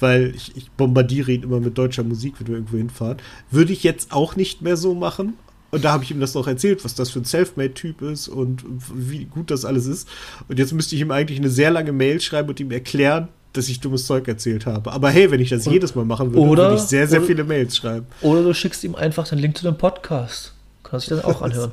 weil 0.00 0.34
ich, 0.34 0.56
ich 0.56 0.70
bombardiere 0.70 1.32
ihn 1.32 1.42
immer 1.42 1.60
mit 1.60 1.76
deutscher 1.76 2.02
Musik, 2.02 2.34
wenn 2.38 2.46
wir 2.48 2.54
irgendwo 2.54 2.76
hinfahren. 2.76 3.18
Würde 3.50 3.72
ich 3.72 3.82
jetzt 3.82 4.12
auch 4.12 4.36
nicht 4.36 4.62
mehr 4.62 4.76
so 4.76 4.94
machen. 4.94 5.34
Und 5.70 5.84
da 5.84 5.92
habe 5.92 6.04
ich 6.04 6.12
ihm 6.12 6.20
das 6.20 6.34
noch 6.34 6.46
erzählt, 6.46 6.84
was 6.84 6.94
das 6.94 7.10
für 7.10 7.18
ein 7.18 7.24
Selfmade-Typ 7.24 8.00
ist 8.02 8.28
und 8.28 8.64
wie 8.94 9.24
gut 9.24 9.50
das 9.50 9.64
alles 9.64 9.86
ist. 9.86 10.08
Und 10.48 10.60
jetzt 10.60 10.72
müsste 10.72 10.94
ich 10.94 11.00
ihm 11.00 11.10
eigentlich 11.10 11.38
eine 11.38 11.50
sehr 11.50 11.72
lange 11.72 11.90
Mail 11.90 12.20
schreiben 12.20 12.48
und 12.48 12.60
ihm 12.60 12.70
erklären, 12.70 13.28
dass 13.56 13.68
ich 13.68 13.80
dummes 13.80 14.06
Zeug 14.06 14.28
erzählt 14.28 14.66
habe. 14.66 14.92
Aber 14.92 15.10
hey, 15.10 15.30
wenn 15.30 15.40
ich 15.40 15.48
das 15.48 15.64
jedes 15.64 15.94
Mal 15.94 16.04
machen 16.04 16.34
würde, 16.34 16.48
oder, 16.48 16.62
würde 16.64 16.76
ich 16.76 16.82
sehr, 16.82 17.06
sehr 17.08 17.20
oder, 17.20 17.26
viele 17.26 17.44
Mails 17.44 17.76
schreiben. 17.76 18.06
Oder 18.20 18.42
du 18.42 18.52
schickst 18.52 18.84
ihm 18.84 18.94
einfach 18.94 19.26
den 19.28 19.38
Link 19.38 19.56
zu 19.56 19.64
dem 19.64 19.76
Podcast. 19.76 20.52
Kann 20.82 21.00
sich 21.00 21.08
das 21.08 21.24
auch 21.24 21.40
anhören. 21.42 21.72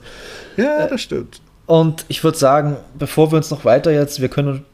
ja, 0.58 0.88
das 0.88 1.02
stimmt. 1.02 1.42
Und 1.66 2.06
ich 2.08 2.24
würde 2.24 2.38
sagen, 2.38 2.78
bevor 2.98 3.32
wir 3.32 3.38
uns 3.38 3.52
noch 3.52 3.66
weiter 3.66 3.92
jetzt, 3.92 4.22
wir 4.22 4.30
können 4.30 4.66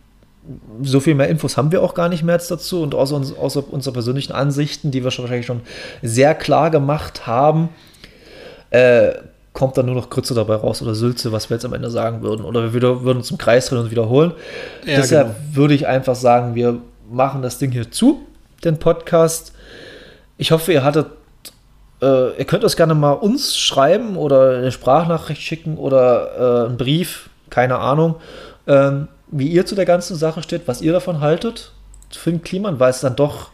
so 0.81 0.99
viel 0.99 1.15
mehr 1.15 1.27
Infos 1.27 1.57
haben 1.57 1.71
wir 1.71 1.83
auch 1.83 1.93
gar 1.93 2.09
nicht 2.09 2.23
mehr 2.23 2.35
jetzt 2.35 2.49
dazu 2.49 2.81
und 2.81 2.95
außer, 2.95 3.15
uns, 3.15 3.35
außer 3.35 3.63
unserer 3.71 3.93
persönlichen 3.93 4.31
Ansichten, 4.31 4.91
die 4.91 5.03
wir 5.03 5.11
schon 5.11 5.23
wahrscheinlich 5.23 5.45
schon 5.45 5.61
sehr 6.01 6.35
klar 6.35 6.71
gemacht 6.71 7.27
haben, 7.27 7.69
äh, 8.69 9.11
kommt 9.53 9.77
dann 9.77 9.87
nur 9.87 9.95
noch 9.95 10.09
Grütze 10.09 10.35
dabei 10.35 10.55
raus 10.55 10.81
oder 10.81 10.93
Sülze, 10.93 11.31
was 11.31 11.49
wir 11.49 11.55
jetzt 11.55 11.65
am 11.65 11.73
Ende 11.73 11.89
sagen 11.89 12.21
würden. 12.21 12.45
Oder 12.45 12.61
wir 12.61 12.73
wieder, 12.73 13.03
würden 13.03 13.17
uns 13.17 13.31
im 13.31 13.37
Kreis 13.37 13.67
drehen 13.67 13.79
und 13.79 13.91
wiederholen. 13.91 14.33
Ja, 14.85 14.97
Deshalb 14.97 15.27
genau. 15.27 15.55
würde 15.55 15.73
ich 15.73 15.87
einfach 15.87 16.15
sagen, 16.15 16.53
wir 16.53 16.79
machen 17.09 17.41
das 17.41 17.57
Ding 17.57 17.71
hier 17.71 17.91
zu, 17.91 18.25
den 18.63 18.79
Podcast. 18.79 19.53
Ich 20.37 20.51
hoffe, 20.51 20.73
ihr 20.73 20.83
hattet, 20.83 21.07
äh, 22.01 22.37
ihr 22.37 22.45
könnt 22.45 22.63
das 22.63 22.75
gerne 22.75 22.95
mal 22.95 23.13
uns 23.13 23.57
schreiben 23.57 24.17
oder 24.17 24.57
eine 24.57 24.71
Sprachnachricht 24.71 25.41
schicken 25.41 25.77
oder 25.77 26.65
äh, 26.65 26.67
einen 26.67 26.77
Brief, 26.77 27.29
keine 27.49 27.79
Ahnung, 27.79 28.15
ähm, 28.67 29.07
wie 29.29 29.47
ihr 29.47 29.65
zu 29.65 29.75
der 29.75 29.85
ganzen 29.85 30.15
Sache 30.15 30.43
steht, 30.43 30.67
was 30.67 30.81
ihr 30.81 30.93
davon 30.93 31.21
haltet. 31.21 31.71
Finn 32.09 32.41
Kliman, 32.41 32.79
weil 32.79 32.91
es 32.91 33.01
dann 33.01 33.15
doch, 33.15 33.49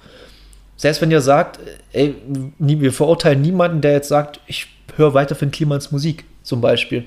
selbst 0.77 1.01
wenn 1.01 1.09
ihr 1.09 1.21
sagt, 1.21 1.59
ey, 1.91 2.15
wir 2.59 2.93
verurteilen 2.93 3.41
niemanden, 3.41 3.81
der 3.81 3.93
jetzt 3.93 4.09
sagt, 4.09 4.39
ich 4.45 4.67
höre 4.95 5.13
weiter 5.13 5.35
Finn 5.35 5.51
Klimans 5.51 5.91
Musik, 5.91 6.25
zum 6.43 6.61
Beispiel. 6.61 7.05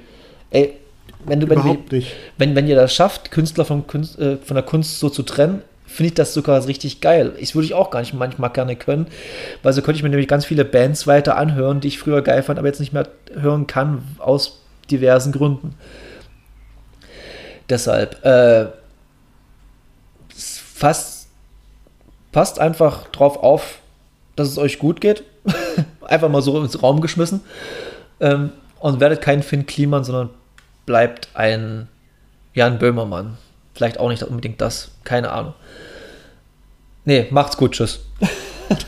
Ey, 0.51 0.75
wenn 1.25 1.41
du, 1.41 1.49
wenn, 1.49 2.05
wenn, 2.39 2.57
wenn 2.57 2.67
ihr 2.67 2.77
das 2.77 2.95
schafft, 2.95 3.31
Künstler 3.31 3.65
von, 3.65 3.87
Kunst, 3.87 4.19
äh, 4.19 4.37
von 4.39 4.55
der 4.55 4.65
Kunst 4.65 4.99
so 4.99 5.09
zu 5.09 5.23
trennen, 5.23 5.63
finde 5.87 6.09
ich 6.09 6.15
das 6.15 6.35
sogar 6.35 6.65
richtig 6.67 7.01
geil. 7.01 7.33
Ich 7.39 7.55
würde 7.55 7.67
ich 7.67 7.75
auch 7.75 7.91
gar 7.91 8.01
nicht 8.01 8.15
manchmal 8.15 8.51
gerne 8.51 8.77
können, 8.77 9.07
weil 9.63 9.73
so 9.73 9.83
könnte 9.83 9.97
ich 9.97 10.03
mir 10.03 10.09
nämlich 10.09 10.29
ganz 10.29 10.45
viele 10.45 10.65
Bands 10.65 11.07
weiter 11.07 11.37
anhören, 11.37 11.81
die 11.81 11.89
ich 11.89 11.99
früher 11.99 12.23
geil 12.23 12.43
fand, 12.43 12.59
aber 12.59 12.69
jetzt 12.69 12.81
nicht 12.81 12.93
mehr 12.93 13.09
hören 13.33 13.67
kann, 13.67 14.03
aus 14.19 14.61
diversen 14.91 15.33
Gründen. 15.33 15.75
Deshalb, 17.69 18.25
äh, 18.25 18.67
es 20.37 20.59
fasst, 20.59 21.29
passt 22.33 22.59
einfach 22.59 23.09
drauf 23.09 23.43
auf, 23.43 23.79
dass 24.37 24.49
es 24.49 24.59
euch 24.59 24.79
gut 24.79 25.01
geht. 25.01 25.25
einfach 26.03 26.29
mal 26.29 26.43
so 26.43 26.61
ins 26.63 26.83
Raum 26.83 27.01
geschmissen. 27.01 27.41
Ähm, 28.21 28.53
und 28.79 29.01
werdet 29.01 29.21
kein 29.21 29.43
Finn 29.43 29.67
Kliman, 29.67 30.05
sondern 30.05 30.31
bleibt 30.85 31.29
ein 31.35 31.89
Jan 32.55 32.79
Böhmermann. 32.79 33.37
Vielleicht 33.77 34.01
auch 34.01 34.09
nicht 34.09 34.23
unbedingt 34.23 34.61
das. 34.61 34.91
Keine 35.05 35.31
Ahnung. 35.31 35.53
Nee, 37.05 37.27
macht's 37.31 37.57
gut. 37.57 37.73
Tschüss. 37.73 38.01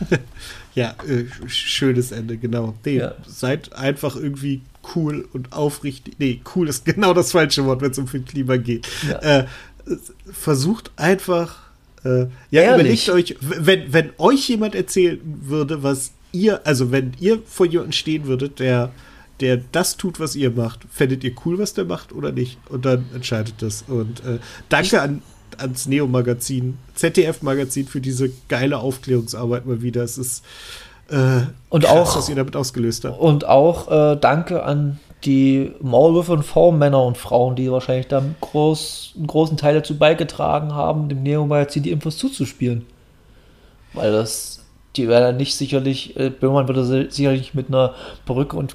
Ja, 0.74 0.94
äh, 1.08 1.24
sch- 1.46 1.48
schönes 1.48 2.12
Ende, 2.12 2.36
genau. 2.36 2.74
Nee, 2.84 2.98
Ja. 2.98 3.14
Seid 3.26 3.72
einfach 3.72 4.14
irgendwie 4.14 4.60
cool 4.94 5.26
und 5.32 5.52
aufrichtig. 5.52 6.14
Nee, 6.18 6.40
cool 6.54 6.68
ist 6.68 6.84
genau 6.84 7.12
das 7.14 7.32
falsche 7.32 7.64
Wort, 7.64 7.80
wenn 7.80 7.90
es 7.90 7.98
um 7.98 8.06
viel 8.06 8.22
Klima 8.22 8.56
geht. 8.58 8.86
Ja. 9.08 9.40
Äh, 9.40 9.46
versucht 10.32 10.92
einfach, 10.94 11.58
äh, 12.04 12.26
ja, 12.52 12.62
Ehrlich. 12.62 13.08
überlegt 13.08 13.10
euch, 13.10 13.36
wenn, 13.40 13.92
wenn 13.92 14.10
euch 14.18 14.48
jemand 14.48 14.76
erzählen 14.76 15.18
würde, 15.42 15.82
was 15.82 16.12
ihr, 16.30 16.64
also 16.64 16.92
wenn 16.92 17.12
ihr 17.18 17.42
vor 17.44 17.66
jemandem 17.66 17.92
stehen 17.92 18.26
würdet, 18.26 18.60
der, 18.60 18.92
der 19.40 19.58
das 19.72 19.96
tut, 19.96 20.18
was 20.20 20.34
ihr 20.36 20.50
macht, 20.50 20.80
fändet 20.90 21.22
ihr 21.24 21.32
cool, 21.44 21.58
was 21.58 21.74
der 21.74 21.84
macht 21.84 22.12
oder 22.12 22.32
nicht? 22.32 22.58
Und 22.68 22.84
dann 22.84 23.04
entscheidet 23.14 23.54
das. 23.60 23.84
Und 23.86 24.20
äh, 24.24 24.38
danke 24.68 25.00
an, 25.00 25.22
ans 25.58 25.86
Neo-Magazin, 25.86 26.76
ZDF-Magazin 26.94 27.86
für 27.86 28.00
diese 28.00 28.30
geile 28.48 28.78
Aufklärungsarbeit 28.78 29.66
mal 29.66 29.82
wieder. 29.82 30.02
Es 30.02 30.18
ist 30.18 30.44
äh, 31.10 31.40
Und 31.68 31.84
krass, 31.84 31.92
auch- 32.10 32.16
was 32.16 32.28
ihr 32.28 32.36
damit 32.36 32.54
ausgelöst 32.56 33.04
habt. 33.04 33.18
Und 33.18 33.46
auch 33.46 33.90
äh, 33.90 34.16
danke 34.20 34.62
an 34.62 34.98
die 35.24 35.72
Maulwürfe 35.80 36.32
und 36.32 36.44
V-Männer 36.44 37.02
und 37.04 37.18
Frauen, 37.18 37.56
die 37.56 37.70
wahrscheinlich 37.72 38.06
da 38.06 38.22
groß, 38.40 39.14
einen 39.16 39.26
großen 39.26 39.56
Teil 39.56 39.74
dazu 39.74 39.96
beigetragen 39.98 40.74
haben, 40.74 41.08
dem 41.08 41.22
Neo-Magazin 41.24 41.82
die 41.82 41.90
Infos 41.90 42.18
zuzuspielen. 42.18 42.86
Weil 43.94 44.12
das, 44.12 44.57
die 44.98 45.08
wäre 45.08 45.32
nicht 45.32 45.54
sicherlich, 45.54 46.16
äh, 46.18 46.28
Böhmermann 46.28 46.68
würde 46.68 46.84
si- 46.84 47.06
sicherlich 47.10 47.54
mit 47.54 47.68
einer 47.68 47.94
Perücke 48.26 48.56
und 48.56 48.74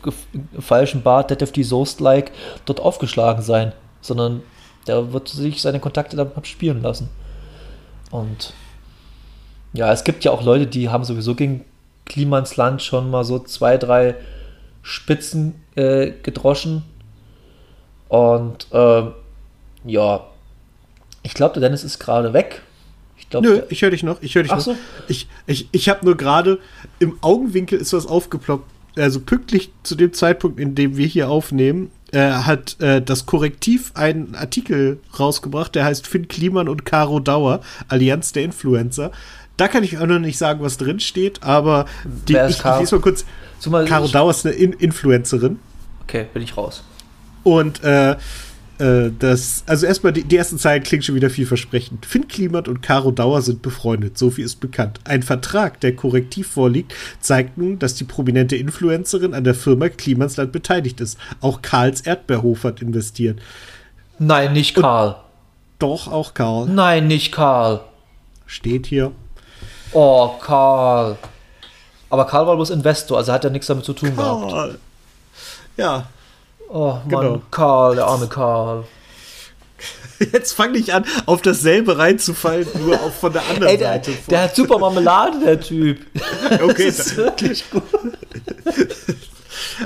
falschen 0.60 1.04
Bart, 1.04 1.30
die 1.56 1.64
Soast-like, 1.64 2.32
dort 2.66 2.80
aufgeschlagen 2.80 3.44
sein, 3.44 3.74
sondern 4.02 4.42
der 4.88 5.14
wird 5.14 5.30
sich 5.30 5.62
seine 5.62 5.80
Kontakte 5.80 6.18
damit 6.18 6.48
spielen 6.48 6.82
lassen. 6.82 7.10
Und 8.10 8.54
ja, 9.74 9.92
es 9.92 10.04
gibt 10.04 10.24
ja 10.24 10.32
auch 10.32 10.44
Leute, 10.44 10.68
die 10.68 10.90
haben 10.90 11.04
sowieso 11.04 11.36
gegen 11.36 11.66
Klimans 12.06 12.58
Land 12.58 12.82
schon 12.82 13.10
mal 13.10 13.24
so 13.24 13.40
zwei, 13.40 13.78
drei 13.78 14.16
Spitzen 14.82 15.56
äh, 15.76 16.12
gedroschen. 16.24 16.84
Und 18.10 18.68
ähm, 18.72 19.14
ja, 19.86 20.26
ich 21.24 21.34
glaube, 21.34 21.54
der 21.54 21.62
Dennis 21.62 21.84
ist 21.84 22.00
gerade 22.00 22.34
weg. 22.34 22.62
Ich 23.34 23.42
glaube, 23.42 23.48
Nö, 23.48 23.64
ich 23.70 23.82
höre 23.82 23.90
dich 23.90 24.04
noch. 24.04 24.22
Ich 24.22 24.36
höre 24.36 24.44
dich 24.44 24.52
Ach 24.52 24.58
noch. 24.58 24.64
so. 24.64 24.78
Ich, 25.08 25.28
ich, 25.48 25.68
ich 25.72 25.90
habe 25.90 26.06
nur 26.06 26.16
gerade 26.16 26.60
im 27.00 27.18
Augenwinkel 27.22 27.80
ist 27.80 27.94
was 27.94 28.06
aufgeploppt. 28.06 28.70
Also 28.96 29.20
pünktlich 29.22 29.72
zu 29.82 29.96
dem 29.96 30.14
Zeitpunkt, 30.14 30.60
in 30.60 30.76
dem 30.76 30.98
wir 30.98 31.08
hier 31.08 31.30
aufnehmen, 31.30 31.90
äh, 32.12 32.20
hat 32.30 32.80
äh, 32.80 33.02
das 33.02 33.26
Korrektiv 33.26 33.92
einen 33.96 34.36
Artikel 34.36 35.00
rausgebracht, 35.20 35.74
der 35.74 35.86
heißt 35.86 36.06
Finn 36.06 36.28
Kliman 36.28 36.70
und 36.70 36.86
Caro 36.86 37.20
Dauer, 37.20 37.62
Allianz 37.88 38.34
der 38.34 38.44
Influencer. 38.44 39.12
Da 39.58 39.68
kann 39.68 39.84
ich 39.84 39.98
auch 39.98 40.06
noch 40.06 40.20
nicht 40.20 40.38
sagen, 40.38 40.62
was 40.62 40.78
drin 40.78 41.00
steht, 41.00 41.42
aber 41.42 41.86
die, 42.04 42.34
ich, 42.34 42.60
ich 42.60 42.64
lese 42.64 42.96
mal 42.96 43.02
kurz. 43.02 43.26
Zumal 43.58 43.86
Caro 43.86 44.08
Dauer 44.08 44.30
ist 44.30 44.46
eine 44.46 44.54
In 44.54 44.74
Influencerin. 44.74 45.60
Okay, 46.04 46.28
bin 46.32 46.44
ich 46.44 46.56
raus. 46.56 46.84
Und 47.42 47.84
äh, 47.84 48.16
äh, 48.80 49.12
das, 49.18 49.64
also 49.68 49.86
erstmal 49.86 50.14
die, 50.14 50.24
die 50.24 50.38
ersten 50.38 50.58
Zeilen 50.58 50.84
klingen 50.84 51.04
schon 51.04 51.16
wieder 51.16 51.30
vielversprechend. 51.30 52.06
Finn 52.06 52.28
Klimat 52.28 52.68
und 52.68 52.82
Caro 52.82 53.12
Dauer 53.12 53.42
sind 53.42 53.62
befreundet, 53.62 54.18
so 54.18 54.32
viel 54.32 54.46
ist 54.46 54.60
bekannt. 54.60 55.00
Ein 55.04 55.24
Vertrag, 55.24 55.80
der 55.82 55.96
korrektiv 55.96 56.48
vorliegt, 56.48 56.94
zeigt 57.20 57.58
nun, 57.58 57.80
dass 57.80 57.96
die 57.96 58.04
prominente 58.04 58.56
Influencerin 58.56 59.34
an 59.34 59.44
der 59.44 59.56
Firma 59.56 59.90
Klimansland 59.90 60.52
beteiligt 60.52 61.02
ist. 61.02 61.18
Auch 61.42 61.62
Karls 61.62 62.02
Erdbeerhof 62.02 62.64
hat 62.64 62.82
investiert. 62.82 63.40
Nein, 64.20 64.54
nicht 64.54 64.76
Karl. 64.76 65.18
Doch, 65.80 66.08
auch 66.08 66.34
Karl. 66.34 66.68
Nein, 66.68 67.08
nicht 67.08 67.32
Karl. 67.32 67.82
Steht 68.46 68.88
hier. 68.88 69.12
Oh, 69.92 70.30
Karl. 70.40 71.18
Aber 72.10 72.26
Karl 72.26 72.48
war 72.48 72.56
bloß 72.56 72.72
Investor, 72.72 73.18
also 73.18 73.32
hat 73.32 73.44
er 73.44 73.50
nichts 73.50 73.68
damit 73.68 73.86
zu 73.86 73.94
tun 73.94 74.16
gehabt. 74.16 74.52
Karl. 74.52 74.80
Ja, 75.78 76.08
Oh 76.76 76.94
Mann, 76.94 77.08
Genau. 77.08 77.42
Karl, 77.52 77.96
der 77.96 78.06
arme 78.06 78.28
Karl. 78.28 78.84
jetzt 80.34 80.54
fang 80.54 80.72
nicht 80.72 80.92
an, 80.92 81.06
auf 81.28 81.42
dasselbe 81.44 81.98
reinzufallen, 81.98 82.68
nur 82.80 82.96
auch 82.96 83.12
von 83.12 83.32
der 83.32 83.44
anderen 83.48 83.68
Ey, 83.74 83.78
der, 83.78 83.90
Seite. 83.90 84.12
der 84.30 84.42
hat 84.44 84.56
super 84.56 84.80
Marmelade, 84.80 85.38
der 85.44 85.60
Typ. 85.60 86.00
okay, 86.64 86.86
Das 86.88 87.00
ist 87.00 87.18
wirklich 87.18 87.70
gut. 87.70 87.84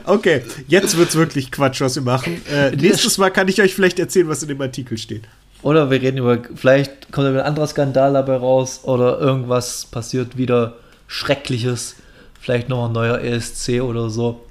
Okay, 0.06 0.44
jetzt 0.68 0.98
wird's 0.98 1.16
wirklich 1.16 1.52
Quatsch, 1.52 1.82
was 1.82 1.96
wir 1.96 2.02
machen. 2.02 2.42
Äh, 2.52 2.72
nächstes 2.76 3.18
Mal 3.18 3.30
kann 3.32 3.48
ich 3.48 3.62
euch 3.62 3.74
vielleicht 3.74 4.00
erzählen, 4.00 4.28
was 4.28 4.42
in 4.42 4.50
dem 4.50 4.62
Artikel 4.62 4.98
steht. 4.98 5.24
Oder 5.62 5.90
wir 5.90 6.02
reden 6.02 6.18
über, 6.18 6.40
vielleicht 6.56 7.12
kommt 7.12 7.28
ein 7.28 7.40
anderer 7.40 7.68
Skandal 7.68 8.14
dabei 8.14 8.38
raus 8.38 8.82
oder 8.84 9.20
irgendwas 9.20 9.86
passiert 9.86 10.38
wieder 10.38 10.74
Schreckliches. 11.08 11.96
Vielleicht 12.40 12.70
noch 12.70 12.86
ein 12.88 12.92
neuer 12.92 13.20
ESC 13.20 13.82
oder 13.82 14.10
so. 14.10 14.42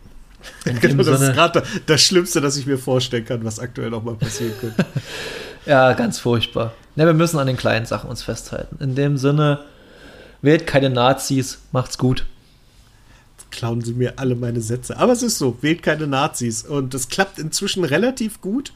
Genau, 0.80 1.02
das 1.02 1.08
ist 1.08 1.20
Sinne, 1.20 1.34
gerade 1.34 1.62
das 1.86 2.02
Schlimmste, 2.02 2.40
das 2.40 2.56
ich 2.56 2.66
mir 2.66 2.78
vorstellen 2.78 3.24
kann, 3.24 3.44
was 3.44 3.60
aktuell 3.60 3.90
noch 3.90 4.02
mal 4.02 4.14
passieren 4.14 4.52
könnte. 4.60 4.84
ja, 5.66 5.92
ganz 5.92 6.18
furchtbar. 6.18 6.74
Ja, 6.96 7.06
wir 7.06 7.14
müssen 7.14 7.38
an 7.38 7.46
den 7.46 7.56
kleinen 7.56 7.86
Sachen 7.86 8.10
uns 8.10 8.22
festhalten. 8.22 8.82
In 8.82 8.94
dem 8.94 9.16
Sinne, 9.16 9.60
wählt 10.42 10.66
keine 10.66 10.90
Nazis, 10.90 11.58
macht's 11.72 11.98
gut. 11.98 12.24
Klauen 13.50 13.80
sie 13.80 13.94
mir 13.94 14.18
alle 14.18 14.34
meine 14.34 14.60
Sätze. 14.60 14.98
Aber 14.98 15.12
es 15.12 15.22
ist 15.22 15.38
so, 15.38 15.56
wählt 15.62 15.82
keine 15.82 16.06
Nazis. 16.06 16.64
Und 16.64 16.92
das 16.92 17.08
klappt 17.08 17.38
inzwischen 17.38 17.84
relativ 17.84 18.40
gut. 18.40 18.72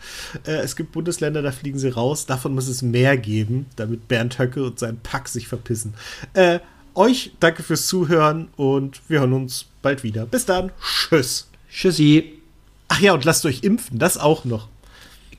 Äh, 0.46 0.60
es 0.60 0.76
gibt 0.76 0.92
Bundesländer, 0.92 1.42
da 1.42 1.50
fliegen 1.52 1.78
sie 1.78 1.88
raus. 1.88 2.24
Davon 2.24 2.54
muss 2.54 2.68
es 2.68 2.80
mehr 2.80 3.16
geben, 3.16 3.66
damit 3.76 4.08
Bernd 4.08 4.38
Höcke 4.38 4.64
und 4.64 4.78
sein 4.78 4.98
Pack 5.02 5.28
sich 5.28 5.48
verpissen. 5.48 5.94
Äh, 6.34 6.60
euch 6.94 7.32
danke 7.40 7.62
fürs 7.62 7.86
Zuhören 7.86 8.48
und 8.56 9.00
wir 9.08 9.20
hören 9.20 9.32
uns 9.32 9.66
bald 9.82 10.02
wieder. 10.02 10.24
Bis 10.26 10.46
dann. 10.46 10.70
Tschüss. 10.82 11.49
Tschüssi. 11.70 12.40
Ach 12.88 13.00
ja, 13.00 13.12
und 13.12 13.24
lasst 13.24 13.44
euch 13.46 13.62
impfen, 13.62 13.98
das 13.98 14.18
auch 14.18 14.44
noch. 14.44 14.68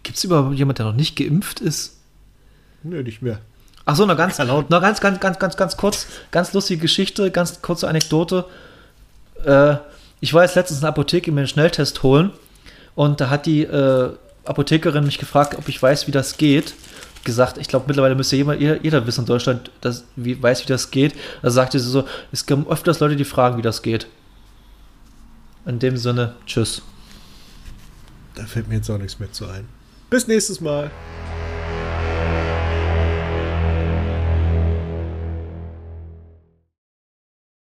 Gibt 0.04 0.18
es 0.18 0.24
überhaupt 0.24 0.56
jemanden, 0.56 0.78
der 0.78 0.86
noch 0.88 0.96
nicht 0.96 1.16
geimpft 1.16 1.60
ist? 1.60 1.98
Nö, 2.84 3.04
nicht 3.04 3.22
mehr. 3.22 3.40
Ach 3.86 3.96
so, 3.96 4.06
noch 4.06 4.18
ganz, 4.18 4.38
noch 4.38 4.70
ganz, 4.70 5.02
ganz, 5.02 5.20
ganz, 5.20 5.40
ganz, 5.40 5.58
ganz 5.58 5.78
kurz, 5.78 6.08
ganz 6.32 6.54
lustige 6.54 6.82
Geschichte, 6.82 7.32
ganz 7.32 7.62
kurze 7.62 7.88
Anekdote. 7.88 8.46
Äh, 9.46 9.76
ich 10.20 10.34
war 10.34 10.44
jetzt 10.44 10.56
letztens 10.56 10.80
in 10.80 10.82
der 10.82 10.90
Apotheke 10.90 11.32
mir 11.32 11.42
einen 11.42 11.48
Schnelltest 11.48 12.04
holen 12.04 12.32
und 12.96 13.22
da 13.22 13.30
hat 13.30 13.46
die 13.46 13.64
äh, 13.64 14.12
Apothekerin 14.46 15.06
mich 15.06 15.18
gefragt, 15.18 15.56
ob 15.58 15.68
ich 15.68 15.82
weiß, 15.82 16.08
wie 16.08 16.12
das 16.12 16.38
geht. 16.38 16.76
Gesagt, 17.24 17.58
ich 17.58 17.68
glaube, 17.68 17.86
mittlerweile 17.88 18.16
müsste 18.16 18.36
jemand, 18.36 18.62
jeder, 18.62 18.82
jeder 18.82 19.06
wissen 19.06 19.22
in 19.22 19.26
Deutschland, 19.28 19.70
dass, 19.82 20.06
wie, 20.16 20.42
weiß, 20.42 20.64
wie 20.64 20.68
das 20.68 20.90
geht. 20.90 21.14
Da 21.42 21.52
sagte 21.52 21.80
sie 21.80 21.90
so, 21.90 22.06
es 22.32 22.46
gibt 22.46 22.68
öfters 22.68 23.00
Leute, 23.00 23.16
die 23.16 23.26
fragen, 23.26 23.58
wie 23.58 23.62
das 23.62 23.82
geht. 23.82 24.08
In 25.66 25.80
dem 25.80 25.98
Sinne, 25.98 26.36
tschüss. 26.46 26.82
Da 28.36 28.46
fällt 28.46 28.68
mir 28.68 28.76
jetzt 28.76 28.90
auch 28.90 28.98
nichts 28.98 29.20
mehr 29.20 29.32
zu 29.32 29.48
ein. 29.48 29.68
Bis 30.10 30.28
nächstes 30.28 30.60
Mal. 30.60 30.90